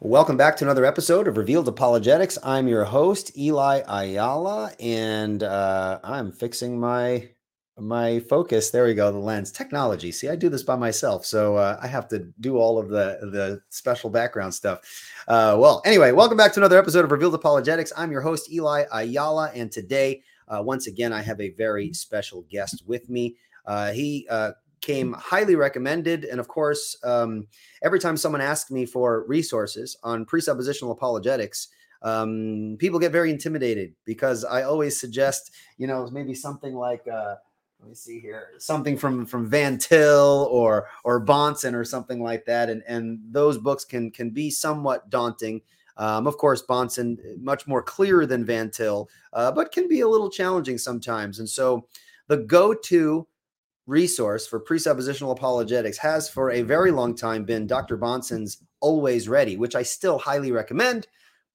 Welcome 0.00 0.36
back 0.36 0.56
to 0.56 0.64
another 0.64 0.84
episode 0.84 1.28
of 1.28 1.36
Revealed 1.36 1.68
Apologetics. 1.68 2.36
I'm 2.42 2.66
your 2.66 2.84
host, 2.84 3.38
Eli 3.38 3.82
Ayala, 3.86 4.72
and 4.80 5.42
uh, 5.42 6.00
I'm 6.02 6.32
fixing 6.32 6.78
my 6.78 7.28
my 7.78 8.18
focus. 8.20 8.70
There 8.70 8.84
we 8.84 8.94
go, 8.94 9.12
the 9.12 9.18
lens 9.18 9.52
technology. 9.52 10.10
See, 10.10 10.28
I 10.28 10.36
do 10.36 10.48
this 10.48 10.64
by 10.64 10.74
myself, 10.74 11.24
so 11.24 11.56
uh, 11.56 11.78
I 11.80 11.86
have 11.86 12.08
to 12.08 12.30
do 12.40 12.58
all 12.58 12.78
of 12.78 12.88
the 12.88 13.18
the 13.22 13.60
special 13.70 14.10
background 14.10 14.52
stuff. 14.52 14.80
Uh, 15.28 15.56
well, 15.58 15.80
anyway, 15.84 16.10
welcome 16.10 16.36
back 16.36 16.52
to 16.54 16.60
another 16.60 16.78
episode 16.78 17.04
of 17.04 17.12
Revealed 17.12 17.34
Apologetics. 17.34 17.92
I'm 17.96 18.10
your 18.10 18.20
host, 18.20 18.52
Eli 18.52 18.84
Ayala, 18.92 19.52
and 19.54 19.70
today, 19.70 20.22
uh, 20.48 20.60
once 20.60 20.88
again, 20.88 21.12
I 21.12 21.22
have 21.22 21.40
a 21.40 21.50
very 21.50 21.92
special 21.92 22.42
guest 22.50 22.82
with 22.84 23.08
me. 23.08 23.36
Uh, 23.64 23.92
he 23.92 24.26
uh, 24.28 24.52
came 24.84 25.14
highly 25.14 25.56
recommended, 25.56 26.24
and 26.24 26.38
of 26.38 26.46
course, 26.46 26.96
um, 27.02 27.46
every 27.82 27.98
time 27.98 28.16
someone 28.16 28.42
asks 28.42 28.70
me 28.70 28.84
for 28.86 29.24
resources 29.26 29.96
on 30.02 30.26
presuppositional 30.26 30.92
apologetics. 30.92 31.68
Um, 32.02 32.76
people 32.78 32.98
get 32.98 33.12
very 33.12 33.30
intimidated 33.30 33.94
because 34.04 34.44
I 34.44 34.62
always 34.62 35.00
suggest, 35.00 35.52
you 35.78 35.86
know, 35.86 36.06
maybe 36.12 36.34
something 36.34 36.74
like 36.74 37.08
uh, 37.08 37.36
let 37.80 37.88
me 37.88 37.94
see 37.94 38.20
here 38.20 38.48
something 38.58 38.96
from 38.96 39.26
from 39.26 39.48
van 39.48 39.78
til 39.78 40.48
or 40.50 40.88
or 41.02 41.24
bahnsen 41.24 41.74
or 41.74 41.84
something 41.84 42.22
like 42.22 42.44
that. 42.44 42.68
And 42.68 42.82
and 42.86 43.18
those 43.30 43.58
books 43.58 43.84
can 43.84 44.10
can 44.10 44.30
be 44.30 44.50
somewhat 44.50 45.10
daunting. 45.10 45.62
Um, 45.96 46.26
of 46.26 46.36
course 46.38 46.62
bahnsen 46.66 47.18
much 47.38 47.68
more 47.68 47.80
clear 47.80 48.26
than 48.26 48.44
van 48.44 48.70
til 48.70 49.08
uh, 49.32 49.52
but 49.52 49.70
can 49.70 49.86
be 49.86 50.00
a 50.00 50.08
little 50.08 50.28
challenging 50.28 50.76
sometimes. 50.76 51.38
And 51.38 51.48
so 51.48 51.86
the 52.26 52.38
go-to 52.38 53.28
resource 53.86 54.46
for 54.46 54.60
presuppositional 54.60 55.32
apologetics 55.32 55.98
has 55.98 56.28
for 56.28 56.50
a 56.50 56.62
very 56.62 56.90
long 56.90 57.14
time 57.14 57.44
been 57.44 57.66
dr 57.66 57.96
Bahnsen's 57.98 58.62
always 58.80 59.28
ready 59.28 59.56
which 59.56 59.74
i 59.74 59.82
still 59.82 60.18
highly 60.18 60.52
recommend 60.52 61.06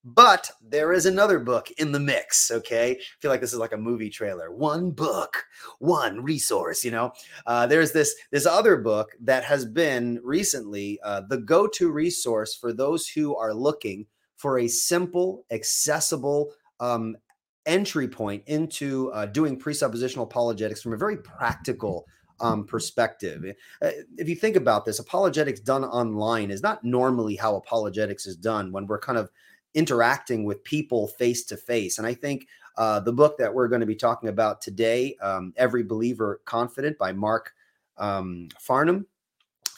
but 0.04 0.52
there 0.62 0.94
is 0.94 1.06
another 1.06 1.40
book 1.40 1.70
in 1.72 1.92
the 1.92 2.00
mix. 2.00 2.52
Okay. 2.52 2.92
I 2.92 2.98
feel 3.20 3.30
like 3.30 3.42
this 3.42 3.54
is 3.54 3.60
like 3.60 3.74
a 3.74 3.78
movie 3.78 4.10
trailer. 4.10 4.52
One 4.52 4.92
book, 4.92 5.46
one 5.80 6.24
resource, 6.24 6.86
you 6.86 6.92
know. 6.92 7.12
Uh, 7.46 7.68
there's 7.68 7.92
this 7.92 8.16
this 8.32 8.46
other 8.46 8.78
book 8.78 9.12
that 9.22 9.44
has 9.44 9.66
been 9.66 10.20
recently 10.24 11.00
uh, 11.04 11.22
the 11.28 11.38
go-to 11.38 11.92
resource 11.92 12.56
for 12.56 12.72
those 12.72 13.08
who 13.08 13.36
are 13.36 13.54
looking 13.54 14.06
for 14.38 14.60
a 14.60 14.68
simple, 14.70 15.46
accessible 15.52 16.54
um, 16.80 17.18
entry 17.66 18.08
point 18.08 18.42
into 18.48 19.12
uh, 19.12 19.26
doing 19.26 19.60
presuppositional 19.60 20.24
apologetics 20.24 20.82
from 20.82 20.94
a 20.94 20.98
very 20.98 21.18
practical 21.18 22.06
um, 22.42 22.66
perspective. 22.66 23.56
If 23.82 24.30
you 24.30 24.36
think 24.36 24.56
about 24.56 24.86
this, 24.86 25.00
apologetics 25.00 25.60
done 25.60 25.84
online 25.84 26.52
is 26.52 26.62
not 26.62 26.84
normally 26.84 27.36
how 27.36 27.56
apologetics 27.56 28.26
is 28.26 28.36
done 28.36 28.72
when 28.72 28.88
we're 28.88 29.00
kind 29.00 29.18
of 29.18 29.30
interacting 29.74 30.46
with 30.46 30.64
people 30.64 31.08
face 31.08 31.44
to 31.46 31.58
face. 31.58 31.98
And 31.98 32.08
I 32.08 32.14
think 32.14 32.48
uh, 32.78 33.00
the 33.00 33.14
book 33.14 33.38
that 33.38 33.54
we're 33.54 33.68
going 33.68 33.82
to 33.82 33.86
be 33.86 33.96
talking 33.96 34.30
about 34.30 34.62
today, 34.62 35.16
um, 35.22 35.54
Every 35.58 35.84
Believer 35.84 36.42
Confident 36.46 36.98
by 36.98 37.12
Mark 37.12 37.54
um, 37.98 38.50
Farnham, 38.60 39.06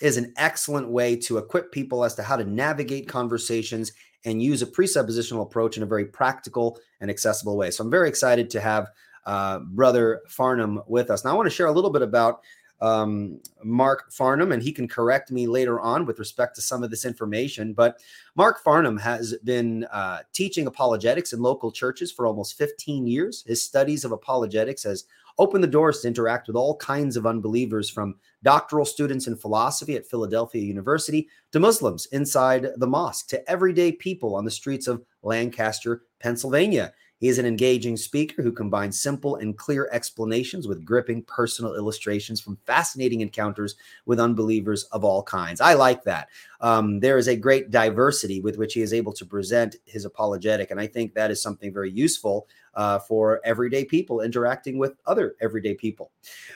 is 0.01 0.17
an 0.17 0.33
excellent 0.37 0.89
way 0.89 1.15
to 1.15 1.37
equip 1.37 1.71
people 1.71 2.03
as 2.03 2.15
to 2.15 2.23
how 2.23 2.35
to 2.35 2.43
navigate 2.43 3.07
conversations 3.07 3.91
and 4.25 4.41
use 4.41 4.61
a 4.61 4.67
presuppositional 4.67 5.41
approach 5.41 5.77
in 5.77 5.83
a 5.83 5.85
very 5.85 6.05
practical 6.05 6.79
and 6.99 7.09
accessible 7.09 7.57
way. 7.57 7.71
So 7.71 7.83
I'm 7.83 7.91
very 7.91 8.07
excited 8.07 8.49
to 8.51 8.61
have 8.61 8.89
uh, 9.25 9.59
Brother 9.59 10.21
Farnham 10.27 10.81
with 10.87 11.09
us. 11.09 11.23
Now, 11.23 11.31
I 11.31 11.33
want 11.33 11.47
to 11.47 11.55
share 11.55 11.67
a 11.67 11.71
little 11.71 11.89
bit 11.89 12.01
about 12.01 12.41
um, 12.81 13.39
Mark 13.63 14.11
Farnham, 14.11 14.51
and 14.51 14.61
he 14.61 14.71
can 14.71 14.87
correct 14.87 15.31
me 15.31 15.47
later 15.47 15.79
on 15.79 16.05
with 16.05 16.19
respect 16.19 16.55
to 16.55 16.61
some 16.61 16.83
of 16.83 16.89
this 16.89 17.05
information. 17.05 17.73
But 17.73 18.01
Mark 18.35 18.63
Farnham 18.63 18.97
has 18.97 19.35
been 19.43 19.85
uh, 19.91 20.19
teaching 20.33 20.67
apologetics 20.67 21.33
in 21.33 21.41
local 21.41 21.71
churches 21.71 22.11
for 22.11 22.25
almost 22.25 22.57
15 22.57 23.05
years. 23.07 23.43
His 23.45 23.63
studies 23.63 24.03
of 24.03 24.11
apologetics 24.11 24.83
has 24.83 25.05
opened 25.37 25.63
the 25.63 25.67
doors 25.67 26.01
to 26.01 26.07
interact 26.07 26.47
with 26.47 26.55
all 26.55 26.75
kinds 26.77 27.15
of 27.15 27.25
unbelievers, 27.25 27.89
from 27.89 28.15
doctoral 28.43 28.85
students 28.85 29.27
in 29.27 29.35
philosophy 29.35 29.95
at 29.95 30.05
Philadelphia 30.05 30.61
University 30.61 31.27
to 31.51 31.59
Muslims 31.59 32.07
inside 32.07 32.67
the 32.77 32.87
mosque 32.87 33.27
to 33.27 33.49
everyday 33.49 33.91
people 33.91 34.35
on 34.35 34.43
the 34.43 34.51
streets 34.51 34.87
of 34.87 35.03
Lancaster, 35.21 36.03
Pennsylvania. 36.19 36.93
He 37.21 37.27
is 37.27 37.37
an 37.37 37.45
engaging 37.45 37.97
speaker 37.97 38.41
who 38.41 38.51
combines 38.51 38.99
simple 38.99 39.35
and 39.35 39.55
clear 39.55 39.87
explanations 39.91 40.67
with 40.67 40.83
gripping 40.83 41.21
personal 41.23 41.75
illustrations 41.75 42.41
from 42.41 42.57
fascinating 42.65 43.21
encounters 43.21 43.75
with 44.07 44.19
unbelievers 44.19 44.85
of 44.85 45.05
all 45.05 45.21
kinds. 45.21 45.61
I 45.61 45.75
like 45.75 46.03
that. 46.05 46.29
Um, 46.61 46.99
there 46.99 47.19
is 47.19 47.27
a 47.27 47.35
great 47.35 47.69
diversity 47.69 48.41
with 48.41 48.57
which 48.57 48.73
he 48.73 48.81
is 48.81 48.91
able 48.91 49.13
to 49.13 49.25
present 49.25 49.75
his 49.85 50.03
apologetic, 50.03 50.71
and 50.71 50.79
I 50.79 50.87
think 50.87 51.13
that 51.13 51.29
is 51.29 51.39
something 51.41 51.71
very 51.71 51.91
useful 51.91 52.47
uh, 52.75 52.99
for 52.99 53.41
everyday 53.43 53.83
people 53.83 54.21
interacting 54.21 54.77
with 54.77 54.93
other 55.05 55.35
everyday 55.41 55.73
people. 55.73 56.11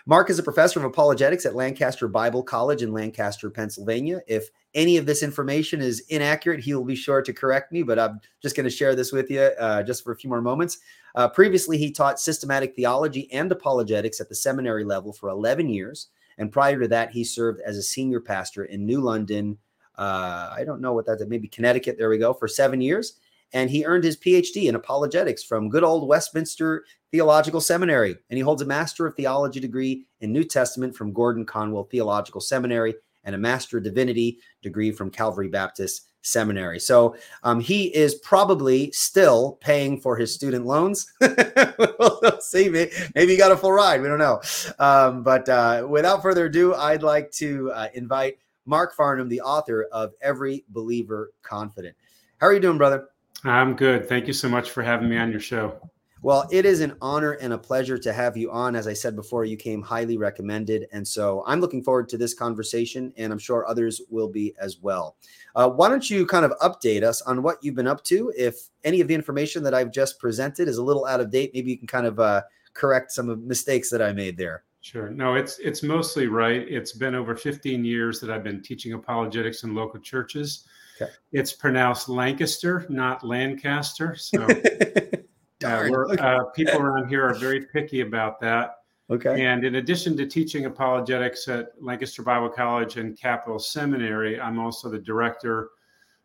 Mark 0.06 0.30
is 0.30 0.40
a 0.40 0.44
professor 0.44 0.80
of 0.80 0.86
apologetics 0.86 1.46
at 1.46 1.56
Lancaster 1.56 2.08
Bible 2.08 2.44
College 2.44 2.82
in 2.82 2.94
Lancaster, 2.94 3.50
Pennsylvania. 3.50 4.22
If 4.28 4.50
any 4.74 4.98
of 4.98 5.06
this 5.06 5.24
information 5.24 5.82
is 5.82 6.02
inaccurate, 6.10 6.60
he 6.60 6.74
will 6.74 6.84
be 6.84 6.96
sure 6.96 7.22
to 7.22 7.34
correct 7.34 7.72
me, 7.72 7.84
but 7.84 7.98
I'm 7.98 8.20
just 8.42 8.56
going 8.56 8.66
to 8.66 8.70
share 8.70 8.96
this 8.96 9.12
with 9.12 9.30
you 9.30 9.42
uh, 9.42 9.84
just 9.84 10.04
for 10.04 10.12
a 10.12 10.16
few 10.16 10.30
more 10.30 10.42
moments. 10.42 10.80
Uh, 11.16 11.28
previously, 11.30 11.78
he 11.78 11.92
taught 11.92 12.20
systematic 12.20 12.76
theology 12.76 13.32
and 13.32 13.52
apologetics 13.52 14.20
at 14.20 14.30
the 14.30 14.36
seminary 14.36 14.84
level 14.84 15.14
for 15.14 15.30
11 15.30 15.70
years. 15.70 16.10
And 16.38 16.52
prior 16.52 16.80
to 16.80 16.88
that, 16.90 17.12
he 17.12 17.24
served 17.24 17.62
as 17.62 17.78
a 17.78 17.82
senior 17.82 18.20
pastor 18.20 18.66
in 18.66 18.86
New 18.86 19.00
London. 19.00 19.58
Uh, 19.98 20.54
I 20.54 20.64
don't 20.66 20.82
know 20.82 20.92
what 20.92 21.06
that 21.06 21.22
is, 21.22 21.28
maybe 21.28 21.48
Connecticut. 21.48 21.98
There 21.98 22.10
we 22.10 22.18
go, 22.18 22.34
for 22.34 22.50
seven 22.50 22.82
years. 22.82 23.14
And 23.56 23.70
he 23.70 23.86
earned 23.86 24.04
his 24.04 24.18
PhD 24.18 24.68
in 24.68 24.76
apologetics 24.76 25.42
from 25.42 25.70
good 25.70 25.84
old 25.84 26.10
Westminster 26.10 26.84
Theological 27.12 27.62
Seminary. 27.62 28.18
And 28.30 28.38
he 28.38 28.42
holds 28.42 28.62
a 28.62 28.66
Master 28.66 29.08
of 29.08 29.16
Theology 29.16 29.62
degree 29.62 30.06
in 30.20 30.34
New 30.34 30.44
Testament 30.44 30.94
from 30.94 31.14
Gordon 31.14 31.46
Conwell 31.46 31.86
Theological 31.86 32.42
Seminary 32.42 32.96
and 33.24 33.34
a 33.34 33.38
Master 33.38 33.78
of 33.78 33.86
Divinity 33.86 34.40
degree 34.62 34.92
from 34.92 35.10
Calvary 35.10 35.48
Baptist 35.48 36.10
Seminary. 36.22 36.82
So 36.82 37.16
um, 37.44 37.62
he 37.62 37.96
is 37.96 38.16
probably 38.16 38.92
still 38.92 39.54
paying 39.62 40.02
for 40.02 40.18
his 40.18 40.34
student 40.34 40.66
loans. 40.66 41.10
see, 42.42 42.68
maybe, 42.68 42.92
maybe 43.16 43.32
he 43.32 43.38
got 43.38 43.54
a 43.54 43.58
full 43.58 43.72
ride. 43.72 44.02
We 44.02 44.10
don't 44.10 44.20
know. 44.20 44.42
Um, 44.80 45.24
but 45.24 45.48
uh, 45.48 45.88
without 45.90 46.22
further 46.22 46.48
ado, 46.48 46.76
I'd 46.76 47.04
like 47.04 47.32
to 47.34 47.72
uh, 47.72 47.88
invite 47.94 48.38
Mark 48.66 48.94
Farnham, 48.96 49.30
the 49.30 49.40
author 49.40 49.88
of 49.94 50.12
Every 50.22 50.66
Believer 50.70 51.32
Confident. 51.42 51.96
How 52.40 52.48
are 52.48 52.54
you 52.54 52.60
doing, 52.60 52.78
brother? 52.78 53.08
I'm 53.46 53.76
good. 53.76 54.10
Thank 54.10 54.28
you 54.28 54.34
so 54.34 54.50
much 54.50 54.72
for 54.72 54.82
having 54.82 55.08
me 55.08 55.18
on 55.18 55.32
your 55.32 55.40
show. 55.40 55.80
Well, 56.24 56.48
it 56.52 56.66
is 56.66 56.82
an 56.82 56.98
honor 57.02 57.34
and 57.34 57.54
a 57.54 57.58
pleasure 57.58 58.00
to 58.00 58.12
have 58.12 58.36
you 58.36 58.52
on. 58.52 58.76
As 58.76 58.88
I 58.88 58.94
said 58.94 59.16
before, 59.16 59.46
you 59.46 59.56
came 59.58 59.84
highly 59.84 60.18
recommended. 60.18 60.88
And 60.92 61.08
so 61.08 61.44
I'm 61.46 61.62
looking 61.62 61.84
forward 61.84 62.10
to 62.10 62.18
this 62.18 62.34
conversation, 62.34 63.14
and 63.16 63.32
I'm 63.32 63.38
sure 63.38 63.68
others 63.68 64.02
will 64.10 64.30
be 64.30 64.56
as 64.60 64.80
well. 64.82 65.18
Uh, 65.56 65.70
why 65.70 65.88
don't 65.88 66.10
you 66.10 66.26
kind 66.26 66.44
of 66.44 66.54
update 66.64 67.04
us 67.04 67.22
on 67.22 67.44
what 67.44 67.58
you've 67.62 67.76
been 67.76 67.86
up 67.86 68.04
to? 68.06 68.34
If 68.36 68.70
any 68.84 69.02
of 69.02 69.08
the 69.08 69.14
information 69.14 69.62
that 69.64 69.76
I've 69.76 69.92
just 69.92 70.18
presented 70.18 70.68
is 70.68 70.78
a 70.78 70.84
little 70.84 71.06
out 71.06 71.22
of 71.22 71.30
date, 71.30 71.52
maybe 71.54 71.70
you 71.70 71.78
can 71.78 71.86
kind 71.86 72.08
of 72.08 72.20
uh, 72.20 72.42
correct 72.74 73.12
some 73.12 73.30
of 73.30 73.40
the 73.40 73.46
mistakes 73.46 73.92
that 73.92 74.02
I 74.02 74.12
made 74.12 74.36
there. 74.36 74.64
Sure. 74.82 75.10
No, 75.10 75.36
it's 75.36 75.60
it's 75.60 75.84
mostly 75.84 76.26
right. 76.26 76.66
It's 76.68 76.92
been 76.92 77.14
over 77.14 77.36
15 77.36 77.86
years 77.86 78.20
that 78.20 78.30
I've 78.32 78.44
been 78.44 78.62
teaching 78.62 78.94
apologetics 78.94 79.64
in 79.64 79.76
local 79.76 80.00
churches. 80.00 80.66
Okay. 81.02 81.12
It's 81.32 81.52
pronounced 81.52 82.10
Lancaster, 82.10 82.86
not 82.90 83.24
Lancaster. 83.24 84.16
So 84.16 84.48
Uh, 85.64 86.06
uh, 86.20 86.44
people 86.56 86.80
around 86.80 87.08
here 87.08 87.24
are 87.24 87.34
very 87.34 87.62
picky 87.62 88.02
about 88.02 88.40
that. 88.42 88.78
Okay. 89.10 89.46
And 89.46 89.64
in 89.64 89.76
addition 89.76 90.18
to 90.18 90.26
teaching 90.26 90.66
apologetics 90.66 91.48
at 91.48 91.70
Lancaster 91.80 92.24
Bible 92.24 92.50
College 92.50 92.98
and 92.98 93.18
Capital 93.18 93.60
Seminary, 93.60 94.40
I'm 94.40 94.60
also 94.60 94.90
the 94.90 95.00
director 95.00 95.70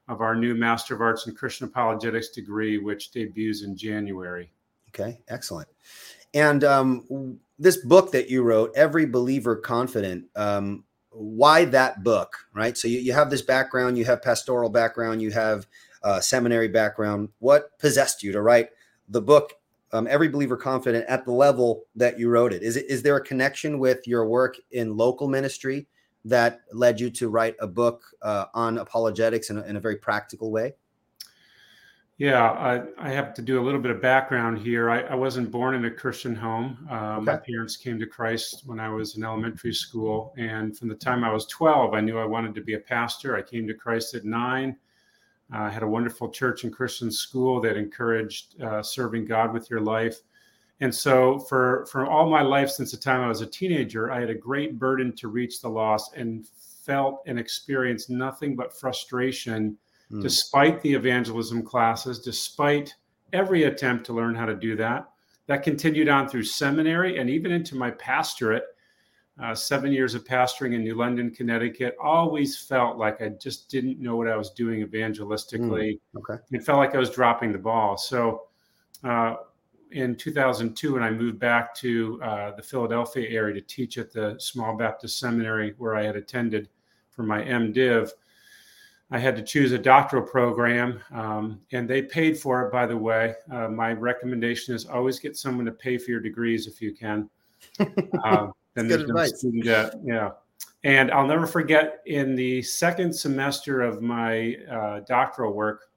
of 0.08 0.20
our 0.20 0.34
new 0.34 0.54
Master 0.54 0.94
of 0.94 1.00
Arts 1.00 1.26
in 1.26 1.34
Christian 1.34 1.66
Apologetics 1.66 2.30
degree, 2.30 2.78
which 2.78 3.12
debuts 3.12 3.62
in 3.62 3.76
January. 3.76 4.50
Okay, 4.88 5.20
excellent. 5.28 5.68
And 6.34 6.64
um, 6.64 7.38
this 7.58 7.76
book 7.78 8.10
that 8.12 8.30
you 8.30 8.42
wrote, 8.42 8.72
Every 8.74 9.06
Believer 9.06 9.56
Confident, 9.56 10.24
um, 10.34 10.84
why 11.10 11.64
that 11.66 12.02
book, 12.04 12.46
right? 12.54 12.76
So 12.76 12.88
you, 12.88 12.98
you 12.98 13.12
have 13.12 13.30
this 13.30 13.42
background, 13.42 13.98
you 13.98 14.04
have 14.04 14.22
pastoral 14.22 14.70
background, 14.70 15.22
you 15.22 15.30
have 15.32 15.66
uh, 16.02 16.20
seminary 16.20 16.68
background. 16.68 17.30
What 17.38 17.78
possessed 17.78 18.22
you 18.22 18.32
to 18.32 18.42
write 18.42 18.70
the 19.08 19.20
book 19.20 19.54
um, 19.92 20.06
every 20.08 20.28
believer 20.28 20.56
confident 20.56 21.04
at 21.08 21.24
the 21.24 21.32
level 21.32 21.84
that 21.96 22.18
you 22.18 22.28
wrote 22.28 22.52
it 22.52 22.62
is 22.62 22.76
it 22.76 22.86
is 22.88 23.02
there 23.02 23.16
a 23.16 23.24
connection 23.24 23.78
with 23.78 24.06
your 24.06 24.26
work 24.26 24.56
in 24.70 24.96
local 24.96 25.28
ministry 25.28 25.88
that 26.24 26.60
led 26.72 27.00
you 27.00 27.10
to 27.10 27.28
write 27.28 27.56
a 27.60 27.66
book 27.66 28.04
uh, 28.22 28.46
on 28.54 28.78
apologetics 28.78 29.50
in 29.50 29.58
a, 29.58 29.62
in 29.62 29.76
a 29.76 29.80
very 29.80 29.96
practical 29.96 30.50
way 30.50 30.74
yeah 32.20 32.50
I, 32.50 32.82
I, 32.98 33.10
have 33.10 33.32
to 33.34 33.42
do 33.42 33.60
a 33.60 33.64
little 33.64 33.80
bit 33.80 33.90
of 33.90 34.00
background 34.00 34.58
here 34.58 34.90
i, 34.90 35.00
I 35.00 35.14
wasn't 35.14 35.50
born 35.50 35.74
in 35.74 35.84
a 35.86 35.90
christian 35.90 36.36
home 36.36 36.86
uh, 36.90 37.16
okay. 37.16 37.24
my 37.24 37.36
parents 37.36 37.76
came 37.76 37.98
to 37.98 38.06
christ 38.06 38.62
when 38.66 38.78
i 38.78 38.88
was 38.88 39.16
in 39.16 39.24
elementary 39.24 39.74
school 39.74 40.34
and 40.36 40.76
from 40.76 40.88
the 40.88 40.94
time 40.94 41.24
i 41.24 41.32
was 41.32 41.46
12 41.46 41.94
i 41.94 42.00
knew 42.00 42.18
i 42.18 42.24
wanted 42.24 42.54
to 42.54 42.60
be 42.60 42.74
a 42.74 42.78
pastor 42.78 43.36
i 43.36 43.42
came 43.42 43.66
to 43.66 43.74
christ 43.74 44.14
at 44.14 44.24
nine 44.24 44.76
I 45.52 45.68
had 45.68 45.82
a 45.82 45.88
wonderful 45.88 46.30
church 46.30 46.64
and 46.64 46.72
Christian 46.72 47.10
school 47.10 47.60
that 47.62 47.76
encouraged 47.76 48.60
uh, 48.62 48.82
serving 48.82 49.24
God 49.24 49.52
with 49.52 49.68
your 49.68 49.80
life. 49.80 50.18
And 50.80 50.94
so, 50.94 51.38
for 51.38 51.86
for 51.90 52.06
all 52.06 52.30
my 52.30 52.40
life 52.40 52.70
since 52.70 52.92
the 52.92 52.96
time 52.96 53.20
I 53.20 53.28
was 53.28 53.40
a 53.40 53.46
teenager, 53.46 54.10
I 54.10 54.20
had 54.20 54.30
a 54.30 54.34
great 54.34 54.78
burden 54.78 55.14
to 55.16 55.28
reach 55.28 55.60
the 55.60 55.68
lost, 55.68 56.14
and 56.14 56.46
felt 56.46 57.22
and 57.26 57.38
experienced 57.38 58.08
nothing 58.08 58.56
but 58.56 58.72
frustration, 58.78 59.76
mm. 60.10 60.22
despite 60.22 60.80
the 60.82 60.94
evangelism 60.94 61.62
classes, 61.62 62.20
despite 62.20 62.94
every 63.32 63.64
attempt 63.64 64.06
to 64.06 64.12
learn 64.12 64.34
how 64.34 64.46
to 64.46 64.54
do 64.54 64.76
that. 64.76 65.10
That 65.46 65.62
continued 65.62 66.08
on 66.08 66.28
through 66.28 66.44
seminary 66.44 67.18
and 67.18 67.28
even 67.28 67.52
into 67.52 67.76
my 67.76 67.90
pastorate. 67.92 68.64
Uh, 69.40 69.54
seven 69.54 69.90
years 69.90 70.14
of 70.14 70.22
pastoring 70.24 70.74
in 70.74 70.84
New 70.84 70.94
London, 70.94 71.30
Connecticut, 71.30 71.96
always 72.02 72.58
felt 72.58 72.98
like 72.98 73.22
I 73.22 73.30
just 73.30 73.70
didn't 73.70 73.98
know 73.98 74.14
what 74.16 74.28
I 74.28 74.36
was 74.36 74.50
doing 74.50 74.86
evangelistically. 74.86 75.98
Mm, 75.98 76.00
okay. 76.18 76.42
It 76.50 76.62
felt 76.62 76.76
like 76.76 76.94
I 76.94 76.98
was 76.98 77.08
dropping 77.08 77.52
the 77.52 77.58
ball. 77.58 77.96
So, 77.96 78.42
uh, 79.02 79.36
in 79.92 80.14
2002 80.14 80.92
when 80.92 81.02
I 81.02 81.10
moved 81.10 81.38
back 81.38 81.74
to 81.76 82.20
uh, 82.22 82.50
the 82.52 82.62
Philadelphia 82.62 83.28
area 83.28 83.54
to 83.54 83.60
teach 83.60 83.98
at 83.98 84.12
the 84.12 84.36
Small 84.38 84.76
Baptist 84.76 85.18
Seminary 85.18 85.74
where 85.78 85.96
I 85.96 86.04
had 86.04 86.16
attended 86.16 86.68
for 87.10 87.22
my 87.22 87.42
MDiv. 87.42 88.10
I 89.12 89.18
had 89.18 89.34
to 89.36 89.42
choose 89.42 89.72
a 89.72 89.78
doctoral 89.78 90.22
program, 90.22 91.00
um, 91.12 91.60
and 91.72 91.88
they 91.88 92.02
paid 92.02 92.38
for 92.38 92.62
it. 92.62 92.72
By 92.72 92.86
the 92.86 92.96
way, 92.96 93.34
uh, 93.50 93.68
my 93.68 93.92
recommendation 93.92 94.74
is 94.74 94.86
always 94.86 95.18
get 95.18 95.36
someone 95.36 95.66
to 95.66 95.72
pay 95.72 95.98
for 95.98 96.12
your 96.12 96.20
degrees 96.20 96.66
if 96.66 96.80
you 96.80 96.94
can. 96.94 97.28
Uh, 98.24 98.48
then 98.74 98.86
there's 98.86 99.06
no 99.06 99.26
student 99.26 99.64
debt. 99.64 99.94
Yeah, 100.04 100.30
and 100.84 101.10
I'll 101.10 101.26
never 101.26 101.46
forget 101.46 102.00
in 102.06 102.34
the 102.34 102.62
second 102.62 103.12
semester 103.12 103.82
of 103.82 104.00
my 104.00 104.56
uh, 104.70 105.00
doctoral 105.00 105.52
work, 105.52 105.90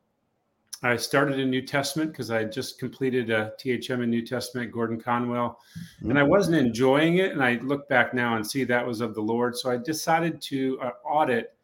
I 0.82 0.98
started 0.98 1.40
in 1.40 1.50
New 1.50 1.62
Testament 1.62 2.12
because 2.12 2.30
I 2.30 2.40
had 2.40 2.52
just 2.52 2.80
completed 2.80 3.30
a 3.30 3.54
THM 3.58 4.04
in 4.04 4.10
New 4.10 4.26
Testament, 4.26 4.72
Gordon 4.72 5.00
Conwell, 5.00 5.60
mm-hmm. 5.78 6.10
and 6.10 6.20
I 6.20 6.24
wasn't 6.24 6.58
enjoying 6.58 7.20
it. 7.20 7.32
And 7.32 7.42
I 7.42 7.60
look 7.64 7.88
back 7.88 8.14
now 8.14 8.36
and 8.36 8.46
see 8.46 8.66
that 8.66 8.86
was 8.86 9.00
of 9.00 9.16
the 9.16 9.22
Lord. 9.22 9.56
So 9.56 9.72
I 9.72 9.78
decided 9.78 10.42
to 10.42 10.80
uh, 10.82 10.92
audit 11.06 11.56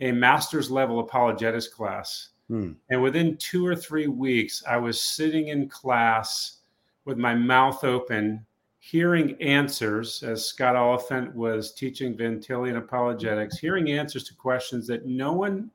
a 0.00 0.12
master's 0.12 0.70
level 0.70 1.00
apologetics 1.00 1.68
class. 1.68 2.30
Mm. 2.50 2.76
And 2.90 3.02
within 3.02 3.36
two 3.36 3.66
or 3.66 3.76
three 3.76 4.06
weeks, 4.06 4.62
I 4.68 4.76
was 4.76 5.00
sitting 5.00 5.48
in 5.48 5.68
class 5.68 6.58
with 7.04 7.18
my 7.18 7.34
mouth 7.34 7.84
open, 7.84 8.44
hearing 8.78 9.40
answers 9.40 10.22
as 10.22 10.44
Scott 10.44 10.76
Oliphint 10.76 11.34
was 11.34 11.72
teaching 11.72 12.16
Van 12.16 12.40
Tillian 12.40 12.76
apologetics, 12.76 13.58
hearing 13.58 13.92
answers 13.92 14.24
to 14.24 14.34
questions 14.34 14.86
that 14.86 15.06
no 15.06 15.32
one 15.32 15.70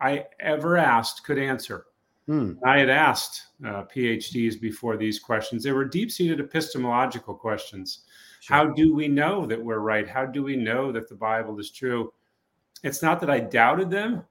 I 0.00 0.26
ever 0.40 0.76
asked 0.76 1.24
could 1.24 1.38
answer. 1.38 1.86
Hmm. 2.26 2.52
I 2.64 2.78
had 2.78 2.88
asked 2.88 3.48
uh, 3.66 3.84
PhDs 3.84 4.58
before 4.58 4.96
these 4.96 5.18
questions. 5.18 5.62
They 5.62 5.72
were 5.72 5.84
deep 5.84 6.10
seated 6.10 6.40
epistemological 6.40 7.34
questions. 7.34 8.00
Sure. 8.40 8.56
How 8.56 8.66
do 8.66 8.94
we 8.94 9.08
know 9.08 9.44
that 9.46 9.62
we're 9.62 9.78
right? 9.78 10.08
How 10.08 10.24
do 10.24 10.42
we 10.42 10.56
know 10.56 10.90
that 10.90 11.08
the 11.08 11.14
Bible 11.14 11.58
is 11.58 11.70
true? 11.70 12.12
It's 12.84 13.02
not 13.02 13.18
that 13.20 13.30
I 13.30 13.40
doubted 13.40 13.90
them, 13.90 14.24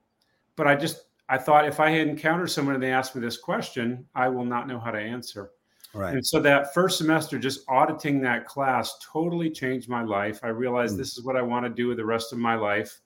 but 0.56 0.68
I 0.68 0.76
just 0.76 1.08
I 1.28 1.38
thought 1.38 1.68
if 1.68 1.80
I 1.80 1.90
had 1.90 2.08
encountered 2.08 2.52
someone 2.52 2.76
and 2.76 2.84
they 2.84 2.92
asked 2.92 3.16
me 3.16 3.22
this 3.22 3.38
question, 3.38 4.06
I 4.14 4.30
will 4.30 4.46
not 4.46 4.68
know 4.68 4.80
how 4.80 4.92
to 4.92 5.00
answer. 5.00 5.52
Right. 5.94 6.14
And 6.14 6.26
so 6.26 6.40
that 6.42 6.74
first 6.74 6.98
semester, 6.98 7.38
just 7.38 7.62
auditing 7.68 8.22
that 8.22 8.46
class 8.46 8.98
totally 9.04 9.50
changed 9.50 9.90
my 9.90 10.04
life. 10.04 10.40
I 10.44 10.48
realized 10.48 10.96
mm. 10.96 11.00
this 11.00 11.18
is 11.18 11.24
what 11.24 11.36
I 11.36 11.42
want 11.42 11.66
to 11.66 11.70
do 11.70 11.88
with 11.88 11.98
the 11.98 12.06
rest 12.06 12.34
of 12.34 12.40
my 12.40 12.56
life. 12.56 13.02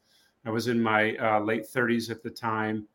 I 0.46 0.50
was 0.50 0.68
in 0.68 0.82
my 0.82 1.16
uh, 1.18 1.40
late 1.42 1.66
30s 1.74 2.10
at 2.10 2.24
the 2.24 2.30
time. 2.30 2.88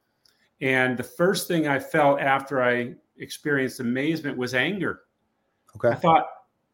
And 0.61 0.97
the 0.97 1.03
first 1.03 1.49
thing 1.49 1.69
I 1.69 1.79
felt 1.79 2.21
after 2.21 2.63
I 2.63 2.95
experienced 3.19 3.81
amazement 3.81 4.39
was 4.39 4.55
anger. 4.55 5.01
Okay. 5.77 5.89
I 5.89 5.95
thought 5.95 6.27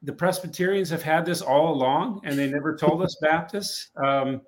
the 0.03 0.13
Presbyterians 0.13 0.91
have 0.91 1.03
had 1.03 1.25
this 1.27 1.41
all 1.41 1.75
along 1.75 2.21
and 2.25 2.39
they 2.39 2.49
never 2.49 2.77
told 2.77 3.03
us 3.03 3.17
Baptists. 3.23 3.91
Um, 3.97 4.43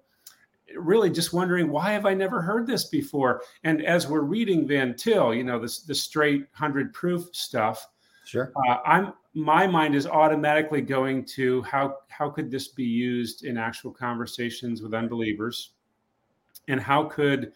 really 0.77 1.11
just 1.11 1.33
wondering 1.33 1.71
why 1.71 1.93
have 1.93 2.07
I 2.07 2.15
never 2.15 2.41
heard 2.41 2.67
this 2.67 2.85
before? 2.85 3.43
And 3.65 3.85
as 3.85 4.09
we're 4.09 4.21
reading 4.21 4.67
Van 4.67 4.95
Til, 4.95 5.35
you 5.35 5.45
know, 5.45 5.59
this 5.59 5.83
the 5.83 5.95
straight 5.95 6.47
hundred 6.53 6.93
proof 6.93 7.29
stuff. 7.33 7.87
Sure. 8.25 8.53
Uh, 8.69 8.77
I'm 8.85 9.13
my 9.35 9.67
mind 9.67 9.95
is 9.95 10.07
automatically 10.07 10.81
going 10.81 11.25
to 11.25 11.63
how 11.63 11.99
how 12.09 12.31
could 12.31 12.51
this 12.51 12.69
be 12.69 12.85
used 12.85 13.45
in 13.45 13.57
actual 13.57 13.93
conversations 13.93 14.83
with 14.83 14.95
unbelievers, 14.95 15.73
and 16.69 16.81
how 16.81 17.05
could 17.05 17.53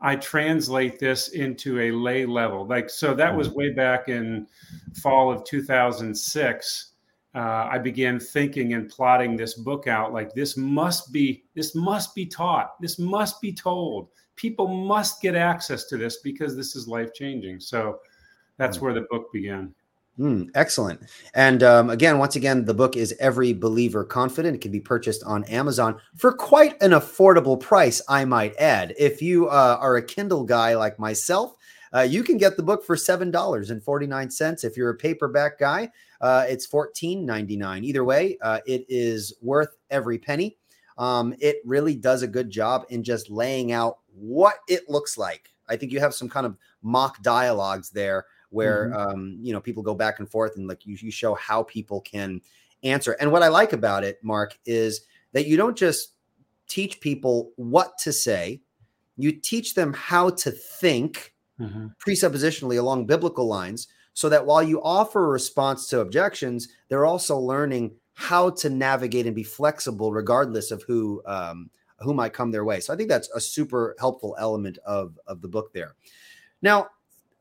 I 0.00 0.16
translate 0.16 0.98
this 0.98 1.28
into 1.28 1.80
a 1.80 1.90
lay 1.90 2.24
level. 2.24 2.66
Like, 2.66 2.88
so 2.88 3.14
that 3.14 3.34
was 3.34 3.48
mm-hmm. 3.48 3.58
way 3.58 3.72
back 3.72 4.08
in 4.08 4.46
fall 4.94 5.32
of 5.32 5.44
2006. 5.44 6.92
Uh, 7.34 7.68
I 7.70 7.78
began 7.78 8.18
thinking 8.18 8.72
and 8.74 8.88
plotting 8.88 9.36
this 9.36 9.54
book 9.54 9.86
out. 9.86 10.12
Like, 10.12 10.32
this 10.32 10.56
must 10.56 11.12
be, 11.12 11.44
this 11.54 11.74
must 11.74 12.14
be 12.14 12.26
taught. 12.26 12.80
This 12.80 12.98
must 12.98 13.40
be 13.40 13.52
told. 13.52 14.08
People 14.36 14.68
must 14.68 15.20
get 15.20 15.34
access 15.34 15.84
to 15.86 15.96
this 15.96 16.18
because 16.18 16.56
this 16.56 16.74
is 16.74 16.88
life 16.88 17.12
changing. 17.12 17.60
So 17.60 17.98
that's 18.56 18.78
mm. 18.78 18.82
where 18.82 18.94
the 18.94 19.06
book 19.10 19.32
began. 19.32 19.74
Mm, 20.18 20.50
excellent. 20.56 21.00
And 21.34 21.62
um, 21.62 21.90
again, 21.90 22.18
once 22.18 22.34
again, 22.34 22.64
the 22.64 22.74
book 22.74 22.96
is 22.96 23.14
Every 23.20 23.52
Believer 23.52 24.04
Confident. 24.04 24.56
It 24.56 24.60
can 24.60 24.72
be 24.72 24.80
purchased 24.80 25.22
on 25.22 25.44
Amazon 25.44 26.00
for 26.16 26.32
quite 26.32 26.80
an 26.82 26.90
affordable 26.90 27.58
price, 27.58 28.02
I 28.08 28.24
might 28.24 28.56
add. 28.56 28.94
If 28.98 29.22
you 29.22 29.48
uh, 29.48 29.78
are 29.80 29.96
a 29.96 30.02
Kindle 30.02 30.42
guy 30.42 30.74
like 30.74 30.98
myself, 30.98 31.54
uh, 31.94 32.00
you 32.00 32.22
can 32.22 32.38
get 32.38 32.56
the 32.56 32.62
book 32.62 32.84
for 32.84 32.96
$7.49. 32.96 34.64
If 34.64 34.76
you're 34.76 34.90
a 34.90 34.94
paperback 34.94 35.58
guy, 35.58 35.90
uh, 36.20 36.44
it's 36.48 36.66
$14.99. 36.66 37.84
Either 37.84 38.04
way, 38.04 38.38
uh, 38.42 38.60
it 38.66 38.84
is 38.88 39.34
worth 39.40 39.76
every 39.90 40.18
penny. 40.18 40.56
Um, 40.96 41.34
it 41.40 41.58
really 41.64 41.94
does 41.94 42.22
a 42.22 42.28
good 42.28 42.50
job 42.50 42.84
in 42.90 43.04
just 43.04 43.30
laying 43.30 43.72
out 43.72 43.98
what 44.12 44.56
it 44.68 44.88
looks 44.88 45.16
like. 45.16 45.50
I 45.68 45.76
think 45.76 45.92
you 45.92 46.00
have 46.00 46.14
some 46.14 46.28
kind 46.28 46.46
of 46.46 46.56
mock 46.82 47.22
dialogues 47.22 47.90
there 47.90 48.26
where 48.50 48.88
mm-hmm. 48.88 49.10
um, 49.10 49.38
you 49.40 49.52
know 49.52 49.60
people 49.60 49.82
go 49.82 49.94
back 49.94 50.18
and 50.18 50.28
forth 50.28 50.56
and 50.56 50.66
like 50.66 50.86
you, 50.86 50.96
you 51.00 51.10
show 51.10 51.34
how 51.34 51.62
people 51.62 52.00
can 52.00 52.40
answer. 52.82 53.12
And 53.20 53.30
what 53.30 53.42
I 53.42 53.48
like 53.48 53.72
about 53.72 54.04
it, 54.04 54.18
Mark, 54.22 54.58
is 54.64 55.02
that 55.32 55.46
you 55.46 55.56
don't 55.56 55.76
just 55.76 56.14
teach 56.68 57.00
people 57.00 57.52
what 57.56 57.98
to 57.98 58.12
say, 58.12 58.60
you 59.16 59.32
teach 59.32 59.74
them 59.74 59.92
how 59.92 60.30
to 60.30 60.50
think 60.50 61.34
mm-hmm. 61.60 61.88
presuppositionally 62.04 62.78
along 62.78 63.06
biblical 63.06 63.46
lines 63.46 63.88
so 64.14 64.28
that 64.28 64.44
while 64.44 64.62
you 64.62 64.82
offer 64.82 65.24
a 65.24 65.28
response 65.28 65.86
to 65.88 66.00
objections, 66.00 66.68
they're 66.88 67.06
also 67.06 67.38
learning 67.38 67.92
how 68.14 68.50
to 68.50 68.68
navigate 68.68 69.26
and 69.26 69.36
be 69.36 69.44
flexible 69.44 70.12
regardless 70.12 70.72
of 70.72 70.82
who 70.82 71.22
um, 71.24 71.70
who 72.00 72.12
might 72.12 72.32
come 72.32 72.50
their 72.50 72.64
way. 72.64 72.80
So 72.80 72.92
I 72.92 72.96
think 72.96 73.08
that's 73.08 73.28
a 73.30 73.40
super 73.40 73.94
helpful 74.00 74.34
element 74.38 74.78
of 74.84 75.18
of 75.26 75.40
the 75.40 75.48
book 75.48 75.72
there. 75.72 75.94
Now, 76.62 76.88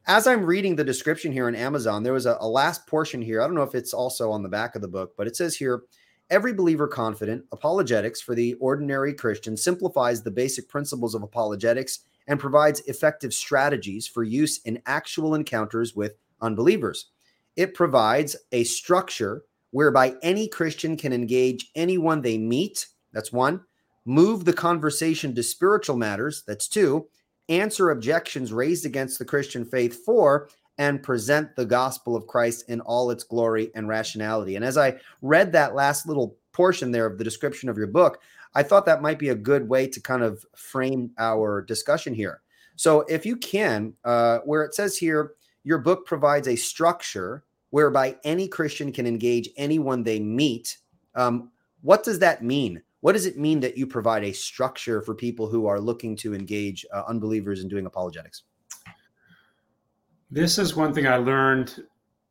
as 0.06 0.28
I'm 0.28 0.46
reading 0.46 0.76
the 0.76 0.84
description 0.84 1.32
here 1.32 1.48
on 1.48 1.56
Amazon, 1.56 2.04
there 2.04 2.14
was 2.14 2.28
a, 2.28 2.38
a, 2.40 2.48
last 2.48 2.88
portion 2.88 3.22
here. 3.22 3.42
I 3.42 3.46
don't 3.46 3.56
know 3.56 3.64
if 3.64 3.76
it's 3.76 3.94
also 3.94 4.32
on 4.32 4.44
the 4.44 4.50
back 4.50 4.76
of 4.76 4.82
the 4.82 4.88
book, 4.88 5.14
but 5.18 5.28
it 5.28 5.36
says 5.36 5.56
here 5.56 5.84
every 6.30 6.54
believer 6.54 6.88
confident 6.88 7.44
apologetics 7.52 8.22
for 8.22 8.36
the 8.36 8.54
ordinary 8.56 9.14
Christian 9.14 9.58
simplifies 9.58 10.22
the 10.22 10.32
basic 10.32 10.70
principles 10.70 11.16
of 11.16 11.24
apologetics 11.24 12.02
and 12.28 12.40
provides 12.40 12.82
effective 12.82 13.34
strategies 13.34 14.08
for 14.08 14.24
use 14.24 14.60
in 14.60 14.82
actual 14.86 15.36
encounters 15.36 15.96
with 15.96 16.16
unbelievers. 16.42 17.08
It 17.56 17.74
provides 17.74 18.36
a 18.52 18.64
structure 18.66 19.44
whereby 19.72 20.16
any 20.22 20.48
Christian 20.48 20.98
can 20.98 21.14
engage 21.14 21.72
anyone 21.76 22.22
they 22.22 22.38
meet. 22.38 22.88
That's 23.14 23.32
one. 23.32 23.62
Move 24.06 24.46
the 24.46 24.54
conversation 24.54 25.36
to 25.36 25.44
spiritual 25.44 25.98
matters. 25.98 26.44
That's 26.48 26.68
two 26.68 27.08
answer 27.50 27.92
objections 27.92 28.52
raised 28.52 28.86
against 28.86 29.20
the 29.20 29.26
Christian 29.26 29.64
faith 29.66 30.04
for 30.04 30.50
and 30.78 31.02
present 31.02 31.56
the 31.56 31.66
gospel 31.66 32.16
of 32.16 32.28
Christ 32.28 32.66
in 32.68 32.82
all 32.82 33.10
its 33.10 33.24
glory 33.24 33.72
and 33.74 33.88
rationality. 33.88 34.56
And 34.56 34.64
as 34.64 34.78
I 34.78 35.00
read 35.22 35.52
that 35.54 35.74
last 35.74 36.06
little 36.06 36.38
portion 36.52 36.92
there 36.92 37.06
of 37.06 37.18
the 37.18 37.24
description 37.24 37.70
of 37.70 37.78
your 37.78 37.88
book, 37.88 38.20
I 38.56 38.64
thought 38.64 38.86
that 38.86 39.02
might 39.02 39.20
be 39.20 39.30
a 39.30 39.36
good 39.36 39.70
way 39.70 39.88
to 39.88 40.02
kind 40.02 40.24
of 40.24 40.46
frame 40.56 41.12
our 41.18 41.62
discussion 41.62 42.14
here. 42.14 42.42
So, 42.76 43.02
if 43.02 43.26
you 43.26 43.36
can, 43.38 43.94
uh, 44.04 44.40
where 44.46 44.64
it 44.64 44.76
says 44.76 44.98
here, 44.98 45.34
your 45.64 45.80
book 45.80 46.06
provides 46.06 46.48
a 46.48 46.56
structure 46.56 47.44
whereby 47.72 48.18
any 48.24 48.48
Christian 48.48 48.92
can 48.92 49.06
engage 49.06 49.50
anyone 49.58 50.04
they 50.04 50.20
meet. 50.20 50.78
Um, 51.16 51.52
what 51.82 52.04
does 52.04 52.20
that 52.20 52.44
mean? 52.44 52.82
What 53.02 53.14
does 53.14 53.26
it 53.26 53.38
mean 53.38 53.60
that 53.62 53.78
you 53.78 53.86
provide 53.86 54.24
a 54.24 54.32
structure 54.32 55.02
for 55.02 55.14
people 55.14 55.48
who 55.48 55.68
are 55.68 55.80
looking 55.80 56.16
to 56.18 56.34
engage 56.34 56.86
uh, 56.94 57.04
unbelievers 57.08 57.62
in 57.62 57.68
doing 57.68 57.86
apologetics? 57.86 58.44
This 60.30 60.58
is 60.58 60.76
one 60.76 60.94
thing 60.94 61.08
I 61.08 61.18
learned 61.18 61.84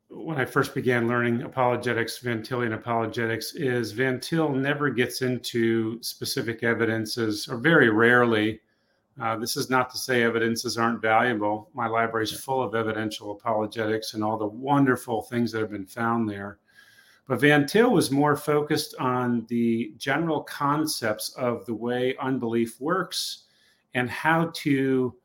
when 0.09 0.37
I 0.37 0.45
first 0.45 0.73
began 0.73 1.07
learning 1.07 1.41
apologetics, 1.43 2.19
Van 2.19 2.41
Tillian 2.41 2.73
apologetics, 2.73 3.53
is 3.55 3.91
Van 3.91 4.19
Til 4.19 4.49
never 4.49 4.89
gets 4.89 5.21
into 5.21 6.01
specific 6.01 6.63
evidences, 6.63 7.47
or 7.47 7.57
very 7.57 7.89
rarely 7.89 8.61
Uh, 9.19 9.35
this 9.35 9.57
is 9.57 9.69
not 9.69 9.89
to 9.89 9.97
say 9.97 10.23
evidences 10.23 10.77
aren't 10.77 11.01
valuable. 11.01 11.69
My 11.73 11.87
library 11.87 12.25
is 12.25 12.39
full 12.39 12.61
of 12.61 12.75
evidential 12.75 13.31
apologetics 13.31 14.13
and 14.13 14.23
all 14.23 14.37
the 14.37 14.45
wonderful 14.45 15.23
things 15.23 15.51
that 15.51 15.61
have 15.61 15.71
been 15.71 15.87
found 15.87 16.29
there. 16.29 16.59
But 17.27 17.41
Van 17.41 17.65
Til 17.65 17.89
was 17.89 18.11
more 18.11 18.37
focused 18.37 18.95
on 18.99 19.45
the 19.47 19.93
general 19.97 20.43
concepts 20.43 21.29
of 21.35 21.65
the 21.65 21.73
way 21.73 22.15
unbelief 22.21 22.79
works 22.79 23.45
and 23.95 24.09
how 24.09 24.51
to 24.53 25.15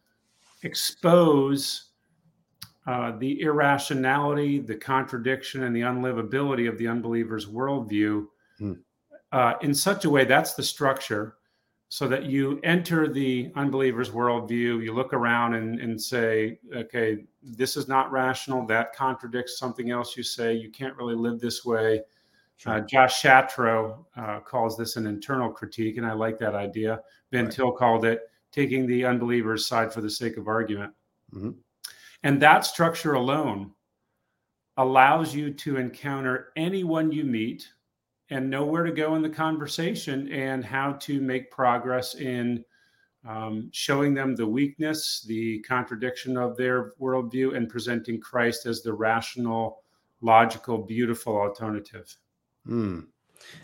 expose 0.63 1.91
uh, 2.87 3.13
the 3.19 3.41
irrationality, 3.41 4.59
the 4.59 4.75
contradiction, 4.75 5.65
and 5.65 5.75
the 5.75 5.83
unlivability 5.83 6.69
of 6.69 6.79
the 6.79 6.89
unbeliever's 6.89 7.47
worldview 7.47 8.27
hmm. 8.59 8.73
uh, 9.31 9.55
in 9.63 9.73
such 9.73 10.05
a 10.05 10.11
way 10.11 10.25
that's 10.25 10.55
the 10.55 10.63
structure 10.63 11.37
so 11.93 12.09
that 12.09 12.25
you 12.25 12.59
enter 12.65 13.07
the 13.07 13.53
unbeliever's 13.55 14.09
worldview, 14.09 14.83
you 14.83 14.95
look 14.95 15.13
around 15.13 15.53
and, 15.53 15.79
and 15.79 16.01
say, 16.01 16.59
okay, 16.75 17.23
this 17.43 17.77
is 17.77 17.87
not 17.87 18.11
rational. 18.11 18.67
That 18.67 18.95
contradicts 18.95 19.59
something 19.59 19.91
else 19.91 20.17
you 20.17 20.23
say. 20.23 20.55
You 20.55 20.71
can't 20.71 20.97
really 20.97 21.15
live 21.15 21.39
this 21.39 21.67
way. 21.67 22.01
Sure. 22.57 22.73
Uh, 22.73 22.81
Josh 22.81 23.23
Chatraw 23.23 23.99
uh, 24.17 24.41
calls 24.41 24.79
this 24.79 24.97
an 24.97 25.07
internal 25.07 25.51
critique, 25.51 25.99
and 25.99 26.07
I 26.07 26.15
like 26.15 26.39
that 26.39 26.55
idea. 26.55 27.03
Van 27.31 27.45
right. 27.45 27.53
Til 27.53 27.73
called 27.73 28.07
it 28.07 28.23
taking 28.53 28.87
the 28.87 29.05
unbeliever's 29.05 29.67
side 29.67 29.93
for 29.93 30.01
the 30.01 30.09
sake 30.09 30.39
of 30.39 30.49
argument. 30.49 30.95
Mm-hmm. 31.35 31.51
And 32.23 32.41
that 32.41 32.65
structure 32.65 33.15
alone 33.15 33.73
allows 34.77 35.35
you 35.35 35.53
to 35.53 35.77
encounter 35.77 36.49
anyone 36.57 37.13
you 37.13 37.25
meet 37.25 37.69
and 38.31 38.49
know 38.49 38.65
where 38.65 38.85
to 38.85 38.93
go 38.93 39.15
in 39.17 39.23
the 39.23 39.29
conversation 39.29 40.31
and 40.33 40.65
how 40.65 40.93
to 40.93 41.21
make 41.21 41.51
progress 41.51 42.15
in 42.15 42.65
um, 43.29 43.69
showing 43.73 44.15
them 44.15 44.35
the 44.35 44.47
weakness, 44.47 45.25
the 45.29 45.61
contradiction 45.61 46.37
of 46.37 46.57
their 46.57 46.93
worldview, 47.01 47.57
and 47.57 47.69
presenting 47.69 48.21
Christ 48.21 48.67
as 48.67 48.83
the 48.83 48.93
rational, 48.93 49.83
logical, 50.21 50.79
beautiful 50.79 51.37
alternative. 51.37 52.17
Mm. 52.67 53.07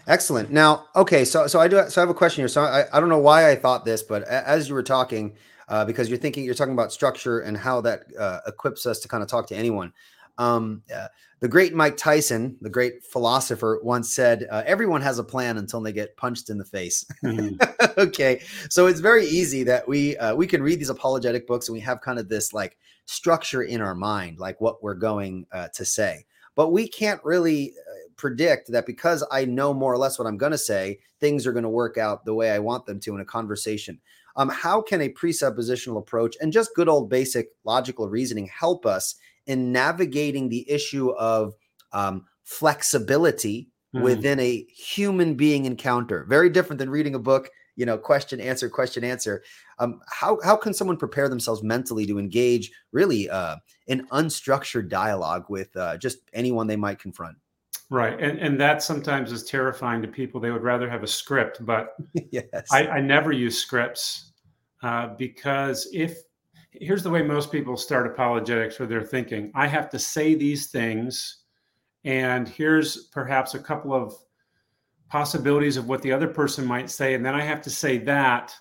Excellent. 0.06 0.50
Now, 0.50 0.86
okay, 0.94 1.24
so 1.24 1.46
so 1.46 1.60
I 1.60 1.68
do 1.68 1.88
so 1.88 2.00
I 2.00 2.02
have 2.02 2.10
a 2.10 2.14
question 2.14 2.42
here. 2.42 2.48
So 2.48 2.62
I, 2.62 2.84
I 2.92 3.00
don't 3.00 3.08
know 3.08 3.18
why 3.18 3.50
I 3.50 3.56
thought 3.56 3.84
this, 3.84 4.02
but 4.02 4.22
as 4.24 4.68
you 4.68 4.74
were 4.74 4.82
talking, 4.82 5.34
uh, 5.68 5.84
because 5.84 6.08
you're 6.08 6.18
thinking 6.18 6.44
you're 6.44 6.54
talking 6.54 6.72
about 6.72 6.92
structure 6.92 7.40
and 7.40 7.56
how 7.56 7.80
that 7.80 8.04
uh, 8.18 8.40
equips 8.46 8.86
us 8.86 8.98
to 9.00 9.08
kind 9.08 9.22
of 9.22 9.28
talk 9.28 9.46
to 9.48 9.56
anyone. 9.56 9.92
Um, 10.38 10.82
uh, 10.94 11.08
the 11.40 11.48
great 11.48 11.74
Mike 11.74 11.96
Tyson, 11.96 12.56
the 12.60 12.70
great 12.70 13.04
philosopher, 13.04 13.80
once 13.82 14.12
said, 14.12 14.46
uh, 14.50 14.62
"Everyone 14.66 15.00
has 15.02 15.18
a 15.18 15.24
plan 15.24 15.58
until 15.58 15.80
they 15.80 15.92
get 15.92 16.16
punched 16.16 16.50
in 16.50 16.58
the 16.58 16.64
face." 16.64 17.04
Mm-hmm. 17.24 17.56
okay, 17.98 18.40
so 18.70 18.86
it's 18.86 19.00
very 19.00 19.26
easy 19.26 19.62
that 19.64 19.86
we 19.86 20.16
uh, 20.16 20.34
we 20.34 20.46
can 20.46 20.62
read 20.62 20.80
these 20.80 20.90
apologetic 20.90 21.46
books 21.46 21.68
and 21.68 21.74
we 21.74 21.80
have 21.80 22.00
kind 22.00 22.18
of 22.18 22.28
this 22.28 22.52
like 22.52 22.76
structure 23.06 23.62
in 23.62 23.80
our 23.80 23.94
mind, 23.94 24.38
like 24.38 24.60
what 24.60 24.82
we're 24.82 24.94
going 24.94 25.46
uh, 25.52 25.68
to 25.74 25.84
say, 25.84 26.24
but 26.56 26.70
we 26.72 26.88
can't 26.88 27.22
really 27.24 27.72
uh, 27.72 28.08
predict 28.16 28.70
that 28.72 28.84
because 28.84 29.24
I 29.30 29.44
know 29.44 29.72
more 29.72 29.92
or 29.92 29.98
less 29.98 30.18
what 30.18 30.26
I'm 30.26 30.36
going 30.36 30.52
to 30.52 30.58
say, 30.58 30.98
things 31.20 31.46
are 31.46 31.52
going 31.52 31.62
to 31.62 31.68
work 31.68 31.98
out 31.98 32.24
the 32.24 32.34
way 32.34 32.50
I 32.50 32.58
want 32.58 32.84
them 32.84 33.00
to 33.00 33.14
in 33.14 33.20
a 33.20 33.24
conversation. 33.24 34.00
Um, 34.38 34.48
how 34.48 34.80
can 34.80 35.00
a 35.00 35.10
presuppositional 35.10 35.98
approach 35.98 36.36
and 36.40 36.52
just 36.52 36.74
good 36.74 36.88
old 36.88 37.10
basic 37.10 37.48
logical 37.64 38.08
reasoning 38.08 38.46
help 38.46 38.86
us 38.86 39.16
in 39.46 39.72
navigating 39.72 40.48
the 40.48 40.68
issue 40.70 41.10
of 41.10 41.54
um, 41.92 42.24
flexibility 42.44 43.68
mm. 43.94 44.02
within 44.02 44.38
a 44.38 44.64
human 44.74 45.34
being 45.34 45.64
encounter. 45.64 46.24
Very 46.28 46.48
different 46.48 46.78
than 46.78 46.90
reading 46.90 47.14
a 47.14 47.18
book, 47.18 47.50
you 47.76 47.84
know, 47.84 47.98
question, 47.98 48.40
answer, 48.40 48.68
question, 48.68 49.04
answer. 49.04 49.42
Um, 49.78 50.00
how, 50.08 50.38
how 50.44 50.56
can 50.56 50.72
someone 50.72 50.96
prepare 50.96 51.28
themselves 51.28 51.62
mentally 51.62 52.06
to 52.06 52.18
engage 52.18 52.70
really 52.92 53.28
uh, 53.28 53.56
in 53.86 54.06
unstructured 54.08 54.88
dialogue 54.88 55.46
with 55.48 55.76
uh, 55.76 55.96
just 55.96 56.18
anyone 56.32 56.66
they 56.66 56.76
might 56.76 57.00
confront? 57.00 57.36
Right. 57.90 58.20
And, 58.20 58.38
and 58.38 58.60
that 58.60 58.82
sometimes 58.82 59.32
is 59.32 59.44
terrifying 59.44 60.02
to 60.02 60.08
people. 60.08 60.40
They 60.40 60.50
would 60.50 60.62
rather 60.62 60.90
have 60.90 61.02
a 61.02 61.06
script, 61.06 61.64
but 61.64 61.96
yes. 62.30 62.44
I, 62.70 62.86
I 62.86 63.00
never 63.00 63.32
use 63.32 63.58
scripts 63.58 64.32
uh, 64.82 65.08
because 65.16 65.88
if 65.92 66.18
here's 66.72 67.02
the 67.02 67.10
way 67.10 67.22
most 67.22 67.50
people 67.50 67.76
start 67.76 68.06
apologetics 68.06 68.78
where 68.78 68.86
they're 68.86 69.02
thinking 69.02 69.50
i 69.54 69.66
have 69.66 69.88
to 69.88 69.98
say 69.98 70.34
these 70.34 70.68
things 70.68 71.44
and 72.04 72.48
here's 72.48 73.06
perhaps 73.06 73.54
a 73.54 73.58
couple 73.58 73.92
of 73.92 74.14
possibilities 75.08 75.76
of 75.76 75.88
what 75.88 76.02
the 76.02 76.12
other 76.12 76.28
person 76.28 76.64
might 76.64 76.90
say 76.90 77.14
and 77.14 77.24
then 77.24 77.34
i 77.34 77.42
have 77.42 77.62
to 77.62 77.70
say 77.70 77.98
that 77.98 78.54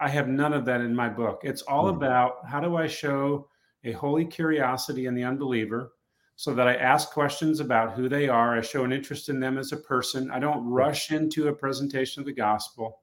i 0.00 0.08
have 0.08 0.28
none 0.28 0.52
of 0.52 0.64
that 0.64 0.80
in 0.80 0.94
my 0.94 1.08
book 1.08 1.40
it's 1.44 1.62
all 1.62 1.86
mm. 1.86 1.96
about 1.96 2.46
how 2.46 2.60
do 2.60 2.76
i 2.76 2.86
show 2.86 3.48
a 3.84 3.92
holy 3.92 4.24
curiosity 4.24 5.06
in 5.06 5.14
the 5.14 5.24
unbeliever 5.24 5.92
so 6.36 6.54
that 6.54 6.68
i 6.68 6.74
ask 6.74 7.10
questions 7.10 7.60
about 7.60 7.94
who 7.94 8.08
they 8.08 8.28
are 8.28 8.56
i 8.56 8.60
show 8.60 8.84
an 8.84 8.92
interest 8.92 9.28
in 9.28 9.40
them 9.40 9.58
as 9.58 9.72
a 9.72 9.76
person 9.76 10.30
i 10.30 10.38
don't 10.38 10.64
rush 10.64 11.10
into 11.10 11.48
a 11.48 11.52
presentation 11.52 12.20
of 12.20 12.26
the 12.26 12.32
gospel 12.32 13.00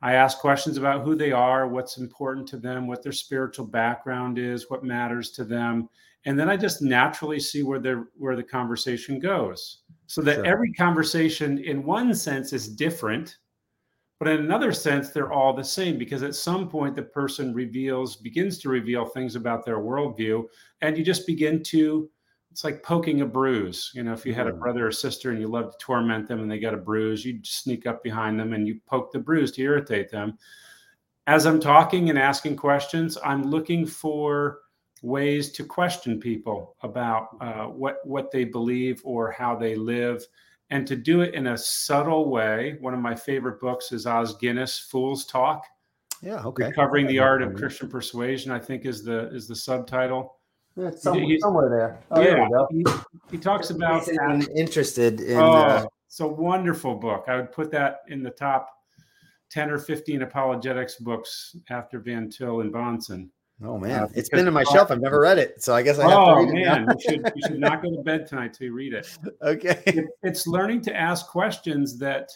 I 0.00 0.14
ask 0.14 0.38
questions 0.38 0.76
about 0.76 1.02
who 1.02 1.16
they 1.16 1.32
are, 1.32 1.66
what's 1.66 1.98
important 1.98 2.46
to 2.50 2.56
them, 2.56 2.86
what 2.86 3.02
their 3.02 3.10
spiritual 3.10 3.66
background 3.66 4.38
is, 4.38 4.70
what 4.70 4.84
matters 4.84 5.32
to 5.32 5.44
them, 5.44 5.88
and 6.24 6.38
then 6.38 6.48
I 6.50 6.56
just 6.56 6.82
naturally 6.82 7.40
see 7.40 7.62
where 7.62 7.78
the 7.78 8.06
where 8.16 8.36
the 8.36 8.42
conversation 8.42 9.18
goes. 9.18 9.82
So 10.06 10.20
that 10.22 10.36
sure. 10.36 10.46
every 10.46 10.72
conversation, 10.72 11.58
in 11.58 11.84
one 11.84 12.14
sense, 12.14 12.52
is 12.52 12.68
different, 12.68 13.38
but 14.18 14.28
in 14.28 14.40
another 14.40 14.72
sense, 14.72 15.10
they're 15.10 15.32
all 15.32 15.52
the 15.52 15.64
same 15.64 15.98
because 15.98 16.22
at 16.22 16.34
some 16.34 16.68
point 16.68 16.96
the 16.96 17.02
person 17.02 17.54
reveals, 17.54 18.16
begins 18.16 18.58
to 18.58 18.68
reveal 18.68 19.04
things 19.04 19.36
about 19.36 19.64
their 19.64 19.78
worldview, 19.78 20.44
and 20.80 20.96
you 20.96 21.04
just 21.04 21.26
begin 21.26 21.62
to 21.64 22.10
it's 22.58 22.64
like 22.64 22.82
poking 22.82 23.20
a 23.20 23.24
bruise. 23.24 23.92
You 23.94 24.02
know, 24.02 24.12
if 24.12 24.26
you 24.26 24.34
had 24.34 24.48
a 24.48 24.52
brother 24.52 24.88
or 24.88 24.90
sister 24.90 25.30
and 25.30 25.40
you 25.40 25.46
love 25.46 25.70
to 25.70 25.78
torment 25.78 26.26
them 26.26 26.40
and 26.40 26.50
they 26.50 26.58
got 26.58 26.74
a 26.74 26.76
bruise, 26.76 27.24
you'd 27.24 27.46
sneak 27.46 27.86
up 27.86 28.02
behind 28.02 28.36
them 28.40 28.52
and 28.52 28.66
you 28.66 28.80
poke 28.84 29.12
the 29.12 29.20
bruise 29.20 29.52
to 29.52 29.62
irritate 29.62 30.10
them. 30.10 30.36
As 31.28 31.46
I'm 31.46 31.60
talking 31.60 32.10
and 32.10 32.18
asking 32.18 32.56
questions, 32.56 33.16
I'm 33.24 33.44
looking 33.44 33.86
for 33.86 34.62
ways 35.02 35.52
to 35.52 35.62
question 35.62 36.18
people 36.18 36.74
about 36.82 37.28
uh, 37.40 37.66
what 37.66 37.98
what 38.04 38.32
they 38.32 38.42
believe 38.42 39.02
or 39.04 39.30
how 39.30 39.54
they 39.54 39.76
live, 39.76 40.26
and 40.70 40.84
to 40.88 40.96
do 40.96 41.20
it 41.20 41.34
in 41.34 41.46
a 41.46 41.56
subtle 41.56 42.28
way. 42.28 42.76
One 42.80 42.92
of 42.92 42.98
my 42.98 43.14
favorite 43.14 43.60
books 43.60 43.92
is 43.92 44.04
Os 44.04 44.36
Guinness, 44.36 44.80
Fool's 44.80 45.26
Talk. 45.26 45.64
Yeah, 46.22 46.42
okay. 46.42 46.64
Recovering 46.64 47.06
the 47.06 47.20
art 47.20 47.40
of 47.40 47.54
Christian 47.54 47.88
persuasion, 47.88 48.50
I 48.50 48.58
think 48.58 48.84
is 48.84 49.04
the 49.04 49.28
is 49.32 49.46
the 49.46 49.54
subtitle 49.54 50.37
yeah, 50.78 50.90
somewhere, 50.90 51.38
somewhere 51.40 51.68
there. 51.68 51.98
Oh, 52.10 52.20
yeah, 52.20 52.48
there 52.50 52.66
he, 52.70 52.84
he, 53.32 53.38
talks 53.38 53.70
about 53.70 54.08
interested 54.54 55.20
in. 55.20 55.36
Oh, 55.36 55.52
uh, 55.52 55.86
it's 56.06 56.20
a 56.20 56.26
wonderful 56.26 56.94
book. 56.94 57.24
I 57.26 57.36
would 57.36 57.52
put 57.52 57.70
that 57.72 58.00
in 58.08 58.22
the 58.22 58.30
top 58.30 58.70
ten 59.50 59.70
or 59.70 59.78
fifteen 59.78 60.22
apologetics 60.22 60.96
books 60.96 61.56
after 61.68 61.98
Van 61.98 62.30
Til 62.30 62.60
and 62.60 62.72
Bahnsen. 62.72 63.28
Oh 63.64 63.76
man, 63.76 64.04
uh, 64.04 64.08
it's 64.14 64.28
been 64.28 64.46
in 64.46 64.54
my 64.54 64.62
shelf. 64.62 64.92
I've 64.92 65.00
never 65.00 65.20
read 65.20 65.38
it, 65.38 65.62
so 65.62 65.74
I 65.74 65.82
guess 65.82 65.98
I 65.98 66.08
have 66.08 66.12
oh, 66.12 66.46
to 66.46 66.52
read 66.52 66.64
man, 66.64 66.88
it. 66.88 67.04
you 67.04 67.10
should 67.10 67.32
you 67.34 67.42
should 67.48 67.60
not 67.60 67.82
go 67.82 67.90
to 67.90 68.02
bed 68.02 68.28
tonight 68.28 68.54
till 68.54 68.68
you 68.68 68.72
read 68.72 68.94
it. 68.94 69.18
Okay, 69.42 69.82
it, 69.86 70.04
it's 70.22 70.46
learning 70.46 70.80
to 70.82 70.96
ask 70.96 71.26
questions 71.26 71.98
that 71.98 72.30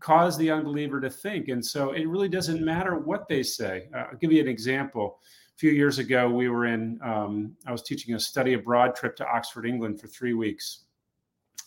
cause 0.00 0.36
the 0.36 0.50
unbeliever 0.50 1.00
to 1.00 1.08
think, 1.08 1.48
and 1.48 1.64
so 1.64 1.92
it 1.92 2.06
really 2.06 2.28
doesn't 2.28 2.62
matter 2.62 2.96
what 2.98 3.28
they 3.28 3.42
say. 3.42 3.88
Uh, 3.94 4.04
I'll 4.10 4.18
give 4.18 4.30
you 4.30 4.42
an 4.42 4.48
example 4.48 5.20
few 5.58 5.72
years 5.72 5.98
ago, 5.98 6.30
we 6.30 6.48
were 6.48 6.66
in, 6.66 7.00
um, 7.02 7.56
I 7.66 7.72
was 7.72 7.82
teaching 7.82 8.14
a 8.14 8.20
study 8.20 8.54
abroad 8.54 8.94
trip 8.94 9.16
to 9.16 9.26
Oxford, 9.26 9.66
England 9.66 10.00
for 10.00 10.06
three 10.06 10.32
weeks. 10.32 10.84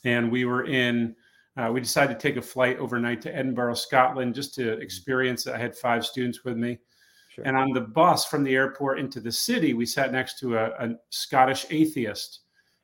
And 0.05 0.31
we 0.31 0.45
were 0.45 0.65
in, 0.65 1.13
uh, 1.57 1.69
we 1.73 1.81
decided 1.81 2.17
to 2.17 2.19
take 2.19 2.37
a 2.37 2.41
flight 2.41 2.79
overnight 2.79 3.21
to 3.23 3.35
Edinburgh, 3.35 3.73
Scotland, 3.73 4.33
just 4.33 4.55
to 4.55 4.79
experience 4.79 5.45
it. 5.45 5.53
I 5.53 5.57
had 5.57 5.75
five 5.75 6.05
students 6.05 6.45
with 6.45 6.55
me. 6.55 6.79
Sure. 7.27 7.43
And 7.45 7.57
on 7.57 7.73
the 7.73 7.81
bus 7.81 8.25
from 8.25 8.45
the 8.45 8.55
airport 8.55 8.97
into 8.97 9.19
the 9.19 9.31
city, 9.31 9.73
we 9.73 9.85
sat 9.85 10.13
next 10.13 10.39
to 10.39 10.57
a, 10.57 10.69
a 10.69 10.95
Scottish 11.09 11.65
atheist. 11.69 12.39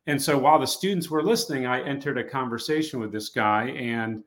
And 0.07 0.21
so 0.21 0.37
while 0.37 0.59
the 0.59 0.67
students 0.67 1.09
were 1.09 1.23
listening, 1.23 1.65
I 1.65 1.81
entered 1.83 2.17
a 2.17 2.23
conversation 2.23 2.99
with 2.99 3.13
this 3.13 3.29
guy 3.29 3.69
and 3.69 4.23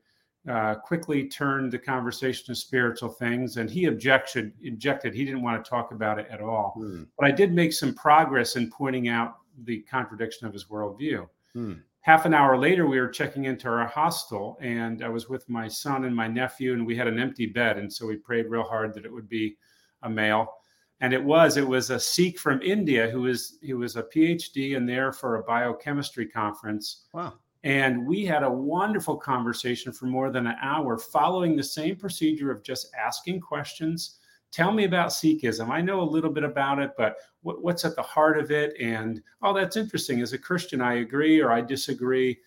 uh, 0.49 0.75
quickly 0.75 1.27
turned 1.27 1.71
the 1.71 1.77
conversation 1.77 2.45
to 2.47 2.55
spiritual 2.55 3.09
things, 3.09 3.57
and 3.57 3.69
he 3.69 3.85
objected. 3.85 4.53
Injected. 4.63 5.13
He 5.13 5.23
didn't 5.23 5.43
want 5.43 5.63
to 5.63 5.69
talk 5.69 5.91
about 5.91 6.19
it 6.19 6.27
at 6.31 6.41
all. 6.41 6.73
Hmm. 6.77 7.03
But 7.17 7.27
I 7.27 7.31
did 7.31 7.53
make 7.53 7.73
some 7.73 7.93
progress 7.93 8.55
in 8.55 8.71
pointing 8.71 9.07
out 9.07 9.35
the 9.65 9.81
contradiction 9.81 10.47
of 10.47 10.53
his 10.53 10.65
worldview. 10.65 11.27
Hmm. 11.53 11.73
Half 12.01 12.25
an 12.25 12.33
hour 12.33 12.57
later, 12.57 12.87
we 12.87 12.99
were 12.99 13.09
checking 13.09 13.45
into 13.45 13.67
our 13.67 13.85
hostel, 13.85 14.57
and 14.61 15.03
I 15.03 15.09
was 15.09 15.29
with 15.29 15.47
my 15.47 15.67
son 15.67 16.05
and 16.05 16.15
my 16.15 16.27
nephew, 16.27 16.73
and 16.73 16.87
we 16.87 16.95
had 16.95 17.07
an 17.07 17.19
empty 17.19 17.45
bed, 17.45 17.77
and 17.77 17.91
so 17.91 18.07
we 18.07 18.15
prayed 18.15 18.47
real 18.47 18.63
hard 18.63 18.95
that 18.95 19.05
it 19.05 19.13
would 19.13 19.29
be 19.29 19.57
a 20.01 20.09
male. 20.09 20.55
And 21.01 21.13
it 21.13 21.23
was. 21.23 21.57
It 21.57 21.67
was 21.67 21.91
a 21.91 21.99
Sikh 21.99 22.39
from 22.39 22.61
India 22.63 23.09
who 23.09 23.21
was 23.21 23.59
he 23.61 23.73
was 23.73 23.95
a 23.95 24.03
PhD 24.03 24.75
and 24.75 24.89
there 24.89 25.11
for 25.11 25.35
a 25.35 25.43
biochemistry 25.43 26.27
conference. 26.27 27.05
Wow 27.13 27.33
and 27.63 28.05
we 28.05 28.25
had 28.25 28.43
a 28.43 28.51
wonderful 28.51 29.15
conversation 29.15 29.91
for 29.91 30.05
more 30.05 30.31
than 30.31 30.47
an 30.47 30.55
hour, 30.61 30.97
following 30.97 31.55
the 31.55 31.63
same 31.63 31.95
procedure 31.95 32.51
of 32.51 32.63
just 32.63 32.91
asking 32.99 33.39
questions, 33.39 34.17
tell 34.51 34.71
me 34.71 34.85
about 34.85 35.09
Sikhism. 35.09 35.69
I 35.69 35.81
know 35.81 36.01
a 36.01 36.03
little 36.03 36.31
bit 36.31 36.43
about 36.43 36.79
it, 36.79 36.91
but 36.97 37.17
what, 37.41 37.63
what's 37.63 37.85
at 37.85 37.95
the 37.95 38.01
heart 38.01 38.39
of 38.39 38.51
it? 38.51 38.73
And 38.79 39.21
oh, 39.43 39.53
that's 39.53 39.77
interesting. 39.77 40.21
As 40.21 40.33
a 40.33 40.39
Christian, 40.39 40.81
I 40.81 40.95
agree 40.95 41.39
or 41.39 41.51
I 41.51 41.61
disagree. 41.61 42.39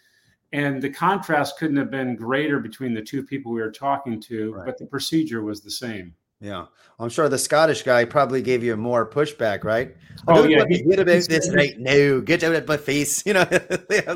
And 0.53 0.83
the 0.83 0.91
contrast 0.91 1.59
couldn't 1.59 1.77
have 1.77 1.91
been 1.91 2.17
greater 2.17 2.59
between 2.59 2.95
the 2.95 3.03
two 3.03 3.25
people 3.25 3.53
we 3.53 3.61
were 3.61 3.73
talking 3.73 4.21
to, 4.23 4.55
right. 4.55 4.67
but 4.67 4.79
the 4.79 4.87
procedure 4.87 5.43
was 5.43 5.63
the 5.63 5.71
same. 5.71 6.15
Yeah, 6.45 6.67
I'm 6.99 7.09
sure 7.09 7.31
the 7.31 7.39
Scottish 7.39 7.85
guy 7.85 8.05
probably 8.05 8.43
gave 8.43 8.63
you 8.63 8.77
more 8.77 9.09
pushback, 9.09 9.65
right? 9.65 9.97
Oh 10.29 10.45
yeah, 10.45 10.65
he, 10.69 10.83
about 10.83 11.07
this 11.07 11.51
right 11.55 11.79
now. 11.79 12.21
Get 12.21 12.45
out 12.45 12.55
of 12.55 12.69
my 12.69 12.77
face. 12.77 13.25
You 13.27 13.33
know, 13.33 13.47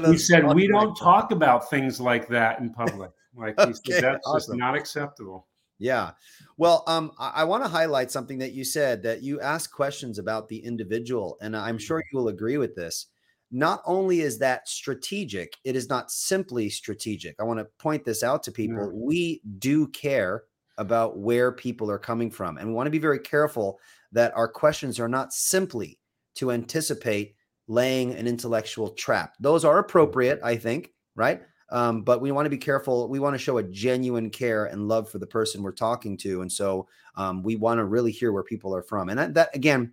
he 0.04 0.18
said 0.18 0.44
we 0.54 0.68
don't 0.68 0.94
talk 0.94 1.32
about 1.32 1.70
things 1.70 1.98
like 2.02 2.28
that 2.28 2.60
in 2.60 2.70
public. 2.70 3.12
Like 3.34 3.58
okay, 3.58 3.72
said, 3.92 4.04
that's 4.04 4.26
awesome. 4.26 4.56
just 4.56 4.58
not 4.58 4.76
acceptable. 4.76 5.46
Yeah. 5.78 6.10
Well, 6.58 6.84
um, 6.86 7.12
I, 7.18 7.30
I 7.36 7.44
want 7.44 7.64
to 7.64 7.70
highlight 7.70 8.10
something 8.10 8.36
that 8.38 8.52
you 8.52 8.62
said 8.62 9.02
that 9.04 9.22
you 9.22 9.40
ask 9.40 9.72
questions 9.72 10.18
about 10.18 10.48
the 10.48 10.58
individual, 10.58 11.38
and 11.40 11.56
I'm 11.56 11.78
sure 11.78 12.04
you 12.12 12.18
will 12.18 12.28
agree 12.28 12.58
with 12.58 12.74
this. 12.74 13.06
Not 13.50 13.80
only 13.86 14.20
is 14.20 14.38
that 14.40 14.68
strategic, 14.68 15.56
it 15.64 15.76
is 15.76 15.88
not 15.88 16.10
simply 16.10 16.68
strategic. 16.68 17.36
I 17.40 17.44
want 17.44 17.60
to 17.60 17.64
point 17.78 18.04
this 18.04 18.22
out 18.22 18.42
to 18.42 18.52
people. 18.52 18.92
Yeah. 18.92 18.92
We 18.92 19.40
do 19.58 19.86
care 19.88 20.42
about 20.78 21.18
where 21.18 21.52
people 21.52 21.90
are 21.90 21.98
coming 21.98 22.30
from. 22.30 22.56
And 22.56 22.66
we 22.66 22.74
want 22.74 22.86
to 22.86 22.90
be 22.90 22.98
very 22.98 23.18
careful 23.18 23.78
that 24.12 24.34
our 24.34 24.48
questions 24.48 24.98
are 24.98 25.08
not 25.08 25.32
simply 25.32 25.98
to 26.36 26.52
anticipate 26.52 27.34
laying 27.66 28.14
an 28.14 28.26
intellectual 28.26 28.90
trap. 28.90 29.34
Those 29.40 29.64
are 29.64 29.78
appropriate, 29.78 30.40
I 30.42 30.56
think, 30.56 30.92
right? 31.14 31.42
Um, 31.70 32.02
but 32.02 32.22
we 32.22 32.32
want 32.32 32.46
to 32.46 32.50
be 32.50 32.56
careful. 32.56 33.08
We 33.08 33.18
want 33.18 33.34
to 33.34 33.38
show 33.38 33.58
a 33.58 33.62
genuine 33.62 34.30
care 34.30 34.66
and 34.66 34.88
love 34.88 35.10
for 35.10 35.18
the 35.18 35.26
person 35.26 35.62
we're 35.62 35.72
talking 35.72 36.16
to. 36.18 36.40
And 36.40 36.50
so 36.50 36.88
um, 37.16 37.42
we 37.42 37.56
want 37.56 37.78
to 37.78 37.84
really 37.84 38.10
hear 38.10 38.32
where 38.32 38.42
people 38.42 38.74
are 38.74 38.82
from. 38.82 39.10
And 39.10 39.18
that, 39.18 39.34
that 39.34 39.54
again, 39.54 39.92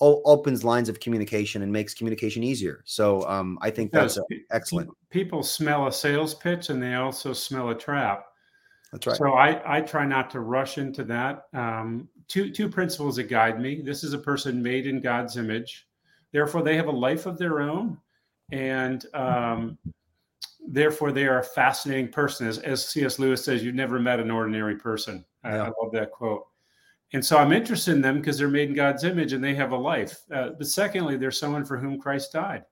opens 0.00 0.64
lines 0.64 0.88
of 0.88 0.98
communication 0.98 1.62
and 1.62 1.70
makes 1.70 1.94
communication 1.94 2.42
easier. 2.42 2.82
So 2.84 3.22
um, 3.28 3.56
I 3.62 3.70
think 3.70 3.92
that's 3.92 4.18
excellent. 4.50 4.90
People 5.10 5.44
smell 5.44 5.86
a 5.86 5.92
sales 5.92 6.34
pitch 6.34 6.70
and 6.70 6.82
they 6.82 6.94
also 6.94 7.32
smell 7.32 7.70
a 7.70 7.74
trap. 7.74 8.26
That's 8.92 9.06
right. 9.06 9.16
So 9.16 9.32
I, 9.32 9.78
I 9.78 9.80
try 9.80 10.04
not 10.04 10.30
to 10.30 10.40
rush 10.40 10.78
into 10.78 11.02
that. 11.04 11.44
Um, 11.54 12.08
two 12.28 12.50
two 12.50 12.68
principles 12.68 13.16
that 13.16 13.24
guide 13.24 13.60
me. 13.60 13.80
This 13.82 14.04
is 14.04 14.12
a 14.12 14.18
person 14.18 14.62
made 14.62 14.86
in 14.86 15.00
God's 15.00 15.36
image, 15.36 15.86
therefore 16.32 16.62
they 16.62 16.76
have 16.76 16.86
a 16.86 16.92
life 16.92 17.26
of 17.26 17.38
their 17.38 17.60
own, 17.60 17.98
and 18.50 19.04
um, 19.14 19.78
therefore 20.66 21.10
they 21.10 21.26
are 21.26 21.38
a 21.38 21.44
fascinating 21.44 22.12
person. 22.12 22.46
As, 22.46 22.58
as 22.58 22.86
C.S. 22.86 23.18
Lewis 23.18 23.44
says, 23.44 23.64
you've 23.64 23.74
never 23.74 23.98
met 23.98 24.20
an 24.20 24.30
ordinary 24.30 24.76
person. 24.76 25.24
I, 25.42 25.56
yeah. 25.56 25.62
I 25.64 25.72
love 25.82 25.92
that 25.92 26.10
quote. 26.10 26.46
And 27.14 27.24
so 27.24 27.36
I'm 27.36 27.52
interested 27.52 27.94
in 27.94 28.00
them 28.00 28.18
because 28.18 28.38
they're 28.38 28.48
made 28.48 28.70
in 28.70 28.74
God's 28.74 29.04
image 29.04 29.34
and 29.34 29.44
they 29.44 29.54
have 29.54 29.72
a 29.72 29.76
life. 29.76 30.22
Uh, 30.32 30.50
but 30.56 30.66
secondly, 30.66 31.16
they're 31.16 31.30
someone 31.30 31.64
for 31.64 31.76
whom 31.76 32.00
Christ 32.00 32.32
died. 32.32 32.64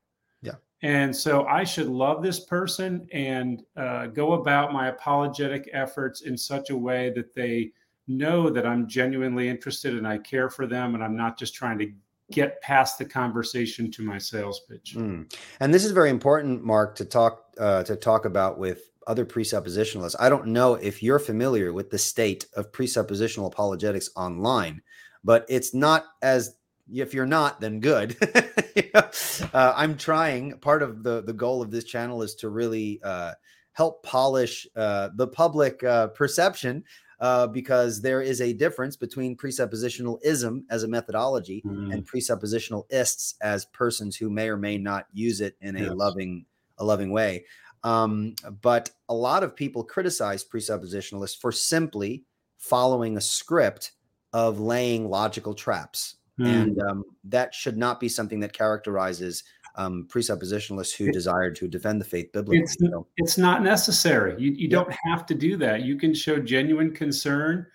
And 0.83 1.15
so 1.15 1.45
I 1.47 1.65
should 1.65 1.89
love 1.89 2.23
this 2.23 2.41
person 2.41 3.07
and 3.13 3.63
uh, 3.77 4.07
go 4.07 4.33
about 4.33 4.73
my 4.73 4.89
apologetic 4.89 5.69
efforts 5.73 6.23
in 6.23 6.37
such 6.37 6.71
a 6.71 6.77
way 6.77 7.13
that 7.15 7.35
they 7.35 7.73
know 8.09 8.51
that 8.51 8.67
I'm 8.67 8.89
genuinely 8.89 9.49
interested 9.49 9.95
and 9.95 10.07
I 10.07 10.19
care 10.19 10.49
for 10.49 10.67
them 10.67 10.95
and 10.95 11.05
I'm 11.05 11.17
not 11.17 11.39
just 11.39 11.55
trying 11.55 11.79
to 11.79 11.93
get 12.33 12.61
past 12.63 12.99
the 12.99 13.05
conversation 13.05 13.91
to 13.91 14.03
my 14.03 14.19
sales 14.19 14.61
pitch. 14.69 14.95
Mm. 14.97 15.33
And 15.61 15.75
this 15.75 15.85
is 15.85 15.91
very 15.91 16.11
important, 16.11 16.65
Mark, 16.65 16.95
to 16.97 17.05
talk 17.05 17.45
uh, 17.59 17.83
to 17.85 17.97
talk 17.97 18.25
about 18.25 18.59
with 18.59 18.91
other 19.07 19.27
presuppositionalists. 19.27 20.15
I 20.19 20.29
don't 20.29 20.47
know 20.47 20.75
if 20.75 21.03
you're 21.03 21.19
familiar 21.19 21.73
with 21.73 21.91
the 21.91 21.99
state 21.99 22.47
of 22.55 22.73
presuppositional 22.73 23.47
apologetics 23.47 24.09
online, 24.17 24.83
but 25.25 25.45
it's 25.49 25.75
not 25.75 26.05
as 26.23 26.57
if 26.93 27.15
you're 27.15 27.27
not, 27.27 27.61
then 27.61 27.81
good. 27.81 28.17
uh, 28.95 29.73
I'm 29.77 29.97
trying. 29.97 30.59
Part 30.59 30.83
of 30.83 31.03
the 31.03 31.23
the 31.23 31.33
goal 31.33 31.63
of 31.63 31.71
this 31.71 31.85
channel 31.85 32.23
is 32.23 32.35
to 32.37 32.49
really 32.49 33.01
uh, 33.03 33.33
help 33.73 34.03
polish 34.03 34.67
uh, 34.77 35.11
the 35.15 35.27
public 35.27 35.83
uh, 35.85 36.09
perception. 36.09 36.85
Uh, 37.21 37.47
because 37.47 38.01
there 38.01 38.23
is 38.23 38.41
a 38.41 38.55
difference 38.55 38.97
between 38.97 39.37
presuppositionalism 39.37 40.63
as 40.71 40.85
a 40.85 40.89
methodology 40.89 41.63
mm. 41.67 41.93
and 41.93 42.09
presuppositionalists 42.09 43.35
as 43.43 43.67
persons 43.67 44.17
who 44.17 44.31
may 44.31 44.49
or 44.49 44.57
may 44.57 44.79
not 44.79 45.05
use 45.13 45.43
it 45.43 45.55
in 45.61 45.77
a 45.77 45.81
yes. 45.81 45.93
loving 45.95 46.47
a 46.79 46.85
loving 46.85 47.11
way. 47.11 47.45
Um, 47.85 48.35
but 48.63 48.91
a 49.11 49.15
lot 49.15 49.43
of 49.43 49.55
people 49.55 49.85
criticize 49.85 50.45
presuppositionalists 50.45 51.39
for 51.39 51.53
simply 51.53 52.25
following 52.57 53.17
a 53.17 53.21
script 53.21 53.93
of 54.33 54.61
laying 54.61 55.09
logical 55.09 55.55
traps 55.55 56.17
Mm. 56.41 56.63
And 56.63 56.83
um, 56.83 57.05
that 57.25 57.55
should 57.55 57.77
not 57.77 58.01
be 58.01 58.09
something 58.09 58.41
that 58.41 58.53
characterizes 58.53 59.45
um, 59.77 60.07
presuppositionalists 60.09 60.97
who 60.97 61.07
it, 61.07 61.13
desire 61.13 61.51
to 61.53 61.69
defend 61.69 62.01
the 62.01 62.05
faith 62.05 62.33
biblically. 62.33 62.63
It's, 62.63 62.77
so. 62.81 63.07
it's 63.17 63.39
not 63.39 63.63
necessary. 63.63 64.35
You, 64.39 64.53
you 64.53 64.69
don't 64.69 64.93
have 65.05 65.27
to 65.27 65.35
do 65.35 65.57
that. 65.59 65.83
You 65.83 65.97
can 65.97 66.15
show 66.15 66.39
genuine 66.39 66.95
concern, 66.95 67.67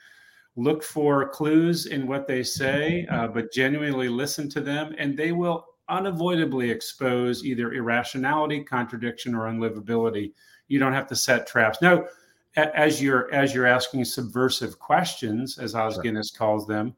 look 0.55 0.83
for 0.83 1.29
clues 1.29 1.85
in 1.85 2.07
what 2.07 2.27
they 2.27 2.43
say, 2.43 3.05
uh, 3.09 3.27
but 3.27 3.53
genuinely 3.53 4.09
listen 4.09 4.49
to 4.49 4.61
them, 4.61 4.95
and 4.97 5.15
they 5.15 5.31
will 5.31 5.65
unavoidably 5.87 6.69
expose 6.69 7.45
either 7.45 7.73
irrationality, 7.73 8.63
contradiction, 8.63 9.35
or 9.35 9.47
unlivability. 9.47 10.33
You 10.67 10.79
don't 10.79 10.93
have 10.93 11.07
to 11.07 11.15
set 11.15 11.45
traps. 11.45 11.81
Now, 11.81 12.05
as 12.55 13.01
you're 13.01 13.31
as 13.33 13.53
you're 13.53 13.67
asking 13.67 14.05
subversive 14.05 14.79
questions, 14.79 15.57
as 15.57 15.75
Os 15.75 15.95
sure. 15.95 16.23
calls 16.37 16.65
them, 16.65 16.95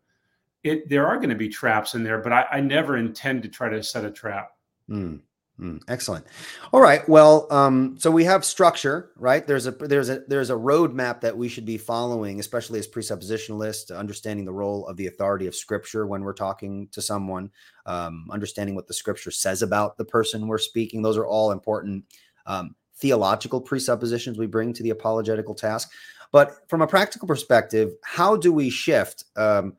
it 0.68 0.90
there 0.90 1.08
are 1.08 1.18
going 1.18 1.30
to 1.30 1.36
be 1.36 1.50
traps 1.50 1.96
in 1.96 2.04
there, 2.04 2.20
but 2.20 2.34
I, 2.34 2.46
I 2.52 2.60
never 2.60 2.98
intend 2.98 3.44
to 3.44 3.50
try 3.50 3.70
to 3.70 3.82
set 3.84 4.06
a 4.06 4.12
trap. 4.12 4.52
Mm, 4.90 5.22
mm, 5.60 5.82
excellent. 5.88 6.26
All 6.72 6.82
right. 6.82 7.08
Well, 7.10 7.48
um, 7.52 7.98
so 8.00 8.10
we 8.10 8.24
have 8.24 8.46
structure, 8.46 9.12
right? 9.18 9.46
There's 9.46 9.68
a 9.68 9.72
there's 9.72 10.10
a 10.10 10.22
there's 10.28 10.50
a 10.50 10.56
roadmap 10.56 11.22
that 11.22 11.38
we 11.38 11.50
should 11.50 11.66
be 11.66 11.78
following, 11.78 12.40
especially 12.40 12.80
as 12.80 12.88
presuppositionalists, 12.88 13.96
understanding 13.98 14.46
the 14.46 14.54
role 14.54 14.88
of 14.88 14.98
the 14.98 15.08
authority 15.08 15.48
of 15.48 15.56
Scripture 15.56 16.08
when 16.08 16.24
we're 16.24 16.34
talking 16.34 16.88
to 16.92 17.02
someone, 17.02 17.52
um, 17.86 18.28
understanding 18.32 18.76
what 18.76 18.88
the 18.88 18.94
Scripture 18.94 19.32
says 19.32 19.62
about 19.62 19.98
the 19.98 20.06
person 20.06 20.48
we're 20.48 20.58
speaking. 20.58 21.02
Those 21.02 21.18
are 21.18 21.28
all 21.28 21.52
important 21.52 22.06
um, 22.46 22.76
theological 22.96 23.62
presuppositions 23.62 24.38
we 24.38 24.48
bring 24.48 24.74
to 24.74 24.84
the 24.84 24.90
apologetical 24.90 25.56
task. 25.56 25.92
But 26.32 26.70
from 26.70 26.82
a 26.82 26.88
practical 26.88 27.28
perspective, 27.28 27.94
how 28.04 28.36
do 28.36 28.52
we 28.52 28.70
shift? 28.70 29.26
Um, 29.36 29.76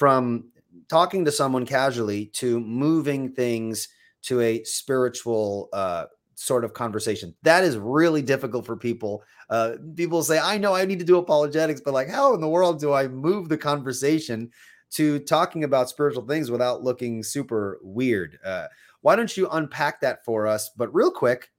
from 0.00 0.44
talking 0.88 1.26
to 1.26 1.30
someone 1.30 1.66
casually 1.66 2.24
to 2.24 2.58
moving 2.58 3.30
things 3.34 3.86
to 4.22 4.40
a 4.40 4.64
spiritual 4.64 5.68
uh, 5.74 6.06
sort 6.36 6.64
of 6.64 6.72
conversation. 6.72 7.34
That 7.42 7.64
is 7.64 7.76
really 7.76 8.22
difficult 8.22 8.64
for 8.64 8.78
people. 8.78 9.22
Uh, 9.50 9.72
people 9.94 10.22
say, 10.22 10.38
I 10.38 10.56
know 10.56 10.74
I 10.74 10.86
need 10.86 11.00
to 11.00 11.04
do 11.04 11.18
apologetics, 11.18 11.82
but 11.84 11.92
like, 11.92 12.08
how 12.08 12.32
in 12.32 12.40
the 12.40 12.48
world 12.48 12.80
do 12.80 12.94
I 12.94 13.08
move 13.08 13.50
the 13.50 13.58
conversation 13.58 14.50
to 14.92 15.18
talking 15.18 15.64
about 15.64 15.90
spiritual 15.90 16.26
things 16.26 16.50
without 16.50 16.82
looking 16.82 17.22
super 17.22 17.78
weird? 17.82 18.38
Uh, 18.42 18.68
why 19.02 19.16
don't 19.16 19.36
you 19.36 19.50
unpack 19.50 20.00
that 20.00 20.24
for 20.24 20.46
us? 20.46 20.70
But 20.78 20.94
real 20.94 21.10
quick, 21.10 21.50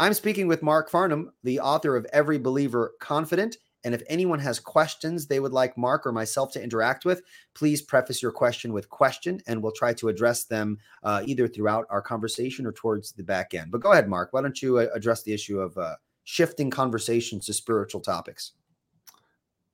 I'm 0.00 0.14
speaking 0.14 0.48
with 0.48 0.64
Mark 0.64 0.90
Farnham, 0.90 1.30
the 1.44 1.60
author 1.60 1.94
of 1.94 2.08
Every 2.12 2.38
Believer 2.38 2.94
Confident 2.98 3.56
and 3.84 3.94
if 3.94 4.02
anyone 4.08 4.38
has 4.38 4.58
questions 4.58 5.26
they 5.26 5.40
would 5.40 5.52
like 5.52 5.76
Mark 5.76 6.06
or 6.06 6.12
myself 6.12 6.52
to 6.52 6.62
interact 6.62 7.04
with, 7.04 7.22
please 7.54 7.82
preface 7.82 8.22
your 8.22 8.32
question 8.32 8.72
with 8.72 8.88
question, 8.88 9.40
and 9.46 9.62
we'll 9.62 9.72
try 9.72 9.92
to 9.94 10.08
address 10.08 10.44
them 10.44 10.78
uh, 11.02 11.22
either 11.26 11.46
throughout 11.46 11.86
our 11.90 12.02
conversation 12.02 12.66
or 12.66 12.72
towards 12.72 13.12
the 13.12 13.22
back 13.22 13.54
end. 13.54 13.70
But 13.70 13.82
go 13.82 13.92
ahead, 13.92 14.08
Mark. 14.08 14.32
Why 14.32 14.40
don't 14.40 14.60
you 14.60 14.78
uh, 14.78 14.86
address 14.94 15.22
the 15.22 15.32
issue 15.32 15.60
of 15.60 15.76
uh, 15.76 15.94
shifting 16.24 16.70
conversations 16.70 17.46
to 17.46 17.52
spiritual 17.52 18.00
topics? 18.00 18.52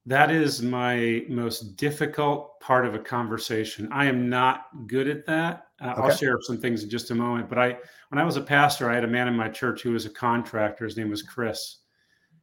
That 0.07 0.31
is 0.31 0.63
my 0.63 1.25
most 1.29 1.77
difficult 1.77 2.59
part 2.61 2.87
of 2.87 2.95
a 2.95 2.99
conversation. 2.99 3.89
I 3.93 4.07
am 4.07 4.29
not 4.29 4.67
good 4.87 5.09
at 5.09 5.27
that. 5.27 5.67
Uh, 5.81 5.91
okay. 5.93 6.01
I'll 6.01 6.17
share 6.17 6.37
some 6.41 6.59
things 6.59 6.83
in 6.83 6.91
just 6.91 7.11
a 7.11 7.15
moment. 7.15 7.49
But 7.49 7.59
I, 7.59 7.77
when 8.09 8.19
I 8.19 8.25
was 8.25 8.37
a 8.37 8.41
pastor, 8.41 8.91
I 8.91 8.95
had 8.95 9.05
a 9.05 9.09
man 9.09 9.29
in 9.29 9.37
my 9.37 9.49
church 9.49 9.83
who 9.83 9.93
was 9.93 10.07
a 10.07 10.11
contractor. 10.11 10.87
His 10.87 10.97
name 10.97 11.11
was 11.11 11.23
Chris 11.23 11.81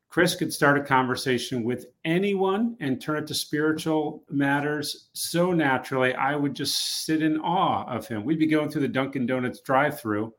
Chris 0.09 0.35
could 0.35 0.53
start 0.53 0.77
a 0.77 0.83
conversation 0.83 1.63
with 1.63 1.87
anyone 2.05 2.77
and 2.79 3.01
turn 3.01 3.17
it 3.17 3.27
to 3.27 3.33
spiritual 3.33 4.23
matters 4.29 5.09
so 5.13 5.51
naturally. 5.51 6.13
I 6.15 6.35
would 6.35 6.55
just 6.55 7.05
sit 7.05 7.21
in 7.21 7.39
awe 7.39 7.85
of 7.87 8.07
him. 8.07 8.23
We'd 8.23 8.39
be 8.39 8.47
going 8.47 8.69
through 8.69 8.83
the 8.83 8.87
Dunkin' 8.87 9.25
Donuts 9.25 9.59
drive 9.59 9.99
through, 9.99 10.33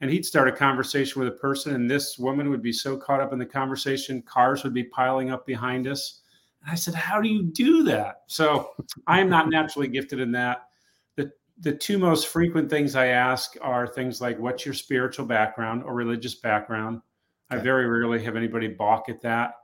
and 0.00 0.10
he'd 0.10 0.24
start 0.24 0.48
a 0.48 0.52
conversation 0.52 1.20
with 1.20 1.28
a 1.28 1.36
person, 1.36 1.74
and 1.74 1.88
this 1.88 2.18
woman 2.18 2.48
would 2.48 2.62
be 2.62 2.72
so 2.72 2.96
caught 2.96 3.20
up 3.20 3.32
in 3.32 3.38
the 3.38 3.46
conversation, 3.46 4.22
cars 4.22 4.64
would 4.64 4.74
be 4.74 4.84
piling 4.84 5.30
up 5.30 5.46
behind 5.46 5.86
us. 5.86 6.22
And 6.62 6.72
I 6.72 6.74
said, 6.74 6.94
How 6.94 7.20
do 7.20 7.28
you 7.28 7.42
do 7.42 7.82
that? 7.84 8.22
So 8.26 8.70
I 9.06 9.20
am 9.20 9.28
not 9.28 9.50
naturally 9.50 9.88
gifted 9.88 10.20
in 10.20 10.32
that. 10.32 10.68
The, 11.16 11.30
the 11.60 11.72
two 11.72 11.98
most 11.98 12.28
frequent 12.28 12.70
things 12.70 12.96
I 12.96 13.08
ask 13.08 13.54
are 13.60 13.86
things 13.86 14.22
like, 14.22 14.38
What's 14.38 14.64
your 14.64 14.74
spiritual 14.74 15.26
background 15.26 15.82
or 15.84 15.94
religious 15.94 16.36
background? 16.36 17.02
I 17.50 17.58
very 17.58 17.86
rarely 17.86 18.22
have 18.22 18.36
anybody 18.36 18.68
balk 18.68 19.08
at 19.08 19.20
that. 19.22 19.54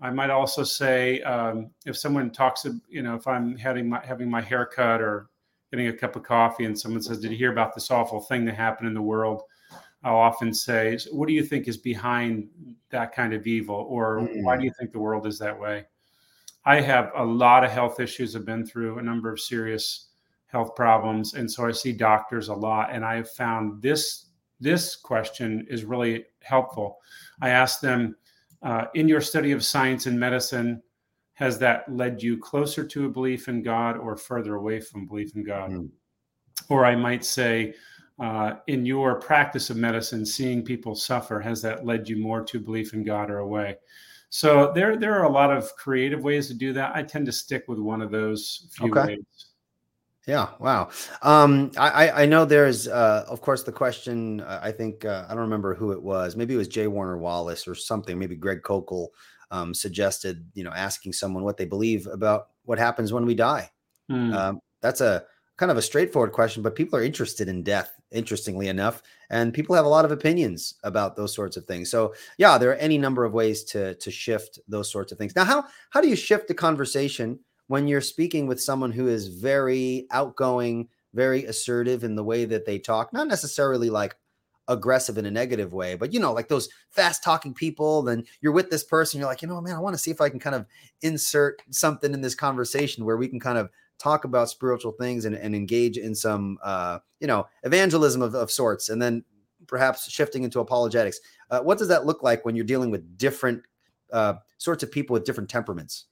I 0.00 0.10
might 0.10 0.30
also 0.30 0.64
say 0.64 1.20
um, 1.22 1.70
if 1.86 1.96
someone 1.96 2.30
talks, 2.30 2.66
you 2.88 3.02
know, 3.02 3.14
if 3.14 3.26
I'm 3.26 3.56
having 3.56 3.88
my 3.88 4.04
having 4.04 4.30
my 4.30 4.40
hair 4.40 4.64
cut 4.66 5.00
or 5.00 5.28
getting 5.70 5.88
a 5.88 5.92
cup 5.92 6.16
of 6.16 6.22
coffee, 6.22 6.64
and 6.64 6.78
someone 6.78 7.02
says, 7.02 7.20
"Did 7.20 7.30
you 7.30 7.36
hear 7.36 7.52
about 7.52 7.74
this 7.74 7.90
awful 7.90 8.20
thing 8.20 8.44
that 8.46 8.54
happened 8.54 8.88
in 8.88 8.94
the 8.94 9.02
world?" 9.02 9.42
I'll 10.02 10.16
often 10.16 10.54
say, 10.54 10.98
"What 11.12 11.28
do 11.28 11.34
you 11.34 11.44
think 11.44 11.68
is 11.68 11.76
behind 11.76 12.48
that 12.88 13.14
kind 13.14 13.34
of 13.34 13.46
evil, 13.46 13.86
or 13.88 14.20
mm-hmm. 14.20 14.42
why 14.42 14.56
do 14.56 14.64
you 14.64 14.72
think 14.78 14.92
the 14.92 14.98
world 14.98 15.26
is 15.26 15.38
that 15.38 15.58
way?" 15.58 15.84
I 16.64 16.80
have 16.80 17.12
a 17.14 17.24
lot 17.24 17.64
of 17.64 17.70
health 17.70 18.00
issues. 18.00 18.34
I've 18.34 18.44
been 18.44 18.66
through 18.66 18.98
a 18.98 19.02
number 19.02 19.30
of 19.32 19.40
serious 19.40 20.08
health 20.46 20.74
problems, 20.74 21.34
and 21.34 21.50
so 21.50 21.66
I 21.66 21.72
see 21.72 21.92
doctors 21.92 22.48
a 22.48 22.54
lot. 22.54 22.88
And 22.90 23.04
I 23.04 23.16
have 23.16 23.30
found 23.30 23.82
this 23.82 24.26
this 24.60 24.96
question 24.96 25.66
is 25.70 25.84
really 25.84 26.24
helpful. 26.42 26.98
I 27.40 27.50
ask 27.50 27.80
them, 27.80 28.16
uh, 28.62 28.86
in 28.94 29.08
your 29.08 29.20
study 29.20 29.52
of 29.52 29.64
science 29.64 30.06
and 30.06 30.18
medicine, 30.18 30.82
has 31.34 31.58
that 31.58 31.90
led 31.90 32.22
you 32.22 32.36
closer 32.36 32.84
to 32.84 33.06
a 33.06 33.08
belief 33.08 33.48
in 33.48 33.62
God 33.62 33.96
or 33.96 34.16
further 34.16 34.56
away 34.56 34.80
from 34.80 35.06
belief 35.06 35.34
in 35.34 35.42
God? 35.42 35.70
Mm. 35.70 35.88
Or 36.68 36.84
I 36.84 36.94
might 36.94 37.24
say, 37.24 37.74
uh, 38.18 38.56
in 38.66 38.84
your 38.84 39.18
practice 39.18 39.70
of 39.70 39.78
medicine, 39.78 40.26
seeing 40.26 40.62
people 40.62 40.94
suffer, 40.94 41.40
has 41.40 41.62
that 41.62 41.86
led 41.86 42.08
you 42.08 42.18
more 42.18 42.44
to 42.44 42.60
belief 42.60 42.92
in 42.92 43.02
God 43.02 43.30
or 43.30 43.38
away? 43.38 43.78
So 44.28 44.72
there, 44.74 44.96
there 44.96 45.18
are 45.18 45.24
a 45.24 45.32
lot 45.32 45.50
of 45.50 45.74
creative 45.76 46.22
ways 46.22 46.46
to 46.48 46.54
do 46.54 46.74
that. 46.74 46.94
I 46.94 47.02
tend 47.02 47.24
to 47.26 47.32
stick 47.32 47.64
with 47.66 47.78
one 47.78 48.02
of 48.02 48.10
those 48.10 48.68
few 48.72 48.90
okay. 48.90 49.14
ways. 49.14 49.46
Yeah. 50.26 50.50
Wow. 50.58 50.90
Um, 51.22 51.72
I, 51.78 52.10
I 52.10 52.26
know 52.26 52.44
there's, 52.44 52.86
uh, 52.86 53.24
of 53.26 53.40
course, 53.40 53.62
the 53.62 53.72
question. 53.72 54.42
Uh, 54.42 54.60
I 54.62 54.70
think 54.70 55.04
uh, 55.04 55.24
I 55.28 55.30
don't 55.30 55.42
remember 55.42 55.74
who 55.74 55.92
it 55.92 56.02
was. 56.02 56.36
Maybe 56.36 56.54
it 56.54 56.58
was 56.58 56.68
J. 56.68 56.86
Warner 56.86 57.18
Wallace 57.18 57.66
or 57.66 57.74
something. 57.74 58.18
Maybe 58.18 58.36
Greg 58.36 58.62
Koukl 58.62 59.08
um, 59.50 59.74
suggested, 59.74 60.44
you 60.54 60.62
know, 60.62 60.72
asking 60.72 61.14
someone 61.14 61.42
what 61.42 61.56
they 61.56 61.64
believe 61.64 62.06
about 62.06 62.48
what 62.64 62.78
happens 62.78 63.12
when 63.12 63.24
we 63.26 63.34
die. 63.34 63.70
Hmm. 64.08 64.32
Um, 64.32 64.60
that's 64.82 65.00
a 65.00 65.24
kind 65.56 65.72
of 65.72 65.78
a 65.78 65.82
straightforward 65.82 66.32
question, 66.32 66.62
but 66.62 66.74
people 66.74 66.98
are 66.98 67.02
interested 67.02 67.48
in 67.48 67.62
death. 67.62 67.92
Interestingly 68.12 68.66
enough, 68.66 69.02
and 69.30 69.54
people 69.54 69.76
have 69.76 69.84
a 69.84 69.88
lot 69.88 70.04
of 70.04 70.10
opinions 70.10 70.74
about 70.82 71.14
those 71.14 71.32
sorts 71.32 71.56
of 71.56 71.64
things. 71.66 71.92
So, 71.92 72.12
yeah, 72.38 72.58
there 72.58 72.70
are 72.70 72.74
any 72.74 72.98
number 72.98 73.24
of 73.24 73.32
ways 73.32 73.62
to 73.66 73.94
to 73.94 74.10
shift 74.10 74.58
those 74.66 74.90
sorts 74.90 75.12
of 75.12 75.18
things. 75.18 75.36
Now, 75.36 75.44
how 75.44 75.64
how 75.90 76.00
do 76.00 76.08
you 76.08 76.16
shift 76.16 76.48
the 76.48 76.54
conversation? 76.54 77.38
When 77.70 77.86
you're 77.86 78.00
speaking 78.00 78.48
with 78.48 78.60
someone 78.60 78.90
who 78.90 79.06
is 79.06 79.28
very 79.28 80.08
outgoing, 80.10 80.88
very 81.14 81.44
assertive 81.44 82.02
in 82.02 82.16
the 82.16 82.24
way 82.24 82.44
that 82.44 82.66
they 82.66 82.80
talk, 82.80 83.12
not 83.12 83.28
necessarily 83.28 83.88
like 83.88 84.16
aggressive 84.66 85.18
in 85.18 85.24
a 85.24 85.30
negative 85.30 85.72
way, 85.72 85.94
but 85.94 86.12
you 86.12 86.18
know, 86.18 86.32
like 86.32 86.48
those 86.48 86.68
fast 86.90 87.22
talking 87.22 87.54
people, 87.54 88.02
then 88.02 88.24
you're 88.40 88.50
with 88.50 88.70
this 88.70 88.82
person, 88.82 89.20
you're 89.20 89.28
like, 89.28 89.40
you 89.40 89.46
know, 89.46 89.60
man, 89.60 89.76
I 89.76 89.78
want 89.78 89.94
to 89.94 90.02
see 90.02 90.10
if 90.10 90.20
I 90.20 90.28
can 90.28 90.40
kind 90.40 90.56
of 90.56 90.66
insert 91.02 91.62
something 91.70 92.12
in 92.12 92.20
this 92.20 92.34
conversation 92.34 93.04
where 93.04 93.16
we 93.16 93.28
can 93.28 93.38
kind 93.38 93.56
of 93.56 93.70
talk 94.00 94.24
about 94.24 94.50
spiritual 94.50 94.90
things 94.90 95.24
and, 95.24 95.36
and 95.36 95.54
engage 95.54 95.96
in 95.96 96.12
some, 96.12 96.58
uh, 96.64 96.98
you 97.20 97.28
know, 97.28 97.46
evangelism 97.62 98.20
of, 98.20 98.34
of 98.34 98.50
sorts, 98.50 98.88
and 98.88 99.00
then 99.00 99.22
perhaps 99.68 100.10
shifting 100.10 100.42
into 100.42 100.58
apologetics. 100.58 101.20
Uh, 101.52 101.60
what 101.60 101.78
does 101.78 101.86
that 101.86 102.04
look 102.04 102.24
like 102.24 102.44
when 102.44 102.56
you're 102.56 102.64
dealing 102.64 102.90
with 102.90 103.16
different 103.16 103.62
uh, 104.12 104.34
sorts 104.58 104.82
of 104.82 104.90
people 104.90 105.14
with 105.14 105.24
different 105.24 105.48
temperaments? 105.48 106.06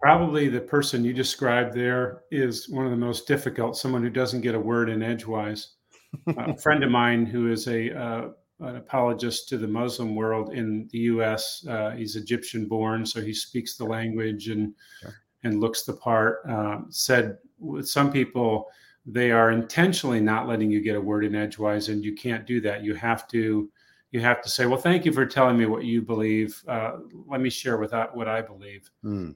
Probably 0.00 0.48
the 0.48 0.60
person 0.60 1.04
you 1.04 1.12
described 1.12 1.74
there 1.74 2.22
is 2.30 2.68
one 2.68 2.84
of 2.84 2.90
the 2.90 2.96
most 2.96 3.26
difficult, 3.26 3.76
someone 3.76 4.02
who 4.02 4.10
doesn't 4.10 4.42
get 4.42 4.54
a 4.54 4.60
word 4.60 4.88
in 4.88 5.02
edgewise. 5.02 5.74
a 6.36 6.56
friend 6.62 6.84
of 6.84 6.90
mine 6.90 7.26
who 7.26 7.50
is 7.50 7.66
a 7.66 7.96
uh, 7.98 8.28
an 8.60 8.76
apologist 8.76 9.48
to 9.48 9.58
the 9.58 9.68
Muslim 9.68 10.14
world 10.14 10.52
in 10.54 10.88
the 10.90 10.98
U.S. 10.98 11.64
Uh, 11.68 11.90
he's 11.90 12.16
Egyptian 12.16 12.66
born, 12.66 13.04
so 13.04 13.20
he 13.20 13.34
speaks 13.34 13.76
the 13.76 13.84
language 13.84 14.48
and 14.48 14.74
sure. 15.00 15.14
and 15.44 15.60
looks 15.60 15.82
the 15.82 15.92
part. 15.92 16.38
Uh, 16.48 16.78
said 16.88 17.38
with 17.58 17.88
some 17.88 18.10
people, 18.10 18.68
they 19.04 19.30
are 19.30 19.50
intentionally 19.50 20.20
not 20.20 20.48
letting 20.48 20.70
you 20.70 20.80
get 20.80 20.96
a 20.96 21.00
word 21.00 21.24
in 21.24 21.34
edgewise, 21.34 21.88
and 21.88 22.04
you 22.04 22.14
can't 22.14 22.46
do 22.46 22.60
that. 22.62 22.82
You 22.82 22.94
have 22.94 23.28
to 23.28 23.70
you 24.10 24.20
have 24.20 24.42
to 24.42 24.48
say, 24.48 24.66
"Well, 24.66 24.80
thank 24.80 25.04
you 25.04 25.12
for 25.12 25.26
telling 25.26 25.58
me 25.58 25.66
what 25.66 25.84
you 25.84 26.00
believe. 26.00 26.62
Uh, 26.66 26.98
let 27.26 27.40
me 27.40 27.50
share 27.50 27.76
with 27.76 27.90
that 27.90 28.16
what 28.16 28.28
I 28.28 28.40
believe." 28.40 28.90
Mm. 29.04 29.34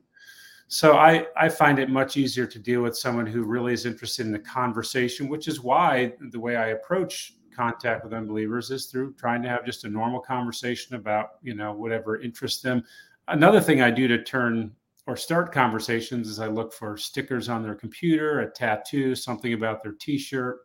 So 0.72 0.96
I, 0.96 1.26
I 1.36 1.48
find 1.48 1.80
it 1.80 1.90
much 1.90 2.16
easier 2.16 2.46
to 2.46 2.58
deal 2.60 2.80
with 2.80 2.96
someone 2.96 3.26
who 3.26 3.42
really 3.42 3.72
is 3.72 3.86
interested 3.86 4.24
in 4.24 4.30
the 4.30 4.38
conversation, 4.38 5.28
which 5.28 5.48
is 5.48 5.60
why 5.60 6.12
the 6.30 6.38
way 6.38 6.54
I 6.54 6.68
approach 6.68 7.32
contact 7.52 8.04
with 8.04 8.12
unbelievers 8.12 8.70
is 8.70 8.86
through 8.86 9.14
trying 9.14 9.42
to 9.42 9.48
have 9.48 9.66
just 9.66 9.82
a 9.82 9.88
normal 9.88 10.20
conversation 10.20 10.94
about, 10.94 11.30
you 11.42 11.56
know, 11.56 11.72
whatever 11.72 12.20
interests 12.20 12.62
them. 12.62 12.84
Another 13.26 13.60
thing 13.60 13.82
I 13.82 13.90
do 13.90 14.06
to 14.06 14.22
turn 14.22 14.70
or 15.08 15.16
start 15.16 15.50
conversations 15.50 16.28
is 16.28 16.38
I 16.38 16.46
look 16.46 16.72
for 16.72 16.96
stickers 16.96 17.48
on 17.48 17.64
their 17.64 17.74
computer, 17.74 18.42
a 18.42 18.50
tattoo, 18.52 19.16
something 19.16 19.54
about 19.54 19.82
their 19.82 19.94
t-shirt, 19.98 20.60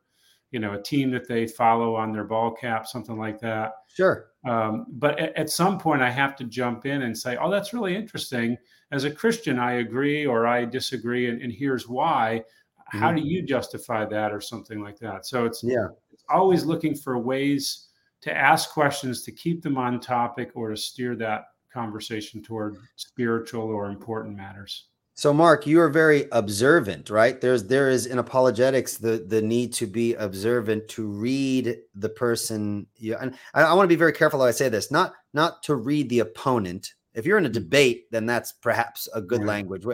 you 0.55 0.61
know, 0.61 0.71
a 0.71 0.81
team 0.81 1.11
that 1.11 1.27
they 1.27 1.45
follow 1.45 1.95
on 1.95 2.13
their 2.13 2.23
ball 2.23 2.49
cap, 2.49 2.87
something 2.87 3.19
like 3.19 3.41
that. 3.41 3.73
Sure. 3.93 4.27
Um, 4.47 4.85
but 4.89 5.19
at, 5.19 5.35
at, 5.35 5.49
some 5.49 5.77
point, 5.77 6.01
I 6.01 6.09
have 6.09 6.37
to 6.37 6.45
jump 6.45 6.85
in 6.85 7.01
and 7.01 7.17
say, 7.17 7.35
"Oh, 7.35 7.51
that's 7.51 7.73
really 7.73 7.93
interesting." 7.93 8.57
As 8.93 9.03
a 9.03 9.11
Christian, 9.11 9.59
I 9.59 9.73
agree 9.73 10.25
or 10.25 10.47
I 10.47 10.63
disagree, 10.63 11.27
and, 11.27 11.41
and 11.41 11.51
here's 11.51 11.89
why. 11.89 12.41
Mm-hmm. 12.87 12.99
How 12.99 13.11
do 13.11 13.19
you 13.19 13.41
justify 13.41 14.05
that, 14.05 14.31
or 14.31 14.39
something 14.39 14.81
like 14.81 14.97
that? 14.99 15.25
So 15.25 15.43
it's 15.43 15.61
yeah, 15.61 15.87
it's 16.13 16.23
always 16.29 16.63
looking 16.63 16.95
for 16.95 17.19
ways 17.19 17.89
to 18.21 18.33
ask 18.33 18.71
questions 18.71 19.23
to 19.23 19.33
keep 19.33 19.61
them 19.61 19.77
on 19.77 19.99
topic 19.99 20.51
or 20.55 20.69
to 20.69 20.77
steer 20.77 21.17
that 21.17 21.47
conversation 21.69 22.41
toward 22.41 22.77
spiritual 22.95 23.63
or 23.63 23.89
important 23.89 24.37
matters. 24.37 24.85
So 25.17 25.33
Mark, 25.33 25.65
you 25.65 25.79
are 25.79 25.89
very 25.89 26.25
observant, 26.33 27.09
right? 27.09 27.39
There's 27.39 27.63
there 27.63 27.89
is 27.89 28.05
in 28.05 28.19
apologetics 28.19 28.97
the 28.97 29.25
the 29.25 29.41
need 29.41 29.71
to 29.75 29.87
be 29.87 30.13
observant 30.15 30.89
to 30.89 31.07
read 31.07 31.77
the 31.95 32.09
person. 32.09 32.85
Yeah, 32.97 33.15
and 33.21 33.33
I, 33.53 33.63
I 33.63 33.73
want 33.73 33.85
to 33.85 33.93
be 33.93 33.97
very 33.97 34.11
careful 34.11 34.41
how 34.41 34.45
I 34.45 34.51
say 34.51 34.67
this. 34.67 34.91
Not 34.91 35.13
not 35.33 35.63
to 35.63 35.75
read 35.75 36.09
the 36.09 36.19
opponent. 36.19 36.93
If 37.13 37.25
you're 37.25 37.37
in 37.37 37.45
a 37.45 37.49
mm. 37.49 37.53
debate, 37.53 38.11
then 38.11 38.25
that's 38.25 38.51
perhaps 38.51 39.07
a 39.13 39.21
good 39.21 39.39
right. 39.39 39.47
language. 39.47 39.85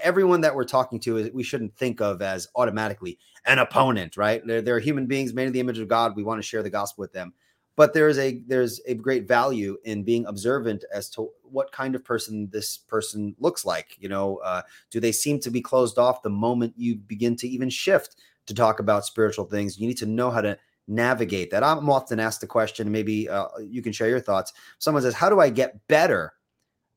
Everyone 0.00 0.40
that 0.42 0.54
we're 0.54 0.62
talking 0.62 1.00
to 1.00 1.16
is 1.16 1.32
we 1.32 1.42
shouldn't 1.42 1.74
think 1.74 2.00
of 2.00 2.22
as 2.22 2.46
automatically 2.54 3.18
an 3.46 3.58
opponent, 3.58 4.16
right? 4.16 4.46
They're, 4.46 4.62
they're 4.62 4.78
human 4.78 5.06
beings 5.06 5.34
made 5.34 5.48
in 5.48 5.52
the 5.52 5.58
image 5.58 5.80
of 5.80 5.88
God. 5.88 6.14
We 6.14 6.22
want 6.22 6.38
to 6.38 6.46
share 6.46 6.62
the 6.62 6.70
gospel 6.70 7.02
with 7.02 7.12
them 7.12 7.32
but 7.78 7.94
there's 7.94 8.18
a 8.18 8.42
there's 8.48 8.80
a 8.86 8.94
great 8.94 9.28
value 9.28 9.78
in 9.84 10.02
being 10.02 10.26
observant 10.26 10.84
as 10.92 11.08
to 11.08 11.30
what 11.42 11.70
kind 11.70 11.94
of 11.94 12.04
person 12.04 12.48
this 12.50 12.76
person 12.76 13.36
looks 13.38 13.64
like 13.64 13.96
you 14.00 14.08
know 14.08 14.38
uh, 14.38 14.60
do 14.90 14.98
they 14.98 15.12
seem 15.12 15.38
to 15.38 15.48
be 15.50 15.60
closed 15.60 15.96
off 15.96 16.20
the 16.20 16.28
moment 16.28 16.74
you 16.76 16.96
begin 16.96 17.36
to 17.36 17.48
even 17.48 17.70
shift 17.70 18.16
to 18.46 18.52
talk 18.52 18.80
about 18.80 19.06
spiritual 19.06 19.44
things? 19.44 19.78
You 19.78 19.86
need 19.86 19.98
to 19.98 20.06
know 20.06 20.28
how 20.30 20.40
to 20.40 20.58
navigate 20.88 21.50
that. 21.52 21.62
I'm 21.62 21.88
often 21.88 22.18
asked 22.18 22.40
the 22.40 22.46
question 22.48 22.90
maybe 22.90 23.28
uh, 23.28 23.46
you 23.60 23.80
can 23.80 23.92
share 23.92 24.08
your 24.08 24.20
thoughts. 24.20 24.52
Someone 24.78 25.02
says 25.04 25.14
how 25.14 25.30
do 25.30 25.38
i 25.38 25.48
get 25.48 25.86
better 25.86 26.32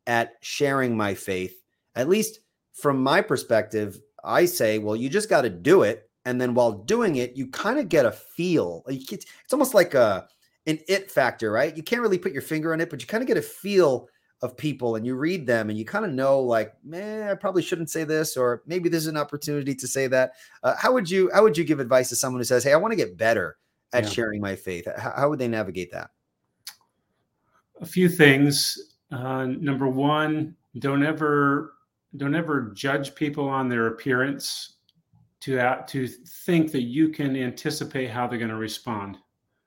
at 0.07 0.33
sharing 0.41 0.97
my 0.97 1.13
faith? 1.13 1.61
At 1.95 2.09
least 2.09 2.39
from 2.73 3.03
my 3.03 3.21
perspective 3.21 3.99
i 4.23 4.45
say 4.45 4.77
well 4.77 4.95
you 4.95 5.09
just 5.09 5.29
got 5.29 5.41
to 5.41 5.49
do 5.49 5.83
it 5.83 6.09
and 6.25 6.39
then 6.39 6.53
while 6.53 6.71
doing 6.71 7.17
it 7.17 7.35
you 7.35 7.47
kind 7.47 7.77
of 7.77 7.89
get 7.89 8.05
a 8.05 8.11
feel. 8.11 8.83
It's 8.87 9.53
almost 9.53 9.73
like 9.73 9.93
a 9.93 10.27
an 10.67 10.79
it 10.87 11.11
factor, 11.11 11.51
right? 11.51 11.75
You 11.75 11.83
can't 11.83 12.01
really 12.01 12.17
put 12.17 12.33
your 12.33 12.41
finger 12.41 12.73
on 12.73 12.81
it, 12.81 12.89
but 12.89 13.01
you 13.01 13.07
kind 13.07 13.21
of 13.21 13.27
get 13.27 13.37
a 13.37 13.41
feel 13.41 14.07
of 14.41 14.57
people 14.57 14.95
and 14.95 15.05
you 15.05 15.15
read 15.15 15.45
them 15.45 15.69
and 15.69 15.77
you 15.77 15.85
kind 15.85 16.03
of 16.03 16.11
know 16.11 16.39
like, 16.39 16.73
man, 16.83 17.29
I 17.29 17.35
probably 17.35 17.61
shouldn't 17.61 17.89
say 17.89 18.03
this, 18.03 18.35
or 18.35 18.63
maybe 18.65 18.89
there's 18.89 19.07
an 19.07 19.17
opportunity 19.17 19.75
to 19.75 19.87
say 19.87 20.07
that. 20.07 20.33
Uh, 20.63 20.75
how 20.75 20.91
would 20.93 21.09
you 21.09 21.29
how 21.33 21.43
would 21.43 21.57
you 21.57 21.63
give 21.63 21.79
advice 21.79 22.09
to 22.09 22.15
someone 22.15 22.39
who 22.39 22.45
says, 22.45 22.63
Hey, 22.63 22.73
I 22.73 22.77
want 22.77 22.91
to 22.91 22.95
get 22.95 23.17
better 23.17 23.57
at 23.93 24.03
yeah. 24.03 24.09
sharing 24.09 24.41
my 24.41 24.55
faith? 24.55 24.87
How, 24.97 25.13
how, 25.15 25.29
would 25.29 25.39
they 25.39 25.47
navigate 25.47 25.91
that? 25.91 26.09
A 27.81 27.85
few 27.85 28.09
things. 28.09 28.95
Uh, 29.11 29.45
number 29.45 29.87
one, 29.87 30.55
don't 30.79 31.03
ever 31.03 31.73
don't 32.17 32.35
ever 32.35 32.71
judge 32.73 33.13
people 33.15 33.47
on 33.47 33.69
their 33.69 33.87
appearance 33.87 34.77
to 35.41 35.59
uh, 35.59 35.83
to 35.87 36.07
think 36.07 36.71
that 36.71 36.83
you 36.83 37.09
can 37.09 37.35
anticipate 37.35 38.09
how 38.09 38.27
they're 38.27 38.39
going 38.39 38.49
to 38.49 38.55
respond. 38.55 39.17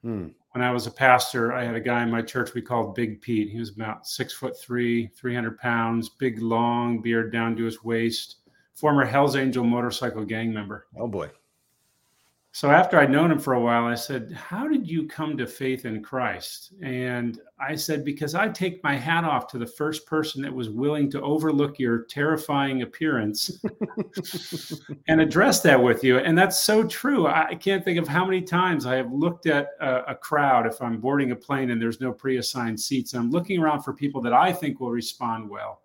Hmm 0.02 0.28
when 0.54 0.62
I 0.62 0.70
was 0.70 0.86
a 0.86 0.90
pastor, 0.92 1.52
I 1.52 1.64
had 1.64 1.74
a 1.74 1.80
guy 1.80 2.04
in 2.04 2.10
my 2.12 2.22
church 2.22 2.54
we 2.54 2.62
called 2.62 2.94
Big 2.94 3.20
Pete. 3.20 3.50
He 3.50 3.58
was 3.58 3.70
about 3.70 4.06
six 4.06 4.32
foot 4.32 4.56
three, 4.56 5.08
300 5.08 5.58
pounds, 5.58 6.10
big, 6.10 6.40
long 6.40 7.02
beard 7.02 7.32
down 7.32 7.56
to 7.56 7.64
his 7.64 7.82
waist, 7.82 8.36
former 8.72 9.04
Hells 9.04 9.34
Angel 9.34 9.64
motorcycle 9.64 10.24
gang 10.24 10.54
member. 10.54 10.86
Oh, 10.96 11.08
boy. 11.08 11.28
So 12.54 12.70
after 12.70 13.00
I'd 13.00 13.10
known 13.10 13.32
him 13.32 13.40
for 13.40 13.54
a 13.54 13.60
while, 13.60 13.86
I 13.86 13.96
said, 13.96 14.30
How 14.30 14.68
did 14.68 14.88
you 14.88 15.08
come 15.08 15.36
to 15.38 15.44
faith 15.44 15.86
in 15.86 16.04
Christ? 16.04 16.72
And 16.80 17.40
I 17.58 17.74
said, 17.74 18.04
Because 18.04 18.36
I 18.36 18.48
take 18.48 18.80
my 18.84 18.94
hat 18.94 19.24
off 19.24 19.48
to 19.48 19.58
the 19.58 19.66
first 19.66 20.06
person 20.06 20.40
that 20.42 20.54
was 20.54 20.70
willing 20.70 21.10
to 21.10 21.20
overlook 21.20 21.80
your 21.80 22.04
terrifying 22.04 22.82
appearance 22.82 23.60
and 25.08 25.20
address 25.20 25.62
that 25.62 25.82
with 25.82 26.04
you. 26.04 26.18
And 26.18 26.38
that's 26.38 26.60
so 26.60 26.84
true. 26.84 27.26
I 27.26 27.56
can't 27.56 27.84
think 27.84 27.98
of 27.98 28.06
how 28.06 28.24
many 28.24 28.40
times 28.40 28.86
I 28.86 28.94
have 28.94 29.12
looked 29.12 29.46
at 29.46 29.70
a, 29.80 30.12
a 30.12 30.14
crowd 30.14 30.68
if 30.68 30.80
I'm 30.80 31.00
boarding 31.00 31.32
a 31.32 31.36
plane 31.36 31.72
and 31.72 31.82
there's 31.82 32.00
no 32.00 32.12
pre 32.12 32.36
assigned 32.36 32.78
seats. 32.78 33.14
I'm 33.14 33.32
looking 33.32 33.58
around 33.58 33.82
for 33.82 33.92
people 33.92 34.22
that 34.22 34.32
I 34.32 34.52
think 34.52 34.78
will 34.78 34.92
respond 34.92 35.50
well 35.50 35.80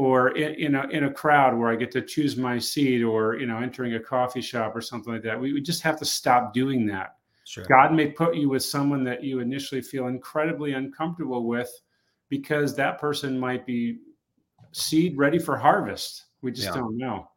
or 0.00 0.36
in, 0.36 0.54
in, 0.66 0.74
a 0.74 0.88
in 0.88 1.04
a 1.04 1.12
crowd 1.12 1.52
where 1.58 1.70
I 1.70 1.76
get 1.76 1.90
to 1.92 2.00
choose 2.00 2.36
my 2.36 2.58
seat, 2.58 3.02
or 3.02 3.36
you 3.40 3.46
know, 3.46 3.58
entering 3.58 3.94
a 3.94 4.00
coffee 4.00 4.40
shop 4.40 4.74
or 4.74 4.80
something 4.80 5.12
like 5.12 5.22
that. 5.24 5.38
We, 5.38 5.52
we 5.52 5.60
just 5.60 5.82
have 5.82 5.98
to 5.98 6.04
stop 6.04 6.54
doing 6.54 6.86
that. 6.86 7.16
Sure. 7.44 7.64
God 7.64 7.92
may 7.92 8.06
put 8.06 8.34
you 8.34 8.48
with 8.48 8.62
someone 8.62 9.04
that 9.04 9.22
you 9.22 9.40
initially 9.40 9.82
feel 9.82 10.06
incredibly 10.06 10.72
uncomfortable 10.72 11.46
with, 11.46 11.70
because 12.28 12.74
that 12.76 12.98
person 12.98 13.38
might 13.38 13.66
be 13.66 13.98
seed 14.72 15.18
ready 15.18 15.38
for 15.38 15.58
harvest. 15.58 16.26
We 16.42 16.52
just 16.52 16.68
yeah. 16.68 16.80
don't 16.80 16.96
know. 16.96 17.28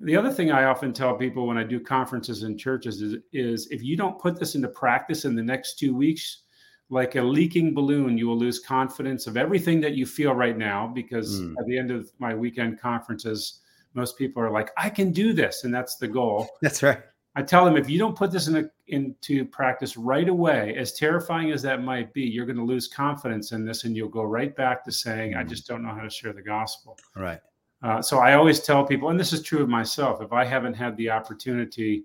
The 0.00 0.16
other 0.16 0.32
thing 0.32 0.50
I 0.50 0.64
often 0.64 0.92
tell 0.92 1.14
people 1.14 1.46
when 1.46 1.58
I 1.58 1.62
do 1.62 1.78
conferences 1.78 2.42
in 2.42 2.56
churches 2.56 3.02
is, 3.02 3.16
is 3.32 3.68
if 3.70 3.82
you 3.82 3.96
don't 3.96 4.18
put 4.18 4.38
this 4.38 4.54
into 4.54 4.68
practice 4.68 5.26
in 5.26 5.36
the 5.36 5.42
next 5.42 5.78
two 5.78 5.94
weeks, 5.94 6.44
like 6.90 7.14
a 7.14 7.22
leaking 7.22 7.72
balloon, 7.72 8.18
you 8.18 8.26
will 8.26 8.38
lose 8.38 8.58
confidence 8.58 9.26
of 9.26 9.36
everything 9.36 9.80
that 9.80 9.94
you 9.94 10.04
feel 10.04 10.34
right 10.34 10.58
now. 10.58 10.88
Because 10.88 11.40
mm. 11.40 11.54
at 11.58 11.66
the 11.66 11.78
end 11.78 11.90
of 11.90 12.10
my 12.18 12.34
weekend 12.34 12.80
conferences, 12.80 13.60
most 13.94 14.18
people 14.18 14.42
are 14.42 14.50
like, 14.50 14.70
I 14.76 14.90
can 14.90 15.12
do 15.12 15.32
this. 15.32 15.64
And 15.64 15.72
that's 15.72 15.96
the 15.96 16.08
goal. 16.08 16.48
That's 16.60 16.82
right. 16.82 17.00
I 17.36 17.42
tell 17.42 17.64
them 17.64 17.76
if 17.76 17.88
you 17.88 17.96
don't 17.96 18.16
put 18.16 18.32
this 18.32 18.48
in 18.48 18.56
a, 18.56 18.64
into 18.88 19.44
practice 19.44 19.96
right 19.96 20.28
away, 20.28 20.74
as 20.76 20.94
terrifying 20.94 21.52
as 21.52 21.62
that 21.62 21.80
might 21.80 22.12
be, 22.12 22.22
you're 22.22 22.44
going 22.44 22.56
to 22.56 22.64
lose 22.64 22.88
confidence 22.88 23.52
in 23.52 23.64
this 23.64 23.84
and 23.84 23.96
you'll 23.96 24.08
go 24.08 24.24
right 24.24 24.54
back 24.56 24.84
to 24.84 24.92
saying, 24.92 25.36
I 25.36 25.42
hmm. 25.42 25.48
just 25.48 25.66
don't 25.66 25.82
know 25.82 25.94
how 25.94 26.02
to 26.02 26.10
share 26.10 26.32
the 26.32 26.42
gospel. 26.42 26.98
Right. 27.14 27.40
Uh, 27.82 28.02
so 28.02 28.18
I 28.18 28.34
always 28.34 28.60
tell 28.60 28.84
people, 28.84 29.08
and 29.10 29.18
this 29.18 29.32
is 29.32 29.42
true 29.42 29.62
of 29.62 29.68
myself, 29.68 30.20
if 30.20 30.32
I 30.32 30.44
haven't 30.44 30.74
had 30.74 30.96
the 30.96 31.08
opportunity 31.08 32.04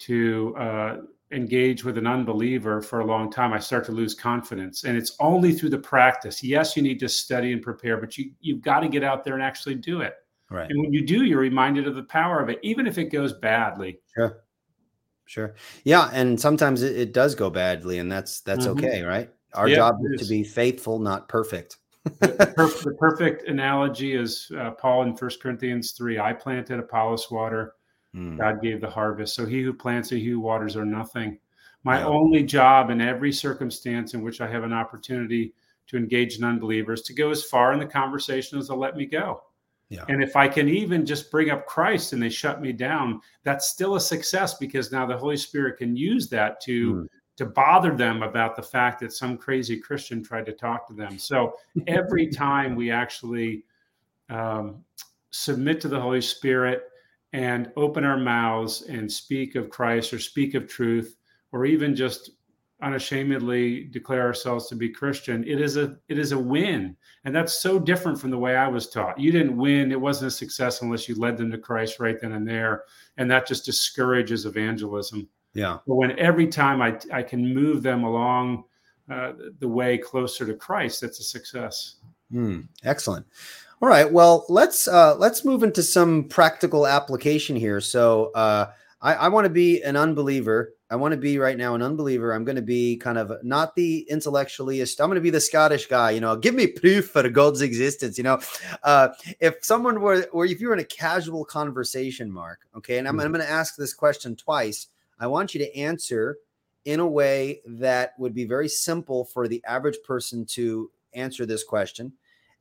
to 0.00 0.54
uh, 0.58 0.96
engage 1.30 1.84
with 1.84 1.98
an 1.98 2.06
unbeliever 2.06 2.80
for 2.80 3.00
a 3.00 3.04
long 3.04 3.30
time, 3.30 3.52
I 3.52 3.58
start 3.58 3.84
to 3.86 3.92
lose 3.92 4.14
confidence. 4.14 4.84
And 4.84 4.96
it's 4.96 5.16
only 5.20 5.52
through 5.52 5.70
the 5.70 5.78
practice. 5.78 6.42
Yes, 6.42 6.76
you 6.76 6.82
need 6.82 7.00
to 7.00 7.08
study 7.08 7.52
and 7.52 7.62
prepare, 7.62 7.98
but 7.98 8.16
you 8.16 8.32
you've 8.40 8.62
got 8.62 8.80
to 8.80 8.88
get 8.88 9.04
out 9.04 9.24
there 9.24 9.34
and 9.34 9.42
actually 9.42 9.74
do 9.74 10.00
it. 10.00 10.14
Right. 10.50 10.70
And 10.70 10.80
when 10.80 10.92
you 10.92 11.06
do, 11.06 11.24
you're 11.24 11.40
reminded 11.40 11.86
of 11.86 11.94
the 11.94 12.04
power 12.04 12.40
of 12.40 12.48
it, 12.48 12.58
even 12.62 12.86
if 12.86 12.96
it 12.96 13.06
goes 13.06 13.34
badly. 13.34 14.00
Sure. 14.14 14.42
Sure. 15.26 15.54
Yeah. 15.84 16.08
And 16.12 16.40
sometimes 16.40 16.82
it, 16.82 16.96
it 16.96 17.12
does 17.12 17.34
go 17.34 17.50
badly, 17.50 17.98
and 17.98 18.10
that's 18.10 18.40
that's 18.40 18.66
mm-hmm. 18.66 18.84
okay, 18.84 19.02
right? 19.02 19.30
Our 19.54 19.68
yeah, 19.68 19.76
job 19.76 19.96
is 20.12 20.22
to 20.22 20.28
be 20.28 20.42
faithful, 20.42 20.98
not 20.98 21.28
perfect. 21.28 21.76
the, 22.04 22.28
the, 22.84 22.94
perfect 22.98 23.48
analogy 23.48 24.14
is 24.14 24.50
uh, 24.58 24.70
Paul 24.72 25.02
in 25.02 25.16
First 25.16 25.42
Corinthians 25.42 25.92
3 25.92 26.18
I 26.18 26.32
planted, 26.32 26.78
Apollos 26.78 27.30
water, 27.30 27.74
Mm. 28.14 28.38
God 28.38 28.62
gave 28.62 28.80
the 28.80 28.90
harvest. 28.90 29.34
So 29.34 29.46
he 29.46 29.62
who 29.62 29.72
plants 29.72 30.12
and 30.12 30.20
he 30.20 30.28
who 30.28 30.40
waters 30.40 30.76
are 30.76 30.84
nothing. 30.84 31.38
My 31.84 31.98
yeah. 31.98 32.06
only 32.06 32.42
job 32.42 32.90
in 32.90 33.00
every 33.00 33.32
circumstance 33.32 34.14
in 34.14 34.22
which 34.22 34.40
I 34.40 34.48
have 34.48 34.64
an 34.64 34.72
opportunity 34.72 35.54
to 35.88 35.96
engage 35.96 36.36
an 36.36 36.44
unbeliever 36.44 36.92
is 36.92 37.02
to 37.02 37.14
go 37.14 37.30
as 37.30 37.44
far 37.44 37.72
in 37.72 37.78
the 37.78 37.86
conversation 37.86 38.58
as 38.58 38.68
they'll 38.68 38.78
let 38.78 38.96
me 38.96 39.06
go. 39.06 39.42
Yeah. 39.88 40.04
And 40.08 40.22
if 40.22 40.36
I 40.36 40.48
can 40.48 40.68
even 40.68 41.06
just 41.06 41.30
bring 41.30 41.50
up 41.50 41.66
Christ 41.66 42.12
and 42.12 42.22
they 42.22 42.28
shut 42.28 42.60
me 42.60 42.72
down, 42.72 43.20
that's 43.42 43.70
still 43.70 43.96
a 43.96 44.00
success 44.00 44.54
because 44.54 44.92
now 44.92 45.06
the 45.06 45.16
Holy 45.16 45.36
Spirit 45.36 45.78
can 45.78 45.96
use 45.96 46.28
that 46.28 46.60
to 46.62 46.94
mm. 46.94 47.06
to 47.36 47.46
bother 47.46 47.96
them 47.96 48.22
about 48.22 48.54
the 48.54 48.62
fact 48.62 49.00
that 49.00 49.14
some 49.14 49.38
crazy 49.38 49.78
Christian 49.78 50.22
tried 50.22 50.44
to 50.46 50.52
talk 50.52 50.86
to 50.88 50.92
them. 50.92 51.18
So 51.18 51.54
every 51.86 52.26
time 52.30 52.76
we 52.76 52.90
actually 52.90 53.64
um, 54.28 54.84
submit 55.30 55.80
to 55.82 55.88
the 55.88 56.00
Holy 56.00 56.20
Spirit 56.20 56.82
and 57.32 57.70
open 57.76 58.04
our 58.04 58.18
mouths 58.18 58.82
and 58.88 59.10
speak 59.10 59.54
of 59.54 59.70
Christ 59.70 60.12
or 60.12 60.18
speak 60.18 60.54
of 60.54 60.66
truth 60.66 61.16
or 61.52 61.64
even 61.66 61.94
just 61.94 62.30
unashamedly 62.80 63.84
declare 63.84 64.22
ourselves 64.22 64.68
to 64.68 64.76
be 64.76 64.88
Christian, 64.88 65.44
it 65.46 65.60
is 65.60 65.76
a 65.76 65.96
it 66.08 66.18
is 66.18 66.32
a 66.32 66.38
win. 66.38 66.96
And 67.24 67.34
that's 67.34 67.60
so 67.60 67.78
different 67.78 68.20
from 68.20 68.30
the 68.30 68.38
way 68.38 68.56
I 68.56 68.68
was 68.68 68.88
taught. 68.88 69.18
You 69.18 69.32
didn't 69.32 69.56
win, 69.56 69.92
it 69.92 70.00
wasn't 70.00 70.28
a 70.28 70.34
success 70.34 70.82
unless 70.82 71.08
you 71.08 71.16
led 71.16 71.36
them 71.36 71.50
to 71.50 71.58
Christ 71.58 71.98
right 71.98 72.20
then 72.20 72.32
and 72.32 72.46
there. 72.46 72.84
And 73.16 73.30
that 73.30 73.46
just 73.46 73.64
discourages 73.64 74.46
evangelism. 74.46 75.28
Yeah. 75.54 75.78
But 75.86 75.96
when 75.96 76.18
every 76.18 76.46
time 76.46 76.80
I 76.80 76.98
I 77.12 77.22
can 77.22 77.54
move 77.54 77.82
them 77.82 78.04
along 78.04 78.64
uh, 79.10 79.32
the 79.58 79.68
way 79.68 79.98
closer 79.98 80.46
to 80.46 80.54
Christ, 80.54 81.00
that's 81.00 81.20
a 81.20 81.24
success. 81.24 81.96
Mm, 82.32 82.68
excellent. 82.84 83.26
All 83.80 83.88
right. 83.88 84.10
Well, 84.10 84.44
let's 84.48 84.88
uh, 84.88 85.14
let's 85.16 85.44
move 85.44 85.62
into 85.62 85.84
some 85.84 86.24
practical 86.24 86.84
application 86.84 87.54
here. 87.54 87.80
So 87.80 88.32
uh, 88.34 88.72
I, 89.00 89.14
I 89.14 89.28
want 89.28 89.44
to 89.44 89.50
be 89.50 89.82
an 89.82 89.94
unbeliever. 89.94 90.74
I 90.90 90.96
want 90.96 91.12
to 91.12 91.18
be 91.18 91.38
right 91.38 91.56
now 91.56 91.76
an 91.76 91.82
unbeliever. 91.82 92.32
I'm 92.32 92.44
going 92.44 92.56
to 92.56 92.62
be 92.62 92.96
kind 92.96 93.18
of 93.18 93.30
not 93.44 93.76
the 93.76 94.04
intellectualist. 94.10 95.00
I'm 95.00 95.06
going 95.06 95.14
to 95.14 95.20
be 95.20 95.30
the 95.30 95.40
Scottish 95.40 95.86
guy. 95.86 96.10
You 96.10 96.20
know, 96.20 96.34
give 96.34 96.56
me 96.56 96.66
proof 96.66 97.10
for 97.10 97.28
God's 97.28 97.60
existence. 97.60 98.18
You 98.18 98.24
know, 98.24 98.40
uh, 98.82 99.10
if 99.38 99.58
someone 99.62 100.00
were, 100.00 100.26
or 100.32 100.44
if 100.44 100.60
you're 100.60 100.72
in 100.72 100.80
a 100.80 100.84
casual 100.84 101.44
conversation, 101.44 102.32
Mark. 102.32 102.60
Okay, 102.76 102.98
and 102.98 103.06
I'm, 103.06 103.14
mm-hmm. 103.14 103.26
I'm 103.26 103.32
going 103.32 103.44
to 103.44 103.50
ask 103.50 103.76
this 103.76 103.94
question 103.94 104.34
twice. 104.34 104.88
I 105.20 105.28
want 105.28 105.54
you 105.54 105.60
to 105.60 105.76
answer 105.76 106.38
in 106.84 106.98
a 106.98 107.06
way 107.06 107.60
that 107.64 108.14
would 108.18 108.34
be 108.34 108.44
very 108.44 108.68
simple 108.68 109.24
for 109.26 109.46
the 109.46 109.62
average 109.68 109.98
person 110.04 110.44
to 110.46 110.90
answer 111.14 111.46
this 111.46 111.62
question 111.62 112.12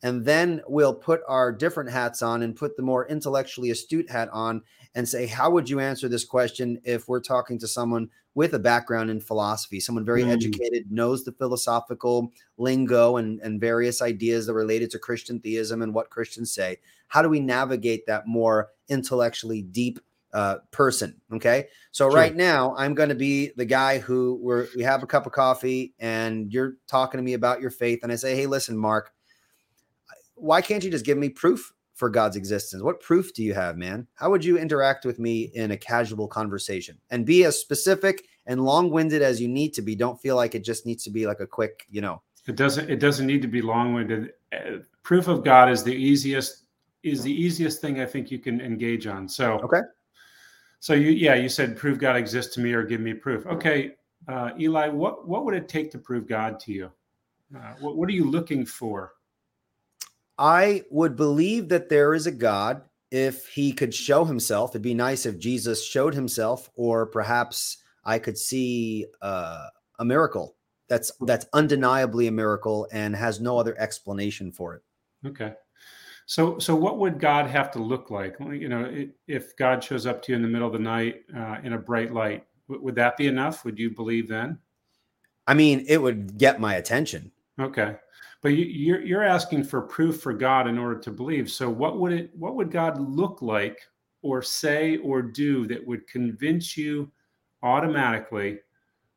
and 0.04 0.26
then 0.26 0.62
we'll 0.68 0.94
put 0.94 1.22
our 1.28 1.52
different 1.52 1.90
hats 1.90 2.22
on 2.22 2.44
and 2.44 2.56
put 2.56 2.78
the 2.78 2.84
more 2.84 3.08
intellectually 3.08 3.72
astute 3.72 4.10
hat 4.10 4.30
on 4.32 4.62
and 4.94 5.08
say, 5.10 5.26
How 5.26 5.50
would 5.50 5.70
you 5.70 5.80
answer 5.80 6.08
this 6.08 6.24
question 6.24 6.80
if 6.84 7.08
we're 7.08 7.22
talking 7.22 7.58
to 7.60 7.68
someone 7.68 8.10
with 8.36 8.54
a 8.54 8.60
background 8.60 9.10
in 9.10 9.20
philosophy, 9.20 9.80
someone 9.80 10.06
very 10.06 10.24
mm. 10.24 10.30
educated, 10.30 10.92
knows 10.92 11.24
the 11.24 11.32
philosophical 11.32 12.32
lingo 12.58 13.18
and, 13.18 13.40
and 13.42 13.60
various 13.60 14.02
ideas 14.02 14.46
that 14.46 14.52
are 14.52 14.56
related 14.56 14.92
to 14.92 15.00
Christian 15.00 15.40
theism 15.40 15.82
and 15.82 15.94
what 15.94 16.12
Christians 16.12 16.54
say? 16.54 16.78
How 17.08 17.24
do 17.24 17.30
we 17.30 17.40
navigate 17.40 18.06
that 18.06 18.28
more 18.28 18.70
intellectually 18.90 19.62
deep 19.62 20.00
uh, 20.34 20.58
person. 20.72 21.20
Okay. 21.34 21.68
So 21.92 22.10
sure. 22.10 22.16
right 22.16 22.36
now 22.36 22.76
I'm 22.78 22.94
going 22.94 23.10
to 23.10 23.16
be 23.16 23.52
the 23.56 23.66
guy 23.66 23.98
who 23.98 24.38
we're, 24.42 24.68
we 24.76 24.84
have 24.84 25.02
a 25.02 25.08
cup 25.08 25.26
of 25.26 25.32
coffee 25.32 25.94
and 26.00 26.52
you're 26.52 26.74
talking 26.86 27.18
to 27.18 27.24
me 27.24 27.34
about 27.34 27.62
your 27.62 27.72
faith. 27.72 28.02
And 28.04 28.12
I 28.12 28.16
say, 28.16 28.36
Hey, 28.36 28.46
listen, 28.46 28.78
Mark, 28.78 29.14
why 30.38 30.62
can't 30.62 30.84
you 30.84 30.92
just 30.92 31.06
give 31.06 31.18
me 31.18 31.30
proof 31.30 31.74
for 31.96 32.10
God's 32.10 32.36
existence? 32.36 32.84
What 32.84 33.02
proof 33.02 33.34
do 33.34 33.44
you 33.44 33.54
have, 33.54 33.78
man? 33.78 34.08
How 34.16 34.30
would 34.30 34.46
you 34.46 34.58
interact 34.58 35.06
with 35.06 35.20
me 35.20 35.52
in 35.54 35.72
a 35.72 35.78
casual 35.78 36.28
conversation 36.28 36.98
and 37.10 37.26
be 37.26 37.44
as 37.44 37.60
specific 37.60 38.26
and 38.46 38.64
long-winded 38.64 39.22
as 39.22 39.42
you 39.42 39.48
need 39.48 39.74
to 39.74 39.82
be? 39.82 39.96
Don't 39.96 40.22
feel 40.22 40.36
like 40.36 40.56
it 40.56 40.64
just 40.64 40.86
needs 40.86 41.04
to 41.06 41.10
be 41.10 41.26
like 41.26 41.40
a 41.40 41.48
quick, 41.48 41.86
you 41.90 42.02
know. 42.02 42.22
It 42.48 42.56
doesn't. 42.56 42.90
It 42.90 43.00
doesn't 43.00 43.26
need 43.26 43.42
to 43.42 43.48
be 43.48 43.62
long-winded. 43.62 44.32
Uh, 44.54 44.78
proof 45.04 45.28
of 45.28 45.44
God 45.44 45.70
is 45.70 45.84
the 45.84 45.94
easiest. 45.94 46.64
Is 47.04 47.22
the 47.22 47.32
easiest 47.32 47.80
thing 47.80 48.02
I 48.02 48.06
think 48.06 48.32
you 48.32 48.40
can 48.40 48.60
engage 48.60 49.08
on. 49.08 49.30
So 49.30 49.60
okay. 49.60 49.82
So 50.80 50.94
you, 50.94 51.12
yeah, 51.12 51.36
you 51.36 51.50
said 51.50 51.78
prove 51.78 52.00
God 52.00 52.16
exists 52.16 52.54
to 52.56 52.60
me 52.60 52.74
or 52.74 52.84
give 52.84 53.02
me 53.02 53.14
proof. 53.14 53.46
Okay, 53.48 53.96
uh, 54.28 54.52
Eli, 54.60 54.90
what 54.90 55.28
what 55.28 55.46
would 55.46 55.54
it 55.54 55.68
take 55.68 55.92
to 55.92 55.98
prove 55.98 56.28
God 56.28 56.60
to 56.62 56.72
you? 56.74 56.92
Uh, 57.56 57.74
what, 57.80 57.98
what 57.98 58.10
are 58.10 58.14
you 58.14 58.30
looking 58.30 58.66
for? 58.66 59.14
I 60.38 60.84
would 60.90 61.16
believe 61.16 61.70
that 61.70 61.90
there 61.90 62.14
is 62.14 62.28
a 62.28 62.32
God 62.32 62.84
if 63.10 63.48
he 63.48 63.72
could 63.72 63.94
show 63.94 64.26
himself. 64.26 64.72
It'd 64.72 64.82
be 64.82 64.94
nice 64.94 65.26
if 65.26 65.40
Jesus 65.40 65.86
showed 65.86 66.14
himself, 66.14 66.70
or 66.76 67.06
perhaps 67.06 67.78
I 68.04 68.20
could 68.20 68.38
see 68.38 69.06
uh, 69.22 69.68
a 70.00 70.06
miracle 70.06 70.56
that's 70.88 71.12
that's 71.22 71.46
undeniably 71.54 72.28
a 72.28 72.32
miracle 72.32 72.88
and 72.92 73.16
has 73.16 73.42
no 73.42 73.58
other 73.58 73.78
explanation 73.80 74.52
for 74.52 74.76
it. 74.76 74.84
Okay. 75.26 75.54
So, 76.26 76.60
so 76.60 76.76
what 76.76 76.98
would 76.98 77.20
God 77.20 77.48
have 77.48 77.72
to 77.72 77.80
look 77.80 78.12
like? 78.12 78.36
You 78.40 78.68
know, 78.68 79.08
if 79.28 79.56
God 79.56 79.82
shows 79.82 80.06
up 80.06 80.22
to 80.24 80.34
you 80.34 80.36
in 80.36 80.42
the 80.42 80.48
middle 80.48 80.68
of 80.68 80.74
the 80.74 80.80
night 80.80 81.24
uh, 81.36 81.58
in 81.64 81.72
a 81.72 81.78
bright 81.78 82.14
light, 82.14 82.46
would 82.68 82.96
that 82.96 83.16
be 83.16 83.28
enough? 83.28 83.64
Would 83.64 83.80
you 83.80 83.92
believe 83.92 84.28
then? 84.28 84.60
I 85.48 85.54
mean, 85.54 85.86
it 85.88 86.02
would 86.02 86.38
get 86.38 86.60
my 86.60 86.76
attention. 86.76 87.32
Okay 87.58 87.96
but 88.42 88.50
you, 88.50 88.96
are 88.96 89.02
you're 89.02 89.24
asking 89.24 89.64
for 89.64 89.82
proof 89.82 90.22
for 90.22 90.34
God 90.34 90.68
in 90.68 90.78
order 90.78 91.00
to 91.00 91.12
believe. 91.12 91.50
So 91.50 91.70
what 91.70 92.00
would 92.00 92.12
it 92.12 92.32
what 92.36 92.56
would 92.56 92.72
God 92.72 93.00
look 93.00 93.42
like 93.42 93.80
or 94.22 94.42
say 94.42 94.98
or 94.98 95.22
do 95.22 95.68
that 95.68 95.86
would 95.86 96.08
convince 96.08 96.78
you 96.78 97.12
automatically 97.64 98.60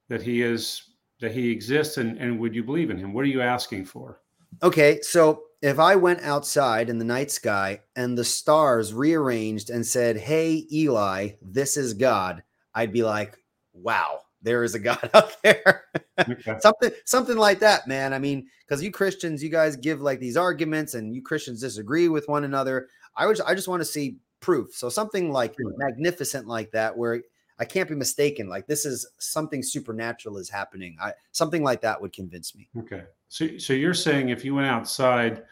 that 0.09 0.23
he 0.23 0.43
is 0.43 0.83
that 1.21 1.33
he 1.33 1.51
exists 1.51 1.99
and, 1.99 2.17
and 2.19 2.39
would 2.39 2.55
you 2.55 2.65
believe 2.65 2.91
in 2.91 2.97
him? 2.97 3.13
What 3.13 3.25
are 3.25 3.29
you 3.29 3.43
asking 3.43 3.85
for? 3.85 4.21
Okay, 4.63 5.01
so 5.03 5.45
if 5.63 5.79
I 5.79 5.95
went 5.97 6.23
outside 6.23 6.89
in 6.89 6.99
the 6.99 7.05
night 7.05 7.31
sky 7.31 7.81
and 7.95 8.17
the 8.17 8.25
stars 8.25 8.95
rearranged 8.95 9.71
and 9.71 9.87
said, 9.87 10.17
Hey, 10.17 10.67
Eli, 10.73 11.33
this 11.43 11.77
is 11.77 11.95
God, 11.95 12.43
I'd 12.75 12.93
be 12.93 13.03
like, 13.03 13.37
wow, 13.73 14.21
there 14.43 14.65
is 14.65 14.75
a 14.75 14.79
God 14.79 15.11
out 15.15 15.37
there. 15.43 15.85
Okay. 16.19 16.57
something 16.61 16.91
something 17.05 17.37
like 17.37 17.59
that, 17.61 17.87
man. 17.87 18.13
I 18.13 18.19
mean, 18.19 18.49
because 18.67 18.83
you 18.83 18.91
Christians, 18.91 19.43
you 19.43 19.49
guys 19.49 19.77
give 19.77 20.01
like 20.01 20.21
these 20.21 20.37
arguments, 20.37 20.95
and 20.95 21.15
you 21.15 21.23
Christians 21.23 21.61
disagree 21.61 22.09
with 22.09 22.29
one 22.29 22.45
another. 22.45 22.89
I 23.17 23.27
was 23.27 23.41
I 23.41 23.55
just 23.55 23.69
want 23.69 23.81
to 23.81 23.87
see 23.87 24.17
proof. 24.41 24.75
So 24.75 24.89
something 24.89 25.33
like 25.33 25.55
sure. 25.61 25.75
magnificent 25.77 26.47
like 26.47 26.71
that, 26.73 26.97
where 26.97 27.23
I 27.59 27.65
can't 27.65 27.89
be 27.89 27.95
mistaken. 27.95 28.49
Like 28.49 28.67
this 28.67 28.87
is 28.87 29.07
something 29.19 29.63
supernatural 29.63 30.39
is 30.39 30.49
happening. 30.49 30.97
I 31.01 31.13
something 31.33 31.63
like 31.63 31.83
that 31.83 32.01
would 32.01 32.13
convince 32.13 32.55
me. 32.55 32.69
Okay. 32.79 33.05
So 33.29 33.59
so 33.59 33.73
you're 33.75 33.95
saying 33.95 34.31
if 34.31 34.45
you 34.45 34.55
went 34.55 34.67
outside 34.67 35.45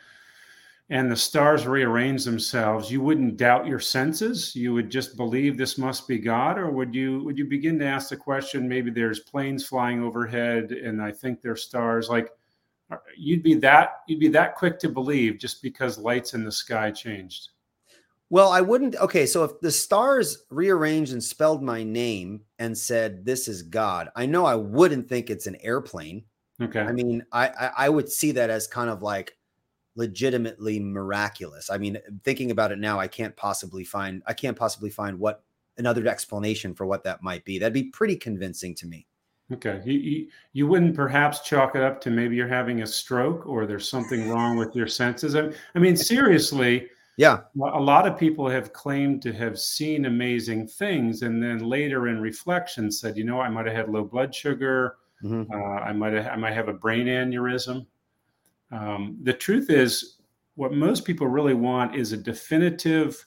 and 0.91 1.11
the 1.11 1.17
stars 1.17 1.67
rearrange 1.67 2.25
themselves, 2.25 2.91
you 2.91 3.03
wouldn't 3.03 3.37
doubt 3.37 3.67
your 3.67 3.79
senses. 3.79 4.57
You 4.57 4.73
would 4.73 4.89
just 4.89 5.17
believe 5.17 5.57
this 5.57 5.77
must 5.77 6.09
be 6.09 6.19
God, 6.19 6.59
or 6.59 6.71
would 6.71 6.95
you 6.95 7.23
would 7.25 7.37
you 7.37 7.45
begin 7.45 7.79
to 7.81 7.85
ask 7.85 8.09
the 8.09 8.17
question? 8.17 8.69
Maybe 8.69 8.91
there's 8.91 9.21
planes 9.21 9.67
flying 9.67 10.03
overhead, 10.03 10.73
and 10.73 11.03
I 11.03 11.13
think 11.13 11.43
they're 11.43 11.57
stars. 11.57 12.09
Like 12.09 12.31
uh, 12.91 12.97
you'd 13.17 13.43
be 13.43 13.55
that 13.55 14.01
you'd 14.09 14.21
be 14.21 14.29
that 14.29 14.55
quick 14.55 14.79
to 14.81 14.89
believe 14.89 15.39
just 15.39 15.63
because 15.63 15.99
lights 15.99 16.33
in 16.33 16.45
the 16.45 16.53
sky 16.53 16.91
changed. 16.91 17.51
Well, 18.31 18.51
I 18.51 18.61
wouldn't. 18.61 18.97
Okay, 18.97 19.27
so 19.27 19.45
if 19.45 19.61
the 19.61 19.71
stars 19.71 20.45
rearranged 20.51 21.13
and 21.13 21.23
spelled 21.23 21.63
my 21.63 21.83
name 21.83 22.43
and 22.59 22.77
said 22.77 23.25
this 23.25 23.49
is 23.49 23.63
God, 23.63 24.09
I 24.17 24.27
know 24.27 24.47
I 24.47 24.55
wouldn't 24.55 25.09
think 25.09 25.29
it's 25.29 25.47
an 25.47 25.57
airplane. 25.63 26.25
Okay. 26.61 26.81
I 26.81 26.93
mean, 26.93 27.25
I, 27.33 27.49
I, 27.49 27.71
I 27.79 27.89
would 27.89 28.11
see 28.11 28.33
that 28.33 28.51
as 28.51 28.67
kind 28.67 28.91
of 28.91 29.03
like 29.03 29.38
legitimately 29.99 30.79
miraculous. 30.79 31.71
I 31.71 31.77
mean, 31.77 31.99
thinking 32.23 32.53
about 32.53 32.71
it 32.71 32.79
now, 32.79 33.01
I 33.01 33.09
can't 33.09 33.37
possibly 33.37 33.85
find 33.85 34.23
I 34.27 34.33
can't 34.33 34.57
possibly 34.57 34.91
find 34.91 35.19
what 35.19 35.43
another 35.77 36.07
explanation 36.07 36.73
for 36.73 36.87
what 36.87 37.03
that 37.05 37.23
might 37.23 37.45
be. 37.45 37.59
That'd 37.59 37.75
be 37.75 37.91
pretty 37.91 38.17
convincing 38.17 38.75
to 38.77 38.87
me. 38.87 39.07
Okay. 39.53 39.81
You, 39.85 39.93
you, 39.95 40.27
you, 40.53 40.67
wouldn't 40.67 40.95
perhaps 40.95 41.41
chalk 41.41 41.75
it 41.75 41.83
up 41.83 42.01
to 42.03 42.11
maybe 42.11 42.37
you're 42.37 42.47
having 42.47 42.83
a 42.83 42.87
stroke 42.87 43.47
or 43.47 43.67
there's 43.67 43.89
something 43.89 44.29
wrong 44.29 44.57
with 44.57 44.77
your 44.77 44.87
senses. 44.87 45.35
I, 45.35 45.51
I 45.75 45.79
mean, 45.79 45.97
seriously, 45.97 46.89
yeah. 47.17 47.41
A 47.61 47.81
lot 47.81 48.07
of 48.07 48.17
people 48.17 48.49
have 48.49 48.73
claimed 48.73 49.23
to 49.23 49.33
have 49.33 49.59
seen 49.59 50.05
amazing 50.05 50.69
things 50.69 51.23
and 51.23 51.43
then 51.43 51.59
later 51.59 52.07
in 52.09 52.21
reflection 52.21 52.93
said, 52.93 53.17
you 53.17 53.25
know, 53.25 53.41
I 53.41 53.49
might 53.49 53.67
have 53.67 53.75
had 53.75 53.89
low 53.89 54.05
blood 54.05 54.33
sugar. 54.33 54.97
Mm-hmm. 55.25 55.51
Uh, 55.51 55.57
I 55.57 55.93
might 55.93 56.13
have, 56.13 56.27
I 56.27 56.37
might 56.37 56.53
have 56.53 56.69
a 56.69 56.73
brain 56.73 57.07
aneurysm. 57.07 57.87
Um, 58.71 59.19
the 59.23 59.33
truth 59.33 59.71
is, 59.71 60.17
what 60.55 60.73
most 60.73 61.05
people 61.05 61.27
really 61.27 61.55
want 61.55 61.95
is 61.95 62.13
a 62.13 62.17
definitive 62.17 63.25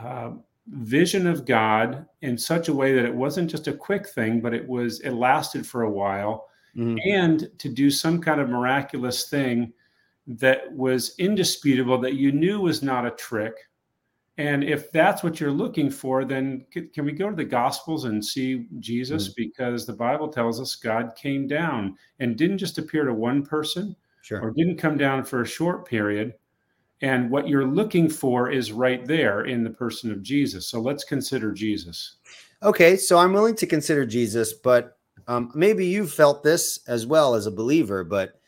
uh, 0.00 0.32
vision 0.66 1.26
of 1.26 1.46
God 1.46 2.06
in 2.22 2.36
such 2.36 2.68
a 2.68 2.74
way 2.74 2.92
that 2.94 3.04
it 3.04 3.14
wasn't 3.14 3.50
just 3.50 3.68
a 3.68 3.72
quick 3.72 4.08
thing, 4.08 4.40
but 4.40 4.54
it 4.54 4.66
was 4.66 5.00
it 5.00 5.12
lasted 5.12 5.66
for 5.66 5.82
a 5.82 5.90
while, 5.90 6.48
mm-hmm. 6.76 6.98
and 7.08 7.48
to 7.58 7.68
do 7.68 7.90
some 7.90 8.20
kind 8.20 8.40
of 8.40 8.48
miraculous 8.48 9.28
thing 9.28 9.72
that 10.26 10.70
was 10.72 11.14
indisputable 11.18 11.98
that 11.98 12.14
you 12.14 12.32
knew 12.32 12.60
was 12.60 12.82
not 12.82 13.06
a 13.06 13.12
trick. 13.12 13.54
And 14.36 14.62
if 14.62 14.92
that's 14.92 15.24
what 15.24 15.40
you're 15.40 15.50
looking 15.50 15.90
for, 15.90 16.24
then 16.24 16.64
can 16.70 17.04
we 17.04 17.12
go 17.12 17.28
to 17.28 17.34
the 17.34 17.44
Gospels 17.44 18.04
and 18.04 18.24
see 18.24 18.66
Jesus? 18.78 19.28
Mm-hmm. 19.28 19.42
Because 19.42 19.84
the 19.84 19.94
Bible 19.94 20.28
tells 20.28 20.60
us 20.60 20.76
God 20.76 21.16
came 21.16 21.48
down 21.48 21.96
and 22.20 22.36
didn't 22.36 22.58
just 22.58 22.78
appear 22.78 23.04
to 23.04 23.14
one 23.14 23.44
person 23.44 23.96
sure. 24.22 24.40
or 24.40 24.50
didn't 24.50 24.78
come 24.78 24.96
down 24.96 25.24
for 25.24 25.42
a 25.42 25.46
short 25.46 25.86
period. 25.86 26.34
And 27.00 27.30
what 27.30 27.48
you're 27.48 27.66
looking 27.66 28.08
for 28.08 28.50
is 28.50 28.72
right 28.72 29.06
there 29.06 29.44
in 29.44 29.62
the 29.62 29.70
person 29.70 30.10
of 30.10 30.22
Jesus. 30.22 30.66
So 30.66 30.80
let's 30.80 31.04
consider 31.04 31.52
Jesus. 31.52 32.16
Okay. 32.62 32.96
So 32.96 33.18
I'm 33.18 33.32
willing 33.32 33.54
to 33.56 33.66
consider 33.66 34.04
Jesus, 34.04 34.52
but 34.52 34.98
um, 35.28 35.52
maybe 35.54 35.86
you've 35.86 36.12
felt 36.12 36.42
this 36.42 36.80
as 36.88 37.06
well 37.06 37.34
as 37.34 37.46
a 37.46 37.52
believer, 37.52 38.02
but 38.02 38.38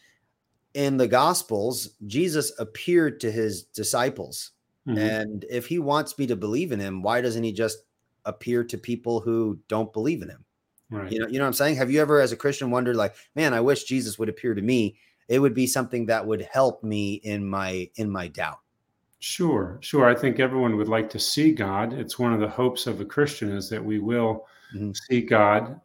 in 0.75 0.97
the 0.97 1.09
gospels 1.09 1.97
jesus 2.07 2.53
appeared 2.59 3.19
to 3.21 3.31
his 3.31 3.65
disciples 3.65 4.53
mm-hmm. 4.87 4.99
and 4.99 5.45
if 5.51 5.67
he 5.67 5.79
wants 5.79 6.17
me 6.19 6.27
to 6.27 6.37
believe 6.37 6.71
in 6.73 6.79
him 6.79 7.03
why 7.03 7.21
doesn't 7.21 7.43
he 7.43 7.53
just 7.53 7.79
appear 8.25 8.63
to 8.63 8.79
people 8.79 9.21
who 9.21 9.59
don't 9.69 9.93
believe 9.93 10.23
in 10.23 10.29
him 10.29 10.45
right. 10.91 11.11
you 11.11 11.19
know 11.19 11.27
you 11.27 11.39
know 11.39 11.45
what 11.45 11.49
i'm 11.49 11.53
saying 11.53 11.75
have 11.75 11.91
you 11.91 12.01
ever 12.01 12.21
as 12.21 12.31
a 12.31 12.37
christian 12.37 12.71
wondered 12.71 12.97
like 12.97 13.15
man 13.35 13.53
i 13.53 13.61
wish 13.61 13.85
jesus 13.85 14.19
would 14.19 14.29
appear 14.29 14.55
to 14.55 14.63
me 14.63 14.97
it 15.31 15.39
would 15.39 15.55
be 15.55 15.67
something 15.67 16.07
that 16.07 16.27
would 16.27 16.43
help 16.43 16.83
me 16.85 17.15
in 17.15 17.45
my 17.47 17.89
in 17.97 18.11
my 18.11 18.29
doubt 18.29 18.59
sure 19.21 19.79
sure 19.81 20.09
i 20.09 20.15
think 20.15 20.41
everyone 20.41 20.77
would 20.77 20.89
like 20.89 21.09
to 21.09 21.19
see 21.19 21.53
god 21.53 21.93
it's 21.93 22.19
one 22.19 22.35
of 22.35 22.41
the 22.41 22.49
hopes 22.49 22.87
of 22.87 23.01
a 23.01 23.05
christian 23.05 23.51
is 23.51 23.69
that 23.71 23.83
we 23.83 23.99
will 23.99 24.47
mm-hmm. 24.75 24.93
see 24.93 25.21
god 25.21 25.81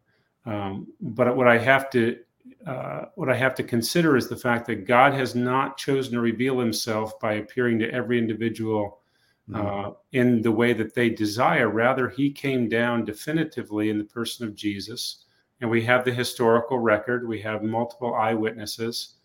um, 0.45 0.88
but 0.99 1.36
what 1.36 1.47
i 1.47 1.58
have 1.58 1.89
to 1.89 2.17
uh, 2.65 3.05
what 3.15 3.29
I 3.29 3.36
have 3.36 3.53
to 3.55 3.63
consider 3.63 4.17
is 4.17 4.27
the 4.27 4.36
fact 4.36 4.65
that 4.67 4.88
God 4.88 5.13
has 5.13 5.36
not 5.36 5.77
chosen 5.77 6.13
to 6.13 6.19
reveal 6.19 6.60
himself 6.60 7.19
by 7.19 7.34
appearing 7.34 7.77
to 7.79 7.91
every 7.91 8.17
individual 8.17 9.01
mm-hmm. 9.49 9.65
uh, 9.65 9.91
in 10.13 10.41
the 10.41 10.51
way 10.51 10.73
that 10.73 10.95
they 10.95 11.10
desire. 11.10 11.69
Rather, 11.69 12.10
he 12.10 12.31
came 12.31 12.67
down 12.67 13.05
definitively 13.05 13.89
in 13.89 13.99
the 13.99 14.03
person 14.03 14.47
of 14.47 14.55
Jesus. 14.55 15.25
And 15.62 15.69
we 15.69 15.84
have 15.84 16.05
the 16.05 16.13
historical 16.13 16.79
record, 16.79 17.27
we 17.27 17.39
have 17.41 17.63
multiple 17.63 18.15
eyewitnesses. 18.15 19.15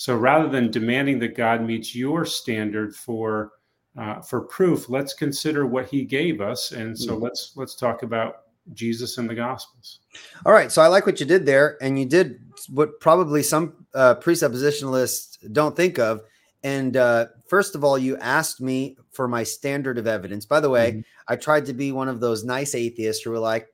So 0.00 0.16
rather 0.16 0.48
than 0.48 0.70
demanding 0.70 1.18
that 1.18 1.36
God 1.36 1.62
meets 1.62 1.94
your 1.94 2.24
standard 2.24 2.96
for 2.96 3.52
uh, 3.98 4.22
for 4.22 4.40
proof, 4.40 4.88
let's 4.88 5.12
consider 5.12 5.66
what 5.66 5.90
He 5.90 6.06
gave 6.06 6.40
us, 6.40 6.72
and 6.72 6.98
so 6.98 7.12
mm-hmm. 7.12 7.24
let's 7.24 7.52
let's 7.54 7.74
talk 7.74 8.02
about 8.02 8.44
Jesus 8.72 9.18
and 9.18 9.28
the 9.28 9.34
Gospels. 9.34 9.98
All 10.46 10.54
right. 10.54 10.72
So 10.72 10.80
I 10.80 10.86
like 10.86 11.04
what 11.04 11.20
you 11.20 11.26
did 11.26 11.44
there. 11.44 11.76
And 11.82 11.98
you 11.98 12.06
did 12.06 12.40
what 12.70 12.98
probably 13.00 13.42
some 13.42 13.84
uh, 13.92 14.14
presuppositionalists 14.14 15.52
don't 15.52 15.76
think 15.76 15.98
of. 15.98 16.22
And 16.62 16.96
uh, 16.96 17.26
first 17.46 17.74
of 17.74 17.84
all, 17.84 17.98
you 17.98 18.16
asked 18.18 18.62
me 18.62 18.96
for 19.12 19.28
my 19.28 19.42
standard 19.42 19.98
of 19.98 20.06
evidence. 20.06 20.46
By 20.46 20.60
the 20.60 20.70
way, 20.70 20.92
mm-hmm. 20.92 21.00
I 21.28 21.36
tried 21.36 21.66
to 21.66 21.74
be 21.74 21.92
one 21.92 22.08
of 22.08 22.20
those 22.20 22.42
nice 22.42 22.74
atheists 22.74 23.22
who 23.22 23.32
were 23.32 23.38
like, 23.38 23.68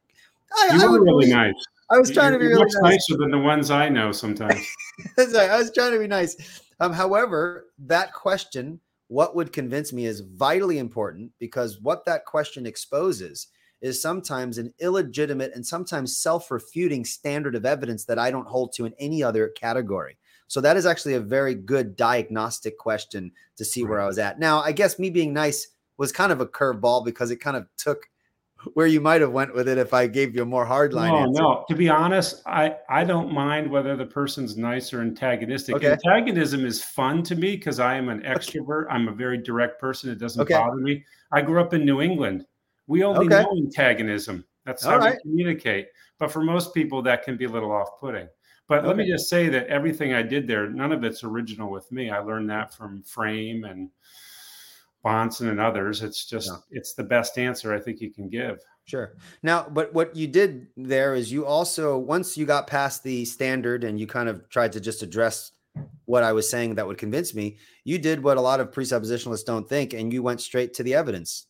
I, 0.56 0.74
you 0.74 0.82
I 0.82 0.90
were 0.90 1.04
really 1.04 1.30
nice. 1.30 1.54
I 1.90 1.98
was 1.98 2.10
trying 2.10 2.32
to 2.32 2.38
be 2.38 2.46
really 2.46 2.64
much 2.64 2.72
nice. 2.82 2.92
nicer 3.08 3.18
than 3.18 3.30
the 3.30 3.38
ones 3.38 3.70
I 3.70 3.88
know 3.88 4.12
sometimes. 4.12 4.66
I 5.18 5.56
was 5.56 5.70
trying 5.72 5.92
to 5.92 5.98
be 5.98 6.08
nice. 6.08 6.62
Um, 6.80 6.92
however, 6.92 7.66
that 7.78 8.12
question, 8.12 8.80
what 9.08 9.36
would 9.36 9.52
convince 9.52 9.92
me, 9.92 10.06
is 10.06 10.20
vitally 10.20 10.78
important 10.78 11.30
because 11.38 11.80
what 11.80 12.04
that 12.06 12.24
question 12.24 12.66
exposes 12.66 13.48
is 13.80 14.02
sometimes 14.02 14.58
an 14.58 14.72
illegitimate 14.80 15.52
and 15.54 15.64
sometimes 15.64 16.16
self 16.16 16.50
refuting 16.50 17.04
standard 17.04 17.54
of 17.54 17.64
evidence 17.64 18.04
that 18.06 18.18
I 18.18 18.30
don't 18.30 18.48
hold 18.48 18.72
to 18.74 18.86
in 18.86 18.94
any 18.98 19.22
other 19.22 19.48
category. 19.48 20.18
So 20.48 20.60
that 20.60 20.76
is 20.76 20.86
actually 20.86 21.14
a 21.14 21.20
very 21.20 21.54
good 21.54 21.96
diagnostic 21.96 22.78
question 22.78 23.32
to 23.56 23.64
see 23.64 23.84
where 23.84 24.00
I 24.00 24.06
was 24.06 24.18
at. 24.18 24.38
Now, 24.38 24.60
I 24.60 24.72
guess 24.72 24.98
me 24.98 25.10
being 25.10 25.32
nice 25.32 25.68
was 25.98 26.12
kind 26.12 26.32
of 26.32 26.40
a 26.40 26.46
curveball 26.46 27.04
because 27.04 27.30
it 27.30 27.36
kind 27.36 27.56
of 27.56 27.66
took 27.76 28.08
where 28.74 28.86
you 28.86 29.00
might 29.00 29.20
have 29.20 29.32
went 29.32 29.54
with 29.54 29.68
it 29.68 29.78
if 29.78 29.92
I 29.94 30.06
gave 30.06 30.34
you 30.34 30.42
a 30.42 30.46
more 30.46 30.66
hardline 30.66 31.10
no, 31.10 31.16
answer. 31.18 31.42
No, 31.42 31.64
to 31.68 31.74
be 31.74 31.88
honest, 31.88 32.42
I 32.46 32.76
I 32.88 33.04
don't 33.04 33.32
mind 33.32 33.70
whether 33.70 33.96
the 33.96 34.06
person's 34.06 34.56
nice 34.56 34.92
or 34.92 35.00
antagonistic. 35.00 35.76
Okay. 35.76 35.92
Antagonism 35.92 36.64
is 36.64 36.82
fun 36.82 37.22
to 37.24 37.34
me 37.34 37.56
because 37.56 37.80
I 37.80 37.94
am 37.96 38.08
an 38.08 38.22
extrovert. 38.22 38.86
I'm 38.90 39.08
a 39.08 39.12
very 39.12 39.38
direct 39.38 39.80
person. 39.80 40.10
It 40.10 40.18
doesn't 40.18 40.42
okay. 40.42 40.54
bother 40.54 40.76
me. 40.76 41.04
I 41.32 41.42
grew 41.42 41.60
up 41.60 41.74
in 41.74 41.84
New 41.84 42.00
England. 42.00 42.46
We 42.86 43.02
only 43.02 43.26
okay. 43.26 43.42
know 43.42 43.56
antagonism. 43.56 44.44
That's 44.64 44.84
how 44.84 45.04
we 45.04 45.16
communicate. 45.22 45.88
But 46.18 46.32
for 46.32 46.42
most 46.42 46.74
people, 46.74 47.02
that 47.02 47.22
can 47.22 47.36
be 47.36 47.44
a 47.44 47.48
little 47.48 47.72
off 47.72 48.00
putting. 48.00 48.28
But 48.68 48.80
okay. 48.80 48.88
let 48.88 48.96
me 48.96 49.08
just 49.08 49.28
say 49.28 49.48
that 49.48 49.68
everything 49.68 50.12
I 50.12 50.22
did 50.22 50.48
there, 50.48 50.68
none 50.68 50.92
of 50.92 51.04
it's 51.04 51.22
original 51.22 51.70
with 51.70 51.90
me. 51.92 52.10
I 52.10 52.18
learned 52.18 52.50
that 52.50 52.74
from 52.74 53.02
Frame 53.02 53.64
and 53.64 53.90
Bahnsen 55.06 55.48
and 55.48 55.60
others. 55.60 56.02
It's 56.02 56.24
just, 56.24 56.50
yeah. 56.50 56.78
it's 56.78 56.94
the 56.94 57.04
best 57.04 57.38
answer 57.38 57.72
I 57.72 57.78
think 57.78 58.00
you 58.00 58.10
can 58.10 58.28
give. 58.28 58.58
Sure. 58.84 59.14
Now, 59.42 59.68
but 59.68 59.94
what 59.94 60.14
you 60.16 60.26
did 60.26 60.68
there 60.76 61.14
is 61.14 61.30
you 61.30 61.46
also, 61.46 61.96
once 61.96 62.36
you 62.36 62.46
got 62.46 62.66
past 62.66 63.02
the 63.02 63.24
standard 63.24 63.84
and 63.84 63.98
you 63.98 64.06
kind 64.06 64.28
of 64.28 64.48
tried 64.48 64.72
to 64.72 64.80
just 64.80 65.02
address 65.02 65.52
what 66.06 66.22
I 66.22 66.32
was 66.32 66.48
saying 66.48 66.74
that 66.74 66.86
would 66.86 66.98
convince 66.98 67.34
me, 67.34 67.58
you 67.84 67.98
did 67.98 68.22
what 68.22 68.36
a 68.36 68.40
lot 68.40 68.60
of 68.60 68.70
presuppositionalists 68.70 69.44
don't 69.44 69.68
think, 69.68 69.92
and 69.92 70.12
you 70.12 70.22
went 70.22 70.40
straight 70.40 70.74
to 70.74 70.82
the 70.82 70.94
evidence 70.94 71.46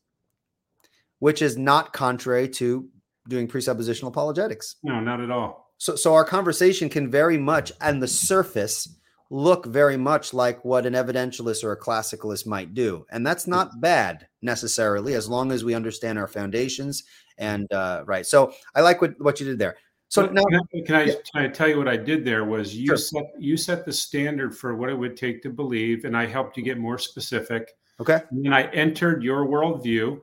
which 1.18 1.42
is 1.42 1.56
not 1.56 1.92
contrary 1.92 2.48
to 2.48 2.88
doing 3.28 3.48
presuppositional 3.48 4.08
apologetics. 4.08 4.76
No, 4.82 5.00
not 5.00 5.20
at 5.20 5.30
all. 5.30 5.72
So, 5.78 5.96
so 5.96 6.14
our 6.14 6.24
conversation 6.24 6.88
can 6.88 7.10
very 7.10 7.38
much, 7.38 7.72
on 7.80 8.00
the 8.00 8.08
surface, 8.08 8.88
look 9.30 9.66
very 9.66 9.96
much 9.96 10.32
like 10.32 10.64
what 10.64 10.86
an 10.86 10.94
evidentialist 10.94 11.64
or 11.64 11.72
a 11.72 11.80
classicalist 11.80 12.46
might 12.46 12.74
do, 12.74 13.06
and 13.10 13.26
that's 13.26 13.46
not 13.46 13.80
bad 13.80 14.28
necessarily, 14.42 15.14
as 15.14 15.28
long 15.28 15.52
as 15.52 15.64
we 15.64 15.74
understand 15.74 16.18
our 16.18 16.28
foundations. 16.28 17.04
And 17.38 17.70
uh, 17.72 18.04
right, 18.06 18.26
so 18.26 18.52
I 18.74 18.80
like 18.80 19.00
what 19.00 19.14
what 19.18 19.40
you 19.40 19.46
did 19.46 19.58
there. 19.58 19.76
So 20.08 20.26
now, 20.26 20.42
can 20.44 20.60
I, 20.60 20.80
can 20.86 20.94
I, 20.94 21.02
yeah. 21.02 21.14
can 21.32 21.44
I 21.44 21.48
tell 21.48 21.68
you 21.68 21.78
what 21.78 21.88
I 21.88 21.96
did 21.96 22.24
there? 22.24 22.44
Was 22.44 22.76
you 22.76 22.86
sure. 22.86 22.96
set 22.96 23.24
you 23.38 23.56
set 23.56 23.84
the 23.84 23.92
standard 23.92 24.56
for 24.56 24.76
what 24.76 24.88
it 24.90 24.94
would 24.94 25.16
take 25.16 25.42
to 25.42 25.50
believe, 25.50 26.04
and 26.04 26.16
I 26.16 26.26
helped 26.26 26.56
you 26.56 26.62
get 26.62 26.78
more 26.78 26.98
specific. 26.98 27.72
Okay. 27.98 28.20
And 28.30 28.54
I 28.54 28.64
entered 28.64 29.22
your 29.22 29.46
worldview 29.46 30.20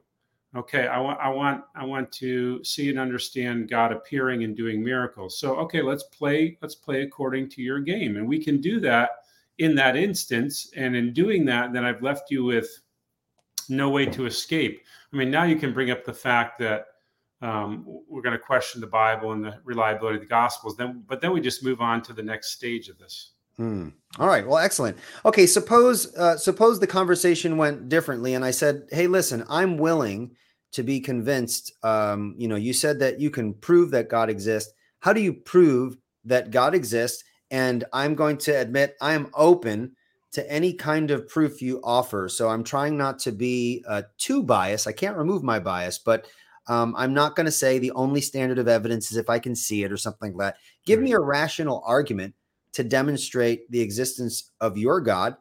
Okay, 0.56 0.86
I 0.86 0.99
want 0.99 1.20
I 1.20 1.30
want 1.30 1.64
I 1.76 1.84
want 1.84 2.12
to 2.14 2.64
see 2.64 2.89
and 2.89 2.99
understand 2.99 3.70
God 3.70 3.91
appearing 3.91 4.43
and 4.43 4.56
doing 4.56 4.84
miracles. 4.84 5.39
So 5.39 5.56
okay, 5.58 5.82
let's 5.82 6.04
play 6.04 6.58
let's 6.62 6.76
play 6.76 7.01
according 7.01 7.49
to 7.49 7.62
your 7.64 7.80
game, 7.80 8.18
and 8.18 8.28
we 8.28 8.43
can 8.43 8.62
do 8.62 8.80
that 8.82 9.10
in 9.58 9.74
that 9.76 9.95
instance. 9.95 10.72
And 10.76 10.95
in 10.95 11.12
doing 11.12 11.43
that, 11.45 11.74
then 11.74 11.84
I've 11.84 12.04
left 12.04 12.30
you 12.30 12.43
with 12.43 12.70
no 13.68 13.89
way 13.89 14.06
to 14.06 14.28
escape. 14.28 14.84
I 15.12 15.16
mean, 15.16 15.32
now 15.32 15.43
you 15.43 15.56
can 15.56 15.74
bring 15.74 15.89
up 15.89 16.06
the 16.06 16.14
fact 16.14 16.60
that 16.60 16.86
um, 17.41 17.84
we're 18.08 18.22
going 18.22 18.34
to 18.34 18.39
question 18.39 18.80
the 18.80 18.88
Bible 18.88 19.32
and 19.34 19.43
the 19.43 19.60
reliability 19.64 20.16
of 20.16 20.22
the 20.22 20.28
Gospels. 20.28 20.78
Then, 20.78 21.04
but 21.08 21.20
then 21.20 21.34
we 21.34 21.41
just 21.41 21.64
move 21.64 21.82
on 21.82 22.01
to 22.04 22.14
the 22.14 22.24
next 22.24 22.51
stage 22.51 22.89
of 22.89 22.97
this. 22.97 23.32
Hmm. 23.58 23.89
All 24.18 24.28
right. 24.28 24.47
Well, 24.47 24.58
excellent. 24.58 24.97
Okay. 25.26 25.45
Suppose 25.45 26.16
uh, 26.16 26.38
suppose 26.38 26.80
the 26.80 26.88
conversation 26.88 27.58
went 27.58 27.89
differently, 27.89 28.34
and 28.34 28.45
I 28.45 28.51
said, 28.51 28.88
"Hey, 28.91 29.08
listen, 29.08 29.43
I'm 29.49 29.78
willing 29.78 30.36
to 30.74 30.84
be 30.84 31.00
convinced. 31.00 31.72
Um, 31.84 32.36
you 32.38 32.48
know, 32.48 32.56
you 32.56 32.74
said 32.74 33.00
that 33.00 33.20
you 33.20 33.30
can 33.30 33.54
prove 33.54 33.92
that 33.92 34.10
God 34.10 34.30
exists. 34.30 34.74
How 35.00 35.14
do 35.14 35.22
you 35.22 35.34
prove 35.34 35.98
that 36.26 36.52
God 36.52 36.76
exists? 36.76 37.24
And 37.52 37.84
I'm 37.94 38.16
going 38.16 38.38
to 38.40 38.52
admit 38.52 38.96
I 39.02 39.14
am 39.14 39.30
open 39.34 39.96
to 40.34 40.52
any 40.52 40.74
kind 40.74 41.12
of 41.12 41.28
proof 41.28 41.62
you 41.62 41.80
offer. 41.84 42.28
So 42.28 42.50
I'm 42.50 42.64
trying 42.64 42.98
not 42.98 43.20
to 43.20 43.32
be 43.32 43.86
uh, 43.88 44.04
too 44.18 44.42
biased. 44.42 44.88
I 44.88 44.92
can't 44.92 45.16
remove 45.16 45.44
my 45.44 45.60
bias, 45.60 46.00
but 46.00 46.28
um, 46.68 46.96
I'm 46.98 47.14
not 47.14 47.36
going 47.36 47.46
to 47.46 47.52
say 47.52 47.78
the 47.78 47.92
only 47.92 48.22
standard 48.22 48.58
of 48.58 48.68
evidence 48.68 49.12
is 49.12 49.18
if 49.18 49.30
I 49.30 49.38
can 49.38 49.56
see 49.56 49.84
it 49.84 49.92
or 49.92 49.98
something 49.98 50.36
like 50.36 50.56
that. 50.56 50.58
Give 50.86 51.00
me 51.00 51.12
a 51.12 51.20
rational 51.20 51.84
argument 51.86 52.34
to 52.72 52.84
demonstrate 52.84 53.70
the 53.70 53.82
existence 53.82 54.52
of 54.60 54.78
your 54.78 55.02
God 55.02 55.36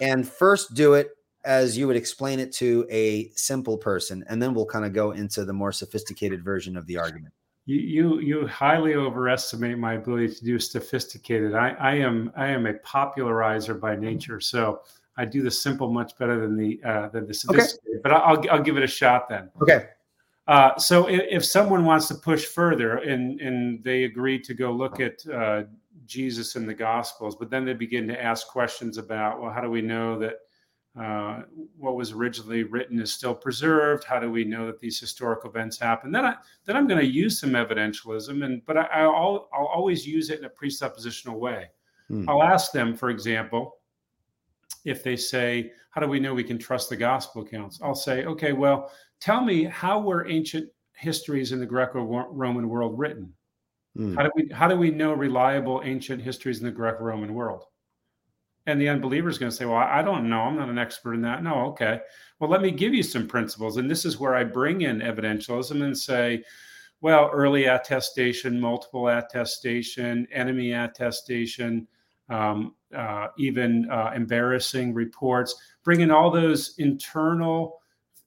and 0.00 0.28
first 0.28 0.74
do 0.74 0.94
it 0.94 1.15
as 1.46 1.78
you 1.78 1.86
would 1.86 1.96
explain 1.96 2.40
it 2.40 2.52
to 2.52 2.84
a 2.90 3.30
simple 3.36 3.78
person 3.78 4.24
and 4.28 4.42
then 4.42 4.52
we'll 4.52 4.66
kind 4.66 4.84
of 4.84 4.92
go 4.92 5.12
into 5.12 5.44
the 5.44 5.52
more 5.52 5.72
sophisticated 5.72 6.44
version 6.44 6.76
of 6.76 6.86
the 6.86 6.98
argument. 6.98 7.32
You 7.64 7.78
you, 7.78 8.20
you 8.20 8.46
highly 8.46 8.94
overestimate 8.94 9.78
my 9.78 9.94
ability 9.94 10.34
to 10.34 10.44
do 10.44 10.58
sophisticated. 10.58 11.54
I, 11.54 11.70
I 11.70 11.94
am 11.94 12.30
i 12.36 12.48
am 12.48 12.66
a 12.66 12.74
popularizer 12.74 13.74
by 13.74 13.96
nature 13.96 14.40
so 14.40 14.82
i 15.16 15.24
do 15.24 15.42
the 15.42 15.50
simple 15.50 15.90
much 15.90 16.18
better 16.18 16.40
than 16.40 16.56
the 16.56 16.80
uh, 16.84 17.08
than 17.08 17.26
the 17.26 17.34
sophisticated 17.34 17.80
okay. 17.90 18.00
but 18.02 18.12
I'll, 18.12 18.44
I'll 18.50 18.62
give 18.62 18.76
it 18.76 18.82
a 18.82 18.88
shot 18.88 19.28
then. 19.28 19.50
Okay. 19.62 19.88
Uh, 20.48 20.76
so 20.78 21.08
if, 21.08 21.22
if, 21.28 21.44
someone 21.44 21.84
wants 21.84 22.06
to 22.06 22.14
push 22.14 22.44
further 22.44 22.98
and 22.98 23.40
and 23.40 23.82
they 23.82 24.04
agree 24.04 24.38
to 24.38 24.54
go 24.54 24.70
look 24.70 25.00
at 25.00 25.26
uh, 25.26 25.64
Jesus 26.06 26.54
in 26.54 26.66
the 26.66 26.74
Gospels, 26.74 27.34
but 27.34 27.50
then 27.50 27.64
they 27.64 27.74
begin 27.74 28.06
to 28.08 28.22
ask 28.22 28.46
questions 28.46 28.96
about, 28.96 29.40
well, 29.40 29.50
how 29.50 29.60
do 29.60 29.68
we 29.70 29.82
know 29.82 30.16
that 30.20 30.34
uh, 30.98 31.42
what 31.76 31.94
was 31.94 32.12
originally 32.12 32.62
written 32.62 32.98
is 33.00 33.12
still 33.12 33.34
preserved? 33.34 34.04
How 34.04 34.18
do 34.18 34.30
we 34.30 34.44
know 34.44 34.66
that 34.66 34.80
these 34.80 34.98
historical 34.98 35.50
events 35.50 35.78
happen? 35.78 36.10
Then 36.10 36.24
I 36.24 36.36
then 36.64 36.76
I'm 36.76 36.86
going 36.86 37.00
to 37.00 37.06
use 37.06 37.38
some 37.38 37.50
evidentialism, 37.50 38.44
and 38.44 38.64
but 38.64 38.78
I, 38.78 39.06
will 39.06 39.48
I'll 39.52 39.66
always 39.66 40.06
use 40.06 40.30
it 40.30 40.38
in 40.38 40.46
a 40.46 40.50
presuppositional 40.50 41.38
way. 41.38 41.66
Hmm. 42.08 42.28
I'll 42.28 42.42
ask 42.42 42.72
them, 42.72 42.96
for 42.96 43.10
example, 43.10 43.76
if 44.86 45.04
they 45.04 45.16
say, 45.16 45.72
"How 45.90 46.00
do 46.00 46.08
we 46.08 46.18
know 46.18 46.32
we 46.32 46.44
can 46.44 46.58
trust 46.58 46.88
the 46.88 46.96
gospel 46.96 47.42
accounts?" 47.42 47.78
I'll 47.82 47.94
say, 47.94 48.24
"Okay, 48.24 48.54
well, 48.54 48.90
tell 49.20 49.42
me 49.42 49.64
how 49.64 50.00
were 50.00 50.26
ancient 50.26 50.70
histories 50.92 51.52
in 51.52 51.60
the 51.60 51.66
Greco-Roman 51.66 52.68
world 52.70 52.98
written?" 52.98 53.34
Mm. 53.98 54.14
How 54.14 54.22
do 54.22 54.30
we 54.34 54.48
how 54.50 54.66
do 54.66 54.76
we 54.76 54.90
know 54.90 55.12
reliable 55.12 55.82
ancient 55.84 56.22
histories 56.22 56.60
in 56.60 56.64
the 56.64 56.72
Greco-Roman 56.72 57.34
world? 57.34 57.64
And 58.66 58.80
the 58.80 58.88
unbeliever 58.88 59.28
is 59.28 59.38
going 59.38 59.50
to 59.50 59.56
say, 59.56 59.64
"Well, 59.64 59.76
I 59.76 60.02
don't 60.02 60.28
know. 60.28 60.40
I'm 60.40 60.56
not 60.56 60.68
an 60.68 60.78
expert 60.78 61.14
in 61.14 61.22
that." 61.22 61.42
No, 61.42 61.66
okay. 61.66 62.00
Well, 62.40 62.50
let 62.50 62.62
me 62.62 62.70
give 62.70 62.94
you 62.94 63.02
some 63.02 63.28
principles, 63.28 63.76
and 63.76 63.90
this 63.90 64.04
is 64.04 64.18
where 64.18 64.34
I 64.34 64.44
bring 64.44 64.82
in 64.82 65.00
evidentialism 65.00 65.82
and 65.82 65.96
say, 65.96 66.42
"Well, 67.00 67.30
early 67.32 67.66
attestation, 67.66 68.60
multiple 68.60 69.08
attestation, 69.08 70.26
enemy 70.32 70.72
attestation, 70.72 71.86
um, 72.28 72.74
uh, 72.94 73.28
even 73.38 73.88
uh, 73.90 74.12
embarrassing 74.14 74.94
reports. 74.94 75.54
Bring 75.84 76.00
in 76.00 76.10
all 76.10 76.30
those 76.30 76.74
internal." 76.78 77.80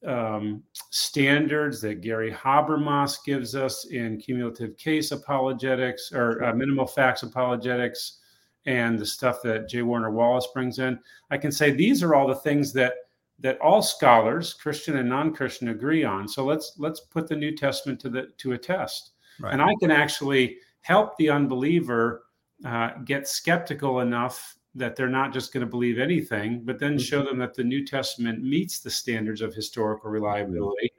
um, 0.05 0.63
standards 0.91 1.81
that 1.81 2.01
Gary 2.01 2.31
Habermas 2.31 3.17
gives 3.25 3.55
us 3.55 3.85
in 3.87 4.17
cumulative 4.17 4.77
case 4.77 5.11
apologetics 5.11 6.11
or 6.13 6.43
uh, 6.43 6.53
minimal 6.53 6.87
facts 6.87 7.23
apologetics 7.23 8.18
and 8.65 8.99
the 8.99 9.05
stuff 9.05 9.41
that 9.43 9.69
J. 9.69 9.81
Warner 9.81 10.11
Wallace 10.11 10.47
brings 10.53 10.79
in, 10.79 10.99
I 11.31 11.37
can 11.37 11.51
say 11.51 11.71
these 11.71 12.03
are 12.03 12.15
all 12.15 12.27
the 12.27 12.35
things 12.35 12.73
that 12.73 12.93
that 13.41 13.59
all 13.61 13.81
scholars, 13.81 14.53
Christian 14.53 14.97
and 14.97 15.07
non-Christian, 15.07 15.69
agree 15.69 16.03
on. 16.03 16.27
So 16.27 16.43
let's 16.43 16.73
let's 16.77 16.99
put 16.99 17.27
the 17.27 17.35
New 17.35 17.55
Testament 17.55 17.99
to 18.01 18.09
the 18.09 18.27
to 18.37 18.53
a 18.53 18.57
test, 18.57 19.11
right. 19.39 19.53
and 19.53 19.61
I 19.61 19.73
can 19.79 19.91
actually 19.91 20.57
help 20.81 21.15
the 21.17 21.29
unbeliever 21.29 22.23
uh, 22.65 22.91
get 23.05 23.27
skeptical 23.27 24.01
enough 24.01 24.57
that 24.75 24.95
they're 24.95 25.09
not 25.09 25.33
just 25.33 25.51
going 25.51 25.65
to 25.65 25.69
believe 25.69 25.99
anything, 25.99 26.61
but 26.63 26.79
then 26.79 26.97
show 26.97 27.19
mm-hmm. 27.19 27.27
them 27.27 27.37
that 27.39 27.53
the 27.53 27.63
New 27.63 27.85
Testament 27.85 28.43
meets 28.43 28.79
the 28.79 28.89
standards 28.89 29.41
of 29.41 29.53
historical 29.53 30.11
reliability. 30.11 30.91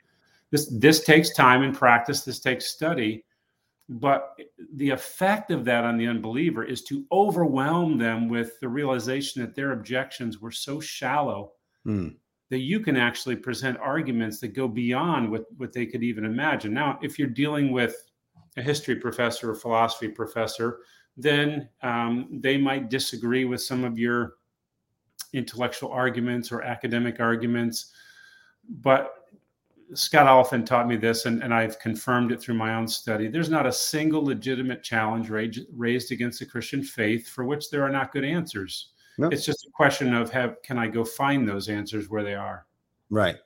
This 0.51 0.67
this 0.79 1.05
takes 1.05 1.31
time 1.35 1.63
and 1.63 1.77
practice. 1.77 2.23
This 2.23 2.41
takes 2.41 2.67
study, 2.67 3.25
but 3.91 4.39
the 4.75 4.91
effect 4.91 5.51
of 5.51 5.65
that 5.65 5.85
on 5.85 5.99
the 5.99 6.07
unbeliever 6.07 6.65
is 6.65 6.83
to 6.85 7.05
overwhelm 7.11 7.99
them 7.99 8.29
with 8.29 8.59
the 8.61 8.69
realization 8.69 9.43
that 9.43 9.55
their 9.55 9.73
objections 9.73 10.41
were 10.41 10.53
so 10.53 10.81
shallow 10.81 11.53
mm. 11.87 12.15
that 12.51 12.61
you 12.61 12.81
can 12.81 12.97
actually 12.97 13.37
present 13.37 13.77
arguments 13.79 14.39
that 14.39 14.49
go 14.49 14.69
beyond 14.69 15.31
what 15.31 15.45
what 15.57 15.73
they 15.73 15.87
could 15.87 16.03
even 16.03 16.25
imagine. 16.25 16.73
Now, 16.73 16.99
if 17.03 17.19
you're 17.19 17.29
dealing 17.29 17.73
with 17.73 17.97
a 18.57 18.63
history 18.63 18.97
professor 18.97 19.51
or 19.51 19.55
philosophy 19.55 20.09
professor 20.09 20.81
then 21.17 21.69
um, 21.83 22.29
they 22.41 22.57
might 22.57 22.89
disagree 22.91 23.45
with 23.45 23.61
some 23.61 23.85
of 23.85 23.99
your 23.99 24.35
intellectual 25.33 25.91
arguments 25.91 26.51
or 26.51 26.63
academic 26.63 27.21
arguments. 27.21 27.93
But 28.69 29.13
Scott 29.95 30.27
Oliphint 30.27 30.67
taught 30.67 30.89
me 30.89 30.97
this, 30.97 31.27
and, 31.27 31.43
and 31.43 31.53
I've 31.53 31.79
confirmed 31.79 32.33
it 32.33 32.41
through 32.41 32.55
my 32.55 32.75
own 32.75 32.87
study. 32.87 33.29
There's 33.29 33.51
not 33.51 33.67
a 33.67 33.73
single 33.73 34.25
legitimate 34.25 34.83
challenge 34.83 35.31
raised, 35.31 35.61
raised 35.75 36.13
against 36.13 36.39
the 36.39 36.47
Christian 36.47 36.83
faith 36.83 37.29
for 37.29 37.45
which 37.45 37.71
there 37.71 37.83
are 37.83 37.91
not 37.91 38.13
good 38.13 38.25
answers. 38.25 38.91
No. 39.19 39.29
It's 39.29 39.45
just 39.45 39.67
a 39.67 39.71
question 39.71 40.15
of 40.15 40.31
have 40.31 40.63
can 40.63 40.79
I 40.79 40.89
go 40.89 41.05
find 41.05 41.49
those 41.49 41.69
answers 41.69 42.09
where 42.09 42.23
they 42.23 42.35
are? 42.35 42.67
Right. 43.11 43.37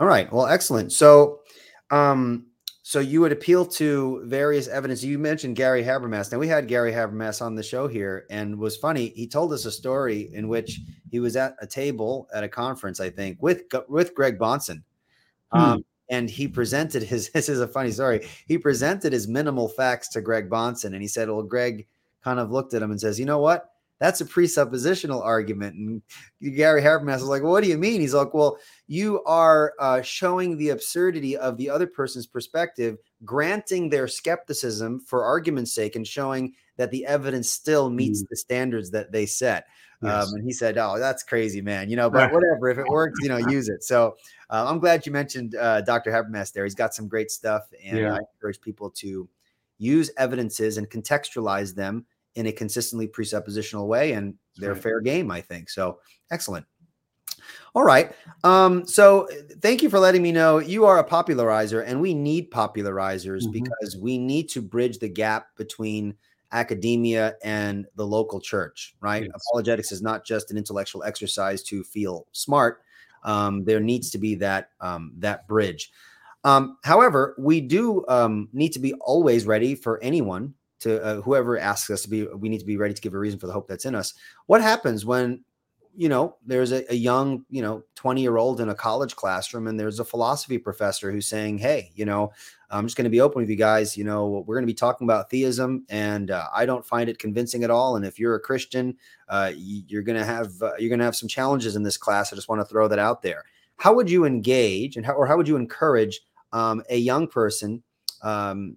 All 0.00 0.06
right. 0.06 0.32
Well, 0.32 0.46
excellent. 0.46 0.92
So, 0.92 1.40
um, 1.90 2.46
so 2.82 2.98
you 2.98 3.20
would 3.20 3.30
appeal 3.30 3.64
to 3.66 4.22
various 4.26 4.66
evidence. 4.66 5.04
You 5.04 5.18
mentioned 5.18 5.54
Gary 5.54 5.84
Habermas. 5.84 6.32
Now 6.32 6.38
we 6.38 6.48
had 6.48 6.66
Gary 6.66 6.92
Habermas 6.92 7.40
on 7.40 7.54
the 7.54 7.62
show 7.62 7.86
here, 7.86 8.26
and 8.28 8.58
was 8.58 8.76
funny. 8.76 9.12
He 9.14 9.28
told 9.28 9.52
us 9.52 9.64
a 9.64 9.70
story 9.70 10.30
in 10.32 10.48
which 10.48 10.80
he 11.08 11.20
was 11.20 11.36
at 11.36 11.54
a 11.60 11.66
table 11.66 12.28
at 12.34 12.42
a 12.42 12.48
conference, 12.48 12.98
I 12.98 13.10
think, 13.10 13.40
with 13.40 13.62
with 13.88 14.14
Greg 14.14 14.38
Bahnsen, 14.38 14.82
hmm. 15.52 15.58
um, 15.58 15.84
and 16.08 16.28
he 16.28 16.48
presented 16.48 17.02
his. 17.02 17.30
This 17.34 17.48
is 17.48 17.60
a 17.60 17.68
funny 17.68 17.90
story. 17.90 18.26
He 18.46 18.58
presented 18.58 19.12
his 19.12 19.28
minimal 19.28 19.68
facts 19.68 20.08
to 20.10 20.20
Greg 20.20 20.50
Bahnsen. 20.50 20.92
and 20.92 21.02
he 21.02 21.08
said, 21.08 21.28
"Well, 21.28 21.42
Greg 21.42 21.86
kind 22.22 22.38
of 22.38 22.50
looked 22.50 22.74
at 22.74 22.82
him 22.82 22.90
and 22.90 23.00
says, 23.00 23.18
you 23.18 23.26
know 23.26 23.38
what? 23.38 23.68
That's 24.00 24.20
a 24.20 24.26
presuppositional 24.26 25.22
argument. 25.22 25.76
And 25.76 26.02
Gary 26.56 26.82
Habermas 26.82 27.16
is 27.16 27.24
like, 27.24 27.42
well, 27.42 27.52
what 27.52 27.62
do 27.62 27.70
you 27.70 27.78
mean? 27.78 28.00
He's 28.00 28.14
like, 28.14 28.34
well, 28.34 28.58
you 28.88 29.22
are 29.24 29.74
uh, 29.78 30.02
showing 30.02 30.56
the 30.56 30.70
absurdity 30.70 31.36
of 31.36 31.56
the 31.56 31.70
other 31.70 31.86
person's 31.86 32.26
perspective, 32.26 32.98
granting 33.24 33.88
their 33.88 34.08
skepticism 34.08 35.00
for 35.06 35.24
argument's 35.24 35.72
sake, 35.72 35.94
and 35.94 36.06
showing 36.06 36.54
that 36.78 36.90
the 36.90 37.06
evidence 37.06 37.48
still 37.48 37.90
meets 37.90 38.24
mm. 38.24 38.28
the 38.28 38.36
standards 38.36 38.90
that 38.90 39.12
they 39.12 39.24
set. 39.24 39.66
Yes. 40.02 40.28
Um, 40.28 40.34
and 40.34 40.44
he 40.44 40.52
said, 40.52 40.78
"Oh, 40.78 40.98
that's 40.98 41.22
crazy, 41.22 41.60
man. 41.60 41.88
You 41.88 41.96
know, 41.96 42.10
but 42.10 42.32
whatever. 42.32 42.68
If 42.68 42.78
it 42.78 42.86
works, 42.86 43.20
you 43.22 43.28
know, 43.28 43.36
use 43.36 43.68
it." 43.68 43.84
So 43.84 44.16
uh, 44.50 44.66
I'm 44.68 44.78
glad 44.78 45.06
you 45.06 45.12
mentioned 45.12 45.54
uh, 45.54 45.82
Dr. 45.82 46.10
Habermas 46.10 46.52
there. 46.52 46.64
He's 46.64 46.74
got 46.74 46.94
some 46.94 47.06
great 47.06 47.30
stuff, 47.30 47.62
and 47.84 47.98
yeah. 47.98 48.14
I 48.14 48.18
encourage 48.18 48.60
people 48.60 48.90
to 48.90 49.28
use 49.78 50.10
evidences 50.16 50.76
and 50.76 50.90
contextualize 50.90 51.74
them 51.74 52.04
in 52.34 52.46
a 52.46 52.52
consistently 52.52 53.06
presuppositional 53.06 53.86
way, 53.86 54.12
and 54.12 54.34
they're 54.56 54.72
right. 54.72 54.82
fair 54.82 55.00
game, 55.00 55.30
I 55.30 55.40
think. 55.40 55.70
So 55.70 55.98
excellent. 56.30 56.66
All 57.74 57.84
right. 57.84 58.12
Um, 58.44 58.86
so 58.86 59.28
thank 59.60 59.82
you 59.82 59.88
for 59.88 59.98
letting 59.98 60.22
me 60.22 60.32
know 60.32 60.58
you 60.58 60.84
are 60.84 60.98
a 60.98 61.04
popularizer, 61.04 61.82
and 61.82 62.00
we 62.00 62.14
need 62.14 62.50
popularizers 62.50 63.42
mm-hmm. 63.42 63.62
because 63.64 63.96
we 63.96 64.18
need 64.18 64.48
to 64.50 64.62
bridge 64.62 64.98
the 64.98 65.08
gap 65.08 65.48
between 65.56 66.14
academia 66.52 67.34
and 67.42 67.86
the 67.96 68.06
local 68.06 68.40
church, 68.40 68.94
right? 69.00 69.24
Yes. 69.24 69.32
Apologetics 69.34 69.92
is 69.92 70.02
not 70.02 70.24
just 70.24 70.50
an 70.50 70.56
intellectual 70.56 71.02
exercise 71.02 71.62
to 71.64 71.82
feel 71.82 72.26
smart. 72.32 72.82
Um, 73.24 73.64
there 73.64 73.80
needs 73.80 74.10
to 74.10 74.18
be 74.18 74.34
that 74.36 74.70
um, 74.80 75.12
that 75.18 75.48
bridge. 75.48 75.92
Um, 76.44 76.78
however, 76.82 77.34
we 77.38 77.60
do 77.60 78.04
um, 78.08 78.48
need 78.52 78.72
to 78.72 78.80
be 78.80 78.94
always 78.94 79.46
ready 79.46 79.74
for 79.74 80.02
anyone 80.02 80.54
to 80.80 81.02
uh, 81.02 81.20
whoever 81.20 81.58
asks 81.58 81.90
us 81.90 82.02
to 82.02 82.10
be 82.10 82.24
we 82.26 82.48
need 82.48 82.58
to 82.58 82.66
be 82.66 82.76
ready 82.76 82.92
to 82.92 83.00
give 83.00 83.14
a 83.14 83.18
reason 83.18 83.38
for 83.38 83.46
the 83.46 83.52
hope 83.52 83.68
that's 83.68 83.84
in 83.84 83.94
us 83.94 84.14
what 84.46 84.60
happens 84.60 85.06
when 85.06 85.42
you 85.94 86.08
know, 86.08 86.36
there's 86.44 86.72
a, 86.72 86.90
a 86.90 86.94
young, 86.94 87.44
you 87.50 87.62
know, 87.62 87.82
20 87.96 88.22
year 88.22 88.36
old 88.36 88.60
in 88.60 88.68
a 88.68 88.74
college 88.74 89.14
classroom, 89.14 89.66
and 89.66 89.78
there's 89.78 90.00
a 90.00 90.04
philosophy 90.04 90.58
professor 90.58 91.12
who's 91.12 91.26
saying, 91.26 91.58
Hey, 91.58 91.90
you 91.94 92.04
know, 92.04 92.32
I'm 92.70 92.86
just 92.86 92.96
going 92.96 93.04
to 93.04 93.10
be 93.10 93.20
open 93.20 93.42
with 93.42 93.50
you 93.50 93.56
guys. 93.56 93.96
You 93.96 94.04
know, 94.04 94.44
we're 94.46 94.54
going 94.54 94.66
to 94.66 94.72
be 94.72 94.74
talking 94.74 95.06
about 95.06 95.28
theism, 95.28 95.84
and 95.90 96.30
uh, 96.30 96.46
I 96.54 96.64
don't 96.64 96.86
find 96.86 97.08
it 97.08 97.18
convincing 97.18 97.64
at 97.64 97.70
all. 97.70 97.96
And 97.96 98.04
if 98.04 98.18
you're 98.18 98.34
a 98.34 98.40
Christian, 98.40 98.96
uh, 99.28 99.52
you're 99.54 100.02
going 100.02 100.18
to 100.18 100.24
have 100.24 100.50
uh, 100.62 100.72
you're 100.78 100.88
going 100.88 100.98
to 100.98 101.04
have 101.04 101.16
some 101.16 101.28
challenges 101.28 101.76
in 101.76 101.82
this 101.82 101.96
class. 101.96 102.32
I 102.32 102.36
just 102.36 102.48
want 102.48 102.60
to 102.60 102.64
throw 102.64 102.88
that 102.88 102.98
out 102.98 103.22
there. 103.22 103.44
How 103.76 103.92
would 103.94 104.10
you 104.10 104.24
engage, 104.24 104.96
and 104.96 105.04
how 105.04 105.12
or 105.12 105.26
how 105.26 105.36
would 105.36 105.48
you 105.48 105.56
encourage 105.56 106.20
um, 106.52 106.82
a 106.88 106.96
young 106.96 107.28
person? 107.28 107.82
Um, 108.22 108.76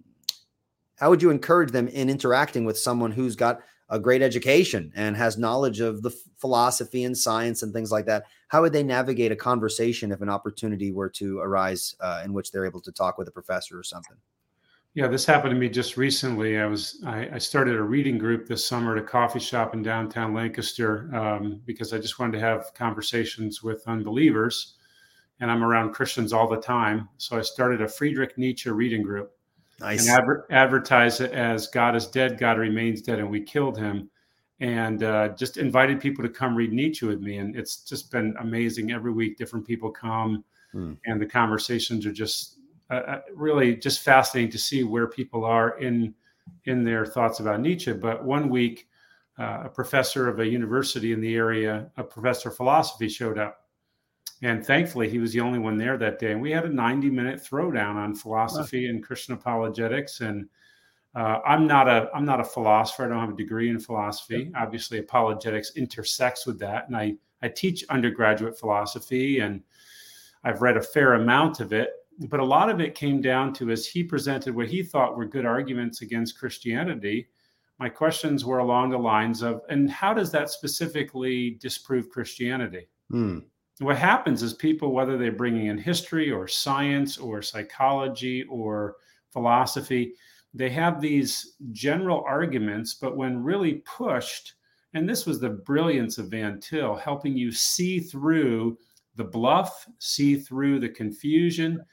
how 0.98 1.10
would 1.10 1.22
you 1.22 1.30
encourage 1.30 1.72
them 1.72 1.88
in 1.88 2.08
interacting 2.08 2.64
with 2.64 2.78
someone 2.78 3.12
who's 3.12 3.36
got 3.36 3.60
a 3.88 3.98
great 3.98 4.22
education 4.22 4.92
and 4.96 5.16
has 5.16 5.38
knowledge 5.38 5.80
of 5.80 6.02
the 6.02 6.10
philosophy 6.38 7.04
and 7.04 7.16
science 7.16 7.62
and 7.62 7.72
things 7.72 7.92
like 7.92 8.06
that 8.06 8.24
how 8.48 8.62
would 8.62 8.72
they 8.72 8.82
navigate 8.82 9.32
a 9.32 9.36
conversation 9.36 10.12
if 10.12 10.20
an 10.20 10.28
opportunity 10.28 10.92
were 10.92 11.08
to 11.10 11.40
arise 11.40 11.96
uh, 12.00 12.22
in 12.24 12.32
which 12.32 12.52
they're 12.52 12.66
able 12.66 12.80
to 12.80 12.92
talk 12.92 13.18
with 13.18 13.28
a 13.28 13.32
professor 13.32 13.78
or 13.78 13.82
something? 13.82 14.16
Yeah 14.94 15.08
this 15.08 15.26
happened 15.26 15.52
to 15.52 15.58
me 15.58 15.68
just 15.68 15.96
recently. 15.96 16.58
I 16.58 16.66
was 16.66 17.02
i, 17.06 17.28
I 17.34 17.38
started 17.38 17.76
a 17.76 17.82
reading 17.82 18.18
group 18.18 18.46
this 18.46 18.64
summer 18.64 18.96
at 18.96 19.02
a 19.02 19.06
coffee 19.06 19.40
shop 19.40 19.74
in 19.74 19.82
downtown 19.82 20.32
lancaster 20.32 21.14
um, 21.14 21.60
because 21.66 21.92
i 21.92 21.98
just 21.98 22.18
wanted 22.18 22.38
to 22.38 22.40
have 22.40 22.72
conversations 22.74 23.62
with 23.62 23.86
unbelievers 23.86 24.74
and 25.40 25.50
i'm 25.50 25.62
around 25.62 25.92
christians 25.92 26.32
all 26.32 26.48
the 26.48 26.60
time. 26.60 27.08
So 27.18 27.36
i 27.36 27.42
started 27.42 27.82
a 27.82 27.88
friedrich 27.88 28.38
nietzsche 28.38 28.70
reading 28.70 29.02
group 29.02 29.35
Nice. 29.80 30.08
And 30.08 30.18
adver- 30.18 30.46
advertise 30.50 31.20
it 31.20 31.32
as 31.32 31.66
God 31.68 31.96
is 31.96 32.06
dead, 32.06 32.38
God 32.38 32.58
remains 32.58 33.02
dead, 33.02 33.18
and 33.18 33.30
we 33.30 33.40
killed 33.40 33.78
him. 33.78 34.10
And 34.58 35.02
uh, 35.02 35.28
just 35.36 35.58
invited 35.58 36.00
people 36.00 36.24
to 36.24 36.30
come 36.30 36.56
read 36.56 36.72
Nietzsche 36.72 37.04
with 37.04 37.20
me. 37.20 37.36
And 37.36 37.54
it's 37.54 37.82
just 37.84 38.10
been 38.10 38.34
amazing. 38.40 38.90
Every 38.90 39.12
week, 39.12 39.36
different 39.36 39.66
people 39.66 39.90
come, 39.90 40.44
hmm. 40.72 40.94
and 41.04 41.20
the 41.20 41.26
conversations 41.26 42.06
are 42.06 42.12
just 42.12 42.56
uh, 42.88 42.94
uh, 42.94 43.20
really 43.34 43.76
just 43.76 44.00
fascinating 44.00 44.50
to 44.52 44.58
see 44.58 44.82
where 44.82 45.08
people 45.08 45.44
are 45.44 45.78
in 45.78 46.14
in 46.64 46.84
their 46.84 47.04
thoughts 47.04 47.40
about 47.40 47.60
Nietzsche. 47.60 47.92
But 47.92 48.24
one 48.24 48.48
week, 48.48 48.88
uh, 49.38 49.62
a 49.64 49.68
professor 49.68 50.28
of 50.28 50.38
a 50.38 50.46
university 50.46 51.12
in 51.12 51.20
the 51.20 51.34
area, 51.34 51.90
a 51.98 52.04
professor 52.04 52.48
of 52.48 52.56
philosophy, 52.56 53.08
showed 53.08 53.38
up 53.38 53.65
and 54.42 54.64
thankfully, 54.64 55.08
he 55.08 55.18
was 55.18 55.32
the 55.32 55.40
only 55.40 55.58
one 55.58 55.76
there 55.76 55.96
that 55.96 56.18
day. 56.18 56.32
And 56.32 56.42
we 56.42 56.50
had 56.50 56.66
a 56.66 56.68
90 56.68 57.10
minute 57.10 57.40
throwdown 57.42 57.94
on 57.94 58.14
philosophy 58.14 58.86
wow. 58.86 58.90
and 58.90 59.02
Christian 59.02 59.34
apologetics. 59.34 60.20
And 60.20 60.48
uh, 61.14 61.40
I'm 61.46 61.66
not 61.66 61.88
a 61.88 62.10
I'm 62.14 62.26
not 62.26 62.40
a 62.40 62.44
philosopher. 62.44 63.04
I 63.04 63.08
don't 63.08 63.20
have 63.20 63.30
a 63.30 63.36
degree 63.36 63.70
in 63.70 63.80
philosophy. 63.80 64.50
Yeah. 64.50 64.62
Obviously, 64.62 64.98
apologetics 64.98 65.72
intersects 65.74 66.46
with 66.46 66.58
that, 66.58 66.88
and 66.88 66.96
I 66.96 67.14
I 67.40 67.48
teach 67.48 67.84
undergraduate 67.88 68.58
philosophy, 68.58 69.40
and 69.40 69.62
I've 70.44 70.60
read 70.60 70.76
a 70.76 70.82
fair 70.82 71.14
amount 71.14 71.60
of 71.60 71.72
it. 71.72 71.90
But 72.28 72.40
a 72.40 72.44
lot 72.44 72.68
of 72.68 72.80
it 72.80 72.94
came 72.94 73.22
down 73.22 73.54
to 73.54 73.70
as 73.70 73.86
he 73.86 74.02
presented 74.02 74.54
what 74.54 74.68
he 74.68 74.82
thought 74.82 75.16
were 75.16 75.24
good 75.24 75.46
arguments 75.46 76.02
against 76.02 76.38
Christianity. 76.38 77.28
My 77.78 77.88
questions 77.90 78.44
were 78.44 78.58
along 78.58 78.90
the 78.90 78.98
lines 78.98 79.42
of, 79.42 79.60
and 79.68 79.90
how 79.90 80.14
does 80.14 80.30
that 80.32 80.48
specifically 80.48 81.58
disprove 81.60 82.08
Christianity? 82.08 82.88
Hmm 83.10 83.40
what 83.80 83.98
happens 83.98 84.42
is 84.42 84.54
people, 84.54 84.92
whether 84.92 85.18
they're 85.18 85.32
bringing 85.32 85.66
in 85.66 85.78
history 85.78 86.30
or 86.30 86.48
science 86.48 87.18
or 87.18 87.42
psychology 87.42 88.44
or 88.44 88.96
philosophy, 89.30 90.14
they 90.54 90.70
have 90.70 91.00
these 91.00 91.56
general 91.72 92.24
arguments, 92.26 92.94
but 92.94 93.16
when 93.16 93.42
really 93.42 93.82
pushed, 93.84 94.54
and 94.94 95.06
this 95.06 95.26
was 95.26 95.38
the 95.38 95.50
brilliance 95.50 96.16
of 96.16 96.30
Van 96.30 96.58
Til, 96.58 96.96
helping 96.96 97.36
you 97.36 97.52
see 97.52 98.00
through 98.00 98.78
the 99.16 99.24
bluff, 99.24 99.86
see 99.98 100.36
through 100.36 100.80
the 100.80 100.88
confusion, 100.88 101.84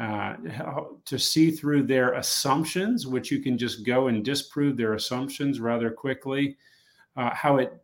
uh, 0.00 0.34
to 1.04 1.18
see 1.18 1.50
through 1.50 1.82
their 1.82 2.14
assumptions, 2.14 3.06
which 3.06 3.32
you 3.32 3.40
can 3.40 3.58
just 3.58 3.84
go 3.84 4.06
and 4.06 4.24
disprove 4.24 4.76
their 4.76 4.94
assumptions 4.94 5.60
rather 5.60 5.90
quickly, 5.90 6.56
uh, 7.16 7.30
how 7.34 7.56
it 7.56 7.82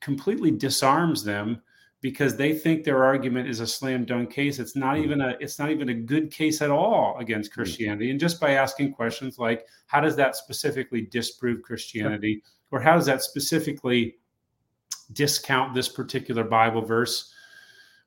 completely 0.00 0.52
disarms 0.52 1.24
them 1.24 1.60
because 2.04 2.36
they 2.36 2.52
think 2.52 2.84
their 2.84 3.02
argument 3.02 3.48
is 3.48 3.60
a 3.60 3.66
slam 3.66 4.04
dunk 4.04 4.30
case. 4.30 4.58
It's 4.58 4.76
not 4.76 4.96
mm-hmm. 4.96 5.04
even 5.04 5.20
a 5.22 5.36
it's 5.40 5.58
not 5.58 5.70
even 5.70 5.88
a 5.88 5.94
good 5.94 6.30
case 6.30 6.60
at 6.60 6.70
all 6.70 7.16
against 7.18 7.50
mm-hmm. 7.50 7.62
Christianity. 7.62 8.10
And 8.10 8.20
just 8.20 8.38
by 8.38 8.50
asking 8.50 8.92
questions 8.92 9.38
like 9.38 9.66
how 9.86 10.02
does 10.02 10.14
that 10.16 10.36
specifically 10.36 11.00
disprove 11.00 11.62
Christianity, 11.62 12.42
or 12.70 12.78
how 12.78 12.94
does 12.94 13.06
that 13.06 13.22
specifically 13.22 14.16
discount 15.14 15.74
this 15.74 15.88
particular 15.88 16.44
Bible 16.44 16.82
verse? 16.82 17.32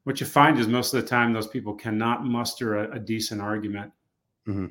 What 0.03 0.19
you 0.19 0.27
find 0.27 0.59
is 0.59 0.67
most 0.67 0.93
of 0.93 1.01
the 1.01 1.07
time 1.07 1.33
those 1.33 1.47
people 1.47 1.73
cannot 1.73 2.23
muster 2.23 2.75
a, 2.75 2.97
a 2.97 2.99
decent 2.99 3.41
argument. 3.41 3.91
Mm-hmm. 4.47 4.67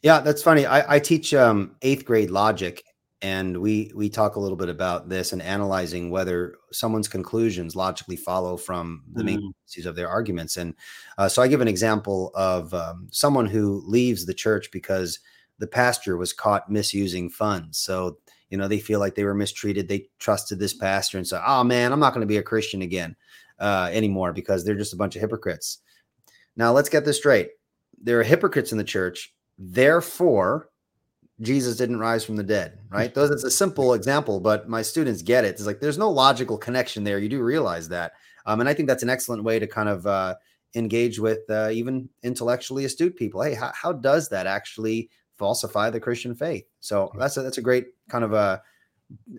Yeah, 0.00 0.20
that's 0.20 0.42
funny. 0.42 0.64
I, 0.64 0.94
I 0.94 0.98
teach 0.98 1.34
um, 1.34 1.76
eighth 1.82 2.06
grade 2.06 2.30
logic, 2.30 2.82
and 3.22 3.56
we 3.56 3.92
we 3.94 4.10
talk 4.10 4.34
a 4.34 4.40
little 4.40 4.56
bit 4.56 4.68
about 4.68 5.08
this 5.08 5.32
and 5.32 5.40
analyzing 5.40 6.10
whether 6.10 6.56
someone's 6.72 7.06
conclusions 7.06 7.76
logically 7.76 8.16
follow 8.16 8.56
from 8.56 9.04
the 9.12 9.22
main 9.22 9.40
mm. 9.40 9.86
of 9.86 9.94
their 9.94 10.08
arguments. 10.08 10.56
And 10.56 10.74
uh, 11.16 11.28
so 11.28 11.40
i 11.40 11.48
give 11.48 11.60
an 11.60 11.68
example 11.68 12.32
of 12.34 12.74
um, 12.74 13.08
someone 13.12 13.46
who 13.46 13.82
leaves 13.86 14.26
the 14.26 14.34
church 14.34 14.70
because 14.72 15.20
the 15.58 15.68
pastor 15.68 16.16
was 16.16 16.32
caught 16.32 16.70
misusing 16.70 17.30
funds. 17.30 17.78
So 17.78 18.18
you 18.50 18.58
know 18.58 18.68
they 18.68 18.80
feel 18.80 18.98
like 18.98 19.14
they 19.14 19.24
were 19.24 19.34
mistreated. 19.34 19.88
They 19.88 20.08
trusted 20.18 20.58
this 20.58 20.74
pastor 20.74 21.16
and 21.16 21.26
so 21.26 21.42
oh 21.46 21.64
man 21.64 21.92
i'm 21.92 22.00
not 22.00 22.12
going 22.12 22.22
to 22.22 22.26
be 22.26 22.38
a 22.38 22.42
christian 22.42 22.82
again 22.82 23.16
uh, 23.60 23.88
anymore 23.92 24.32
because 24.32 24.64
they're 24.64 24.74
just 24.74 24.92
a 24.92 24.96
bunch 24.96 25.14
of 25.14 25.22
hypocrites. 25.22 25.78
Now 26.56 26.72
let's 26.72 26.88
get 26.88 27.04
this 27.04 27.18
straight. 27.18 27.50
There 28.02 28.18
are 28.18 28.24
hypocrites 28.24 28.72
in 28.72 28.78
the 28.78 28.84
church. 28.84 29.32
Therefore 29.58 30.68
Jesus 31.40 31.76
didn't 31.76 31.98
rise 31.98 32.24
from 32.24 32.36
the 32.36 32.42
dead, 32.42 32.78
right? 32.90 33.12
Those 33.12 33.30
it's 33.30 33.44
a 33.44 33.50
simple 33.50 33.94
example, 33.94 34.40
but 34.40 34.68
my 34.68 34.82
students 34.82 35.22
get 35.22 35.44
it. 35.44 35.48
It's 35.48 35.66
like 35.66 35.80
there's 35.80 35.98
no 35.98 36.10
logical 36.10 36.58
connection 36.58 37.04
there. 37.04 37.18
You 37.18 37.28
do 37.28 37.42
realize 37.42 37.88
that, 37.88 38.12
um, 38.46 38.60
and 38.60 38.68
I 38.68 38.74
think 38.74 38.88
that's 38.88 39.02
an 39.02 39.10
excellent 39.10 39.44
way 39.44 39.58
to 39.58 39.66
kind 39.66 39.88
of 39.88 40.06
uh, 40.06 40.34
engage 40.74 41.18
with 41.18 41.40
uh, 41.50 41.70
even 41.72 42.08
intellectually 42.22 42.84
astute 42.84 43.16
people. 43.16 43.42
Hey, 43.42 43.54
how, 43.54 43.72
how 43.74 43.92
does 43.92 44.28
that 44.30 44.46
actually 44.46 45.10
falsify 45.38 45.90
the 45.90 46.00
Christian 46.00 46.34
faith? 46.34 46.64
So 46.80 47.10
that's 47.18 47.36
a, 47.36 47.42
that's 47.42 47.58
a 47.58 47.62
great 47.62 47.86
kind 48.08 48.24
of 48.24 48.32
a 48.32 48.62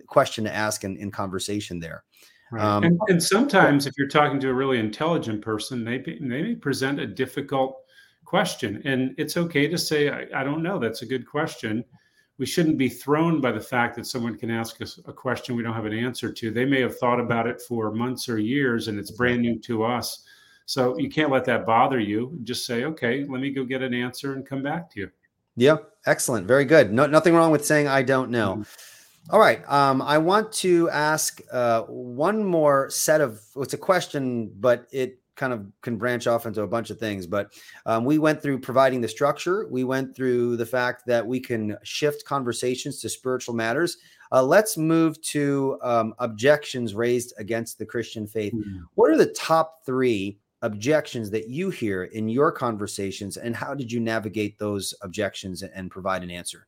question 0.06 0.44
to 0.44 0.54
ask 0.54 0.84
in, 0.84 0.96
in 0.96 1.10
conversation 1.10 1.80
there. 1.80 2.04
Right. 2.52 2.64
Um, 2.64 2.84
and, 2.84 3.00
and, 3.08 3.22
sometimes, 3.22 3.86
if 3.86 3.94
you're 3.96 4.08
talking 4.08 4.38
to 4.40 4.50
a 4.50 4.54
really 4.54 4.78
intelligent 4.78 5.42
person, 5.42 5.84
they 5.84 5.98
they 5.98 6.18
may 6.20 6.54
present 6.54 7.00
a 7.00 7.06
difficult 7.06 7.80
question. 8.24 8.82
And 8.84 9.14
it's 9.18 9.36
okay 9.36 9.68
to 9.68 9.78
say, 9.78 10.08
I, 10.08 10.40
I, 10.40 10.44
don't 10.44 10.62
know. 10.62 10.78
That's 10.78 11.02
a 11.02 11.06
good 11.06 11.26
question. 11.26 11.84
We 12.38 12.46
shouldn't 12.46 12.78
be 12.78 12.88
thrown 12.88 13.40
by 13.40 13.52
the 13.52 13.60
fact 13.60 13.94
that 13.96 14.06
someone 14.06 14.36
can 14.36 14.50
ask 14.50 14.80
us 14.82 14.98
a 15.06 15.12
question 15.12 15.54
we 15.54 15.62
don't 15.62 15.74
have 15.74 15.86
an 15.86 15.96
answer 15.96 16.32
to. 16.32 16.50
They 16.50 16.64
may 16.64 16.80
have 16.80 16.98
thought 16.98 17.20
about 17.20 17.46
it 17.46 17.62
for 17.62 17.92
months 17.92 18.28
or 18.28 18.38
years 18.38 18.88
and 18.88 18.98
it's 18.98 19.10
brand 19.10 19.42
new 19.42 19.58
to 19.60 19.84
us. 19.84 20.24
So 20.66 20.98
you 20.98 21.10
can't 21.10 21.30
let 21.30 21.44
that 21.44 21.66
bother 21.66 22.00
you. 22.00 22.38
Just 22.42 22.66
say, 22.66 22.84
okay, 22.84 23.24
let 23.28 23.40
me 23.40 23.50
go 23.50 23.64
get 23.64 23.82
an 23.82 23.94
answer 23.94 24.32
and 24.32 24.46
come 24.46 24.62
back 24.62 24.90
to 24.92 25.00
you. 25.00 25.10
Yeah, 25.56 25.76
excellent. 26.06 26.46
Very 26.46 26.64
good. 26.64 26.92
No, 26.92 27.06
nothing 27.06 27.34
wrong 27.34 27.52
with 27.52 27.64
saying 27.64 27.86
I 27.86 28.02
don't 28.02 28.30
know. 28.30 28.56
Mm-hmm. 28.56 28.62
All 29.30 29.40
right. 29.40 29.66
Um, 29.70 30.02
I 30.02 30.18
want 30.18 30.52
to 30.54 30.90
ask 30.90 31.40
uh, 31.50 31.82
one 31.82 32.44
more 32.44 32.90
set 32.90 33.20
of. 33.20 33.40
It's 33.56 33.72
a 33.72 33.78
question, 33.78 34.52
but 34.58 34.86
it 34.90 35.18
kind 35.36 35.52
of 35.52 35.66
can 35.82 35.96
branch 35.96 36.26
off 36.26 36.46
into 36.46 36.62
a 36.62 36.66
bunch 36.66 36.90
of 36.90 36.98
things. 36.98 37.26
But 37.26 37.52
um, 37.86 38.04
we 38.04 38.18
went 38.18 38.42
through 38.42 38.60
providing 38.60 39.00
the 39.00 39.08
structure. 39.08 39.66
We 39.68 39.84
went 39.84 40.14
through 40.14 40.56
the 40.56 40.66
fact 40.66 41.06
that 41.06 41.26
we 41.26 41.40
can 41.40 41.76
shift 41.82 42.24
conversations 42.24 43.00
to 43.00 43.08
spiritual 43.08 43.54
matters. 43.54 43.96
Uh, 44.32 44.42
let's 44.42 44.76
move 44.76 45.20
to 45.22 45.78
um, 45.82 46.14
objections 46.18 46.94
raised 46.94 47.34
against 47.38 47.78
the 47.78 47.86
Christian 47.86 48.26
faith. 48.26 48.52
Mm-hmm. 48.52 48.84
What 48.94 49.10
are 49.10 49.16
the 49.16 49.32
top 49.32 49.84
three 49.84 50.38
objections 50.62 51.30
that 51.30 51.48
you 51.48 51.70
hear 51.70 52.04
in 52.04 52.28
your 52.28 52.50
conversations, 52.50 53.36
and 53.36 53.54
how 53.54 53.74
did 53.74 53.92
you 53.92 54.00
navigate 54.00 54.58
those 54.58 54.94
objections 55.02 55.62
and 55.62 55.90
provide 55.90 56.22
an 56.22 56.30
answer? 56.30 56.66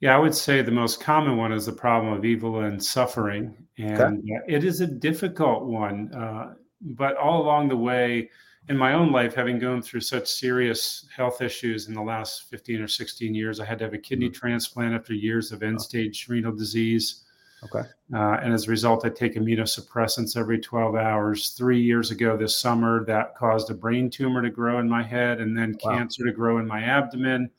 Yeah, 0.00 0.14
I 0.14 0.18
would 0.18 0.34
say 0.34 0.62
the 0.62 0.70
most 0.70 1.00
common 1.00 1.36
one 1.36 1.52
is 1.52 1.66
the 1.66 1.72
problem 1.72 2.12
of 2.12 2.24
evil 2.24 2.60
and 2.60 2.82
suffering. 2.82 3.56
And 3.78 4.00
okay. 4.00 4.54
it 4.54 4.62
is 4.62 4.80
a 4.80 4.86
difficult 4.86 5.64
one. 5.64 6.12
Uh, 6.14 6.54
but 6.84 7.16
all 7.16 7.42
along 7.42 7.68
the 7.68 7.76
way 7.76 8.30
in 8.68 8.76
my 8.78 8.94
own 8.94 9.12
life, 9.12 9.34
having 9.34 9.58
gone 9.58 9.82
through 9.82 10.00
such 10.00 10.26
serious 10.26 11.06
health 11.14 11.42
issues 11.42 11.88
in 11.88 11.94
the 11.94 12.02
last 12.02 12.48
15 12.50 12.80
or 12.80 12.88
16 12.88 13.34
years, 13.34 13.60
I 13.60 13.64
had 13.64 13.78
to 13.78 13.84
have 13.84 13.94
a 13.94 13.98
kidney 13.98 14.26
mm-hmm. 14.26 14.34
transplant 14.34 14.94
after 14.94 15.12
years 15.12 15.52
of 15.52 15.62
end 15.62 15.80
stage 15.80 16.26
renal 16.28 16.54
disease. 16.54 17.24
Okay. 17.64 17.88
Uh, 18.12 18.38
and 18.42 18.52
as 18.52 18.66
a 18.66 18.70
result, 18.70 19.04
I 19.04 19.10
take 19.10 19.34
immunosuppressants 19.34 20.36
every 20.36 20.58
12 20.58 20.96
hours. 20.96 21.50
Three 21.50 21.80
years 21.80 22.10
ago 22.10 22.36
this 22.36 22.58
summer, 22.58 23.04
that 23.06 23.34
caused 23.34 23.70
a 23.70 23.74
brain 23.74 24.10
tumor 24.10 24.42
to 24.42 24.50
grow 24.50 24.78
in 24.80 24.88
my 24.88 25.02
head 25.02 25.40
and 25.40 25.56
then 25.56 25.74
wow. 25.82 25.96
cancer 25.96 26.24
to 26.24 26.32
grow 26.32 26.58
in 26.58 26.66
my 26.66 26.82
abdomen. 26.82 27.50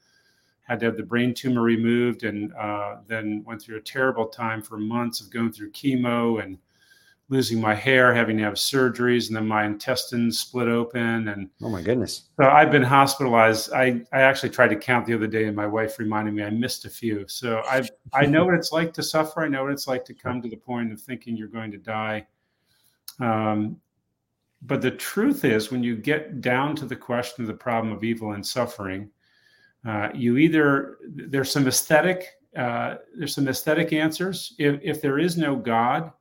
Had 0.63 0.79
to 0.79 0.87
have 0.87 0.97
the 0.97 1.03
brain 1.03 1.33
tumor 1.33 1.61
removed 1.61 2.23
and 2.23 2.53
uh, 2.53 2.97
then 3.07 3.43
went 3.45 3.61
through 3.61 3.77
a 3.77 3.81
terrible 3.81 4.27
time 4.27 4.61
for 4.61 4.77
months 4.77 5.21
of 5.21 5.29
going 5.29 5.51
through 5.51 5.71
chemo 5.71 6.43
and 6.43 6.57
losing 7.29 7.59
my 7.59 7.73
hair, 7.73 8.13
having 8.13 8.37
to 8.37 8.43
have 8.43 8.53
surgeries, 8.53 9.27
and 9.27 9.35
then 9.35 9.47
my 9.47 9.65
intestines 9.65 10.39
split 10.39 10.67
open. 10.67 11.27
And 11.29 11.49
oh 11.61 11.69
my 11.69 11.81
goodness! 11.81 12.29
So 12.39 12.47
I've 12.47 12.71
been 12.71 12.83
hospitalized. 12.83 13.73
I 13.73 14.01
I 14.13 14.21
actually 14.21 14.49
tried 14.49 14.69
to 14.69 14.75
count 14.75 15.05
the 15.05 15.13
other 15.13 15.27
day, 15.27 15.45
and 15.45 15.55
my 15.55 15.67
wife 15.67 15.97
reminded 15.99 16.33
me 16.33 16.43
I 16.43 16.49
missed 16.49 16.85
a 16.85 16.89
few. 16.89 17.25
So 17.27 17.61
I 17.65 17.87
I 18.13 18.25
know 18.25 18.45
what 18.45 18.53
it's 18.53 18.71
like 18.71 18.93
to 18.93 19.03
suffer. 19.03 19.43
I 19.43 19.47
know 19.47 19.63
what 19.63 19.73
it's 19.73 19.87
like 19.87 20.05
to 20.05 20.13
come 20.13 20.41
to 20.41 20.49
the 20.49 20.57
point 20.57 20.91
of 20.91 21.01
thinking 21.01 21.35
you're 21.35 21.47
going 21.47 21.71
to 21.71 21.77
die. 21.77 22.27
Um, 23.19 23.77
but 24.61 24.81
the 24.81 24.91
truth 24.91 25.45
is, 25.45 25.71
when 25.71 25.83
you 25.83 25.95
get 25.95 26.41
down 26.41 26.75
to 26.77 26.85
the 26.85 26.95
question 26.95 27.43
of 27.43 27.47
the 27.47 27.53
problem 27.53 27.93
of 27.93 28.03
evil 28.03 28.31
and 28.31 28.45
suffering, 28.45 29.09
uh, 29.85 30.09
you 30.13 30.37
either 30.37 30.97
there's 31.07 31.51
some 31.51 31.67
aesthetic 31.67 32.27
uh, 32.55 32.95
there's 33.17 33.35
some 33.35 33.47
aesthetic 33.47 33.91
answers. 33.93 34.53
If, 34.57 34.79
if 34.81 35.01
there 35.01 35.19
is 35.19 35.37
no 35.37 35.55
God, 35.55 36.11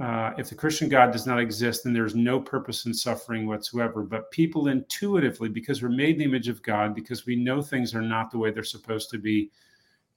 uh, 0.00 0.32
if 0.38 0.48
the 0.48 0.54
Christian 0.54 0.88
God 0.88 1.12
does 1.12 1.26
not 1.26 1.38
exist, 1.38 1.84
then 1.84 1.92
there's 1.92 2.14
no 2.14 2.40
purpose 2.40 2.86
in 2.86 2.94
suffering 2.94 3.46
whatsoever. 3.46 4.02
But 4.02 4.30
people 4.30 4.68
intuitively, 4.68 5.48
because 5.48 5.82
we're 5.82 5.90
made 5.90 6.14
in 6.14 6.18
the 6.18 6.24
image 6.24 6.48
of 6.48 6.62
God, 6.62 6.94
because 6.94 7.26
we 7.26 7.36
know 7.36 7.60
things 7.60 7.94
are 7.94 8.02
not 8.02 8.30
the 8.30 8.38
way 8.38 8.50
they're 8.50 8.64
supposed 8.64 9.10
to 9.10 9.18
be, 9.18 9.50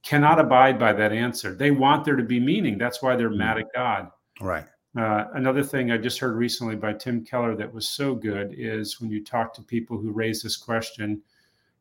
cannot 0.02 0.40
abide 0.40 0.80
by 0.80 0.94
that 0.94 1.12
answer. 1.12 1.54
They 1.54 1.72
want 1.72 2.06
there 2.06 2.16
to 2.16 2.24
be 2.24 2.40
meaning. 2.40 2.78
That's 2.78 3.02
why 3.02 3.16
they're 3.16 3.30
mad 3.30 3.58
at 3.58 3.74
God. 3.74 4.10
Right. 4.40 4.66
Uh, 4.98 5.26
another 5.34 5.64
thing 5.64 5.92
I 5.92 5.98
just 5.98 6.20
heard 6.20 6.38
recently 6.38 6.78
by 6.78 6.94
Tim 6.94 7.26
Keller 7.26 7.56
that 7.58 7.74
was 7.74 7.90
so 7.90 8.16
good 8.16 8.56
is 8.58 9.02
when 9.02 9.10
you 9.10 9.26
talk 9.26 9.54
to 9.56 9.62
people 9.62 9.98
who 9.98 10.12
raise 10.12 10.42
this 10.42 10.56
question, 10.56 11.22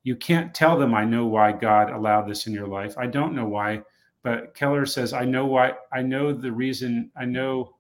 you 0.03 0.17
can't 0.17 0.53
tell 0.53 0.77
them, 0.77 0.95
I 0.95 1.05
know 1.05 1.27
why 1.27 1.53
God 1.53 1.91
allowed 1.91 2.29
this 2.29 2.49
in 2.49 2.53
your 2.53 2.67
life. 2.67 2.99
I 2.99 3.07
don't 3.07 3.35
know 3.35 3.47
why. 3.47 3.83
But 4.25 4.55
Keller 4.55 4.85
says, 4.85 5.13
I 5.13 5.25
know 5.25 5.47
why, 5.47 5.75
I 5.93 6.03
know 6.03 6.33
the 6.33 6.51
reason, 6.51 7.11
I 7.17 7.25
know 7.25 7.77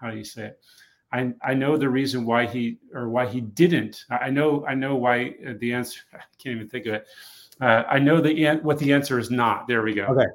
how 0.00 0.10
do 0.10 0.16
you 0.16 0.24
say 0.24 0.46
it? 0.46 0.60
I, 1.12 1.32
I 1.42 1.54
know 1.54 1.76
the 1.76 1.88
reason 1.88 2.24
why 2.24 2.46
he 2.46 2.78
or 2.94 3.08
why 3.08 3.26
he 3.26 3.40
didn't. 3.40 4.04
I 4.10 4.30
know 4.30 4.64
I 4.66 4.74
know 4.74 4.96
why 4.96 5.34
uh, 5.46 5.54
the 5.58 5.72
answer. 5.72 6.00
I 6.14 6.18
can't 6.38 6.56
even 6.56 6.68
think 6.68 6.86
of 6.86 6.94
it. 6.94 7.06
Uh, 7.60 7.84
I 7.88 7.98
know 7.98 8.20
the 8.20 8.58
what 8.62 8.78
the 8.78 8.92
answer 8.92 9.18
is 9.18 9.30
not. 9.30 9.66
There 9.66 9.82
we 9.82 9.94
go. 9.94 10.04
Okay. 10.04 10.30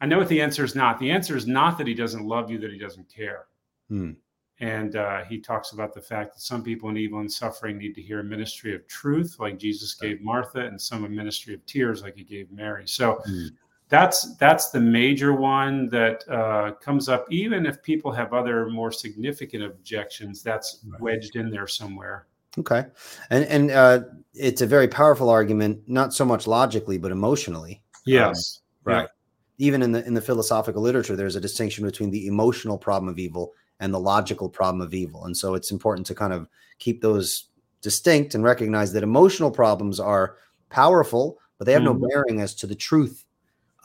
I 0.00 0.06
know 0.06 0.18
what 0.18 0.28
the 0.28 0.40
answer 0.40 0.64
is 0.64 0.74
not. 0.74 0.98
The 0.98 1.10
answer 1.10 1.36
is 1.36 1.46
not 1.46 1.78
that 1.78 1.86
he 1.86 1.94
doesn't 1.94 2.26
love 2.26 2.50
you, 2.50 2.58
that 2.58 2.72
he 2.72 2.78
doesn't 2.78 3.08
care. 3.08 3.46
Hmm. 3.88 4.12
And 4.58 4.96
uh, 4.96 5.24
he 5.24 5.38
talks 5.38 5.72
about 5.72 5.92
the 5.94 6.00
fact 6.00 6.34
that 6.34 6.40
some 6.40 6.62
people 6.62 6.88
in 6.88 6.96
evil 6.96 7.20
and 7.20 7.30
suffering 7.30 7.76
need 7.76 7.94
to 7.94 8.02
hear 8.02 8.20
a 8.20 8.24
ministry 8.24 8.74
of 8.74 8.86
truth, 8.88 9.36
like 9.38 9.58
Jesus 9.58 9.94
gave 9.94 10.22
Martha, 10.22 10.60
and 10.60 10.80
some 10.80 11.04
a 11.04 11.08
ministry 11.08 11.52
of 11.54 11.64
tears, 11.66 12.02
like 12.02 12.16
he 12.16 12.24
gave 12.24 12.50
Mary. 12.50 12.88
So 12.88 13.20
hmm 13.26 13.48
that's 13.88 14.34
that's 14.36 14.70
the 14.70 14.80
major 14.80 15.32
one 15.32 15.88
that 15.90 16.28
uh, 16.28 16.72
comes 16.80 17.08
up. 17.08 17.26
Even 17.30 17.66
if 17.66 17.82
people 17.82 18.10
have 18.12 18.32
other 18.32 18.68
more 18.68 18.90
significant 18.90 19.62
objections 19.62 20.42
that's 20.42 20.84
wedged 20.98 21.36
in 21.36 21.50
there 21.50 21.66
somewhere. 21.66 22.26
Okay. 22.58 22.86
And 23.30 23.44
and 23.44 23.70
uh, 23.70 24.00
it's 24.34 24.62
a 24.62 24.66
very 24.66 24.88
powerful 24.88 25.30
argument 25.30 25.80
not 25.86 26.14
so 26.14 26.24
much 26.24 26.46
logically 26.46 26.98
but 26.98 27.12
emotionally. 27.12 27.82
Yes. 28.04 28.60
Um, 28.86 28.92
right. 28.92 29.02
Yeah. 29.02 29.66
even 29.66 29.82
in 29.82 29.92
the 29.92 30.04
in 30.04 30.14
the 30.14 30.20
philosophical 30.20 30.82
literature 30.82 31.16
there's 31.16 31.36
a 31.36 31.40
distinction 31.40 31.84
between 31.84 32.10
the 32.10 32.26
emotional 32.26 32.78
problem 32.78 33.08
of 33.08 33.18
evil 33.18 33.52
and 33.78 33.92
the 33.92 34.00
logical 34.00 34.48
problem 34.48 34.80
of 34.80 34.94
evil. 34.94 35.26
And 35.26 35.36
so 35.36 35.54
it's 35.54 35.70
important 35.70 36.06
to 36.06 36.14
kind 36.14 36.32
of 36.32 36.48
keep 36.78 37.02
those 37.02 37.50
distinct 37.82 38.34
and 38.34 38.42
recognize 38.42 38.92
that 38.94 39.02
emotional 39.02 39.50
problems 39.50 40.00
are 40.00 40.38
powerful 40.70 41.38
but 41.58 41.64
they 41.64 41.72
have 41.72 41.82
mm-hmm. 41.82 42.00
no 42.00 42.08
bearing 42.08 42.40
as 42.40 42.54
to 42.54 42.66
the 42.66 42.74
truth 42.74 43.25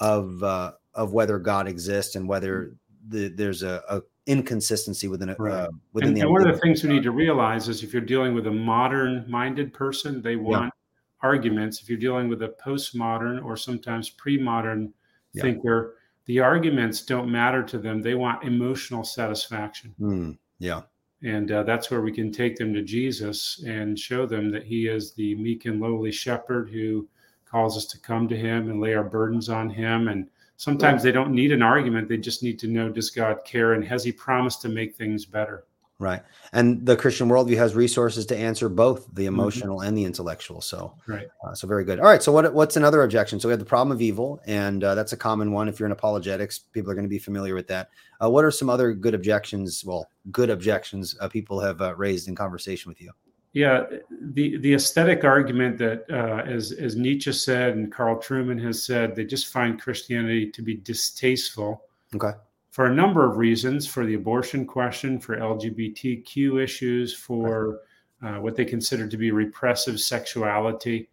of 0.01 0.43
uh, 0.43 0.71
of 0.93 1.13
whether 1.13 1.39
God 1.39 1.67
exists 1.67 2.15
and 2.15 2.27
whether 2.27 2.75
the, 3.07 3.29
there's 3.29 3.63
a, 3.63 3.81
a, 3.87 4.01
inconsistency 4.25 5.07
within 5.07 5.29
it. 5.29 5.37
Right. 5.39 5.53
Uh, 5.53 5.67
within 5.93 6.09
and, 6.09 6.17
the 6.17 6.21
and 6.21 6.31
one 6.31 6.45
of 6.45 6.53
the 6.53 6.59
things 6.59 6.83
we 6.83 6.89
need 6.89 7.03
to 7.03 7.11
realize 7.11 7.69
is 7.69 7.83
if 7.83 7.93
you're 7.93 8.01
dealing 8.01 8.33
with 8.33 8.47
a 8.47 8.51
modern 8.51 9.25
minded 9.29 9.73
person, 9.73 10.21
they 10.21 10.35
want 10.35 10.65
yeah. 10.65 11.27
arguments. 11.27 11.81
If 11.81 11.89
you're 11.89 11.99
dealing 11.99 12.27
with 12.27 12.41
a 12.43 12.53
postmodern 12.63 13.43
or 13.43 13.55
sometimes 13.55 14.09
pre-modern 14.09 14.93
yeah. 15.33 15.43
thinker, 15.43 15.95
the 16.25 16.39
arguments 16.39 17.03
don't 17.03 17.31
matter 17.31 17.63
to 17.63 17.77
them. 17.77 18.01
They 18.01 18.15
want 18.15 18.43
emotional 18.43 19.03
satisfaction. 19.03 19.95
Mm, 19.99 20.37
yeah. 20.59 20.81
And 21.23 21.51
uh, 21.51 21.63
that's 21.63 21.91
where 21.91 22.01
we 22.01 22.11
can 22.11 22.31
take 22.31 22.55
them 22.55 22.73
to 22.73 22.81
Jesus 22.81 23.63
and 23.65 23.97
show 23.97 24.25
them 24.25 24.51
that 24.51 24.63
He 24.63 24.87
is 24.87 25.13
the 25.13 25.35
meek 25.35 25.65
and 25.65 25.79
lowly 25.79 26.11
shepherd 26.11 26.69
who 26.69 27.07
calls 27.51 27.75
us 27.75 27.85
to 27.85 27.99
come 27.99 28.29
to 28.29 28.37
him 28.37 28.69
and 28.69 28.79
lay 28.79 28.93
our 28.93 29.03
burdens 29.03 29.49
on 29.49 29.69
him. 29.69 30.07
And 30.07 30.27
sometimes 30.55 31.03
they 31.03 31.11
don't 31.11 31.33
need 31.33 31.51
an 31.51 31.61
argument. 31.61 32.07
They 32.07 32.17
just 32.17 32.41
need 32.41 32.57
to 32.59 32.67
know 32.67 32.89
does 32.89 33.09
god 33.09 33.43
care? 33.43 33.73
And 33.73 33.83
has 33.83 34.03
he 34.03 34.11
promised 34.11 34.61
to 34.61 34.69
make 34.69 34.95
things 34.95 35.25
better? 35.25 35.65
Right. 35.99 36.23
And 36.51 36.83
the 36.83 36.95
christian 36.95 37.29
worldview 37.29 37.57
has 37.57 37.75
resources 37.75 38.25
to 38.27 38.37
answer 38.37 38.69
both 38.69 39.05
the 39.13 39.25
mm-hmm. 39.25 39.35
emotional 39.35 39.79
mm-hmm. 39.79 39.87
and 39.89 39.97
the 39.97 40.05
intellectual. 40.05 40.59
So 40.59 40.95
right. 41.05 41.27
uh, 41.45 41.53
so 41.53 41.67
very 41.67 41.83
good. 41.85 41.99
All 41.99 42.05
right. 42.05 42.23
So 42.23 42.31
what 42.31 42.51
what's 42.55 42.75
another 42.75 43.03
objection? 43.03 43.39
So 43.39 43.49
we 43.49 43.51
have 43.51 43.59
the 43.59 43.65
problem 43.65 43.95
of 43.95 44.01
evil 44.01 44.41
and 44.47 44.83
uh, 44.83 44.95
that's 44.95 45.13
a 45.13 45.17
common 45.17 45.51
one. 45.51 45.67
If 45.67 45.79
you're 45.79 45.85
in 45.85 45.91
apologetics 45.91 46.57
people 46.57 46.89
are 46.89 46.95
going 46.95 47.05
to 47.05 47.09
be 47.09 47.19
familiar 47.19 47.53
with 47.53 47.67
that. 47.67 47.89
Uh, 48.23 48.29
what 48.29 48.45
are 48.45 48.51
some 48.51 48.69
other 48.69 48.93
good 48.93 49.13
objections 49.13 49.83
well 49.85 50.07
good 50.31 50.49
objections 50.49 51.15
uh, 51.19 51.27
people 51.27 51.59
have 51.59 51.81
uh, 51.81 51.93
raised 51.95 52.27
in 52.27 52.35
conversation 52.35 52.89
with 52.89 53.01
you 53.01 53.11
yeah, 53.53 53.83
the 54.09 54.57
the 54.57 54.73
aesthetic 54.73 55.25
argument 55.25 55.77
that, 55.79 56.05
uh, 56.09 56.49
as 56.49 56.71
as 56.71 56.95
Nietzsche 56.95 57.33
said 57.33 57.75
and 57.75 57.91
Carl 57.91 58.15
Trueman 58.15 58.61
has 58.63 58.85
said, 58.85 59.13
they 59.13 59.25
just 59.25 59.47
find 59.47 59.81
Christianity 59.81 60.49
to 60.51 60.61
be 60.61 60.75
distasteful. 60.75 61.83
Okay. 62.15 62.31
For 62.69 62.85
a 62.85 62.95
number 62.95 63.29
of 63.29 63.35
reasons, 63.35 63.85
for 63.85 64.05
the 64.05 64.13
abortion 64.13 64.65
question, 64.65 65.19
for 65.19 65.35
LGBTQ 65.35 66.63
issues, 66.63 67.13
for 67.13 67.79
uh, 68.23 68.35
what 68.35 68.55
they 68.55 68.63
consider 68.63 69.05
to 69.09 69.17
be 69.17 69.31
repressive 69.31 69.99
sexuality, 69.99 71.09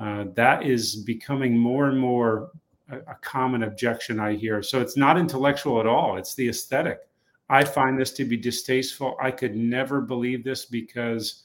uh, 0.00 0.24
that 0.34 0.64
is 0.64 0.96
becoming 0.96 1.58
more 1.58 1.88
and 1.88 2.00
more 2.00 2.50
a, 2.88 2.96
a 2.96 3.14
common 3.20 3.64
objection 3.64 4.18
I 4.18 4.36
hear. 4.36 4.62
So 4.62 4.80
it's 4.80 4.96
not 4.96 5.18
intellectual 5.18 5.80
at 5.80 5.86
all; 5.86 6.16
it's 6.16 6.34
the 6.34 6.48
aesthetic. 6.48 7.00
I 7.50 7.62
find 7.62 8.00
this 8.00 8.12
to 8.12 8.24
be 8.24 8.38
distasteful. 8.38 9.18
I 9.20 9.30
could 9.30 9.54
never 9.54 10.00
believe 10.00 10.44
this 10.44 10.64
because 10.64 11.42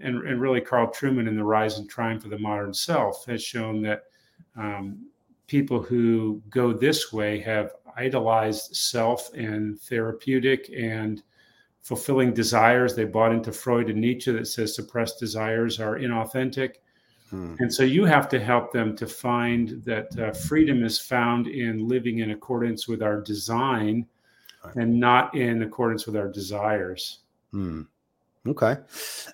and, 0.00 0.26
and 0.26 0.40
really 0.40 0.60
Carl 0.60 0.88
Trueman 0.88 1.28
in 1.28 1.36
The 1.36 1.44
Rise 1.44 1.78
and 1.78 1.88
Triumph 1.88 2.24
of 2.24 2.30
the 2.30 2.38
Modern 2.38 2.74
Self 2.74 3.24
has 3.26 3.42
shown 3.42 3.82
that 3.82 4.04
um, 4.56 5.06
people 5.46 5.82
who 5.82 6.42
go 6.48 6.72
this 6.72 7.12
way 7.12 7.40
have 7.40 7.72
idolized 7.96 8.74
self 8.74 9.32
and 9.34 9.80
therapeutic 9.80 10.70
and 10.76 11.22
fulfilling 11.82 12.32
desires. 12.32 12.94
They 12.94 13.04
bought 13.04 13.32
into 13.32 13.52
Freud 13.52 13.90
and 13.90 14.00
Nietzsche 14.00 14.32
that 14.32 14.46
says 14.46 14.74
suppressed 14.74 15.18
desires 15.20 15.78
are 15.80 15.98
inauthentic. 15.98 16.76
Hmm. 17.30 17.54
And 17.58 17.72
so 17.72 17.82
you 17.82 18.04
have 18.04 18.28
to 18.30 18.40
help 18.42 18.72
them 18.72 18.96
to 18.96 19.06
find 19.06 19.82
that 19.84 20.18
uh, 20.18 20.32
freedom 20.32 20.82
is 20.82 20.98
found 20.98 21.46
in 21.46 21.86
living 21.86 22.18
in 22.18 22.30
accordance 22.30 22.88
with 22.88 23.02
our 23.02 23.20
design 23.20 24.06
right. 24.64 24.76
and 24.76 24.98
not 24.98 25.34
in 25.34 25.62
accordance 25.62 26.06
with 26.06 26.16
our 26.16 26.28
desires. 26.28 27.20
Hmm. 27.52 27.82
Okay, 28.46 28.76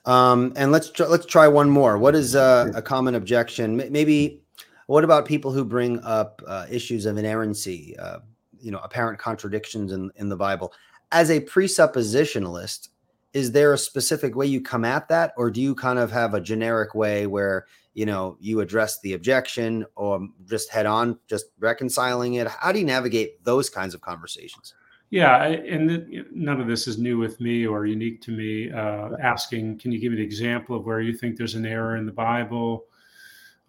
um, 0.05 0.53
and 0.55 0.71
let's 0.71 0.91
tr- 0.91 1.05
let's 1.05 1.27
try 1.27 1.49
one 1.49 1.69
more. 1.69 1.99
What 1.99 2.15
is 2.15 2.37
uh, 2.37 2.71
a 2.75 2.83
common 2.83 3.17
objection? 3.17 3.81
M- 3.81 3.91
maybe 3.91 4.41
what 4.87 5.03
about 5.03 5.27
people 5.27 5.51
who 5.51 5.65
bring 5.65 6.01
up 6.05 6.41
uh, 6.47 6.67
issues 6.71 7.07
of 7.07 7.19
inerrancy, 7.19 7.97
uh, 7.99 8.21
you 8.61 8.71
know, 8.71 8.79
apparent 8.79 9.19
contradictions 9.19 9.91
in 9.91 10.13
in 10.15 10.29
the 10.29 10.37
Bible? 10.37 10.73
As 11.11 11.29
a 11.29 11.41
presuppositionalist, 11.41 12.91
is 13.33 13.51
there 13.51 13.73
a 13.73 13.79
specific 13.79 14.37
way 14.37 14.47
you 14.47 14.61
come 14.61 14.85
at 14.85 15.09
that, 15.09 15.33
or 15.37 15.51
do 15.51 15.61
you 15.61 15.75
kind 15.75 15.99
of 15.99 16.13
have 16.13 16.35
a 16.35 16.41
generic 16.41 16.95
way 16.95 17.27
where 17.27 17.67
you 17.95 18.07
know 18.07 18.37
you 18.39 18.61
address 18.61 19.01
the 19.01 19.15
objection, 19.15 19.85
or 19.97 20.29
just 20.49 20.71
head 20.71 20.87
on, 20.87 21.19
just 21.27 21.47
reconciling 21.59 22.35
it? 22.35 22.47
How 22.47 22.71
do 22.71 22.79
you 22.79 22.87
navigate 22.87 23.43
those 23.43 23.69
kinds 23.69 23.93
of 23.93 24.01
conversations? 24.03 24.75
Yeah, 25.11 25.45
and 25.45 26.25
none 26.33 26.61
of 26.61 26.69
this 26.69 26.87
is 26.87 26.97
new 26.97 27.19
with 27.19 27.41
me 27.41 27.67
or 27.67 27.85
unique 27.85 28.21
to 28.23 28.31
me. 28.31 28.71
Uh, 28.71 29.11
asking, 29.21 29.79
can 29.79 29.91
you 29.91 29.99
give 29.99 30.13
me 30.13 30.19
an 30.19 30.25
example 30.25 30.77
of 30.77 30.87
where 30.87 31.01
you 31.01 31.13
think 31.13 31.37
there's 31.37 31.57
an 31.57 31.67
error 31.67 31.97
in 31.97 32.07
the 32.07 32.13
Bible? 32.13 32.85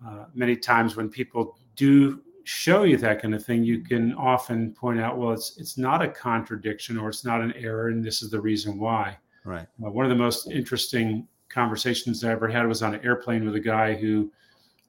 Uh, 0.06 0.26
many 0.36 0.56
times 0.56 0.96
when 0.96 1.10
people 1.10 1.58
do 1.76 2.22
show 2.44 2.84
you 2.84 2.96
that 2.98 3.22
kind 3.22 3.34
of 3.34 3.44
thing, 3.44 3.64
you 3.64 3.82
can 3.82 4.14
often 4.14 4.72
point 4.72 5.00
out, 5.00 5.18
well, 5.18 5.32
it's 5.32 5.58
it's 5.58 5.80
not 5.80 6.04
a 6.04 6.08
contradiction 6.08 6.98
or 6.98 7.10
it's 7.10 7.26
not 7.26 7.42
an 7.42 7.54
error, 7.54 7.90
and 7.90 8.04
this 8.04 8.22
is 8.22 8.30
the 8.30 8.40
reason 8.40 8.78
why. 8.78 9.18
Right. 9.44 9.68
Uh, 9.84 9.90
one 9.90 10.06
of 10.06 10.10
the 10.10 10.16
most 10.16 10.52
interesting 10.52 11.28
conversations 11.50 12.24
I 12.24 12.32
ever 12.32 12.48
had 12.48 12.68
was 12.68 12.84
on 12.84 12.94
an 12.94 13.04
airplane 13.04 13.46
with 13.46 13.56
a 13.56 13.60
guy 13.60 13.96
who 13.96 14.32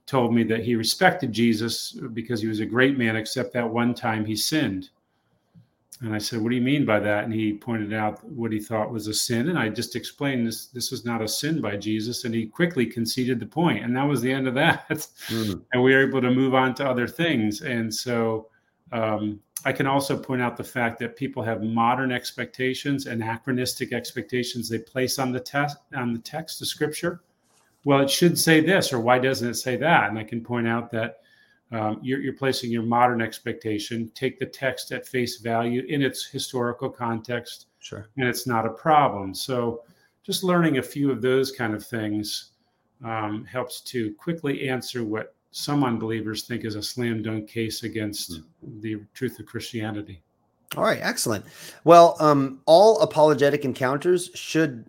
told 0.07 0.35
me 0.35 0.43
that 0.45 0.61
he 0.61 0.75
respected 0.75 1.33
Jesus 1.33 1.93
because 2.13 2.43
he 2.43 2.49
was 2.49 2.61
a 2.61 2.67
great 2.67 2.99
man, 2.99 3.17
except 3.17 3.53
that 3.55 3.69
one 3.69 3.95
time 3.95 4.25
he 4.25 4.37
sinned. 4.37 4.91
And 6.03 6.13
I 6.13 6.19
said, 6.19 6.41
"What 6.41 6.51
do 6.51 6.57
you 6.57 6.63
mean 6.63 6.85
by 6.85 6.99
that?" 6.99 7.25
And 7.25 7.33
he 7.33 7.53
pointed 7.53 7.93
out 7.93 8.25
what 8.25 8.51
he 8.51 8.59
thought 8.59 8.91
was 8.91 9.07
a 9.07 9.15
sin, 9.15 9.49
and 9.49 9.59
I 9.59 9.69
just 9.69 9.95
explained 9.95 10.47
this. 10.47 10.67
This 10.67 10.91
was 10.91 11.05
not 11.05 11.23
a 11.23 11.29
sin 11.29 11.61
by 11.61 11.77
Jesus, 11.77 12.25
and 12.25 12.35
he 12.35 12.47
quickly 12.47 12.87
conceded 12.87 13.39
the 13.39 13.47
point, 13.47 13.85
and 13.85 13.97
that 13.97 14.09
was 14.09 14.21
the 14.21 14.33
end 14.33 14.49
of 14.49 14.55
that. 14.55 14.89
Mm-hmm. 14.89 15.61
And 15.73 15.83
we 15.83 15.95
were 15.95 16.07
able 16.07 16.21
to 16.21 16.31
move 16.31 16.55
on 16.55 16.75
to 16.77 16.89
other 16.89 17.07
things. 17.07 17.63
And 17.63 17.95
so, 17.95 18.49
um, 18.91 19.41
I 19.65 19.73
can 19.73 19.87
also 19.87 20.19
point 20.19 20.43
out 20.43 20.57
the 20.57 20.65
fact 20.65 20.99
that 20.99 21.17
people 21.17 21.43
have 21.43 21.63
modern 21.63 22.11
expectations, 22.11 23.07
anachronistic 23.07 23.93
expectations 23.93 24.69
they 24.69 24.79
place 24.79 25.19
on 25.21 25.31
the 25.31 25.41
test 25.41 25.77
on 25.95 26.13
the 26.13 26.19
text 26.19 26.61
of 26.61 26.67
Scripture. 26.67 27.21
Well, 27.85 28.01
it 28.01 28.11
should 28.11 28.39
say 28.39 28.61
this, 28.61 28.93
or 28.93 29.01
why 29.01 29.19
doesn't 29.19 29.49
it 29.49 29.55
say 29.55 29.77
that? 29.77 30.11
And 30.11 30.19
I 30.19 30.25
can 30.25 30.43
point 30.43 30.67
out 30.67 30.91
that 30.93 31.22
um, 31.73 31.99
you're, 32.03 32.21
you're, 32.21 32.35
placing 32.35 32.71
your 32.71 32.83
modern 32.83 33.23
expectation. 33.23 34.11
Take 34.15 34.39
the 34.39 34.47
text 34.47 34.93
at 34.93 35.07
face 35.07 35.39
value 35.39 35.85
in 35.89 36.03
its 36.03 36.27
historical 36.27 36.91
context, 36.91 37.67
sure, 37.81 38.09
and 38.17 38.29
it's 38.29 38.47
not 38.47 38.67
a 38.67 38.71
problem. 38.71 39.35
So, 39.35 39.83
just 40.23 40.45
learning 40.45 40.79
a 40.79 40.83
few 40.83 41.11
of 41.11 41.23
those 41.23 41.51
kind 41.51 41.75
of 41.75 41.85
things 41.85 42.53
um, 43.05 43.45
helps 43.45 43.81
to 43.81 44.15
quickly 44.15 44.69
answer 44.69 45.03
what 45.03 45.35
some 45.51 45.83
unbelievers 45.83 46.45
think 46.45 46.65
is 46.65 46.75
a 46.75 46.83
slam 46.83 47.23
dunk 47.23 47.49
case 47.49 47.83
against 47.83 48.33
mm. 48.33 48.45
the 48.81 49.01
truth 49.15 49.39
of 49.39 49.47
Christianity. 49.47 50.23
All 50.75 50.85
right, 50.85 51.01
excellent. 51.03 51.45
Well, 51.85 52.17
um, 52.19 52.61
all 52.65 52.99
apologetic 53.03 53.67
encounters 53.67 54.31
should 54.35 54.87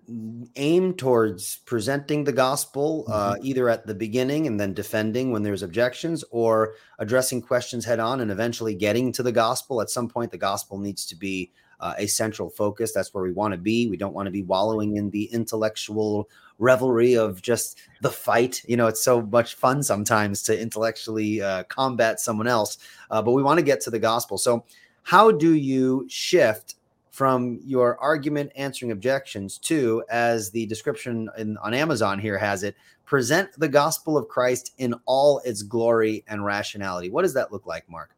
aim 0.55 0.93
towards 0.93 1.57
presenting 1.65 2.23
the 2.23 2.31
gospel 2.31 3.03
uh, 3.09 3.33
mm-hmm. 3.33 3.45
either 3.45 3.67
at 3.67 3.85
the 3.85 3.93
beginning 3.93 4.47
and 4.47 4.57
then 4.57 4.73
defending 4.73 5.31
when 5.31 5.43
there's 5.43 5.61
objections, 5.61 6.23
or 6.31 6.75
addressing 6.99 7.41
questions 7.41 7.83
head 7.83 7.99
on 7.99 8.21
and 8.21 8.31
eventually 8.31 8.75
getting 8.75 9.11
to 9.11 9.23
the 9.23 9.31
gospel. 9.31 9.81
At 9.81 9.89
some 9.89 10.07
point, 10.07 10.31
the 10.31 10.37
gospel 10.37 10.77
needs 10.77 11.05
to 11.07 11.17
be 11.17 11.51
uh, 11.81 11.95
a 11.97 12.07
central 12.07 12.49
focus. 12.49 12.93
That's 12.93 13.13
where 13.13 13.23
we 13.23 13.33
want 13.33 13.51
to 13.51 13.57
be. 13.57 13.89
We 13.89 13.97
don't 13.97 14.13
want 14.13 14.27
to 14.27 14.31
be 14.31 14.43
wallowing 14.43 14.95
in 14.95 15.09
the 15.09 15.25
intellectual 15.25 16.29
revelry 16.59 17.15
of 17.17 17.41
just 17.41 17.77
the 18.01 18.09
fight. 18.09 18.63
You 18.65 18.77
know, 18.77 18.87
it's 18.87 19.03
so 19.03 19.21
much 19.21 19.55
fun 19.55 19.83
sometimes 19.83 20.43
to 20.43 20.57
intellectually 20.57 21.41
uh, 21.41 21.63
combat 21.63 22.21
someone 22.21 22.47
else, 22.47 22.77
uh, 23.11 23.21
but 23.21 23.33
we 23.33 23.43
want 23.43 23.57
to 23.57 23.65
get 23.65 23.81
to 23.81 23.89
the 23.89 23.99
gospel. 23.99 24.37
So, 24.37 24.63
how 25.03 25.31
do 25.31 25.53
you 25.53 26.05
shift 26.09 26.75
from 27.11 27.59
your 27.63 27.99
argument 27.99 28.51
answering 28.55 28.91
objections 28.91 29.59
to, 29.59 30.03
as 30.09 30.49
the 30.49 30.65
description 30.65 31.29
in, 31.37 31.57
on 31.57 31.73
Amazon 31.73 32.17
here 32.17 32.37
has 32.37 32.63
it, 32.63 32.75
present 33.05 33.49
the 33.59 33.67
gospel 33.67 34.17
of 34.17 34.27
Christ 34.27 34.73
in 34.79 34.95
all 35.05 35.39
its 35.45 35.61
glory 35.61 36.23
and 36.27 36.43
rationality? 36.43 37.11
What 37.11 37.21
does 37.21 37.35
that 37.35 37.51
look 37.51 37.67
like, 37.67 37.87
Mark? 37.87 38.09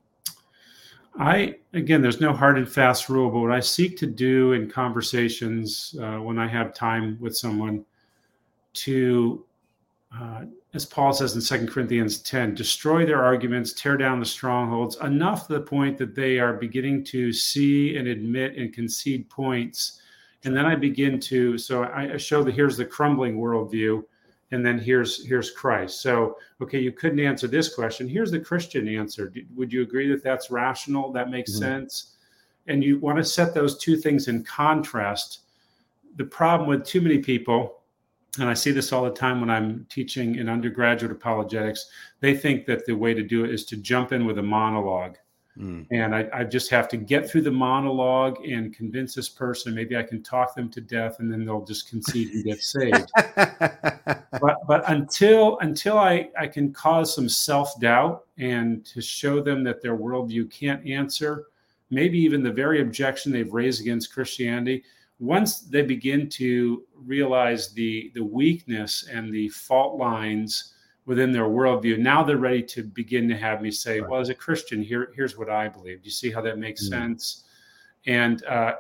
I 1.18 1.56
again, 1.74 2.02
there's 2.02 2.20
no 2.20 2.34
hard 2.34 2.58
and 2.58 2.70
fast 2.70 3.10
rule, 3.10 3.30
but 3.30 3.40
what 3.40 3.52
I 3.52 3.60
seek 3.60 3.98
to 3.98 4.06
do 4.06 4.54
in 4.54 4.70
conversations 4.70 5.96
uh, 6.02 6.18
when 6.18 6.38
I 6.38 6.48
have 6.48 6.74
time 6.74 7.18
with 7.22 7.38
someone 7.38 7.86
to, 8.74 9.44
uh, 10.18 10.44
as 10.76 10.86
Paul 10.86 11.14
says 11.14 11.34
in 11.36 11.42
Second 11.42 11.70
Corinthians 11.70 12.20
10, 12.20 12.54
destroy 12.54 13.06
their 13.06 13.24
arguments, 13.24 13.72
tear 13.72 13.96
down 13.96 14.20
the 14.20 14.26
strongholds, 14.26 14.98
enough 14.98 15.48
to 15.48 15.54
the 15.54 15.62
point 15.62 15.98
that 15.98 16.16
they 16.16 16.38
are 16.38 16.52
beginning 16.52 17.06
to 17.06 17.32
see 17.32 17.96
and 17.96 18.10
admit 18.10 18.58
and 18.58 18.74
concede 18.74 19.30
points. 19.30 20.02
And 20.44 20.56
then 20.56 20.66
I 20.66 20.76
begin 20.76 21.18
to, 21.22 21.58
so 21.58 21.86
I 21.86 22.18
show 22.18 22.44
that 22.44 22.54
here's 22.54 22.76
the 22.76 22.84
crumbling 22.84 23.38
worldview, 23.38 24.04
and 24.52 24.66
then 24.66 24.78
here's 24.78 25.26
here's 25.26 25.50
Christ. 25.50 26.02
So, 26.02 26.38
okay, 26.62 26.80
you 26.80 26.92
couldn't 26.92 27.20
answer 27.20 27.48
this 27.48 27.74
question. 27.74 28.08
Here's 28.08 28.30
the 28.30 28.40
Christian 28.40 28.88
answer. 28.88 29.34
Would 29.56 29.72
you 29.72 29.82
agree 29.82 30.10
that 30.10 30.24
that's 30.24 30.52
rational? 30.52 31.12
That 31.14 31.32
makes 31.32 31.52
mm-hmm. 31.52 31.60
sense. 31.60 32.18
And 32.68 32.84
you 32.84 33.00
want 33.00 33.18
to 33.18 33.24
set 33.24 33.54
those 33.54 33.78
two 33.78 33.96
things 33.96 34.28
in 34.28 34.44
contrast. 34.44 35.40
The 36.18 36.26
problem 36.26 36.68
with 36.68 36.86
too 36.86 37.02
many 37.02 37.20
people 37.20 37.82
and 38.40 38.50
I 38.50 38.54
see 38.54 38.72
this 38.72 38.92
all 38.92 39.04
the 39.04 39.12
time 39.12 39.40
when 39.40 39.50
I'm 39.50 39.86
teaching 39.90 40.36
in 40.36 40.50
undergraduate 40.50 41.12
apologetics, 41.12 41.90
they 42.20 42.36
think 42.36 42.66
that 42.66 42.86
the 42.86 42.94
way 42.94 43.14
to 43.14 43.24
do 43.24 43.44
it 43.46 43.52
is 43.52 43.66
to 43.66 43.78
jump 43.78 44.12
in 44.12 44.26
with 44.26 44.38
a 44.40 44.44
monologue. 44.44 45.18
Mm. 45.58 45.88
And 45.92 46.14
I, 46.14 46.28
I, 46.34 46.44
just 46.44 46.70
have 46.70 46.90
to 46.90 46.98
get 46.98 47.30
through 47.30 47.44
the 47.44 47.52
monologue 47.52 48.44
and 48.44 48.76
convince 48.76 49.16
this 49.16 49.30
person. 49.30 49.74
Maybe 49.74 49.96
I 49.96 50.04
can 50.04 50.22
talk 50.22 50.54
them 50.54 50.70
to 50.72 50.82
death, 50.82 51.20
and 51.20 51.32
then 51.32 51.46
they'll 51.46 51.64
just 51.64 51.90
concede 51.90 52.34
and 52.34 52.44
get 52.44 52.62
saved. 52.62 53.10
but 53.46 54.58
but 54.68 54.84
until 54.88 55.58
until 55.60 55.98
I 55.98 56.30
I 56.38 56.48
can 56.48 56.74
cause 56.74 57.16
some 57.16 57.30
self 57.30 57.80
doubt 57.80 58.26
and 58.38 58.86
to 58.88 59.02
show 59.02 59.42
them 59.42 59.64
that 59.64 59.82
their 59.82 59.96
worldview 59.96 60.52
can't 60.52 60.86
answer, 60.86 61.46
maybe 61.90 62.20
even 62.20 62.44
the 62.44 62.52
very 62.52 62.82
objection 62.82 63.32
they've 63.32 63.54
raised 63.54 63.80
against 63.80 64.14
Christianity, 64.14 64.84
once 65.20 65.62
they 65.62 65.82
begin 65.82 66.30
to 66.30 66.84
realize 66.96 67.74
the 67.74 68.12
the 68.16 68.24
weakness 68.24 69.08
and 69.12 69.34
the 69.34 69.50
fault 69.50 69.98
lines 69.98 70.74
within 71.06 71.32
their 71.32 71.44
worldview, 71.44 71.98
now 72.00 72.24
they're 72.24 72.38
ready 72.38 72.64
to 72.64 72.84
begin 72.84 73.30
to 73.30 73.38
have 73.38 73.62
me 73.62 73.72
say, 73.72 74.00
right. 74.00 74.10
"Well, 74.10 74.20
as 74.20 74.30
a 74.30 74.36
Christian, 74.36 74.82
here 74.82 75.12
here's 75.16 75.38
what 75.38 75.50
I 75.50 75.68
believe." 75.70 76.02
Do 76.02 76.06
you 76.06 76.12
see 76.12 76.32
how 76.32 76.42
that 76.42 76.58
makes 76.58 76.90
mm-hmm. 76.90 77.02
sense? 77.02 77.44
And 78.06 78.44
uh, 78.46 78.76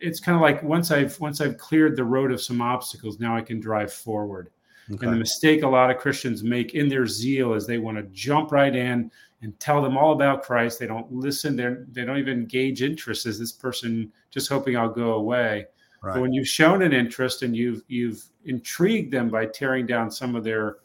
it's 0.00 0.20
kind 0.20 0.36
of 0.36 0.42
like 0.42 0.62
once 0.62 0.90
I've 0.90 1.18
once 1.20 1.40
I've 1.40 1.58
cleared 1.58 1.96
the 1.96 2.04
road 2.04 2.32
of 2.32 2.40
some 2.40 2.60
obstacles, 2.60 3.18
now 3.18 3.36
I 3.36 3.40
can 3.40 3.60
drive 3.60 3.92
forward. 3.92 4.50
Okay. 4.94 5.06
And 5.06 5.14
the 5.14 5.18
mistake 5.18 5.62
a 5.62 5.68
lot 5.68 5.90
of 5.90 5.98
Christians 5.98 6.42
make 6.42 6.74
in 6.74 6.88
their 6.88 7.06
zeal 7.06 7.54
is 7.54 7.66
they 7.66 7.78
want 7.78 7.96
to 7.96 8.04
jump 8.04 8.52
right 8.52 8.74
in 8.74 9.10
and 9.42 9.58
tell 9.58 9.82
them 9.82 9.96
all 9.96 10.12
about 10.12 10.42
Christ. 10.42 10.78
They 10.78 10.86
don't 10.86 11.10
listen. 11.12 11.56
They 11.56 11.74
they 11.90 12.04
don't 12.04 12.18
even 12.18 12.46
gauge 12.46 12.82
interest. 12.82 13.26
Is 13.26 13.38
this 13.38 13.52
person 13.52 14.12
just 14.30 14.48
hoping 14.48 14.76
I'll 14.76 14.88
go 14.88 15.14
away? 15.14 15.66
Right. 16.02 16.14
But 16.14 16.22
when 16.22 16.32
you've 16.32 16.48
shown 16.48 16.82
an 16.82 16.92
interest 16.92 17.42
and 17.42 17.56
you've 17.56 17.82
you've 17.88 18.24
intrigued 18.44 19.12
them 19.12 19.28
by 19.28 19.46
tearing 19.46 19.86
down 19.86 20.10
some 20.10 20.34
of 20.36 20.44
their 20.44 20.78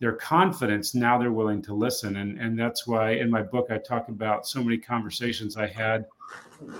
their 0.00 0.12
confidence, 0.12 0.94
now 0.94 1.18
they're 1.18 1.32
willing 1.32 1.62
to 1.62 1.74
listen. 1.74 2.16
And 2.16 2.40
and 2.40 2.58
that's 2.58 2.86
why 2.86 3.12
in 3.12 3.30
my 3.30 3.42
book 3.42 3.68
I 3.70 3.78
talk 3.78 4.08
about 4.08 4.46
so 4.46 4.62
many 4.62 4.78
conversations 4.78 5.56
I 5.56 5.66
had 5.66 6.06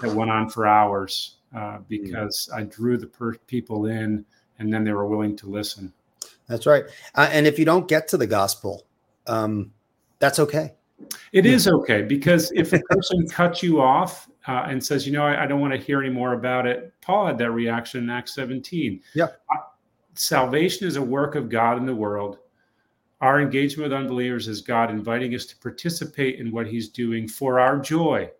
that 0.00 0.14
went 0.14 0.30
on 0.30 0.48
for 0.48 0.66
hours 0.66 1.36
uh, 1.54 1.78
hmm. 1.78 1.82
because 1.88 2.48
mm. 2.52 2.56
I 2.56 2.62
drew 2.64 2.96
the 2.96 3.06
per- 3.06 3.34
people 3.46 3.86
in, 3.86 4.24
and 4.58 4.72
then 4.72 4.84
they 4.84 4.92
were 4.92 5.06
willing 5.06 5.36
to 5.36 5.46
listen. 5.46 5.92
That's 6.46 6.66
right. 6.66 6.84
Uh, 7.14 7.28
and 7.32 7.46
if 7.46 7.58
you 7.58 7.64
don't 7.64 7.88
get 7.88 8.08
to 8.08 8.16
the 8.16 8.26
gospel, 8.26 8.86
um, 9.26 9.72
that's 10.18 10.38
okay. 10.38 10.74
It 11.32 11.46
is 11.46 11.66
okay 11.66 12.02
because 12.02 12.52
if 12.52 12.72
a 12.72 12.80
person 12.80 13.26
cuts 13.30 13.62
you 13.62 13.80
off 13.80 14.28
uh, 14.46 14.66
and 14.68 14.84
says, 14.84 15.06
you 15.06 15.12
know, 15.12 15.24
I, 15.24 15.44
I 15.44 15.46
don't 15.46 15.60
want 15.60 15.72
to 15.72 15.78
hear 15.78 16.00
any 16.00 16.10
more 16.10 16.34
about 16.34 16.66
it, 16.66 16.92
Paul 17.00 17.26
had 17.26 17.38
that 17.38 17.50
reaction 17.50 18.04
in 18.04 18.10
Acts 18.10 18.34
17. 18.34 19.00
Yeah. 19.14 19.24
Uh, 19.24 19.56
salvation 20.14 20.86
is 20.86 20.96
a 20.96 21.02
work 21.02 21.34
of 21.34 21.48
God 21.48 21.78
in 21.78 21.86
the 21.86 21.94
world. 21.94 22.38
Our 23.20 23.40
engagement 23.40 23.90
with 23.90 23.98
unbelievers 23.98 24.48
is 24.48 24.60
God 24.60 24.90
inviting 24.90 25.34
us 25.34 25.46
to 25.46 25.56
participate 25.56 26.38
in 26.38 26.52
what 26.52 26.66
he's 26.66 26.88
doing 26.88 27.26
for 27.26 27.58
our 27.58 27.78
joy. 27.78 28.30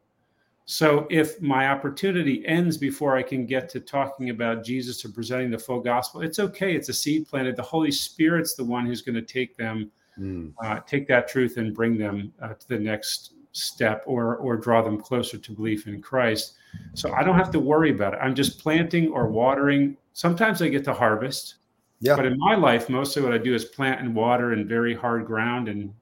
So 0.66 1.06
if 1.10 1.40
my 1.42 1.68
opportunity 1.68 2.46
ends 2.46 2.78
before 2.78 3.16
I 3.16 3.22
can 3.22 3.44
get 3.44 3.68
to 3.70 3.80
talking 3.80 4.30
about 4.30 4.64
Jesus 4.64 5.04
or 5.04 5.10
presenting 5.10 5.50
the 5.50 5.58
full 5.58 5.80
gospel, 5.80 6.22
it's 6.22 6.38
okay. 6.38 6.74
It's 6.74 6.88
a 6.88 6.94
seed 6.94 7.28
planted. 7.28 7.56
The 7.56 7.62
Holy 7.62 7.92
Spirit's 7.92 8.54
the 8.54 8.64
one 8.64 8.86
who's 8.86 9.02
going 9.02 9.16
to 9.16 9.22
take 9.22 9.56
them, 9.56 9.90
mm. 10.18 10.52
uh, 10.64 10.80
take 10.86 11.06
that 11.08 11.28
truth 11.28 11.58
and 11.58 11.74
bring 11.74 11.98
them 11.98 12.32
uh, 12.40 12.54
to 12.54 12.68
the 12.68 12.78
next 12.78 13.34
step 13.52 14.02
or 14.06 14.36
or 14.36 14.56
draw 14.56 14.82
them 14.82 15.00
closer 15.00 15.38
to 15.38 15.52
belief 15.52 15.86
in 15.86 16.02
Christ. 16.02 16.54
So 16.94 17.12
I 17.12 17.22
don't 17.22 17.36
have 17.36 17.50
to 17.52 17.60
worry 17.60 17.90
about 17.90 18.14
it. 18.14 18.20
I'm 18.20 18.34
just 18.34 18.58
planting 18.58 19.10
or 19.10 19.28
watering. 19.28 19.96
Sometimes 20.12 20.60
I 20.60 20.68
get 20.68 20.84
to 20.84 20.94
harvest. 20.94 21.56
Yeah. 22.00 22.16
But 22.16 22.26
in 22.26 22.38
my 22.38 22.56
life, 22.56 22.88
mostly 22.88 23.22
what 23.22 23.32
I 23.32 23.38
do 23.38 23.54
is 23.54 23.64
plant 23.64 24.00
and 24.00 24.14
water 24.14 24.52
in 24.52 24.66
very 24.66 24.94
hard 24.94 25.24
ground 25.26 25.68
and 25.68 25.94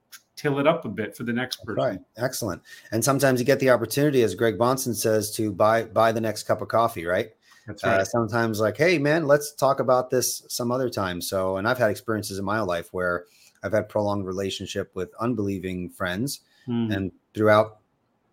till 0.43 0.59
it 0.59 0.67
up 0.67 0.83
a 0.83 0.89
bit 0.89 1.15
for 1.15 1.23
the 1.23 1.31
next 1.31 1.63
person. 1.63 1.81
Right. 1.81 1.99
Excellent. 2.17 2.61
And 2.91 3.03
sometimes 3.03 3.39
you 3.39 3.45
get 3.45 3.61
the 3.61 3.69
opportunity, 3.69 4.21
as 4.23 4.35
Greg 4.35 4.57
Bahnsen 4.57 4.93
says, 4.93 5.31
to 5.37 5.51
buy 5.51 5.85
buy 5.85 6.11
the 6.11 6.21
next 6.21 6.43
cup 6.43 6.61
of 6.61 6.67
coffee, 6.67 7.05
right? 7.05 7.31
That's 7.65 7.83
uh, 7.83 7.87
right. 7.87 8.01
Uh, 8.01 8.05
sometimes 8.05 8.59
like, 8.59 8.75
hey 8.75 8.97
man, 8.97 9.25
let's 9.25 9.53
talk 9.53 9.79
about 9.79 10.09
this 10.09 10.43
some 10.49 10.69
other 10.69 10.89
time. 10.89 11.21
So, 11.21 11.57
and 11.57 11.67
I've 11.67 11.77
had 11.77 11.89
experiences 11.89 12.37
in 12.37 12.45
my 12.45 12.59
life 12.59 12.89
where 12.91 13.25
I've 13.63 13.71
had 13.71 13.87
prolonged 13.87 14.25
relationship 14.25 14.91
with 14.93 15.11
unbelieving 15.19 15.89
friends, 15.89 16.41
mm. 16.67 16.93
and 16.93 17.11
throughout 17.33 17.77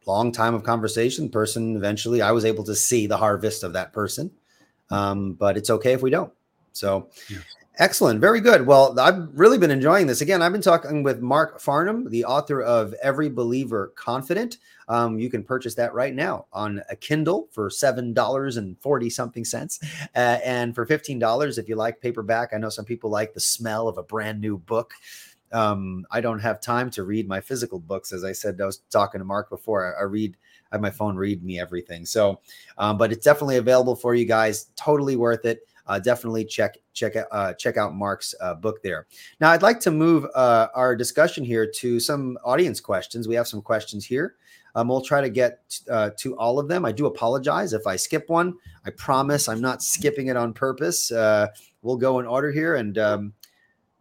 long 0.05 0.33
time 0.33 0.55
of 0.55 0.65
conversation, 0.65 1.29
person 1.29 1.77
eventually 1.77 2.21
I 2.21 2.33
was 2.33 2.45
able 2.45 2.65
to 2.65 2.75
see 2.75 3.07
the 3.07 3.17
harvest 3.17 3.63
of 3.63 3.73
that 3.75 3.93
person. 3.93 4.33
Um, 4.91 5.35
but 5.35 5.57
it's 5.57 5.71
okay 5.71 5.93
if 5.93 6.03
we 6.03 6.11
don't. 6.11 6.33
So 6.73 7.09
excellent. 7.81 8.21
Very 8.21 8.41
good. 8.41 8.67
Well, 8.67 8.99
I've 9.01 9.29
really 9.33 9.59
been 9.59 9.71
enjoying 9.73 10.07
this. 10.07 10.21
Again, 10.21 10.43
I've 10.43 10.53
been 10.53 10.61
talking 10.61 11.03
with 11.03 11.21
Mark 11.21 11.61
Farnham, 11.61 12.09
the 12.11 12.25
author 12.25 12.63
of 12.63 12.95
Every 13.03 13.29
Believer 13.29 13.93
Confident. 13.97 14.59
Um, 14.89 15.19
you 15.19 15.31
can 15.31 15.43
purchase 15.43 15.75
that 15.77 15.95
right 15.95 16.15
now 16.15 16.47
on 16.53 16.83
a 16.91 16.97
Kindle 16.97 17.49
for 17.53 17.71
seven 17.71 18.13
dollars 18.13 18.57
and 18.57 18.79
forty 18.81 19.09
something 19.09 19.45
cents, 19.45 19.81
uh, 20.15 20.39
and 20.45 20.75
for 20.75 20.85
fifteen 20.85 21.19
dollars 21.19 21.59
if 21.59 21.69
you 21.69 21.77
like 21.77 22.01
paperback. 22.01 22.51
I 22.53 22.59
know 22.59 22.69
some 22.69 22.85
people 22.85 23.11
like 23.11 23.33
the 23.33 23.41
smell 23.41 23.89
of 23.89 23.99
a 23.99 24.03
brand 24.03 24.41
new 24.41 24.59
book. 24.59 24.93
Um, 25.53 26.07
I 26.13 26.21
don't 26.21 26.39
have 26.39 26.61
time 26.61 26.91
to 26.91 27.03
read 27.03 27.27
my 27.27 27.41
physical 27.41 27.81
books. 27.81 28.13
As 28.13 28.25
I 28.25 28.33
said, 28.33 28.61
I 28.61 28.67
was 28.67 28.83
talking 28.91 29.19
to 29.19 29.25
Mark 29.25 29.51
before. 29.51 29.97
I, 29.97 30.03
I 30.03 30.05
read, 30.05 30.37
I 30.71 30.77
have 30.77 30.81
my 30.81 30.91
phone 30.91 31.17
read 31.17 31.43
me 31.43 31.59
everything. 31.59 32.07
So, 32.07 32.41
um, 32.79 32.97
but 32.99 33.11
it's 33.11 33.25
definitely 33.25 33.57
available 33.57 33.97
for 33.97 34.15
you 34.15 34.27
guys. 34.27 34.67
Totally 34.77 35.17
worth 35.17 35.45
it. 35.45 35.67
Uh, 35.91 35.99
definitely 35.99 36.45
check 36.45 36.79
check 36.93 37.17
out 37.17 37.27
uh, 37.33 37.53
check 37.55 37.77
out 37.77 37.97
Mark's 37.97 38.33
uh, 38.41 38.55
book 38.55 38.81
there. 38.81 39.09
Now, 39.41 39.51
I'd 39.51 39.63
like 39.63 39.81
to 39.81 39.91
move 39.91 40.25
uh, 40.37 40.69
our 40.73 40.95
discussion 40.95 41.43
here 41.45 41.69
to 41.79 41.99
some 41.99 42.39
audience 42.45 42.81
questions. 42.81 43.27
We 43.27 43.35
have 43.35 43.49
some 43.49 43.61
questions 43.61 44.05
here. 44.07 44.37
Um, 44.77 44.87
we'll 44.87 45.01
try 45.01 45.21
to 45.21 45.29
get 45.29 45.81
uh, 45.91 46.11
to 46.19 46.37
all 46.37 46.61
of 46.61 46.69
them. 46.69 46.85
I 46.85 46.93
do 46.93 47.07
apologize 47.07 47.73
if 47.73 47.89
I 47.89 47.97
skip 47.97 48.29
one. 48.29 48.55
I 48.87 48.91
promise 48.91 49.49
I'm 49.49 49.61
not 49.61 49.83
skipping 49.83 50.29
it 50.29 50.37
on 50.37 50.53
purpose. 50.53 51.11
Uh, 51.11 51.49
we'll 51.83 51.97
go 51.97 52.21
in 52.21 52.27
order 52.27 52.53
here. 52.53 52.77
And 52.77 52.97
um, 52.97 53.33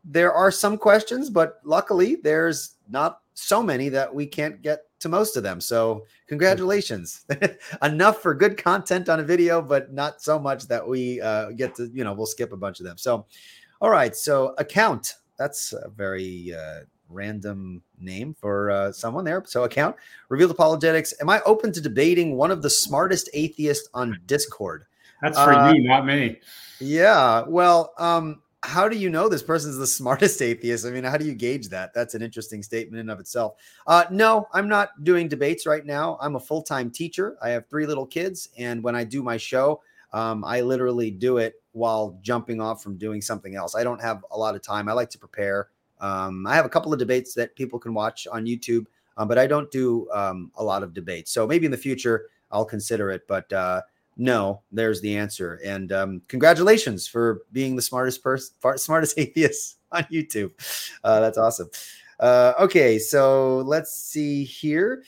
there 0.06 0.32
are 0.32 0.52
some 0.52 0.78
questions, 0.78 1.32
but 1.32 1.60
luckily 1.64 2.18
there's 2.18 2.76
not 2.88 3.22
so 3.34 3.64
many 3.64 3.90
that 3.90 4.14
we 4.14 4.28
can't 4.28 4.62
get 4.62 4.82
to 5.00 5.10
most 5.10 5.38
of 5.38 5.44
them. 5.44 5.62
So 5.62 6.06
congratulations. 6.28 7.26
Enough 7.82 8.22
for 8.22 8.34
good 8.34 8.58
content 8.58 9.10
on 9.10 9.20
a 9.20 9.24
video, 9.24 9.62
but 9.62 9.94
not 9.94 10.22
so 10.22 10.40
much 10.40 10.68
that 10.68 10.88
we 10.88 11.22
uh, 11.22 11.52
get 11.52 11.76
to, 11.76 11.90
you 11.94 12.04
know, 12.04 12.14
we'll 12.14 12.26
skip 12.26 12.54
a 12.54 12.58
bunch 12.58 12.80
of 12.80 12.86
them. 12.86 12.98
So, 12.98 13.26
all 13.82 13.90
right. 13.90 14.16
So 14.16 14.54
account, 14.58 15.16
that's 15.38 15.74
a 15.74 15.90
very 15.90 16.54
uh, 16.54 16.82
random 17.10 17.82
name 18.00 18.36
for 18.40 18.72
uh, 18.72 18.92
someone 18.92 19.26
there. 19.26 19.44
So 19.46 19.64
account 19.64 19.96
revealed 20.30 20.52
apologetics. 20.52 21.14
Am 21.22 21.30
I 21.30 21.42
open 21.46 21.72
to 21.74 21.82
debating 21.82 22.36
one 22.36 22.52
of 22.52 22.62
the 22.62 22.70
smartest 22.70 23.30
atheists 23.34 23.90
on 23.94 24.20
Discord? 24.26 24.86
That's 25.22 25.38
for 25.38 25.54
uh, 25.54 25.74
you, 25.74 25.84
not 25.84 26.06
me. 26.06 26.40
Yeah. 26.80 27.44
Well, 27.48 27.94
um, 27.98 28.42
how 28.64 28.90
do 28.90 28.98
you 28.98 29.10
know 29.10 29.30
this 29.30 29.44
person's 29.44 29.78
the 29.78 29.88
smartest 30.00 30.42
atheist? 30.42 30.86
I 30.86 30.92
mean, 30.92 31.04
how 31.04 31.18
do 31.18 31.26
you 31.26 31.34
gauge 31.34 31.70
that? 31.70 31.94
That's 31.94 32.16
an 32.16 32.22
interesting 32.22 32.64
statement 32.64 33.00
in 33.00 33.10
of 33.10 33.20
itself. 33.20 33.56
Uh, 33.88 34.06
no, 34.12 34.48
I'm 34.54 34.68
not 34.68 35.04
doing 35.04 35.28
debates 35.28 35.66
right 35.66 35.86
now. 35.86 36.18
I'm 36.22 36.36
a 36.36 36.40
full 36.40 36.62
time 36.62 36.90
teacher. 36.92 37.38
I 37.42 37.50
have 37.50 37.68
three 37.68 37.86
little 37.86 38.06
kids, 38.06 38.50
and 38.58 38.84
when 38.84 38.96
I 38.96 39.04
do 39.04 39.24
my 39.24 39.38
show, 39.38 39.82
um, 40.14 40.44
I 40.44 40.62
literally 40.62 41.12
do 41.12 41.38
it 41.38 41.56
while 41.74 42.18
jumping 42.22 42.60
off 42.60 42.82
from 42.82 42.98
doing 42.98 43.22
something 43.22 43.56
else. 43.56 43.76
I 43.76 43.84
don't 43.84 44.02
have 44.02 44.26
a 44.32 44.38
lot 44.38 44.56
of 44.56 44.62
time. 44.62 44.90
I 44.90 44.94
like 44.94 45.10
to 45.12 45.20
prepare. 45.20 45.70
Um, 46.02 46.48
I 46.48 46.56
have 46.56 46.66
a 46.66 46.70
couple 46.70 46.92
of 46.94 47.00
debates 47.00 47.34
that 47.36 47.56
people 47.56 47.78
can 47.78 47.94
watch 47.94 48.28
on 48.32 48.46
YouTube, 48.46 48.86
um, 49.18 49.28
but 49.28 49.38
I 49.38 49.46
don't 49.46 49.70
do 49.70 50.10
um, 50.12 50.52
a 50.56 50.64
lot 50.64 50.82
of 50.82 50.94
debates. 50.94 51.32
So 51.32 51.46
maybe 51.46 51.66
in 51.66 51.72
the 51.72 51.78
future 51.78 52.28
I'll 52.52 52.66
consider 52.66 53.12
it. 53.12 53.28
But 53.28 53.52
uh, 53.54 53.82
no, 54.20 54.62
there's 54.72 55.00
the 55.00 55.18
answer. 55.18 55.62
And 55.66 55.92
um, 55.94 56.22
congratulations 56.28 57.08
for 57.08 57.44
being 57.54 57.76
the 57.76 57.82
smartest 57.82 58.22
person, 58.22 58.54
smartest 58.76 59.18
atheist 59.18 59.78
on 59.92 60.04
YouTube. 60.12 60.52
Uh, 61.04 61.22
that's 61.22 61.38
awesome. 61.38 61.70
Uh, 62.20 62.54
okay, 62.60 63.00
so 63.00 63.60
let's 63.60 63.94
see 63.94 64.44
here. 64.44 65.04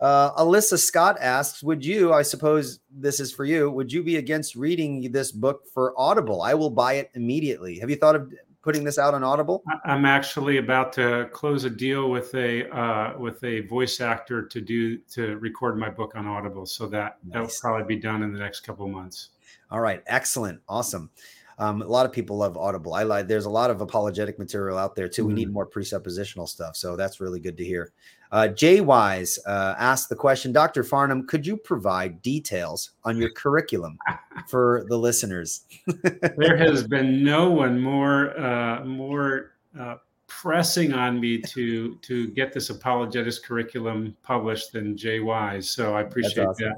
Uh, 0.00 0.32
Alyssa 0.34 0.78
Scott 0.78 1.16
asks, 1.20 1.62
"Would 1.62 1.84
you? 1.84 2.12
I 2.12 2.22
suppose 2.22 2.80
this 2.90 3.20
is 3.20 3.32
for 3.32 3.44
you. 3.44 3.70
Would 3.70 3.92
you 3.92 4.02
be 4.02 4.16
against 4.16 4.56
reading 4.56 5.10
this 5.12 5.32
book 5.32 5.62
for 5.72 5.94
Audible? 5.96 6.42
I 6.42 6.54
will 6.54 6.70
buy 6.70 6.94
it 6.94 7.10
immediately. 7.14 7.78
Have 7.78 7.90
you 7.90 7.96
thought 7.96 8.16
of 8.16 8.32
putting 8.62 8.84
this 8.84 8.98
out 8.98 9.14
on 9.14 9.24
Audible? 9.24 9.62
I'm 9.84 10.04
actually 10.04 10.58
about 10.58 10.92
to 10.94 11.28
close 11.32 11.64
a 11.64 11.70
deal 11.70 12.10
with 12.10 12.34
a 12.34 12.68
uh, 12.76 13.18
with 13.18 13.42
a 13.44 13.60
voice 13.60 14.00
actor 14.00 14.42
to 14.42 14.60
do 14.60 14.98
to 15.12 15.36
record 15.38 15.78
my 15.78 15.90
book 15.90 16.12
on 16.14 16.26
Audible, 16.26 16.66
so 16.66 16.86
that 16.88 17.18
nice. 17.24 17.34
that 17.34 17.42
will 17.42 17.60
probably 17.60 17.96
be 17.96 18.00
done 18.00 18.22
in 18.22 18.32
the 18.32 18.38
next 18.38 18.60
couple 18.60 18.86
of 18.86 18.92
months. 18.92 19.30
All 19.70 19.80
right, 19.80 20.02
excellent, 20.06 20.60
awesome. 20.68 21.10
Um, 21.58 21.82
a 21.82 21.86
lot 21.86 22.06
of 22.06 22.12
people 22.12 22.36
love 22.36 22.56
Audible. 22.56 22.94
I 22.94 23.02
like. 23.02 23.26
There's 23.26 23.46
a 23.46 23.50
lot 23.50 23.70
of 23.70 23.80
apologetic 23.80 24.38
material 24.38 24.78
out 24.78 24.94
there 24.94 25.08
too. 25.08 25.22
Mm-hmm. 25.22 25.28
We 25.28 25.34
need 25.34 25.44
mm-hmm. 25.46 25.54
more 25.54 25.66
presuppositional 25.66 26.48
stuff, 26.48 26.76
so 26.76 26.96
that's 26.96 27.20
really 27.20 27.40
good 27.40 27.56
to 27.56 27.64
hear. 27.64 27.92
Uh, 28.30 28.48
Jay 28.48 28.80
Wise 28.80 29.38
uh, 29.46 29.74
asked 29.78 30.08
the 30.08 30.16
question, 30.16 30.52
Dr. 30.52 30.84
Farnham, 30.84 31.26
could 31.26 31.46
you 31.46 31.56
provide 31.56 32.20
details 32.20 32.90
on 33.04 33.16
your 33.16 33.30
curriculum 33.30 33.98
for 34.48 34.84
the 34.88 34.96
listeners? 34.96 35.62
there 36.36 36.56
has 36.56 36.86
been 36.86 37.24
no 37.24 37.50
one 37.50 37.80
more 37.80 38.38
uh, 38.38 38.84
more 38.84 39.52
uh, 39.78 39.96
pressing 40.26 40.92
on 40.92 41.18
me 41.18 41.38
to 41.38 41.96
to 41.96 42.28
get 42.28 42.52
this 42.52 42.70
apologetics 42.70 43.38
curriculum 43.38 44.16
published 44.22 44.72
than 44.72 44.96
Jay 44.96 45.20
Wise. 45.20 45.68
So 45.70 45.94
I 45.94 46.02
appreciate 46.02 46.46
awesome. 46.46 46.68
that. 46.68 46.76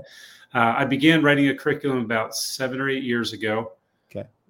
Uh, 0.52 0.74
I 0.78 0.84
began 0.84 1.22
writing 1.22 1.48
a 1.48 1.54
curriculum 1.54 1.98
about 1.98 2.34
seven 2.34 2.80
or 2.80 2.88
eight 2.88 3.04
years 3.04 3.32
ago. 3.32 3.72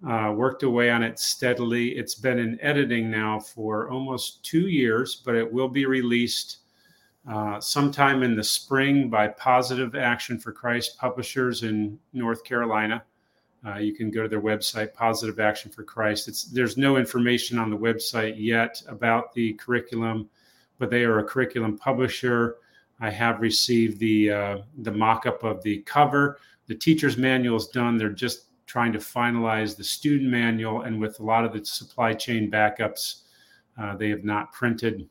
Uh, 0.09 0.33
worked 0.35 0.63
away 0.63 0.91
on 0.91 1.03
it 1.03 1.19
steadily. 1.19 1.91
It's 1.91 2.15
been 2.15 2.39
in 2.39 2.59
editing 2.63 3.11
now 3.11 3.39
for 3.39 3.91
almost 3.91 4.43
two 4.43 4.69
years, 4.69 5.17
but 5.17 5.35
it 5.35 5.53
will 5.53 5.69
be 5.69 5.85
released 5.85 6.61
uh, 7.31 7.61
sometime 7.61 8.23
in 8.23 8.35
the 8.35 8.43
spring 8.43 9.11
by 9.11 9.29
Positive 9.29 9.95
Action 9.95 10.39
for 10.39 10.53
Christ 10.53 10.97
publishers 10.97 11.65
in 11.65 11.99
North 12.15 12.45
Carolina. 12.45 13.05
Uh, 13.67 13.77
you 13.77 13.93
can 13.93 14.11
go 14.11 14.23
to 14.23 14.29
their 14.29 14.41
website, 14.41 14.95
Positive 14.95 15.39
Action 15.39 15.71
for 15.71 15.85
Christ. 15.85 16.29
It's, 16.29 16.45
there's 16.45 16.79
no 16.79 16.97
information 16.97 17.59
on 17.59 17.69
the 17.69 17.77
website 17.77 18.37
yet 18.39 18.83
about 18.89 19.35
the 19.35 19.53
curriculum, 19.55 20.31
but 20.79 20.89
they 20.89 21.05
are 21.05 21.19
a 21.19 21.25
curriculum 21.25 21.77
publisher. 21.77 22.57
I 23.01 23.11
have 23.11 23.43
received 23.43 23.99
the 23.99 24.31
uh, 24.31 24.59
the 24.79 24.93
mock-up 24.93 25.45
of 25.45 25.63
the 25.63 25.81
cover. 25.83 26.39
The 26.69 26.75
teacher's 26.75 27.19
manual 27.19 27.59
is 27.59 27.67
done. 27.67 27.99
They're 27.99 28.09
just 28.09 28.47
trying 28.71 28.93
to 28.93 29.01
finalize 29.01 29.77
the 29.77 29.83
student 29.83 30.31
manual, 30.31 30.83
and 30.83 31.01
with 31.01 31.19
a 31.19 31.25
lot 31.25 31.45
of 31.45 31.53
the 31.53 31.65
supply 31.65 32.13
chain 32.13 32.49
backups, 32.49 33.23
uh, 33.77 33.97
they 33.97 34.09
have 34.09 34.23
not 34.23 34.53
printed 34.53 35.09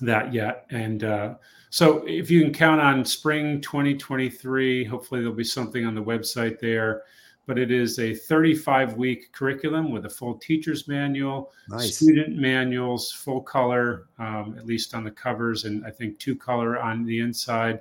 that 0.00 0.32
yet. 0.32 0.64
And 0.70 1.02
uh, 1.02 1.34
so 1.70 2.04
if 2.06 2.30
you 2.30 2.40
can 2.40 2.52
count 2.52 2.80
on 2.80 3.04
spring 3.04 3.60
2023, 3.62 4.84
hopefully 4.84 5.20
there'll 5.20 5.34
be 5.34 5.42
something 5.42 5.86
on 5.86 5.96
the 5.96 6.04
website 6.04 6.60
there. 6.60 7.02
But 7.46 7.58
it 7.58 7.72
is 7.72 7.98
a 7.98 8.14
35 8.14 8.96
week 8.96 9.32
curriculum 9.32 9.90
with 9.90 10.06
a 10.06 10.10
full 10.10 10.34
teacher's 10.34 10.86
manual, 10.86 11.50
nice. 11.68 11.96
student 11.96 12.36
manuals, 12.36 13.10
full 13.10 13.40
color, 13.40 14.06
um, 14.20 14.54
at 14.56 14.66
least 14.66 14.94
on 14.94 15.02
the 15.02 15.10
covers, 15.10 15.64
and 15.64 15.84
I 15.84 15.90
think 15.90 16.20
two 16.20 16.36
color 16.36 16.78
on 16.78 17.04
the 17.04 17.18
inside. 17.18 17.80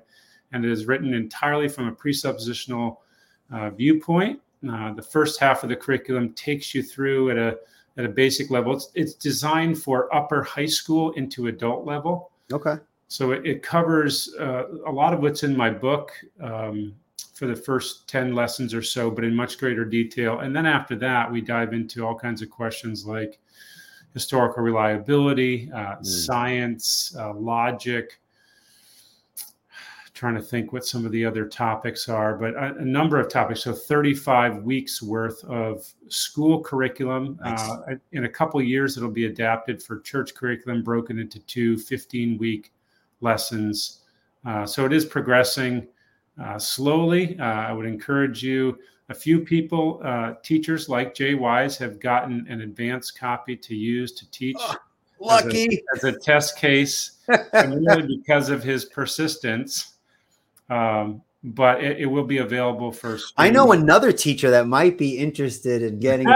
And 0.54 0.66
it 0.66 0.72
is 0.72 0.88
written 0.88 1.14
entirely 1.14 1.68
from 1.68 1.88
a 1.88 1.92
presuppositional 1.92 2.98
uh, 3.52 3.70
viewpoint. 3.70 4.40
Uh, 4.68 4.94
the 4.94 5.02
first 5.02 5.40
half 5.40 5.64
of 5.64 5.70
the 5.70 5.76
curriculum 5.76 6.34
takes 6.34 6.74
you 6.74 6.82
through 6.82 7.32
at 7.32 7.38
a 7.38 7.58
at 7.98 8.06
a 8.06 8.10
basic 8.10 8.50
level. 8.50 8.74
It's, 8.74 8.92
it's 8.94 9.14
designed 9.14 9.78
for 9.82 10.14
upper 10.16 10.44
high 10.44 10.68
school 10.68 11.12
into 11.14 11.48
adult 11.48 11.86
level. 11.86 12.32
Okay. 12.52 12.76
So 13.08 13.32
it, 13.32 13.46
it 13.46 13.64
covers 13.64 14.34
uh, 14.40 14.66
a 14.86 14.92
lot 14.92 15.14
of 15.14 15.22
what's 15.22 15.44
in 15.44 15.56
my 15.56 15.70
book 15.70 16.12
um, 16.42 16.94
for 17.34 17.48
the 17.48 17.56
first 17.56 18.08
10 18.08 18.36
lessons 18.36 18.74
or 18.74 18.82
so, 18.82 19.10
but 19.10 19.24
in 19.24 19.36
much 19.36 19.58
greater 19.58 19.86
detail. 19.86 20.40
And 20.40 20.56
then 20.56 20.66
after 20.66 20.96
that, 20.98 21.32
we 21.32 21.42
dive 21.42 21.74
into 21.74 22.06
all 22.06 22.16
kinds 22.16 22.42
of 22.42 22.50
questions 22.50 23.06
like 23.06 23.40
historical 24.14 24.64
reliability, 24.64 25.72
uh, 25.74 25.96
mm. 25.96 26.06
science, 26.06 27.16
uh, 27.18 27.34
logic, 27.34 28.20
trying 30.18 30.34
to 30.34 30.42
think 30.42 30.74
what 30.74 30.84
some 30.84 31.06
of 31.06 31.12
the 31.12 31.24
other 31.24 31.46
topics 31.46 32.10
are, 32.10 32.36
but 32.36 32.56
a, 32.56 32.74
a 32.78 32.84
number 32.84 33.20
of 33.20 33.30
topics. 33.30 33.62
So 33.62 33.72
35 33.72 34.64
weeks 34.64 35.00
worth 35.00 35.44
of 35.44 35.88
school 36.08 36.64
curriculum. 36.64 37.38
Nice. 37.40 37.62
Uh, 37.62 37.96
in 38.14 38.26
a 38.26 38.30
couple 38.30 38.60
years, 38.60 38.98
it'll 38.98 39.12
be 39.12 39.28
adapted 39.28 39.82
for 39.82 40.00
church 40.00 40.34
curriculum, 40.34 40.82
broken 40.82 41.20
into 41.20 41.40
two 41.42 41.78
15 41.78 42.40
week 42.40 42.74
lessons. 43.22 44.02
Uh, 44.44 44.66
so 44.66 44.86
it 44.86 44.92
is 44.92 45.06
progressing 45.06 45.88
uh, 46.44 46.58
slowly. 46.58 47.38
Uh, 47.40 47.44
I 47.44 47.72
would 47.72 47.86
encourage 47.86 48.42
you. 48.42 48.80
A 49.10 49.14
few 49.14 49.40
people, 49.40 50.02
uh, 50.04 50.34
teachers 50.44 50.90
like 50.90 51.14
Jay 51.14 51.36
Wise, 51.36 51.78
have 51.78 52.00
gotten 52.00 52.46
an 52.50 52.62
advanced 52.62 53.20
copy 53.20 53.56
to 53.56 53.76
use 53.76 54.14
to 54.14 54.30
teach. 54.32 54.58
Oh, 54.60 54.76
lucky 55.20 55.84
as 55.94 56.04
a, 56.04 56.08
as 56.08 56.16
a 56.16 56.20
test 56.20 56.58
case, 56.58 57.20
really 57.54 58.18
because 58.18 58.50
of 58.50 58.64
his 58.64 58.86
persistence. 58.86 59.97
Um, 60.70 61.22
but 61.44 61.84
it, 61.84 62.02
it, 62.02 62.06
will 62.06 62.26
be 62.26 62.40
available 62.40 62.92
for. 62.92 63.18
Students. 63.18 63.34
I 63.38 63.50
know 63.50 63.72
another 63.72 64.12
teacher 64.12 64.50
that 64.52 64.68
might 64.68 64.98
be 64.98 65.18
interested 65.18 65.82
in 65.82 66.00
getting. 66.00 66.28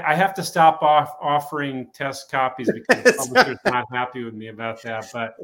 I, 0.00 0.14
have 0.14 0.34
to 0.34 0.42
stop 0.42 0.82
off 0.82 1.16
offering 1.20 1.88
test 1.94 2.30
copies 2.30 2.70
because 2.72 3.04
the 3.04 3.12
publisher's 3.18 3.58
not 3.64 3.84
happy 3.92 4.24
with 4.24 4.34
me 4.34 4.48
about 4.48 4.82
that. 4.82 5.06
But 5.12 5.34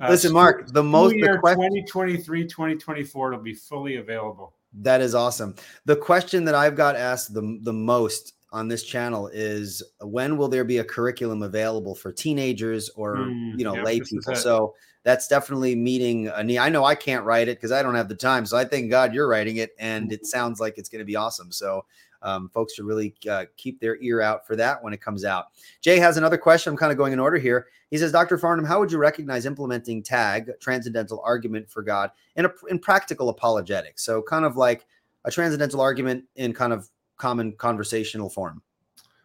uh, 0.00 0.08
listen, 0.08 0.32
Mark, 0.32 0.68
the 0.68 0.82
most 0.82 1.14
year 1.14 1.34
the 1.34 1.38
question, 1.38 1.70
2023, 1.86 2.44
2024, 2.44 3.32
it'll 3.32 3.42
be 3.42 3.54
fully 3.54 3.96
available. 3.96 4.54
That 4.74 5.00
is 5.00 5.14
awesome. 5.14 5.54
The 5.84 5.96
question 5.96 6.44
that 6.46 6.54
I've 6.54 6.76
got 6.76 6.96
asked 6.96 7.34
the 7.34 7.58
the 7.62 7.72
most 7.72 8.34
on 8.52 8.68
this 8.68 8.84
channel 8.84 9.28
is 9.28 9.82
when 10.00 10.36
will 10.36 10.48
there 10.48 10.64
be 10.64 10.78
a 10.78 10.84
curriculum 10.84 11.42
available 11.42 11.94
for 11.94 12.12
teenagers 12.12 12.90
or 12.90 13.16
mm, 13.16 13.58
you 13.58 13.64
know 13.64 13.74
yeah, 13.76 13.82
lay 13.82 14.00
people? 14.00 14.34
So 14.34 14.74
that's 15.04 15.26
definitely 15.26 15.74
meeting 15.74 16.28
a 16.28 16.42
need. 16.42 16.58
I 16.58 16.68
know 16.68 16.84
I 16.84 16.94
can't 16.94 17.24
write 17.24 17.48
it 17.48 17.58
because 17.58 17.72
I 17.72 17.82
don't 17.82 17.94
have 17.94 18.08
the 18.08 18.14
time. 18.14 18.46
So 18.46 18.56
I 18.56 18.64
thank 18.64 18.90
God 18.90 19.12
you're 19.12 19.28
writing 19.28 19.56
it, 19.56 19.74
and 19.78 20.12
it 20.12 20.26
sounds 20.26 20.60
like 20.60 20.78
it's 20.78 20.88
going 20.88 21.00
to 21.00 21.04
be 21.04 21.16
awesome. 21.16 21.50
So 21.50 21.84
um, 22.22 22.48
folks 22.50 22.74
should 22.74 22.84
really 22.84 23.14
uh, 23.28 23.46
keep 23.56 23.80
their 23.80 24.00
ear 24.00 24.20
out 24.20 24.46
for 24.46 24.56
that 24.56 24.82
when 24.82 24.92
it 24.92 25.00
comes 25.00 25.24
out. 25.24 25.46
Jay 25.80 25.98
has 25.98 26.16
another 26.16 26.38
question. 26.38 26.70
I'm 26.72 26.76
kind 26.76 26.92
of 26.92 26.98
going 26.98 27.12
in 27.12 27.18
order 27.18 27.36
here. 27.36 27.66
He 27.90 27.98
says, 27.98 28.12
Dr. 28.12 28.38
Farnham, 28.38 28.64
how 28.64 28.78
would 28.80 28.90
you 28.90 28.98
recognize 28.98 29.44
implementing 29.44 30.02
TAG, 30.02 30.50
transcendental 30.60 31.20
argument 31.24 31.68
for 31.68 31.82
God, 31.82 32.10
in, 32.36 32.46
a, 32.46 32.52
in 32.68 32.78
practical 32.78 33.28
apologetics? 33.28 34.04
So, 34.04 34.22
kind 34.22 34.44
of 34.44 34.56
like 34.56 34.86
a 35.24 35.30
transcendental 35.30 35.80
argument 35.80 36.24
in 36.36 36.52
kind 36.52 36.72
of 36.72 36.88
common 37.18 37.52
conversational 37.52 38.30
form. 38.30 38.62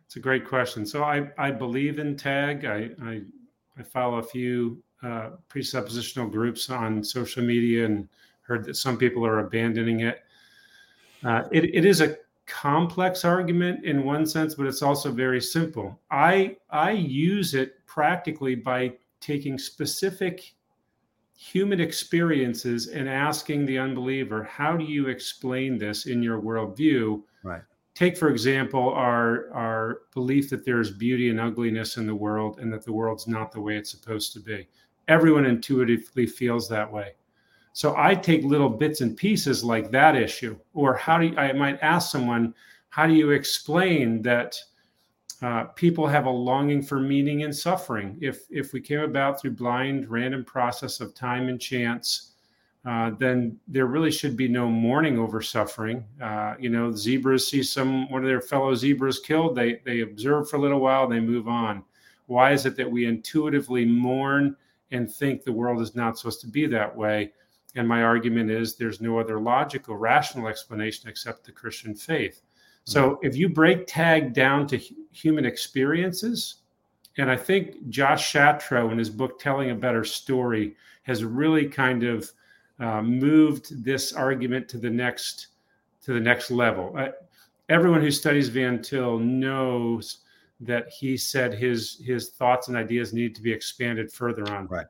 It's 0.06 0.16
a 0.16 0.20
great 0.20 0.46
question. 0.46 0.86
So, 0.86 1.04
I, 1.04 1.30
I 1.38 1.52
believe 1.52 2.00
in 2.00 2.18
TAG. 2.18 2.66
I, 2.66 2.90
I, 3.02 3.22
I 3.78 3.84
follow 3.84 4.18
a 4.18 4.24
few 4.24 4.84
uh, 5.04 5.32
presuppositional 5.50 6.32
groups 6.32 6.70
on 6.70 7.04
social 7.04 7.44
media 7.44 7.86
and 7.86 8.08
heard 8.42 8.64
that 8.66 8.76
some 8.76 8.98
people 8.98 9.26
are 9.26 9.40
abandoning 9.40 10.02
it. 10.02 10.24
Uh, 11.24 11.44
it, 11.52 11.66
it 11.76 11.86
is 11.86 12.02
a 12.02 12.18
complex 12.46 13.26
argument 13.26 13.84
in 13.84 14.04
one 14.04 14.26
sense, 14.26 14.56
but 14.56 14.66
it's 14.66 14.82
also 14.82 15.12
very 15.12 15.42
simple. 15.42 16.00
I 16.10 16.56
I 16.70 16.92
use 16.92 17.54
it 17.54 17.86
practically 17.86 18.56
by 18.56 18.94
taking 19.20 19.58
specific 19.58 20.54
human 21.36 21.80
experiences 21.80 22.88
and 22.88 23.08
asking 23.08 23.66
the 23.66 23.78
unbeliever, 23.78 24.44
how 24.44 24.76
do 24.76 24.84
you 24.84 25.08
explain 25.08 25.78
this 25.78 26.08
in 26.08 26.24
your 26.24 26.42
worldview? 26.42 27.22
Right. 27.44 27.62
Take, 27.94 28.18
for 28.18 28.30
example, 28.30 28.94
our 28.94 29.52
our 29.52 30.02
belief 30.14 30.50
that 30.52 30.66
there's 30.66 30.92
beauty 30.92 31.30
and 31.30 31.40
ugliness 31.40 31.98
in 31.98 32.08
the 32.08 32.16
world 32.16 32.60
and 32.60 32.72
that 32.72 32.86
the 32.86 32.94
world's 32.94 33.28
not 33.28 33.52
the 33.52 33.62
way 33.62 33.76
it's 33.76 33.92
supposed 33.92 34.34
to 34.34 34.40
be. 34.40 34.68
Everyone 35.08 35.46
intuitively 35.46 36.26
feels 36.26 36.68
that 36.70 36.92
way. 36.92 37.14
So 37.74 37.96
I 37.96 38.16
take 38.16 38.44
little 38.44 38.70
bits 38.70 39.02
and 39.02 39.16
pieces 39.16 39.64
like 39.64 39.92
that 39.92 40.16
issue, 40.16 40.58
or 40.74 40.96
how 40.96 41.20
do 41.20 41.28
you, 41.28 41.38
I 41.38 41.54
might 41.54 41.78
ask 41.84 42.12
someone, 42.12 42.56
how 42.90 43.06
do 43.06 43.14
you 43.14 43.30
explain 43.32 44.22
that 44.24 44.56
uh, 45.44 45.66
people 45.76 46.08
have 46.08 46.26
a 46.26 46.30
longing 46.30 46.82
for 46.82 47.00
meaning 47.00 47.44
and 47.44 47.56
suffering? 47.56 48.18
If 48.20 48.48
if 48.50 48.74
we 48.74 48.82
came 48.82 49.02
about 49.02 49.40
through 49.40 49.52
blind, 49.52 50.10
random 50.10 50.44
process 50.44 51.00
of 51.00 51.14
time 51.14 51.50
and 51.50 51.62
chance, 51.62 52.34
uh, 52.84 53.12
then 53.20 53.60
there 53.68 53.86
really 53.86 54.12
should 54.12 54.36
be 54.36 54.48
no 54.48 54.68
mourning 54.68 55.20
over 55.20 55.42
suffering. 55.42 56.04
Uh, 56.20 56.56
you 56.58 56.70
know, 56.70 56.92
zebras 56.92 57.48
see 57.48 57.62
some 57.62 58.10
one 58.10 58.24
of 58.24 58.28
their 58.28 58.42
fellow 58.42 58.74
zebras 58.74 59.20
killed, 59.20 59.56
they 59.56 59.82
they 59.86 60.02
observe 60.02 60.50
for 60.50 60.56
a 60.56 60.62
little 60.62 60.80
while, 60.80 61.08
they 61.08 61.20
move 61.20 61.48
on. 61.48 61.84
Why 62.26 62.54
is 62.54 62.66
it 62.66 62.76
that 62.78 62.90
we 62.90 63.06
intuitively 63.06 63.86
mourn 63.86 64.56
and 64.92 65.12
think 65.12 65.44
the 65.44 65.52
world 65.52 65.82
is 65.82 65.96
not 65.96 66.18
supposed 66.18 66.42
to 66.42 66.48
be 66.48 66.66
that 66.68 66.96
way? 66.96 67.32
And 67.76 67.88
my 67.88 68.04
argument 68.04 68.50
is 68.50 68.76
there's 68.76 69.02
no 69.02 69.20
other 69.20 69.40
logical, 69.40 69.96
rational 69.96 70.48
explanation 70.48 71.10
except 71.10 71.46
the 71.46 71.52
Christian 71.52 71.94
faith. 71.94 72.42
So 72.86 73.12
mm-hmm. 73.12 73.26
if 73.26 73.36
you 73.36 73.50
break 73.50 73.86
TAG 73.86 74.34
down 74.34 74.68
to 74.68 74.78
human 75.12 75.46
experiences, 75.46 76.62
and 77.18 77.30
I 77.30 77.36
think 77.36 77.90
Josh 77.90 78.32
Chatraw 78.32 78.92
in 78.92 78.98
his 78.98 79.10
book 79.10 79.40
Telling 79.40 79.72
a 79.72 79.76
Better 79.76 80.04
Story 80.04 80.76
has 81.04 81.24
really 81.24 81.68
kind 81.68 82.04
of 82.04 82.32
uh, 82.80 83.02
moved 83.02 83.84
this 83.84 84.14
argument 84.14 84.70
to 84.70 84.78
the 84.78 84.90
next 84.90 85.48
to 86.04 86.14
the 86.14 86.20
next 86.20 86.52
level. 86.52 86.96
Uh, 86.98 87.10
everyone 87.70 88.02
who 88.02 88.12
studies 88.12 88.50
Van 88.50 88.82
Til 88.82 89.20
knows 89.20 90.20
that 90.60 90.90
he 90.90 91.18
said 91.18 91.54
his 91.54 92.02
his 92.04 92.30
thoughts 92.30 92.68
and 92.68 92.78
ideas 92.78 93.14
need 93.14 93.36
to 93.36 93.42
be 93.42 93.52
expanded 93.52 94.12
further 94.12 94.50
on. 94.52 94.68
Right. 94.68 94.88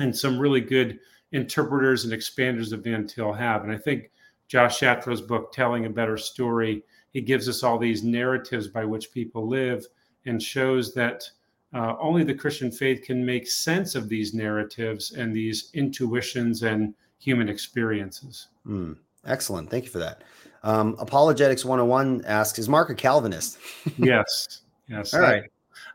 And 0.00 0.16
some 0.16 0.38
really 0.38 0.60
good 0.60 0.98
interpreters 1.32 2.04
and 2.04 2.12
expanders 2.12 2.72
of 2.72 2.84
Van 2.84 3.06
Til 3.06 3.32
have. 3.32 3.62
And 3.62 3.72
I 3.72 3.76
think 3.76 4.10
Josh 4.48 4.80
Chatraw's 4.80 5.20
book, 5.20 5.52
Telling 5.52 5.86
a 5.86 5.90
Better 5.90 6.16
Story, 6.16 6.84
he 7.12 7.20
gives 7.20 7.48
us 7.48 7.62
all 7.62 7.78
these 7.78 8.02
narratives 8.02 8.68
by 8.68 8.84
which 8.84 9.12
people 9.12 9.48
live 9.48 9.86
and 10.26 10.42
shows 10.42 10.94
that 10.94 11.28
uh, 11.72 11.94
only 12.00 12.24
the 12.24 12.34
Christian 12.34 12.70
faith 12.70 13.02
can 13.02 13.24
make 13.24 13.48
sense 13.48 13.94
of 13.94 14.08
these 14.08 14.32
narratives 14.32 15.12
and 15.12 15.34
these 15.34 15.70
intuitions 15.74 16.62
and 16.62 16.94
human 17.18 17.48
experiences. 17.48 18.48
Mm, 18.66 18.96
excellent. 19.26 19.70
Thank 19.70 19.84
you 19.84 19.90
for 19.90 19.98
that. 19.98 20.22
Um, 20.62 20.96
Apologetics 20.98 21.64
101 21.64 22.24
asks 22.26 22.58
Is 22.58 22.68
Mark 22.68 22.90
a 22.90 22.94
Calvinist? 22.94 23.58
yes. 23.98 24.60
Yes. 24.88 25.14
All 25.14 25.20
right. 25.20 25.44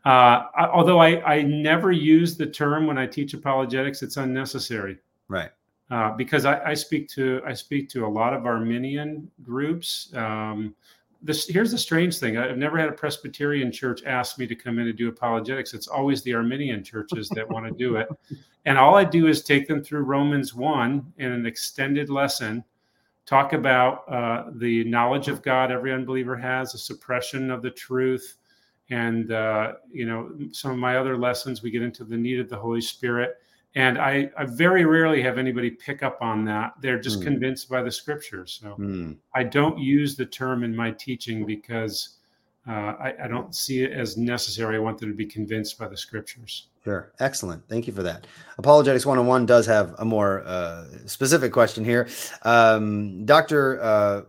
Uh, 0.06 0.46
although 0.74 1.00
I, 1.00 1.36
I 1.36 1.42
never 1.42 1.92
use 1.92 2.36
the 2.36 2.46
term 2.46 2.86
when 2.86 2.98
I 2.98 3.08
teach 3.08 3.34
apologetics, 3.34 4.02
it's 4.02 4.18
unnecessary 4.18 5.00
right? 5.30 5.52
Uh, 5.90 6.12
because 6.12 6.46
I, 6.46 6.62
I, 6.64 6.74
speak 6.74 7.08
to 7.10 7.42
I 7.48 7.54
speak 7.54 7.90
to 7.90 8.06
a 8.06 8.08
lot 8.08 8.34
of 8.34 8.46
Arminian 8.46 9.32
groups. 9.42 10.14
Um, 10.14 10.76
this 11.22 11.48
here's 11.48 11.72
the 11.72 11.78
strange 11.78 12.18
thing: 12.18 12.38
I've 12.38 12.58
never 12.58 12.78
had 12.78 12.90
a 12.90 12.94
Presbyterian 12.94 13.72
church 13.72 14.04
ask 14.06 14.38
me 14.38 14.46
to 14.48 14.56
come 14.56 14.78
in 14.80 14.88
and 14.88 14.98
do 14.98 15.08
apologetics. 15.08 15.74
It's 15.74 15.88
always 15.88 16.22
the 16.24 16.34
Arminian 16.34 16.84
churches 16.84 17.30
that 17.30 17.50
want 17.50 17.66
to 17.66 17.72
do 17.72 17.96
it, 17.96 18.08
and 18.66 18.78
all 18.78 18.96
I 18.96 19.04
do 19.04 19.28
is 19.28 19.42
take 19.42 19.68
them 19.68 19.84
through 19.84 20.02
Romans 20.02 20.54
one 20.54 21.12
in 21.18 21.32
an 21.32 21.46
extended 21.46 22.10
lesson. 22.10 22.64
Talk 23.26 23.54
about 23.54 24.12
uh, 24.12 24.46
the 24.56 24.84
knowledge 24.86 25.28
of 25.28 25.44
God 25.44 25.72
every 25.72 25.94
unbeliever 25.94 26.36
has, 26.36 26.72
the 26.72 26.80
suppression 26.80 27.52
of 27.52 27.62
the 27.62 27.70
truth, 27.70 28.38
and 28.90 29.32
uh, 29.32 29.74
you 29.92 30.06
know 30.06 30.32
some 30.52 30.72
of 30.72 30.78
my 30.78 30.98
other 30.98 31.18
lessons. 31.18 31.62
We 31.62 31.72
get 31.72 31.82
into 31.82 32.04
the 32.04 32.18
need 32.18 32.40
of 32.40 32.50
the 32.50 32.58
Holy 32.58 32.82
Spirit 32.82 33.38
and 33.76 34.00
I, 34.00 34.30
I, 34.38 34.46
very 34.46 34.86
rarely 34.86 35.22
have 35.22 35.38
anybody 35.38 35.70
pick 35.70 36.02
up 36.02 36.18
on 36.22 36.44
that. 36.46 36.74
They're 36.82 37.00
just 37.00 37.20
mm. 37.20 37.24
convinced 37.24 37.70
by 37.70 37.84
the 37.84 37.92
scriptures. 37.92 38.60
So 38.62 38.76
mm. 38.80 39.16
I 39.36 39.44
don't 39.44 39.78
use 39.78 40.16
the 40.16 40.26
term 40.26 40.64
in 40.64 40.76
my 40.76 40.92
teaching 40.92 41.46
because 41.46 42.18
uh, 42.68 42.96
I, 43.00 43.14
I, 43.24 43.28
don't 43.28 43.54
see 43.54 43.84
it 43.84 43.92
as 43.92 44.18
necessary. 44.18 44.76
I 44.76 44.80
want 44.80 44.98
them 44.98 45.10
to 45.10 45.16
be 45.16 45.26
convinced 45.26 45.78
by 45.78 45.88
the 45.88 45.98
scriptures. 45.98 46.68
Sure. 46.84 47.12
Excellent. 47.20 47.68
Thank 47.70 47.86
you 47.86 47.94
for 47.94 48.02
that. 48.04 48.26
Apologetics 48.58 49.06
101 49.06 49.46
does 49.46 49.68
have 49.68 49.94
a 50.00 50.06
more 50.06 50.44
uh, 50.46 50.86
specific 51.06 51.54
question 51.54 51.86
here. 51.86 52.08
Um, 52.42 53.26
Dr. 53.26 53.82
Uh, 53.82 54.22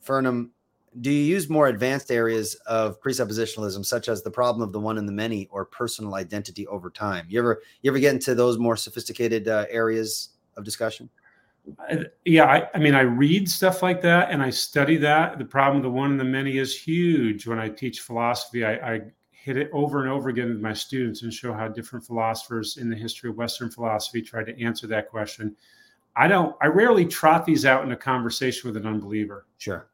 Farnham, 0.00 0.50
do 0.98 1.10
you 1.10 1.22
use 1.22 1.48
more 1.48 1.68
advanced 1.68 2.10
areas 2.10 2.54
of 2.66 3.00
presuppositionalism 3.00 3.84
such 3.84 4.08
as 4.08 4.22
the 4.22 4.30
problem 4.30 4.62
of 4.62 4.72
the 4.72 4.80
one 4.80 4.98
and 4.98 5.06
the 5.06 5.12
many 5.12 5.46
or 5.50 5.64
personal 5.64 6.16
identity 6.16 6.66
over 6.66 6.90
time? 6.90 7.26
You 7.28 7.38
ever 7.38 7.62
you 7.82 7.90
ever 7.90 8.00
get 8.00 8.14
into 8.14 8.34
those 8.34 8.58
more 8.58 8.76
sophisticated 8.76 9.46
uh, 9.46 9.66
areas 9.70 10.30
of 10.56 10.64
discussion? 10.64 11.08
Yeah 12.24 12.46
I, 12.46 12.68
I, 12.74 12.78
mean 12.78 12.94
i 12.94 13.02
read 13.02 13.48
stuff 13.48 13.82
like 13.82 14.00
that 14.02 14.30
and 14.30 14.42
i 14.42 14.50
study 14.50 14.96
that. 14.96 15.38
The 15.38 15.44
problem 15.44 15.76
of 15.76 15.82
the 15.84 15.90
one 15.90 16.10
and 16.10 16.18
the 16.18 16.24
many 16.24 16.58
is 16.58 16.76
huge. 16.76 17.46
When 17.46 17.60
i 17.60 17.68
teach 17.68 18.00
philosophy 18.00 18.64
i, 18.64 18.94
I 18.94 19.00
hit 19.30 19.56
it 19.56 19.70
over 19.72 20.00
and 20.02 20.10
over 20.10 20.28
again 20.28 20.48
with 20.48 20.60
my 20.60 20.72
students 20.72 21.22
and 21.22 21.32
show 21.32 21.52
how 21.52 21.68
different 21.68 22.04
philosophers 22.04 22.78
in 22.78 22.90
the 22.90 22.96
history 22.96 23.30
of 23.30 23.36
western 23.36 23.70
philosophy 23.70 24.20
tried 24.20 24.46
to 24.46 24.60
answer 24.62 24.88
that 24.88 25.08
question. 25.08 25.54
I 26.16 26.26
don't 26.26 26.56
i 26.60 26.66
rarely 26.66 27.06
trot 27.06 27.46
these 27.46 27.64
out 27.64 27.84
in 27.84 27.92
a 27.92 27.96
conversation 27.96 28.68
with 28.68 28.76
an 28.76 28.88
unbeliever. 28.88 29.46
Sure 29.58 29.86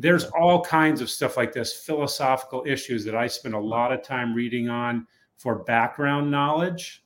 there's 0.00 0.24
all 0.26 0.64
kinds 0.64 1.00
of 1.00 1.10
stuff 1.10 1.36
like 1.36 1.52
this 1.52 1.72
philosophical 1.72 2.64
issues 2.66 3.04
that 3.04 3.14
I 3.14 3.26
spend 3.26 3.54
a 3.54 3.60
lot 3.60 3.92
of 3.92 4.02
time 4.02 4.34
reading 4.34 4.68
on 4.68 5.06
for 5.36 5.62
background 5.64 6.30
knowledge. 6.30 7.04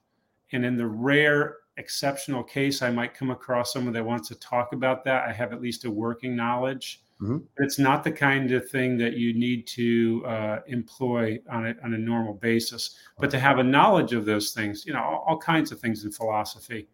And 0.53 0.65
in 0.65 0.77
the 0.77 0.87
rare 0.87 1.57
exceptional 1.77 2.45
case, 2.45 2.83
I 2.83 2.91
might 2.91 3.15
come 3.15 3.31
across 3.31 3.73
someone 3.73 3.93
that 3.95 4.05
wants 4.05 4.29
to 4.29 4.37
talk 4.37 4.73
about 4.73 5.03
that. 5.05 5.29
I 5.29 5.33
have 5.33 5.53
at 5.53 5.61
least 5.61 5.85
a 5.85 5.91
working 5.91 6.37
knowledge. 6.37 7.03
Mm-hmm. 7.21 7.39
It's 7.59 7.79
not 7.79 8.05
the 8.05 8.13
kind 8.13 8.53
of 8.53 8.69
thing 8.69 8.97
that 8.99 9.15
you 9.15 9.35
need 9.35 9.67
to 9.69 10.25
uh, 10.27 10.59
employ 10.69 11.41
on 11.51 11.67
a, 11.67 11.75
on 11.83 11.95
a 11.95 11.99
normal 11.99 12.35
basis, 12.35 12.97
but 13.19 13.31
to 13.31 13.41
have 13.41 13.59
a 13.59 13.65
knowledge 13.65 14.13
of 14.13 14.25
those 14.25 14.53
things, 14.53 14.85
you 14.87 14.93
know, 14.93 15.03
all, 15.03 15.25
all 15.27 15.39
kinds 15.39 15.73
of 15.73 15.81
things 15.81 16.05
in 16.05 16.13
philosophy, 16.13 16.89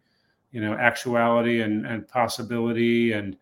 you 0.51 0.61
know, 0.61 0.73
actuality 0.73 1.61
and, 1.61 1.85
and 1.85 2.07
possibility 2.07 3.13
and 3.13 3.37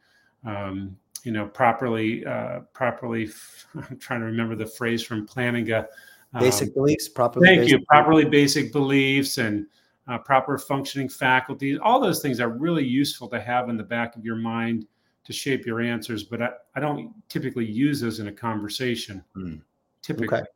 um, 0.46 0.98
you 1.24 1.32
know 1.32 1.46
properly 1.46 2.26
uh, 2.26 2.60
properly 2.74 3.30
i'm 3.76 3.98
trying 3.98 4.20
to 4.20 4.26
remember 4.26 4.56
the 4.56 4.66
phrase 4.66 5.04
from 5.04 5.28
plantinga 5.28 5.86
um, 6.34 6.42
basic 6.42 6.74
beliefs 6.74 7.08
properly 7.08 7.48
thank 7.48 7.70
you 7.70 7.80
properly 7.86 8.26
basic 8.26 8.72
beliefs 8.72 9.38
and 9.38 9.66
uh, 10.08 10.18
proper 10.18 10.58
functioning 10.58 11.10
faculties 11.10 11.78
all 11.84 12.00
those 12.00 12.22
things 12.22 12.40
are 12.40 12.50
really 12.50 12.86
useful 12.86 13.28
to 13.28 13.40
have 13.40 13.70
in 13.70 13.78
the 13.78 13.84
back 13.84 14.16
of 14.16 14.26
your 14.26 14.36
mind 14.36 14.86
to 15.24 15.34
shape 15.34 15.66
your 15.66 15.82
answers 15.82 16.24
but 16.24 16.42
i, 16.42 16.50
I 16.76 16.80
don't 16.80 17.14
typically 17.30 17.66
use 17.66 18.02
those 18.02 18.20
in 18.20 18.28
a 18.28 18.34
conversation 18.34 19.24
mm. 19.36 19.62
typically 20.02 20.40
okay. 20.40 20.48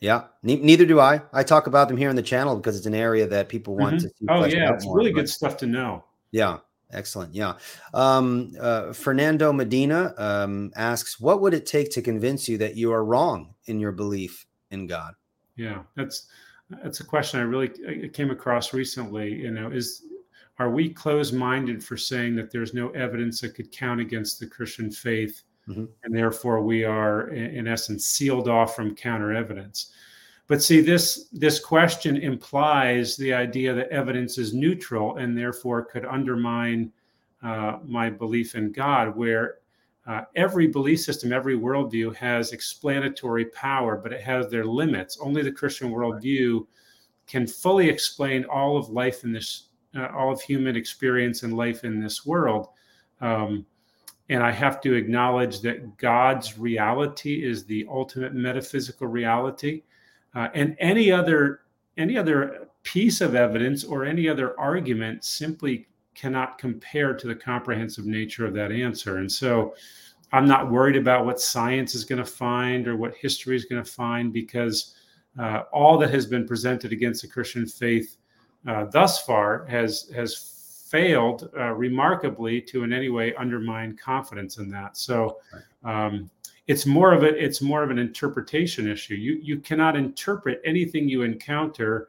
Yeah, 0.00 0.24
ne- 0.42 0.60
neither 0.60 0.86
do 0.86 1.00
I. 1.00 1.20
I 1.32 1.42
talk 1.42 1.66
about 1.66 1.88
them 1.88 1.96
here 1.96 2.08
in 2.08 2.16
the 2.16 2.22
channel 2.22 2.56
because 2.56 2.76
it's 2.76 2.86
an 2.86 2.94
area 2.94 3.26
that 3.26 3.48
people 3.48 3.76
want 3.76 3.96
mm-hmm. 3.96 4.26
to. 4.26 4.32
Oh 4.32 4.44
yeah, 4.44 4.72
it's 4.72 4.84
more, 4.84 4.96
really 4.96 5.12
but... 5.12 5.22
good 5.22 5.28
stuff 5.28 5.56
to 5.58 5.66
know. 5.66 6.04
Yeah, 6.30 6.58
Excellent. 6.92 7.34
Yeah. 7.34 7.54
Um, 7.92 8.52
uh, 8.58 8.92
Fernando 8.92 9.52
Medina 9.52 10.14
um, 10.16 10.72
asks, 10.74 11.20
what 11.20 11.40
would 11.40 11.54
it 11.54 11.66
take 11.66 11.90
to 11.92 12.02
convince 12.02 12.48
you 12.48 12.56
that 12.58 12.76
you 12.76 12.92
are 12.92 13.04
wrong 13.04 13.54
in 13.66 13.78
your 13.78 13.92
belief 13.92 14.46
in 14.70 14.86
God? 14.86 15.14
Yeah, 15.56 15.82
that's 15.96 16.28
that's 16.82 17.00
a 17.00 17.04
question 17.04 17.40
I 17.40 17.44
really 17.44 18.08
came 18.08 18.30
across 18.30 18.72
recently. 18.72 19.34
You 19.34 19.50
know, 19.50 19.70
is 19.70 20.04
are 20.58 20.70
we 20.70 20.88
closed-minded 20.88 21.84
for 21.84 21.96
saying 21.96 22.36
that 22.36 22.50
there's 22.50 22.74
no 22.74 22.90
evidence 22.90 23.40
that 23.40 23.54
could 23.54 23.70
count 23.70 24.00
against 24.00 24.40
the 24.40 24.46
Christian 24.46 24.90
faith 24.90 25.42
mm-hmm. 25.68 25.84
and 26.02 26.16
therefore 26.16 26.62
we 26.62 26.84
are, 26.84 27.28
in, 27.28 27.54
in 27.54 27.68
essence, 27.68 28.06
sealed 28.06 28.48
off 28.48 28.74
from 28.74 28.94
counter 28.94 29.32
evidence. 29.32 29.92
But 30.48 30.62
see, 30.62 30.80
this 30.80 31.28
this 31.30 31.60
question 31.60 32.16
implies 32.16 33.16
the 33.16 33.34
idea 33.34 33.74
that 33.74 33.90
evidence 33.90 34.38
is 34.38 34.54
neutral 34.54 35.16
and 35.16 35.36
therefore 35.36 35.84
could 35.84 36.06
undermine 36.06 36.90
uh, 37.42 37.78
my 37.84 38.10
belief 38.10 38.54
in 38.54 38.72
God, 38.72 39.14
where 39.14 39.56
uh, 40.06 40.22
every 40.36 40.66
belief 40.66 41.00
system, 41.00 41.34
every 41.34 41.56
worldview 41.56 42.16
has 42.16 42.52
explanatory 42.52 43.44
power, 43.46 43.96
but 43.96 44.12
it 44.12 44.22
has 44.22 44.48
their 44.48 44.64
limits. 44.64 45.18
Only 45.20 45.42
the 45.42 45.52
Christian 45.52 45.90
worldview 45.90 46.66
can 47.26 47.46
fully 47.46 47.90
explain 47.90 48.46
all 48.46 48.78
of 48.78 48.88
life 48.88 49.24
in 49.24 49.32
this, 49.32 49.68
uh, 49.94 50.08
all 50.16 50.32
of 50.32 50.40
human 50.40 50.76
experience 50.76 51.42
and 51.42 51.54
life 51.54 51.84
in 51.84 52.00
this 52.00 52.24
world. 52.24 52.68
Um, 53.20 53.66
and 54.30 54.42
I 54.42 54.50
have 54.50 54.80
to 54.80 54.94
acknowledge 54.94 55.60
that 55.60 55.98
God's 55.98 56.58
reality 56.58 57.44
is 57.44 57.64
the 57.64 57.86
ultimate 57.90 58.34
metaphysical 58.34 59.08
reality, 59.08 59.82
uh, 60.34 60.48
and 60.54 60.76
any 60.78 61.10
other 61.10 61.60
any 61.96 62.16
other 62.16 62.68
piece 62.84 63.20
of 63.20 63.34
evidence 63.34 63.84
or 63.84 64.04
any 64.04 64.28
other 64.28 64.58
argument 64.58 65.24
simply 65.24 65.88
cannot 66.14 66.58
compare 66.58 67.12
to 67.14 67.26
the 67.26 67.34
comprehensive 67.34 68.06
nature 68.06 68.46
of 68.46 68.54
that 68.54 68.70
answer. 68.70 69.18
And 69.18 69.30
so 69.30 69.74
I'm 70.32 70.46
not 70.46 70.70
worried 70.70 70.96
about 70.96 71.24
what 71.24 71.40
science 71.40 71.94
is 71.94 72.04
going 72.04 72.22
to 72.22 72.30
find 72.30 72.86
or 72.86 72.96
what 72.96 73.14
history 73.14 73.56
is 73.56 73.64
going 73.64 73.82
to 73.82 73.90
find 73.90 74.32
because 74.32 74.94
uh, 75.38 75.62
all 75.72 75.98
that 75.98 76.10
has 76.10 76.26
been 76.26 76.46
presented 76.46 76.92
against 76.92 77.22
the 77.22 77.28
Christian 77.28 77.66
faith 77.66 78.16
uh, 78.66 78.84
thus 78.86 79.22
far 79.22 79.64
has 79.66 80.10
has 80.14 80.84
failed 80.88 81.50
uh, 81.56 81.72
remarkably 81.72 82.60
to 82.62 82.82
in 82.82 82.92
any 82.92 83.08
way 83.10 83.34
undermine 83.34 83.96
confidence 83.96 84.56
in 84.56 84.70
that. 84.70 84.96
So 84.96 85.38
um, 85.84 86.30
it's 86.68 86.84
more 86.84 87.12
of 87.12 87.22
a 87.22 87.44
it's 87.44 87.60
more 87.60 87.82
of 87.82 87.90
an 87.90 87.98
interpretation 87.98 88.88
issue. 88.88 89.14
You 89.14 89.40
you 89.42 89.58
cannot 89.58 89.96
interpret 89.96 90.60
anything 90.64 91.08
you 91.08 91.22
encounter 91.22 92.08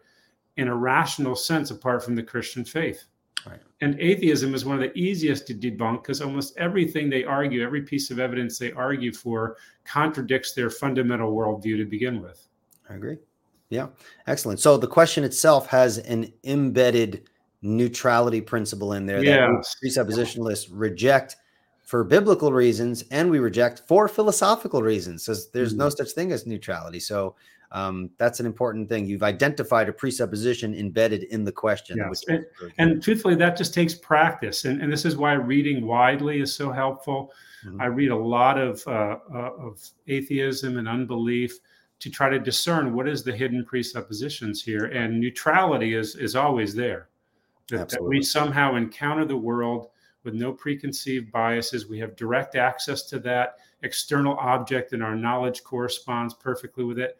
in 0.57 0.67
a 0.67 0.75
rational 0.75 1.35
sense 1.35 1.71
apart 1.71 2.03
from 2.03 2.15
the 2.15 2.23
Christian 2.23 2.65
faith. 2.65 3.05
Right. 3.47 3.61
And 3.79 3.97
atheism 4.01 4.53
is 4.53 4.65
one 4.65 4.75
of 4.75 4.81
the 4.81 4.97
easiest 4.99 5.47
to 5.47 5.53
debunk 5.53 6.03
because 6.03 6.21
almost 6.21 6.57
everything 6.57 7.09
they 7.09 7.23
argue, 7.23 7.63
every 7.63 7.81
piece 7.81 8.11
of 8.11 8.19
evidence 8.19 8.59
they 8.59 8.73
argue 8.73 9.13
for, 9.13 9.55
contradicts 9.85 10.53
their 10.53 10.69
fundamental 10.69 11.33
worldview 11.33 11.77
to 11.77 11.85
begin 11.85 12.21
with. 12.21 12.45
I 12.89 12.95
agree. 12.95 13.17
Yeah, 13.69 13.87
excellent. 14.27 14.59
So 14.59 14.75
the 14.75 14.87
question 14.87 15.23
itself 15.23 15.67
has 15.67 15.99
an 15.99 16.33
embedded 16.43 17.29
neutrality 17.61 18.41
principle 18.41 18.93
in 18.93 19.05
there 19.05 19.23
yeah. 19.23 19.47
that 19.47 19.65
presuppositionalists 19.81 20.67
reject 20.69 21.37
for 21.89 22.03
biblical 22.03 22.53
reasons 22.53 23.03
and 23.09 23.31
we 23.31 23.39
reject 23.39 23.81
for 23.87 24.07
philosophical 24.07 24.83
reasons. 24.83 25.25
So 25.25 25.33
there's 25.53 25.71
mm-hmm. 25.71 25.79
no 25.79 25.89
such 25.89 26.11
thing 26.11 26.31
as 26.31 26.45
neutrality. 26.45 26.99
So 26.99 27.35
um, 27.71 28.11
that's 28.19 28.39
an 28.39 28.45
important 28.45 28.89
thing. 28.89 29.07
You've 29.07 29.23
identified 29.23 29.89
a 29.89 29.91
presupposition 29.91 30.75
embedded 30.75 31.23
in 31.23 31.43
the 31.45 31.51
question. 31.51 31.97
Yes. 31.97 32.23
And, 32.27 32.45
and, 32.77 33.01
truthfully, 33.01 33.33
that 33.37 33.57
just 33.57 33.73
takes 33.73 33.95
practice. 33.95 34.65
And, 34.65 34.83
and, 34.83 34.93
this 34.93 35.03
is 35.03 35.17
why 35.17 35.33
reading 35.33 35.83
widely 35.83 36.41
is 36.41 36.53
so 36.53 36.71
helpful. 36.71 37.33
Mm-hmm. 37.65 37.81
I 37.81 37.85
read 37.87 38.11
a 38.11 38.15
lot 38.15 38.59
of, 38.59 38.83
uh, 38.85 39.17
uh, 39.33 39.53
of 39.57 39.81
atheism 40.07 40.77
and 40.77 40.87
unbelief 40.87 41.57
to 42.01 42.11
try 42.11 42.29
to 42.29 42.37
discern 42.37 42.93
what 42.93 43.07
is 43.07 43.23
the 43.23 43.35
hidden 43.35 43.65
presuppositions 43.65 44.61
here. 44.61 44.85
And 44.85 45.19
neutrality 45.19 45.95
is, 45.95 46.15
is 46.15 46.35
always 46.35 46.75
there. 46.75 47.09
That, 47.69 47.89
that 47.89 48.03
we 48.03 48.21
somehow 48.21 48.75
encounter 48.75 49.25
the 49.25 49.37
world 49.37 49.89
with 50.23 50.33
no 50.33 50.51
preconceived 50.51 51.31
biases. 51.31 51.87
We 51.87 51.99
have 51.99 52.15
direct 52.15 52.55
access 52.55 53.03
to 53.03 53.19
that 53.19 53.57
external 53.83 54.35
object, 54.37 54.93
and 54.93 55.03
our 55.03 55.15
knowledge 55.15 55.63
corresponds 55.63 56.33
perfectly 56.33 56.83
with 56.83 56.99
it 56.99 57.17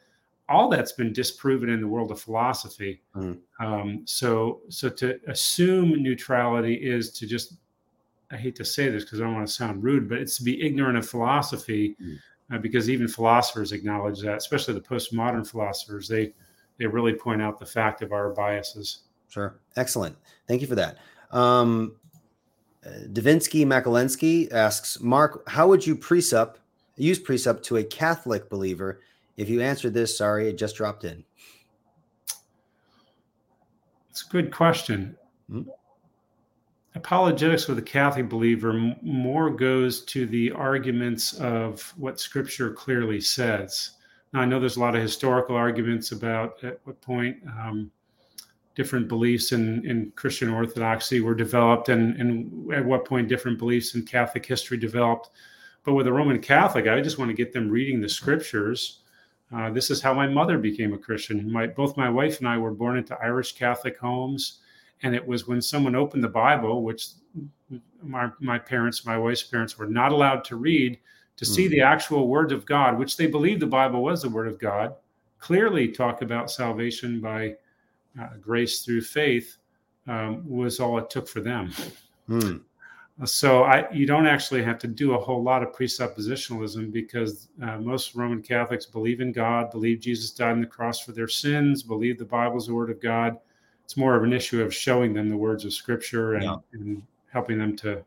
all 0.49 0.67
that's 0.67 0.91
been 0.91 1.13
disproven 1.13 1.69
in 1.69 1.79
the 1.79 1.87
world 1.87 2.11
of 2.11 2.19
philosophy. 2.19 3.01
Mm. 3.15 3.37
Um, 3.59 4.01
so, 4.05 4.61
so 4.67 4.89
to 4.89 5.19
assume 5.27 6.01
neutrality 6.01 6.73
is 6.73 7.11
to 7.11 7.27
just, 7.27 7.53
I 8.31 8.37
hate 8.37 8.55
to 8.55 8.65
say 8.65 8.89
this 8.89 9.03
because 9.03 9.21
I 9.21 9.25
don't 9.25 9.35
want 9.35 9.47
to 9.47 9.53
sound 9.53 9.83
rude, 9.83 10.09
but 10.09 10.17
it's 10.17 10.37
to 10.37 10.43
be 10.43 10.61
ignorant 10.65 10.97
of 10.97 11.07
philosophy, 11.07 11.95
mm. 12.01 12.17
uh, 12.51 12.57
because 12.57 12.89
even 12.89 13.07
philosophers 13.07 13.71
acknowledge 13.71 14.21
that, 14.21 14.37
especially 14.37 14.73
the 14.73 14.81
postmodern 14.81 15.47
philosophers. 15.47 16.07
They 16.07 16.33
they 16.79 16.87
really 16.87 17.13
point 17.13 17.41
out 17.41 17.59
the 17.59 17.65
fact 17.65 18.01
of 18.01 18.11
our 18.11 18.29
biases. 18.31 19.01
Sure, 19.27 19.59
excellent. 19.75 20.15
Thank 20.47 20.61
you 20.61 20.67
for 20.67 20.75
that. 20.75 20.97
Um, 21.31 21.97
uh, 22.85 22.89
Davinsky 23.11 23.65
Makalensky 23.65 24.51
asks, 24.51 24.99
Mark, 25.01 25.47
how 25.49 25.67
would 25.67 25.85
you 25.85 25.95
presup 25.95 26.55
use 26.95 27.19
precept 27.19 27.63
to 27.65 27.77
a 27.77 27.83
Catholic 27.83 28.49
believer? 28.49 29.01
If 29.37 29.49
you 29.49 29.61
answered 29.61 29.93
this, 29.93 30.17
sorry, 30.17 30.49
it 30.49 30.57
just 30.57 30.75
dropped 30.75 31.05
in. 31.05 31.23
It's 34.09 34.25
a 34.25 34.29
good 34.29 34.53
question. 34.53 35.15
Mm-hmm. 35.49 35.69
Apologetics 36.95 37.67
with 37.67 37.77
a 37.77 37.83
Catholic 37.83 38.27
believer 38.27 38.73
more 39.01 39.49
goes 39.49 40.03
to 40.05 40.25
the 40.25 40.51
arguments 40.51 41.33
of 41.33 41.93
what 41.97 42.19
Scripture 42.19 42.73
clearly 42.73 43.21
says. 43.21 43.91
Now, 44.33 44.41
I 44.41 44.45
know 44.45 44.59
there's 44.59 44.77
a 44.77 44.81
lot 44.81 44.95
of 44.95 45.01
historical 45.01 45.55
arguments 45.55 46.11
about 46.11 46.63
at 46.63 46.79
what 46.83 46.99
point 46.99 47.37
um, 47.47 47.91
different 48.79 49.07
beliefs 49.07 49.51
in, 49.51 49.85
in 49.85 50.11
Christian 50.15 50.49
Orthodoxy 50.49 51.19
were 51.19 51.35
developed 51.35 51.89
and, 51.89 52.15
and 52.15 52.73
at 52.73 52.85
what 52.85 53.03
point 53.03 53.27
different 53.27 53.59
beliefs 53.59 53.93
in 53.95 54.05
Catholic 54.05 54.45
history 54.45 54.77
developed. 54.77 55.31
But 55.83 55.93
with 55.93 56.07
a 56.07 56.13
Roman 56.13 56.39
Catholic, 56.39 56.87
I 56.87 57.01
just 57.01 57.17
want 57.17 57.29
to 57.29 57.35
get 57.35 57.51
them 57.51 57.69
reading 57.69 57.99
the 57.99 58.09
Scriptures 58.09 58.99
uh, 59.51 59.69
this 59.71 59.89
is 59.89 60.01
how 60.01 60.13
my 60.13 60.27
mother 60.27 60.57
became 60.57 60.93
a 60.93 60.97
Christian. 60.97 61.51
My 61.51 61.67
both 61.67 61.97
my 61.97 62.09
wife 62.09 62.39
and 62.39 62.47
I 62.47 62.57
were 62.57 62.71
born 62.71 62.97
into 62.97 63.17
Irish 63.21 63.53
Catholic 63.53 63.97
homes, 63.97 64.59
and 65.01 65.15
it 65.15 65.25
was 65.25 65.47
when 65.47 65.61
someone 65.61 65.95
opened 65.95 66.23
the 66.23 66.29
Bible, 66.29 66.83
which 66.83 67.07
my 68.03 68.29
my 68.39 68.59
parents, 68.59 69.05
my 69.05 69.17
wife's 69.17 69.43
parents, 69.43 69.77
were 69.77 69.87
not 69.87 70.11
allowed 70.11 70.43
to 70.45 70.55
read, 70.55 70.99
to 71.37 71.45
see 71.45 71.65
mm-hmm. 71.65 71.71
the 71.71 71.81
actual 71.81 72.27
words 72.27 72.53
of 72.53 72.65
God, 72.65 72.99
which 72.99 73.17
they 73.17 73.25
believed 73.25 73.61
the 73.61 73.67
Bible 73.67 74.03
was 74.03 74.21
the 74.21 74.29
Word 74.29 74.47
of 74.47 74.59
God, 74.59 74.93
clearly 75.39 75.87
talk 75.87 76.21
about 76.21 76.51
salvation 76.51 77.19
by 77.19 77.55
uh, 78.19 78.29
grace 78.39 78.81
through 78.81 79.01
faith, 79.01 79.57
um, 80.07 80.47
was 80.47 80.79
all 80.79 80.97
it 80.97 81.09
took 81.09 81.27
for 81.27 81.41
them. 81.41 81.71
Mm. 82.29 82.61
So 83.25 83.63
I, 83.63 83.91
you 83.91 84.05
don't 84.05 84.27
actually 84.27 84.63
have 84.63 84.79
to 84.79 84.87
do 84.87 85.13
a 85.13 85.17
whole 85.19 85.43
lot 85.43 85.61
of 85.61 85.73
presuppositionalism 85.73 86.91
because 86.91 87.49
uh, 87.61 87.77
most 87.77 88.15
Roman 88.15 88.41
Catholics 88.41 88.85
believe 88.85 89.19
in 89.19 89.33
God, 89.33 89.71
believe 89.71 89.99
Jesus 89.99 90.31
died 90.31 90.51
on 90.51 90.61
the 90.61 90.67
cross 90.67 91.01
for 91.01 91.11
their 91.11 91.27
sins, 91.27 91.83
believe 91.83 92.17
the 92.17 92.25
Bible 92.25 92.57
is 92.57 92.67
the 92.67 92.73
Word 92.73 92.89
of 92.89 93.01
God. 93.01 93.37
It's 93.83 93.97
more 93.97 94.15
of 94.15 94.23
an 94.23 94.31
issue 94.31 94.61
of 94.61 94.73
showing 94.73 95.13
them 95.13 95.27
the 95.27 95.35
words 95.35 95.65
of 95.65 95.73
Scripture 95.73 96.35
and, 96.35 96.43
yeah. 96.43 96.55
and 96.73 97.03
helping 97.31 97.57
them 97.57 97.75
to, 97.77 98.01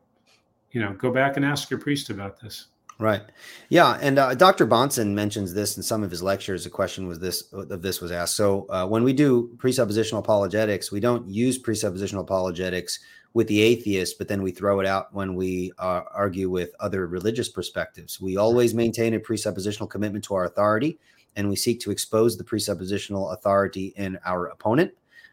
you 0.70 0.80
know, 0.80 0.94
go 0.94 1.10
back 1.12 1.36
and 1.36 1.44
ask 1.44 1.68
your 1.68 1.80
priest 1.80 2.08
about 2.08 2.40
this. 2.40 2.68
Right. 2.98 3.22
Yeah, 3.68 3.98
and 4.00 4.18
uh, 4.18 4.34
Dr. 4.34 4.66
Bahnsen 4.66 5.12
mentions 5.12 5.54
this 5.54 5.76
in 5.76 5.82
some 5.82 6.02
of 6.04 6.10
his 6.10 6.22
lectures. 6.22 6.66
A 6.66 6.70
question 6.70 7.08
was 7.08 7.18
this 7.18 7.42
of 7.52 7.82
this 7.82 8.00
was 8.00 8.12
asked. 8.12 8.36
So 8.36 8.66
uh, 8.68 8.86
when 8.86 9.02
we 9.02 9.12
do 9.12 9.50
presuppositional 9.56 10.18
apologetics, 10.18 10.92
we 10.92 11.00
don't 11.00 11.28
use 11.28 11.60
presuppositional 11.60 12.20
apologetics 12.20 13.00
with 13.34 13.48
the 13.48 13.60
atheist, 13.60 14.18
but 14.18 14.28
then 14.28 14.42
we 14.42 14.50
throw 14.50 14.80
it 14.80 14.86
out 14.86 15.12
when 15.12 15.34
we 15.34 15.72
uh, 15.78 16.02
argue 16.12 16.50
with 16.50 16.70
other 16.80 17.06
religious 17.06 17.48
perspectives. 17.48 18.20
We 18.20 18.36
always 18.36 18.74
maintain 18.74 19.14
a 19.14 19.20
presuppositional 19.20 19.88
commitment 19.88 20.24
to 20.26 20.34
our 20.34 20.44
authority, 20.44 20.98
and 21.36 21.48
we 21.48 21.56
seek 21.56 21.80
to 21.80 21.90
expose 21.90 22.36
the 22.36 22.44
presuppositional 22.44 23.32
authority 23.32 23.94
in 23.96 24.18
our 24.24 24.46
opponent. 24.46 24.92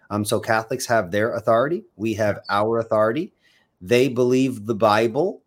Um, 0.10 0.26
so 0.26 0.40
Catholics 0.40 0.86
have 0.88 1.12
their 1.12 1.34
authority, 1.34 1.84
we 1.98 2.14
have 2.16 2.40
our 2.50 2.80
authority. 2.80 3.34
They 3.82 4.08
believe 4.08 4.66
the 4.66 4.76
Bible, 4.76 5.42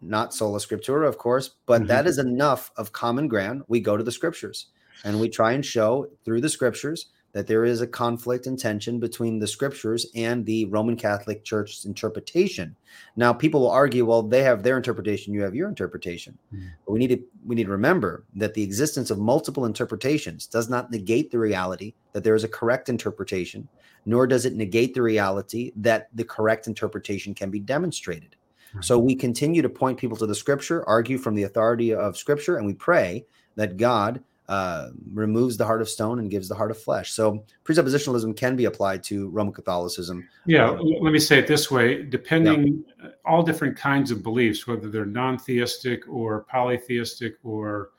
not 0.00 0.34
sola 0.34 0.58
scriptura, 0.58 1.06
of 1.08 1.18
course, 1.18 1.50
but 1.66 1.82
mm-hmm. 1.82 1.88
that 1.88 2.06
is 2.06 2.18
enough 2.18 2.70
of 2.76 2.92
common 2.92 3.28
ground. 3.28 3.62
We 3.68 3.80
go 3.80 3.96
to 3.96 4.04
the 4.04 4.12
scriptures 4.12 4.66
and 5.04 5.20
we 5.20 5.28
try 5.28 5.52
and 5.52 5.64
show 5.64 6.08
through 6.24 6.40
the 6.40 6.48
scriptures 6.48 7.06
that 7.32 7.46
there 7.46 7.64
is 7.64 7.80
a 7.80 7.86
conflict 7.86 8.46
and 8.46 8.58
tension 8.58 8.98
between 8.98 9.38
the 9.38 9.46
scriptures 9.46 10.06
and 10.14 10.44
the 10.44 10.64
Roman 10.66 10.96
Catholic 10.96 11.44
Church's 11.44 11.84
interpretation. 11.84 12.74
Now, 13.16 13.32
people 13.32 13.60
will 13.60 13.70
argue, 13.70 14.04
well, 14.04 14.22
they 14.22 14.42
have 14.42 14.62
their 14.62 14.76
interpretation, 14.76 15.32
you 15.32 15.42
have 15.42 15.54
your 15.54 15.68
interpretation. 15.68 16.36
Mm-hmm. 16.52 16.66
But 16.84 16.92
we 16.92 16.98
need 16.98 17.10
to 17.10 17.22
we 17.44 17.54
need 17.54 17.64
to 17.64 17.70
remember 17.70 18.24
that 18.34 18.54
the 18.54 18.62
existence 18.62 19.10
of 19.10 19.18
multiple 19.18 19.64
interpretations 19.64 20.46
does 20.46 20.68
not 20.68 20.90
negate 20.90 21.30
the 21.30 21.38
reality 21.38 21.94
that 22.12 22.24
there 22.24 22.34
is 22.34 22.44
a 22.44 22.48
correct 22.48 22.88
interpretation, 22.88 23.68
nor 24.04 24.26
does 24.26 24.44
it 24.44 24.54
negate 24.54 24.94
the 24.94 25.02
reality 25.02 25.72
that 25.76 26.08
the 26.14 26.24
correct 26.24 26.66
interpretation 26.66 27.34
can 27.34 27.50
be 27.50 27.60
demonstrated. 27.60 28.36
So 28.80 28.98
we 28.98 29.14
continue 29.14 29.62
to 29.62 29.68
point 29.68 29.98
people 29.98 30.16
to 30.18 30.26
the 30.26 30.34
scripture, 30.34 30.88
argue 30.88 31.18
from 31.18 31.34
the 31.34 31.42
authority 31.42 31.92
of 31.92 32.16
scripture, 32.16 32.56
and 32.56 32.66
we 32.66 32.74
pray 32.74 33.24
that 33.56 33.76
God 33.76 34.22
uh, 34.50 34.90
removes 35.12 35.56
the 35.56 35.64
heart 35.64 35.80
of 35.80 35.88
stone 35.88 36.18
and 36.18 36.28
gives 36.28 36.48
the 36.48 36.54
heart 36.56 36.72
of 36.72 36.78
flesh. 36.78 37.12
So 37.12 37.44
presuppositionalism 37.64 38.36
can 38.36 38.56
be 38.56 38.64
applied 38.64 39.04
to 39.04 39.28
Roman 39.28 39.54
Catholicism. 39.54 40.28
Yeah, 40.44 40.70
uh, 40.70 40.82
let 40.82 41.12
me 41.12 41.20
say 41.20 41.38
it 41.38 41.46
this 41.46 41.70
way: 41.70 42.02
depending, 42.02 42.84
yeah. 43.00 43.10
all 43.24 43.44
different 43.44 43.76
kinds 43.76 44.10
of 44.10 44.24
beliefs, 44.24 44.66
whether 44.66 44.88
they're 44.88 45.06
non-theistic 45.06 46.08
or 46.08 46.44
polytheistic 46.50 47.34
or 47.44 47.90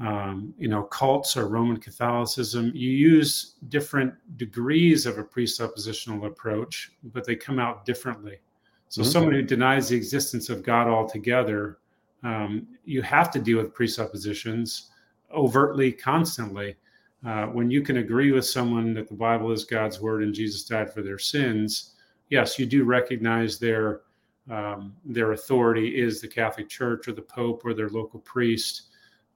um, 0.00 0.52
you 0.58 0.66
know 0.66 0.82
cults 0.82 1.36
or 1.36 1.48
Roman 1.48 1.76
Catholicism. 1.76 2.72
You 2.74 2.90
use 2.90 3.54
different 3.68 4.14
degrees 4.36 5.06
of 5.06 5.18
a 5.18 5.22
presuppositional 5.22 6.26
approach, 6.26 6.90
but 7.04 7.24
they 7.24 7.36
come 7.36 7.60
out 7.60 7.84
differently. 7.84 8.40
So 8.92 9.00
mm-hmm. 9.00 9.10
someone 9.10 9.32
who 9.32 9.40
denies 9.40 9.88
the 9.88 9.96
existence 9.96 10.50
of 10.50 10.62
God 10.62 10.86
altogether, 10.86 11.78
um, 12.22 12.66
you 12.84 13.00
have 13.00 13.30
to 13.30 13.38
deal 13.38 13.56
with 13.56 13.72
presuppositions 13.72 14.90
overtly, 15.34 15.90
constantly. 15.92 16.76
Uh, 17.26 17.46
when 17.46 17.70
you 17.70 17.80
can 17.80 17.96
agree 17.96 18.32
with 18.32 18.44
someone 18.44 18.92
that 18.92 19.08
the 19.08 19.14
Bible 19.14 19.50
is 19.50 19.64
God's 19.64 19.98
word 19.98 20.22
and 20.22 20.34
Jesus 20.34 20.64
died 20.64 20.92
for 20.92 21.00
their 21.00 21.18
sins, 21.18 21.94
yes, 22.28 22.58
you 22.58 22.66
do 22.66 22.84
recognize 22.84 23.58
their 23.58 24.02
um, 24.50 24.94
their 25.06 25.32
authority 25.32 25.98
is 25.98 26.20
the 26.20 26.28
Catholic 26.28 26.68
Church 26.68 27.08
or 27.08 27.12
the 27.12 27.22
Pope 27.22 27.64
or 27.64 27.72
their 27.72 27.88
local 27.88 28.20
priest, 28.20 28.88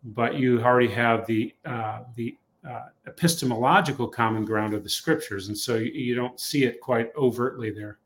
but 0.04 0.34
you 0.34 0.60
already 0.60 0.92
have 0.92 1.26
the 1.26 1.54
uh, 1.64 2.00
the 2.14 2.36
uh, 2.68 2.88
epistemological 3.06 4.06
common 4.06 4.44
ground 4.44 4.74
of 4.74 4.82
the 4.82 4.90
Scriptures, 4.90 5.48
and 5.48 5.56
so 5.56 5.76
you, 5.76 5.92
you, 5.92 6.14
don't 6.14 6.38
see 6.38 6.64
it 6.64 6.78
quite 6.82 7.10
overtly 7.16 7.70
there. 7.70 7.98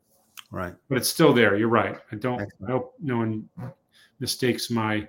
Right, 0.51 0.75
but 0.89 0.97
it's 0.97 1.09
still 1.09 1.33
there. 1.33 1.55
You're 1.55 1.69
right. 1.69 1.97
I 2.11 2.17
don't. 2.17 2.41
Excellent. 2.41 2.69
I 2.69 2.71
hope 2.73 2.93
no 3.01 3.17
one 3.17 3.49
mistakes 4.19 4.69
my 4.69 5.07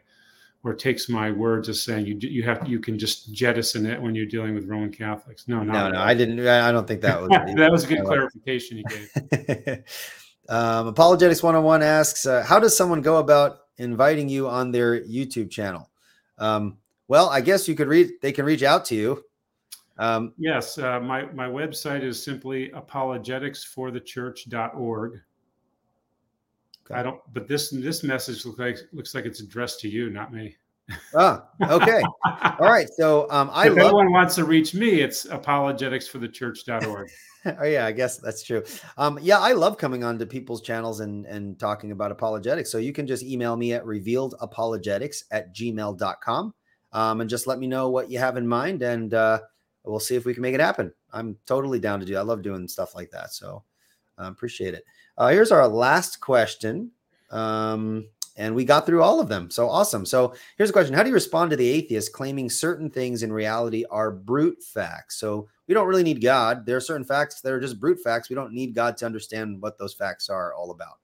or 0.65 0.75
takes 0.75 1.09
my 1.09 1.33
words 1.33 1.69
as 1.69 1.83
saying 1.83 2.07
you 2.07 2.17
you 2.21 2.45
have 2.45 2.69
you 2.69 2.79
can 2.79 2.97
just 2.99 3.33
jettison 3.33 3.87
it 3.87 4.01
when 4.01 4.15
you're 4.15 4.27
dealing 4.27 4.55
with 4.55 4.67
Roman 4.67 4.93
Catholics. 4.93 5.49
No, 5.49 5.63
no, 5.63 5.91
no. 5.91 6.01
I 6.01 6.15
didn't. 6.15 6.47
I 6.47 6.71
don't 6.71 6.87
think 6.87 7.01
that 7.03 7.21
was 7.21 7.31
that 7.57 7.71
was 7.71 7.85
a 7.85 7.89
good 7.89 8.05
clarification 8.05 8.79
you 8.79 8.85
gave. 8.85 9.83
um, 10.49 10.87
Apologetics 10.89 11.43
101 11.43 11.83
asks, 11.83 12.27
uh, 12.27 12.45
how 12.45 12.61
does 12.61 12.77
someone 12.77 13.03
go 13.03 13.17
about 13.17 13.59
inviting 13.79 14.29
you 14.29 14.49
on 14.49 14.71
their 14.71 15.01
YouTube 15.01 15.51
channel? 15.51 15.91
Um, 16.39 16.79
well, 17.09 17.29
I 17.29 17.41
guess 17.41 17.67
you 17.67 17.75
could 17.75 17.89
read. 17.89 18.13
They 18.23 18.31
can 18.33 18.45
reach 18.45 18.63
out 18.63 18.85
to 18.87 18.95
you. 18.95 19.25
Um, 19.99 20.33
yes, 20.39 20.79
uh, 20.79 21.01
my 21.01 21.25
my 21.33 21.49
website 21.49 22.05
is 22.05 22.23
simply 22.23 22.71
apologeticsforthechurch.org. 22.71 25.21
Okay. 26.85 26.99
I 26.99 27.03
don't, 27.03 27.21
but 27.33 27.47
this 27.49 27.71
this 27.71 28.03
message 28.03 28.45
looks 28.45 28.59
like 28.59 28.79
looks 28.93 29.15
like 29.15 29.25
it's 29.25 29.41
addressed 29.41 29.81
to 29.81 29.89
you, 29.89 30.11
not 30.11 30.33
me. 30.33 30.57
Ah, 31.15 31.49
okay. 31.71 32.03
All 32.59 32.69
right. 32.69 32.89
So 32.97 33.27
um, 33.31 33.51
I 33.53 33.69
if 33.69 33.77
love- 33.77 33.87
anyone 33.87 34.13
wants 34.13 34.35
to 34.37 34.45
reach 34.45 34.75
me, 34.75 35.01
it's 35.01 35.27
apologeticsforthechurch.org. 35.27 37.11
oh 37.61 37.65
yeah, 37.65 37.87
I 37.87 37.93
guess 37.93 38.19
that's 38.19 38.43
true. 38.43 38.65
Um, 38.99 39.19
yeah, 39.23 39.39
I 39.39 39.53
love 39.53 39.79
coming 39.79 40.05
on 40.05 40.19
to 40.19 40.27
people's 40.27 40.61
channels 40.61 41.01
and 41.01 41.27
and 41.27 41.59
talking 41.59 41.93
about 41.93 42.11
apologetics. 42.13 42.71
So 42.71 42.79
you 42.79 42.93
can 42.93 43.07
just 43.07 43.23
email 43.23 43.57
me 43.57 43.73
at 43.73 43.85
revealedapologetics 43.85 45.25
at 45.31 45.55
gmail.com 45.55 46.55
um, 46.93 47.21
and 47.21 47.31
just 47.31 47.47
let 47.47 47.59
me 47.59 47.67
know 47.67 47.89
what 47.91 48.11
you 48.11 48.19
have 48.19 48.37
in 48.37 48.47
mind 48.47 48.83
and 48.83 49.15
uh, 49.15 49.41
we'll 49.85 50.01
see 50.01 50.17
if 50.17 50.25
we 50.25 50.35
can 50.35 50.43
make 50.43 50.55
it 50.55 50.61
happen. 50.61 50.93
I'm 51.13 51.37
totally 51.47 51.81
down 51.81 52.01
to 52.01 52.07
do. 52.07 52.17
I 52.17 52.23
love 52.23 52.43
doing 52.43 52.69
stuff 52.69 52.95
like 52.95 53.11
that. 53.11 53.33
So 53.33 53.63
I 54.19 54.29
appreciate 54.29 54.75
it. 54.75 54.85
Uh, 55.19 55.29
here's 55.29 55.53
our 55.53 55.67
last 55.69 56.21
question. 56.21 56.91
Um, 57.31 58.07
and 58.37 58.55
we 58.55 58.65
got 58.65 58.87
through 58.87 59.03
all 59.03 59.21
of 59.21 59.29
them. 59.29 59.51
So 59.51 59.69
awesome. 59.69 60.07
So 60.07 60.35
here's 60.57 60.71
a 60.71 60.73
question 60.73 60.95
How 60.95 61.03
do 61.03 61.09
you 61.09 61.15
respond 61.15 61.51
to 61.51 61.57
the 61.57 61.69
atheist 61.69 62.13
claiming 62.13 62.49
certain 62.49 62.91
things 62.91 63.23
in 63.23 63.33
reality 63.33 63.85
are 63.91 64.11
brute 64.11 64.63
facts? 64.63 65.19
So 65.19 65.49
we 65.67 65.75
don't 65.75 65.87
really 65.87 66.03
need 66.03 66.23
God. 66.23 66.65
There 66.65 66.77
are 66.77 66.81
certain 66.81 67.05
facts 67.05 67.41
that 67.41 67.53
are 67.53 67.61
just 67.61 67.81
brute 67.81 68.01
facts. 68.01 68.31
We 68.31 68.37
don't 68.37 68.55
need 68.55 68.75
God 68.75 68.97
to 68.99 69.07
understand 69.07 69.61
what 69.61 69.79
those 69.79 69.95
facts 69.95 70.29
are 70.29 70.55
all 70.55 70.71
about. 70.71 70.99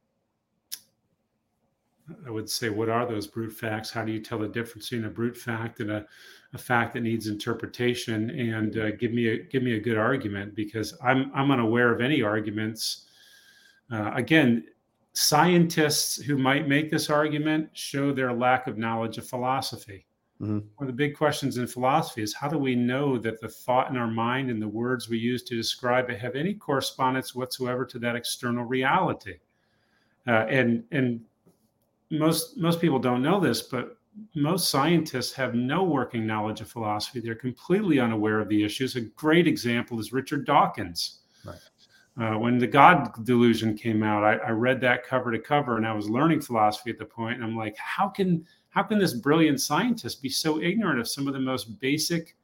I 2.26 2.30
would 2.30 2.48
say, 2.48 2.70
what 2.70 2.88
are 2.88 3.06
those 3.06 3.26
brute 3.26 3.52
facts? 3.52 3.90
How 3.90 4.02
do 4.02 4.12
you 4.12 4.20
tell 4.20 4.38
the 4.38 4.48
difference 4.48 4.88
between 4.88 5.04
a 5.04 5.10
brute 5.10 5.36
fact 5.36 5.80
and 5.80 5.90
a, 5.90 6.06
a 6.54 6.58
fact 6.58 6.94
that 6.94 7.02
needs 7.02 7.26
interpretation? 7.26 8.30
And 8.30 8.78
uh, 8.78 8.90
give 8.92 9.12
me 9.12 9.28
a 9.28 9.38
give 9.44 9.62
me 9.62 9.74
a 9.74 9.80
good 9.80 9.98
argument 9.98 10.54
because 10.54 10.96
I'm 11.04 11.30
I'm 11.34 11.50
unaware 11.50 11.92
of 11.92 12.00
any 12.00 12.22
arguments 12.22 13.07
uh, 13.92 14.12
again, 14.14 14.64
scientists 15.12 16.22
who 16.22 16.38
might 16.38 16.68
make 16.68 16.90
this 16.90 17.10
argument 17.10 17.68
show 17.72 18.12
their 18.12 18.32
lack 18.32 18.66
of 18.66 18.78
knowledge 18.78 19.18
of 19.18 19.26
philosophy. 19.26 20.06
Mm-hmm. 20.40 20.58
One 20.58 20.68
of 20.80 20.86
the 20.86 20.92
big 20.92 21.16
questions 21.16 21.58
in 21.58 21.66
philosophy 21.66 22.22
is 22.22 22.32
how 22.32 22.48
do 22.48 22.58
we 22.58 22.76
know 22.76 23.18
that 23.18 23.40
the 23.40 23.48
thought 23.48 23.90
in 23.90 23.96
our 23.96 24.06
mind 24.06 24.50
and 24.50 24.62
the 24.62 24.68
words 24.68 25.08
we 25.08 25.18
use 25.18 25.42
to 25.44 25.56
describe 25.56 26.10
it 26.10 26.20
have 26.20 26.36
any 26.36 26.54
correspondence 26.54 27.34
whatsoever 27.34 27.84
to 27.86 27.98
that 27.98 28.14
external 28.14 28.64
reality? 28.64 29.38
Uh, 30.28 30.46
and 30.48 30.84
and 30.92 31.20
most 32.10 32.56
most 32.56 32.80
people 32.80 32.98
don't 33.00 33.22
know 33.22 33.40
this, 33.40 33.62
but 33.62 33.96
most 34.34 34.70
scientists 34.70 35.32
have 35.32 35.54
no 35.54 35.82
working 35.82 36.26
knowledge 36.26 36.60
of 36.60 36.68
philosophy. 36.68 37.20
They're 37.20 37.34
completely 37.34 37.98
unaware 37.98 38.40
of 38.40 38.48
the 38.48 38.62
issues. 38.62 38.96
A 38.96 39.00
great 39.00 39.46
example 39.46 39.98
is 39.98 40.12
Richard 40.12 40.44
Dawkins. 40.44 41.20
Right. 41.44 41.58
Uh, 42.20 42.36
when 42.36 42.58
the 42.58 42.66
God 42.66 43.24
delusion 43.24 43.76
came 43.76 44.02
out, 44.02 44.24
I, 44.24 44.34
I, 44.48 44.50
read 44.50 44.80
that 44.80 45.06
cover 45.06 45.30
to 45.30 45.38
cover, 45.38 45.76
and 45.76 45.86
I 45.86 45.92
was 45.92 46.10
learning 46.10 46.40
philosophy 46.40 46.90
at 46.90 46.98
the 46.98 47.04
point. 47.04 47.36
And 47.36 47.44
I'm 47.44 47.56
like, 47.56 47.76
how 47.76 48.08
can 48.08 48.44
how 48.70 48.82
can 48.82 48.98
this 48.98 49.14
brilliant 49.14 49.60
scientist 49.60 50.20
be 50.20 50.28
so 50.28 50.60
ignorant 50.60 50.98
of 50.98 51.08
some 51.08 51.28
of 51.28 51.32
the 51.32 51.40
most 51.40 51.78
basic 51.78 52.36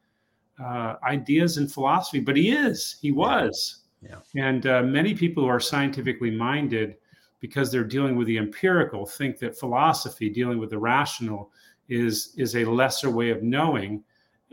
uh, 0.62 0.94
ideas 1.02 1.58
in 1.58 1.66
philosophy? 1.66 2.20
But 2.20 2.36
he 2.36 2.52
is, 2.52 2.98
he 3.02 3.10
was. 3.10 3.82
Yeah. 4.00 4.18
And 4.36 4.66
uh, 4.66 4.82
many 4.82 5.12
people 5.12 5.42
who 5.42 5.48
are 5.48 5.60
scientifically 5.60 6.30
minded, 6.30 6.96
because 7.40 7.72
they're 7.72 7.82
dealing 7.82 8.14
with 8.14 8.28
the 8.28 8.38
empirical, 8.38 9.06
think 9.06 9.38
that 9.40 9.58
philosophy, 9.58 10.30
dealing 10.30 10.58
with 10.58 10.70
the 10.70 10.78
rational, 10.78 11.50
is 11.88 12.32
is 12.36 12.54
a 12.54 12.64
lesser 12.64 13.10
way 13.10 13.30
of 13.30 13.42
knowing. 13.42 14.04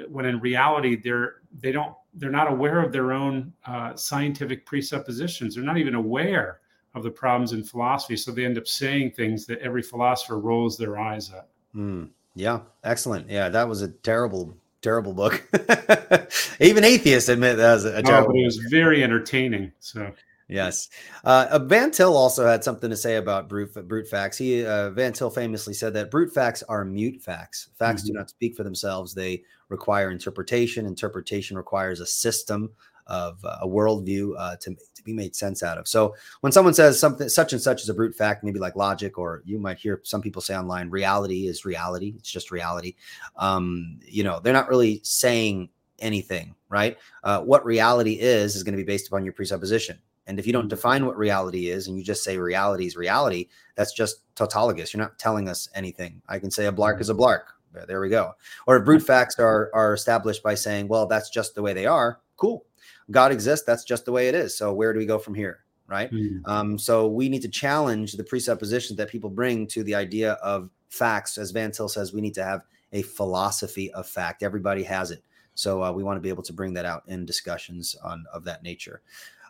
When 0.07 0.25
in 0.25 0.39
reality, 0.39 0.99
they're 0.99 1.35
they 1.59 1.71
don't 1.71 1.93
they're 2.13 2.29
not 2.29 2.51
aware 2.51 2.83
of 2.83 2.91
their 2.91 3.11
own 3.13 3.53
uh, 3.65 3.95
scientific 3.95 4.65
presuppositions. 4.65 5.55
They're 5.55 5.63
not 5.63 5.77
even 5.77 5.95
aware 5.95 6.59
of 6.93 7.03
the 7.03 7.11
problems 7.11 7.53
in 7.53 7.63
philosophy. 7.63 8.17
So 8.17 8.31
they 8.31 8.45
end 8.45 8.57
up 8.57 8.67
saying 8.67 9.11
things 9.11 9.45
that 9.45 9.59
every 9.59 9.81
philosopher 9.81 10.39
rolls 10.39 10.77
their 10.77 10.99
eyes 10.99 11.31
at. 11.31 11.47
Mm, 11.75 12.09
yeah, 12.35 12.59
excellent. 12.83 13.29
Yeah, 13.29 13.49
that 13.49 13.67
was 13.67 13.81
a 13.81 13.87
terrible, 13.89 14.57
terrible 14.81 15.13
book. 15.13 15.41
even 16.59 16.83
atheists 16.83 17.29
admit 17.29 17.57
that 17.57 17.73
was 17.73 17.85
a 17.85 17.97
oh, 17.97 18.01
terrible. 18.01 18.29
Oh, 18.29 18.33
but 18.33 18.39
it 18.39 18.45
was 18.45 18.57
very 18.69 19.03
entertaining. 19.03 19.71
So 19.79 20.11
Yes. 20.51 20.89
Uh, 21.23 21.59
Van 21.63 21.91
Til 21.91 22.15
also 22.15 22.45
had 22.45 22.61
something 22.61 22.89
to 22.89 22.97
say 22.97 23.15
about 23.15 23.47
brute, 23.47 23.73
brute 23.87 24.07
facts. 24.07 24.37
He 24.37 24.65
uh, 24.65 24.89
Van 24.89 25.13
Til 25.13 25.29
famously 25.29 25.73
said 25.73 25.93
that 25.93 26.11
brute 26.11 26.33
facts 26.33 26.61
are 26.63 26.83
mute 26.83 27.21
facts. 27.21 27.69
Facts 27.79 28.01
mm-hmm. 28.01 28.07
do 28.07 28.19
not 28.19 28.29
speak 28.29 28.55
for 28.55 28.63
themselves. 28.63 29.13
They 29.13 29.43
require 29.69 30.11
interpretation. 30.11 30.85
Interpretation 30.85 31.55
requires 31.55 32.01
a 32.01 32.05
system 32.05 32.69
of 33.07 33.43
uh, 33.45 33.59
a 33.61 33.67
worldview 33.67 34.33
uh, 34.37 34.57
to, 34.57 34.75
to 34.75 35.03
be 35.03 35.13
made 35.13 35.35
sense 35.37 35.63
out 35.63 35.77
of. 35.77 35.87
So 35.87 36.15
when 36.41 36.51
someone 36.51 36.73
says 36.73 36.99
something 36.99 37.29
such 37.29 37.53
and 37.53 37.61
such 37.61 37.81
is 37.81 37.89
a 37.89 37.93
brute 37.93 38.15
fact, 38.15 38.43
maybe 38.43 38.59
like 38.59 38.75
logic, 38.75 39.17
or 39.17 39.43
you 39.45 39.57
might 39.57 39.79
hear 39.79 40.01
some 40.03 40.21
people 40.21 40.41
say 40.41 40.55
online, 40.55 40.89
reality 40.89 41.47
is 41.47 41.63
reality. 41.63 42.13
It's 42.17 42.31
just 42.31 42.51
reality. 42.51 42.95
Um, 43.37 43.99
you 44.05 44.25
know, 44.25 44.41
they're 44.41 44.53
not 44.53 44.69
really 44.69 44.99
saying 45.03 45.69
anything, 45.99 46.55
right? 46.67 46.97
Uh, 47.23 47.41
what 47.41 47.65
reality 47.65 48.19
is 48.19 48.57
is 48.57 48.63
going 48.63 48.73
to 48.73 48.83
be 48.83 48.83
based 48.83 49.07
upon 49.07 49.23
your 49.23 49.33
presupposition. 49.33 49.97
And 50.31 50.39
if 50.39 50.47
you 50.47 50.53
don't 50.53 50.69
define 50.69 51.05
what 51.05 51.17
reality 51.17 51.67
is 51.67 51.87
and 51.89 51.97
you 51.97 52.05
just 52.05 52.23
say 52.23 52.37
reality 52.37 52.85
is 52.85 52.95
reality, 52.95 53.49
that's 53.75 53.91
just 53.91 54.23
tautologous. 54.33 54.93
You're 54.93 55.03
not 55.03 55.19
telling 55.19 55.49
us 55.49 55.67
anything. 55.75 56.21
I 56.29 56.39
can 56.39 56.49
say 56.49 56.67
a 56.67 56.71
blark 56.71 57.01
is 57.01 57.09
a 57.09 57.13
blark. 57.13 57.47
There 57.85 57.99
we 57.99 58.07
go. 58.07 58.31
Or 58.65 58.77
if 58.77 58.85
brute 58.85 59.03
facts 59.03 59.37
are 59.39 59.69
are 59.73 59.93
established 59.93 60.41
by 60.41 60.55
saying, 60.55 60.87
well, 60.87 61.05
that's 61.05 61.29
just 61.29 61.53
the 61.53 61.61
way 61.61 61.73
they 61.73 61.85
are. 61.85 62.21
Cool. 62.37 62.63
God 63.11 63.33
exists. 63.33 63.65
That's 63.65 63.83
just 63.83 64.05
the 64.05 64.13
way 64.13 64.29
it 64.29 64.35
is. 64.35 64.57
So 64.57 64.73
where 64.73 64.93
do 64.93 64.99
we 64.99 65.05
go 65.05 65.19
from 65.19 65.33
here? 65.33 65.65
Right. 65.85 66.09
Mm-hmm. 66.09 66.49
Um, 66.49 66.77
so 66.77 67.09
we 67.09 67.27
need 67.27 67.41
to 67.41 67.49
challenge 67.49 68.13
the 68.13 68.23
presuppositions 68.23 68.95
that 68.95 69.09
people 69.09 69.29
bring 69.29 69.67
to 69.67 69.83
the 69.83 69.95
idea 69.95 70.33
of 70.35 70.69
facts. 70.87 71.37
As 71.37 71.51
Van 71.51 71.73
Til 71.73 71.89
says, 71.89 72.13
we 72.13 72.21
need 72.21 72.35
to 72.35 72.43
have 72.45 72.61
a 72.93 73.01
philosophy 73.01 73.91
of 73.91 74.07
fact. 74.07 74.43
Everybody 74.43 74.83
has 74.83 75.11
it. 75.11 75.25
So 75.55 75.83
uh, 75.83 75.91
we 75.91 76.03
want 76.03 76.15
to 76.15 76.21
be 76.21 76.29
able 76.29 76.43
to 76.43 76.53
bring 76.53 76.73
that 76.75 76.85
out 76.85 77.03
in 77.07 77.25
discussions 77.25 77.97
on 78.01 78.23
of 78.33 78.45
that 78.45 78.63
nature. 78.63 79.01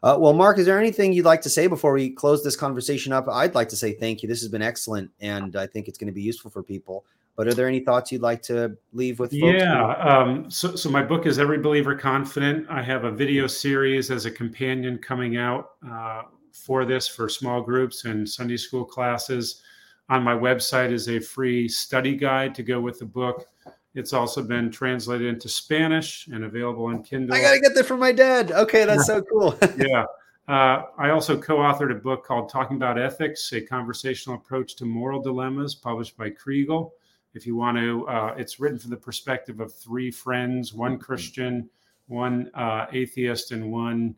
Uh, 0.03 0.18
well, 0.19 0.34
Mark, 0.34 0.57
is 0.57 0.65
there 0.65 0.80
anything 0.80 1.14
you'd 1.14 1.26
like 1.26 1.41
to 1.41 1.49
say 1.49 1.68
before 1.68 1.94
we 1.94 2.10
close 2.10 2.44
this 2.44 2.56
conversation 2.56 3.14
up? 3.14 3.28
I'd 3.30 3.53
like 3.53 3.69
to 3.69 3.76
say 3.76 3.94
thank 3.94 4.23
you. 4.23 4.30
This 4.30 4.41
has 4.41 4.49
been 4.49 4.64
excellent, 4.64 5.11
and 5.19 5.56
I 5.56 5.68
think 5.68 5.88
it's 5.88 5.98
going 5.98 6.07
to 6.07 6.14
be 6.14 6.23
useful 6.23 6.49
for 6.49 6.64
people. 6.64 7.06
But 7.36 7.48
are 7.48 7.53
there 7.53 7.68
any 7.68 7.80
thoughts 7.80 8.11
you'd 8.11 8.22
like 8.22 8.41
to 8.44 8.76
leave 8.94 9.19
with? 9.19 9.32
yeah. 9.32 9.94
Um, 9.94 10.49
so, 10.49 10.76
so 10.76 10.90
my 10.90 11.03
book 11.03 11.26
is 11.26 11.40
Every 11.40 11.60
Believer 11.60 11.95
Confident. 11.95 12.65
I 12.69 12.82
have 12.82 13.03
a 13.03 13.11
video 13.11 13.48
series 13.48 14.11
as 14.11 14.26
a 14.26 14.32
companion 14.32 14.98
coming 14.98 15.38
out 15.38 15.72
uh, 15.88 16.23
for 16.52 16.84
this 16.84 17.07
for 17.07 17.30
small 17.30 17.61
groups 17.61 18.06
and 18.06 18.28
Sunday 18.28 18.57
school 18.57 18.84
classes. 18.84 19.61
On 20.10 20.23
my 20.23 20.34
website 20.34 20.91
is 20.91 21.07
a 21.07 21.19
free 21.19 21.69
study 21.69 22.15
guide 22.15 22.53
to 22.56 22.64
go 22.64 22.82
with 22.82 22.99
the 22.99 23.06
book. 23.06 23.48
It's 23.93 24.13
also 24.13 24.41
been 24.41 24.72
translated 24.72 25.27
into 25.27 25.49
Spanish 25.49 26.27
and 26.27 26.45
available 26.45 26.85
on 26.85 27.03
Kindle. 27.03 27.35
I 27.35 27.41
got 27.41 27.53
to 27.53 27.59
get 27.59 27.76
that 27.76 27.85
from 27.85 27.99
my 27.99 28.11
dad. 28.11 28.51
Okay, 28.51 28.85
that's 28.85 29.05
so 29.05 29.22
cool. 29.22 29.57
yeah. 29.77 30.05
Uh, 30.47 30.84
I 30.97 31.09
also 31.09 31.39
co 31.39 31.57
authored 31.57 31.91
a 31.91 31.99
book 31.99 32.26
called 32.26 32.49
Talking 32.49 32.77
About 32.77 32.97
Ethics 32.97 33.51
A 33.53 33.61
Conversational 33.61 34.38
Approach 34.38 34.76
to 34.77 34.85
Moral 34.85 35.22
Dilemmas, 35.22 35.76
published 35.76 36.18
by 36.18 36.30
Kregel. 36.30 36.91
If 37.34 37.45
you 37.45 37.55
want 37.55 37.77
to, 37.77 38.07
uh, 38.07 38.35
it's 38.38 38.59
written 38.59 38.80
from 38.80 38.91
the 38.91 38.97
perspective 38.97 39.59
of 39.59 39.73
three 39.73 40.11
friends 40.11 40.73
one 40.73 40.97
Christian, 40.97 41.69
one 42.07 42.49
uh, 42.53 42.88
atheist, 42.91 43.51
and 43.51 43.72
one, 43.72 44.15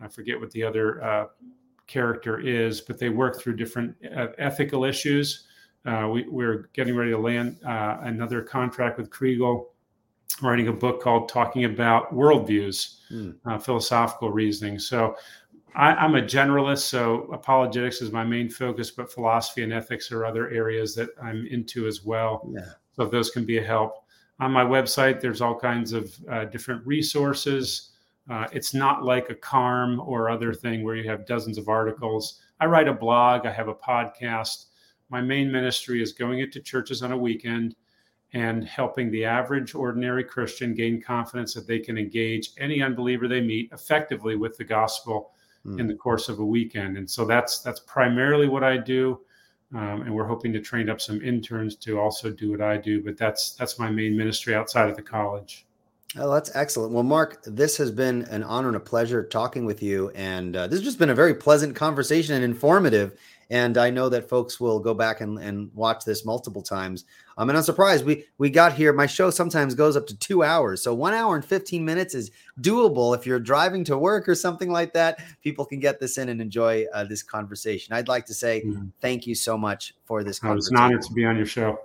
I 0.00 0.08
forget 0.08 0.38
what 0.38 0.50
the 0.50 0.62
other 0.62 1.02
uh, 1.02 1.26
character 1.86 2.40
is, 2.40 2.80
but 2.80 2.98
they 2.98 3.08
work 3.08 3.40
through 3.40 3.56
different 3.56 3.94
uh, 4.16 4.28
ethical 4.38 4.84
issues. 4.84 5.46
Uh, 5.86 6.08
we, 6.08 6.44
are 6.44 6.68
getting 6.72 6.96
ready 6.96 7.12
to 7.12 7.18
land 7.18 7.58
another 7.64 8.42
contract 8.42 8.98
with 8.98 9.08
Kregel 9.10 9.66
writing 10.42 10.68
a 10.68 10.72
book 10.72 11.00
called 11.00 11.28
Talking 11.28 11.64
About 11.64 12.12
Worldviews, 12.14 12.98
mm. 13.10 13.34
uh, 13.46 13.58
Philosophical 13.58 14.30
Reasoning. 14.30 14.78
So 14.78 15.16
I, 15.74 16.04
am 16.04 16.14
a 16.14 16.22
generalist, 16.22 16.80
so 16.80 17.22
apologetics 17.32 18.02
is 18.02 18.12
my 18.12 18.24
main 18.24 18.48
focus, 18.48 18.90
but 18.90 19.12
philosophy 19.12 19.62
and 19.62 19.72
ethics 19.72 20.10
are 20.12 20.24
other 20.24 20.50
areas 20.50 20.94
that 20.96 21.10
I'm 21.22 21.46
into 21.46 21.86
as 21.86 22.04
well. 22.04 22.48
Yeah. 22.52 22.60
So 22.94 23.06
those 23.06 23.30
can 23.30 23.44
be 23.44 23.58
a 23.58 23.64
help. 23.64 24.04
On 24.40 24.50
my 24.50 24.64
website, 24.64 25.20
there's 25.20 25.40
all 25.40 25.58
kinds 25.58 25.92
of 25.92 26.14
uh, 26.30 26.44
different 26.46 26.86
resources. 26.86 27.92
Uh, 28.28 28.46
it's 28.52 28.74
not 28.74 29.04
like 29.04 29.30
a 29.30 29.34
CARM 29.34 30.00
or 30.00 30.28
other 30.28 30.52
thing 30.52 30.82
where 30.82 30.96
you 30.96 31.08
have 31.08 31.26
dozens 31.26 31.56
of 31.56 31.68
articles. 31.68 32.40
I 32.60 32.66
write 32.66 32.88
a 32.88 32.92
blog, 32.92 33.46
I 33.46 33.52
have 33.52 33.68
a 33.68 33.74
podcast. 33.74 34.66
My 35.08 35.20
main 35.20 35.50
ministry 35.50 36.02
is 36.02 36.12
going 36.12 36.40
into 36.40 36.60
churches 36.60 37.02
on 37.02 37.12
a 37.12 37.18
weekend 37.18 37.76
and 38.32 38.64
helping 38.64 39.10
the 39.10 39.24
average 39.24 39.74
ordinary 39.74 40.24
Christian 40.24 40.74
gain 40.74 41.00
confidence 41.00 41.54
that 41.54 41.66
they 41.66 41.78
can 41.78 41.96
engage 41.96 42.50
any 42.58 42.82
unbeliever 42.82 43.28
they 43.28 43.40
meet 43.40 43.70
effectively 43.72 44.36
with 44.36 44.56
the 44.56 44.64
gospel 44.64 45.30
mm. 45.64 45.78
in 45.78 45.86
the 45.86 45.94
course 45.94 46.28
of 46.28 46.40
a 46.40 46.44
weekend. 46.44 46.96
And 46.96 47.08
so 47.08 47.24
that's 47.24 47.60
that's 47.60 47.80
primarily 47.80 48.48
what 48.48 48.64
I 48.64 48.76
do. 48.76 49.20
Um, 49.74 50.02
and 50.02 50.14
we're 50.14 50.26
hoping 50.26 50.52
to 50.52 50.60
train 50.60 50.88
up 50.88 51.00
some 51.00 51.20
interns 51.22 51.76
to 51.76 51.98
also 51.98 52.30
do 52.30 52.50
what 52.50 52.60
I 52.60 52.76
do. 52.76 53.02
But 53.02 53.16
that's 53.16 53.54
that's 53.54 53.78
my 53.78 53.90
main 53.90 54.16
ministry 54.16 54.54
outside 54.54 54.88
of 54.88 54.96
the 54.96 55.02
college. 55.02 55.66
Oh, 56.18 56.32
that's 56.32 56.54
excellent. 56.54 56.92
Well, 56.92 57.02
Mark, 57.02 57.42
this 57.44 57.76
has 57.76 57.90
been 57.90 58.22
an 58.24 58.42
honor 58.42 58.68
and 58.68 58.76
a 58.76 58.80
pleasure 58.80 59.24
talking 59.24 59.66
with 59.66 59.82
you, 59.82 60.10
and 60.14 60.56
uh, 60.56 60.66
this 60.66 60.78
has 60.78 60.84
just 60.84 60.98
been 60.98 61.10
a 61.10 61.14
very 61.14 61.34
pleasant 61.34 61.74
conversation 61.74 62.34
and 62.34 62.44
informative. 62.44 63.18
And 63.50 63.78
I 63.78 63.90
know 63.90 64.08
that 64.08 64.28
folks 64.28 64.58
will 64.58 64.80
go 64.80 64.92
back 64.92 65.20
and, 65.20 65.38
and 65.38 65.70
watch 65.74 66.04
this 66.04 66.24
multiple 66.24 66.62
times. 66.62 67.04
Um, 67.38 67.48
and 67.48 67.56
I'm 67.56 67.64
surprised 67.64 68.04
we 68.04 68.24
we 68.38 68.50
got 68.50 68.72
here. 68.72 68.92
My 68.92 69.06
show 69.06 69.30
sometimes 69.30 69.74
goes 69.74 69.96
up 69.96 70.06
to 70.08 70.18
two 70.18 70.42
hours, 70.42 70.82
so 70.82 70.94
one 70.94 71.12
hour 71.12 71.34
and 71.34 71.44
15 71.44 71.84
minutes 71.84 72.14
is 72.14 72.30
doable 72.60 73.14
if 73.16 73.26
you're 73.26 73.38
driving 73.38 73.84
to 73.84 73.98
work 73.98 74.28
or 74.28 74.34
something 74.34 74.70
like 74.70 74.94
that. 74.94 75.20
People 75.42 75.64
can 75.64 75.78
get 75.78 76.00
this 76.00 76.18
in 76.18 76.28
and 76.28 76.40
enjoy 76.40 76.86
uh, 76.92 77.04
this 77.04 77.22
conversation. 77.22 77.94
I'd 77.94 78.08
like 78.08 78.26
to 78.26 78.34
say 78.34 78.62
mm-hmm. 78.64 78.86
thank 79.00 79.26
you 79.26 79.34
so 79.34 79.58
much 79.58 79.94
for 80.04 80.24
this. 80.24 80.40
Oh, 80.42 80.52
it's 80.52 80.70
an 80.70 80.76
honor 80.76 80.98
to 80.98 81.12
be 81.12 81.24
on 81.24 81.36
your 81.36 81.46
show. 81.46 81.78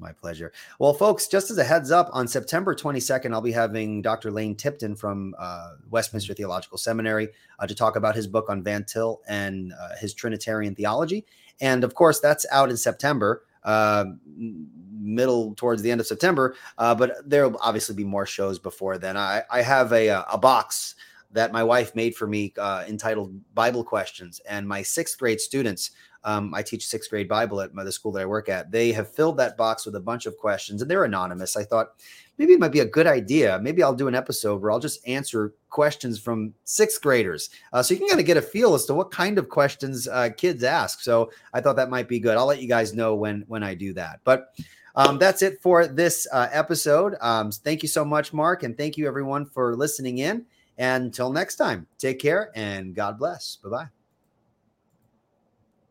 My 0.00 0.12
pleasure. 0.12 0.52
Well, 0.78 0.94
folks, 0.94 1.26
just 1.26 1.50
as 1.50 1.58
a 1.58 1.64
heads 1.64 1.90
up, 1.90 2.08
on 2.12 2.28
September 2.28 2.72
22nd, 2.72 3.32
I'll 3.32 3.40
be 3.40 3.50
having 3.50 4.00
Dr. 4.00 4.30
Lane 4.30 4.54
Tipton 4.54 4.94
from 4.94 5.34
uh, 5.36 5.72
Westminster 5.90 6.34
Theological 6.34 6.78
Seminary 6.78 7.30
uh, 7.58 7.66
to 7.66 7.74
talk 7.74 7.96
about 7.96 8.14
his 8.14 8.28
book 8.28 8.48
on 8.48 8.62
Van 8.62 8.84
Til 8.84 9.20
and 9.26 9.72
uh, 9.72 9.96
his 10.00 10.14
Trinitarian 10.14 10.76
theology. 10.76 11.26
And 11.60 11.82
of 11.82 11.94
course, 11.94 12.20
that's 12.20 12.46
out 12.52 12.70
in 12.70 12.76
September, 12.76 13.42
uh, 13.64 14.04
middle 15.00 15.54
towards 15.56 15.82
the 15.82 15.90
end 15.90 16.00
of 16.00 16.06
September. 16.06 16.54
Uh, 16.76 16.94
but 16.94 17.28
there'll 17.28 17.58
obviously 17.60 17.96
be 17.96 18.04
more 18.04 18.26
shows 18.26 18.60
before 18.60 18.98
then. 18.98 19.16
I, 19.16 19.42
I 19.50 19.62
have 19.62 19.92
a, 19.92 20.10
uh, 20.10 20.24
a 20.32 20.38
box 20.38 20.94
that 21.32 21.50
my 21.50 21.64
wife 21.64 21.94
made 21.96 22.14
for 22.14 22.28
me 22.28 22.54
entitled 22.86 23.38
Bible 23.54 23.84
Questions, 23.84 24.40
and 24.48 24.66
my 24.66 24.80
sixth 24.80 25.18
grade 25.18 25.40
students 25.40 25.90
um, 26.24 26.54
I 26.54 26.62
teach 26.62 26.86
sixth 26.86 27.10
grade 27.10 27.28
Bible 27.28 27.60
at 27.60 27.74
the 27.74 27.92
school 27.92 28.12
that 28.12 28.22
I 28.22 28.26
work 28.26 28.48
at. 28.48 28.70
They 28.70 28.92
have 28.92 29.12
filled 29.12 29.36
that 29.38 29.56
box 29.56 29.86
with 29.86 29.94
a 29.94 30.00
bunch 30.00 30.26
of 30.26 30.36
questions 30.36 30.82
and 30.82 30.90
they're 30.90 31.04
anonymous. 31.04 31.56
I 31.56 31.64
thought 31.64 31.92
maybe 32.38 32.52
it 32.52 32.60
might 32.60 32.72
be 32.72 32.80
a 32.80 32.86
good 32.86 33.06
idea. 33.06 33.58
Maybe 33.62 33.82
I'll 33.82 33.94
do 33.94 34.08
an 34.08 34.14
episode 34.14 34.60
where 34.60 34.70
I'll 34.70 34.80
just 34.80 35.06
answer 35.06 35.54
questions 35.70 36.18
from 36.18 36.54
sixth 36.64 37.00
graders. 37.00 37.50
Uh, 37.72 37.82
so 37.82 37.94
you 37.94 38.00
can 38.00 38.08
kind 38.08 38.20
of 38.20 38.26
get 38.26 38.36
a 38.36 38.42
feel 38.42 38.74
as 38.74 38.84
to 38.86 38.94
what 38.94 39.10
kind 39.10 39.38
of 39.38 39.48
questions 39.48 40.08
uh, 40.08 40.30
kids 40.36 40.64
ask. 40.64 41.00
So 41.00 41.30
I 41.52 41.60
thought 41.60 41.76
that 41.76 41.90
might 41.90 42.08
be 42.08 42.18
good. 42.18 42.36
I'll 42.36 42.46
let 42.46 42.62
you 42.62 42.68
guys 42.68 42.94
know 42.94 43.14
when 43.14 43.44
when 43.48 43.62
I 43.62 43.74
do 43.74 43.92
that. 43.94 44.20
But 44.24 44.54
um, 44.96 45.18
that's 45.18 45.42
it 45.42 45.62
for 45.62 45.86
this 45.86 46.26
uh, 46.32 46.48
episode. 46.50 47.14
Um, 47.20 47.52
thank 47.52 47.82
you 47.82 47.88
so 47.88 48.04
much, 48.04 48.32
Mark, 48.32 48.64
and 48.64 48.76
thank 48.76 48.96
you 48.96 49.06
everyone 49.06 49.46
for 49.46 49.76
listening 49.76 50.18
in. 50.18 50.44
And 50.76 51.06
until 51.06 51.32
next 51.32 51.56
time, 51.56 51.86
take 51.98 52.18
care 52.18 52.50
and 52.54 52.94
God 52.94 53.18
bless. 53.18 53.56
Bye 53.62 53.70
bye. 53.70 53.97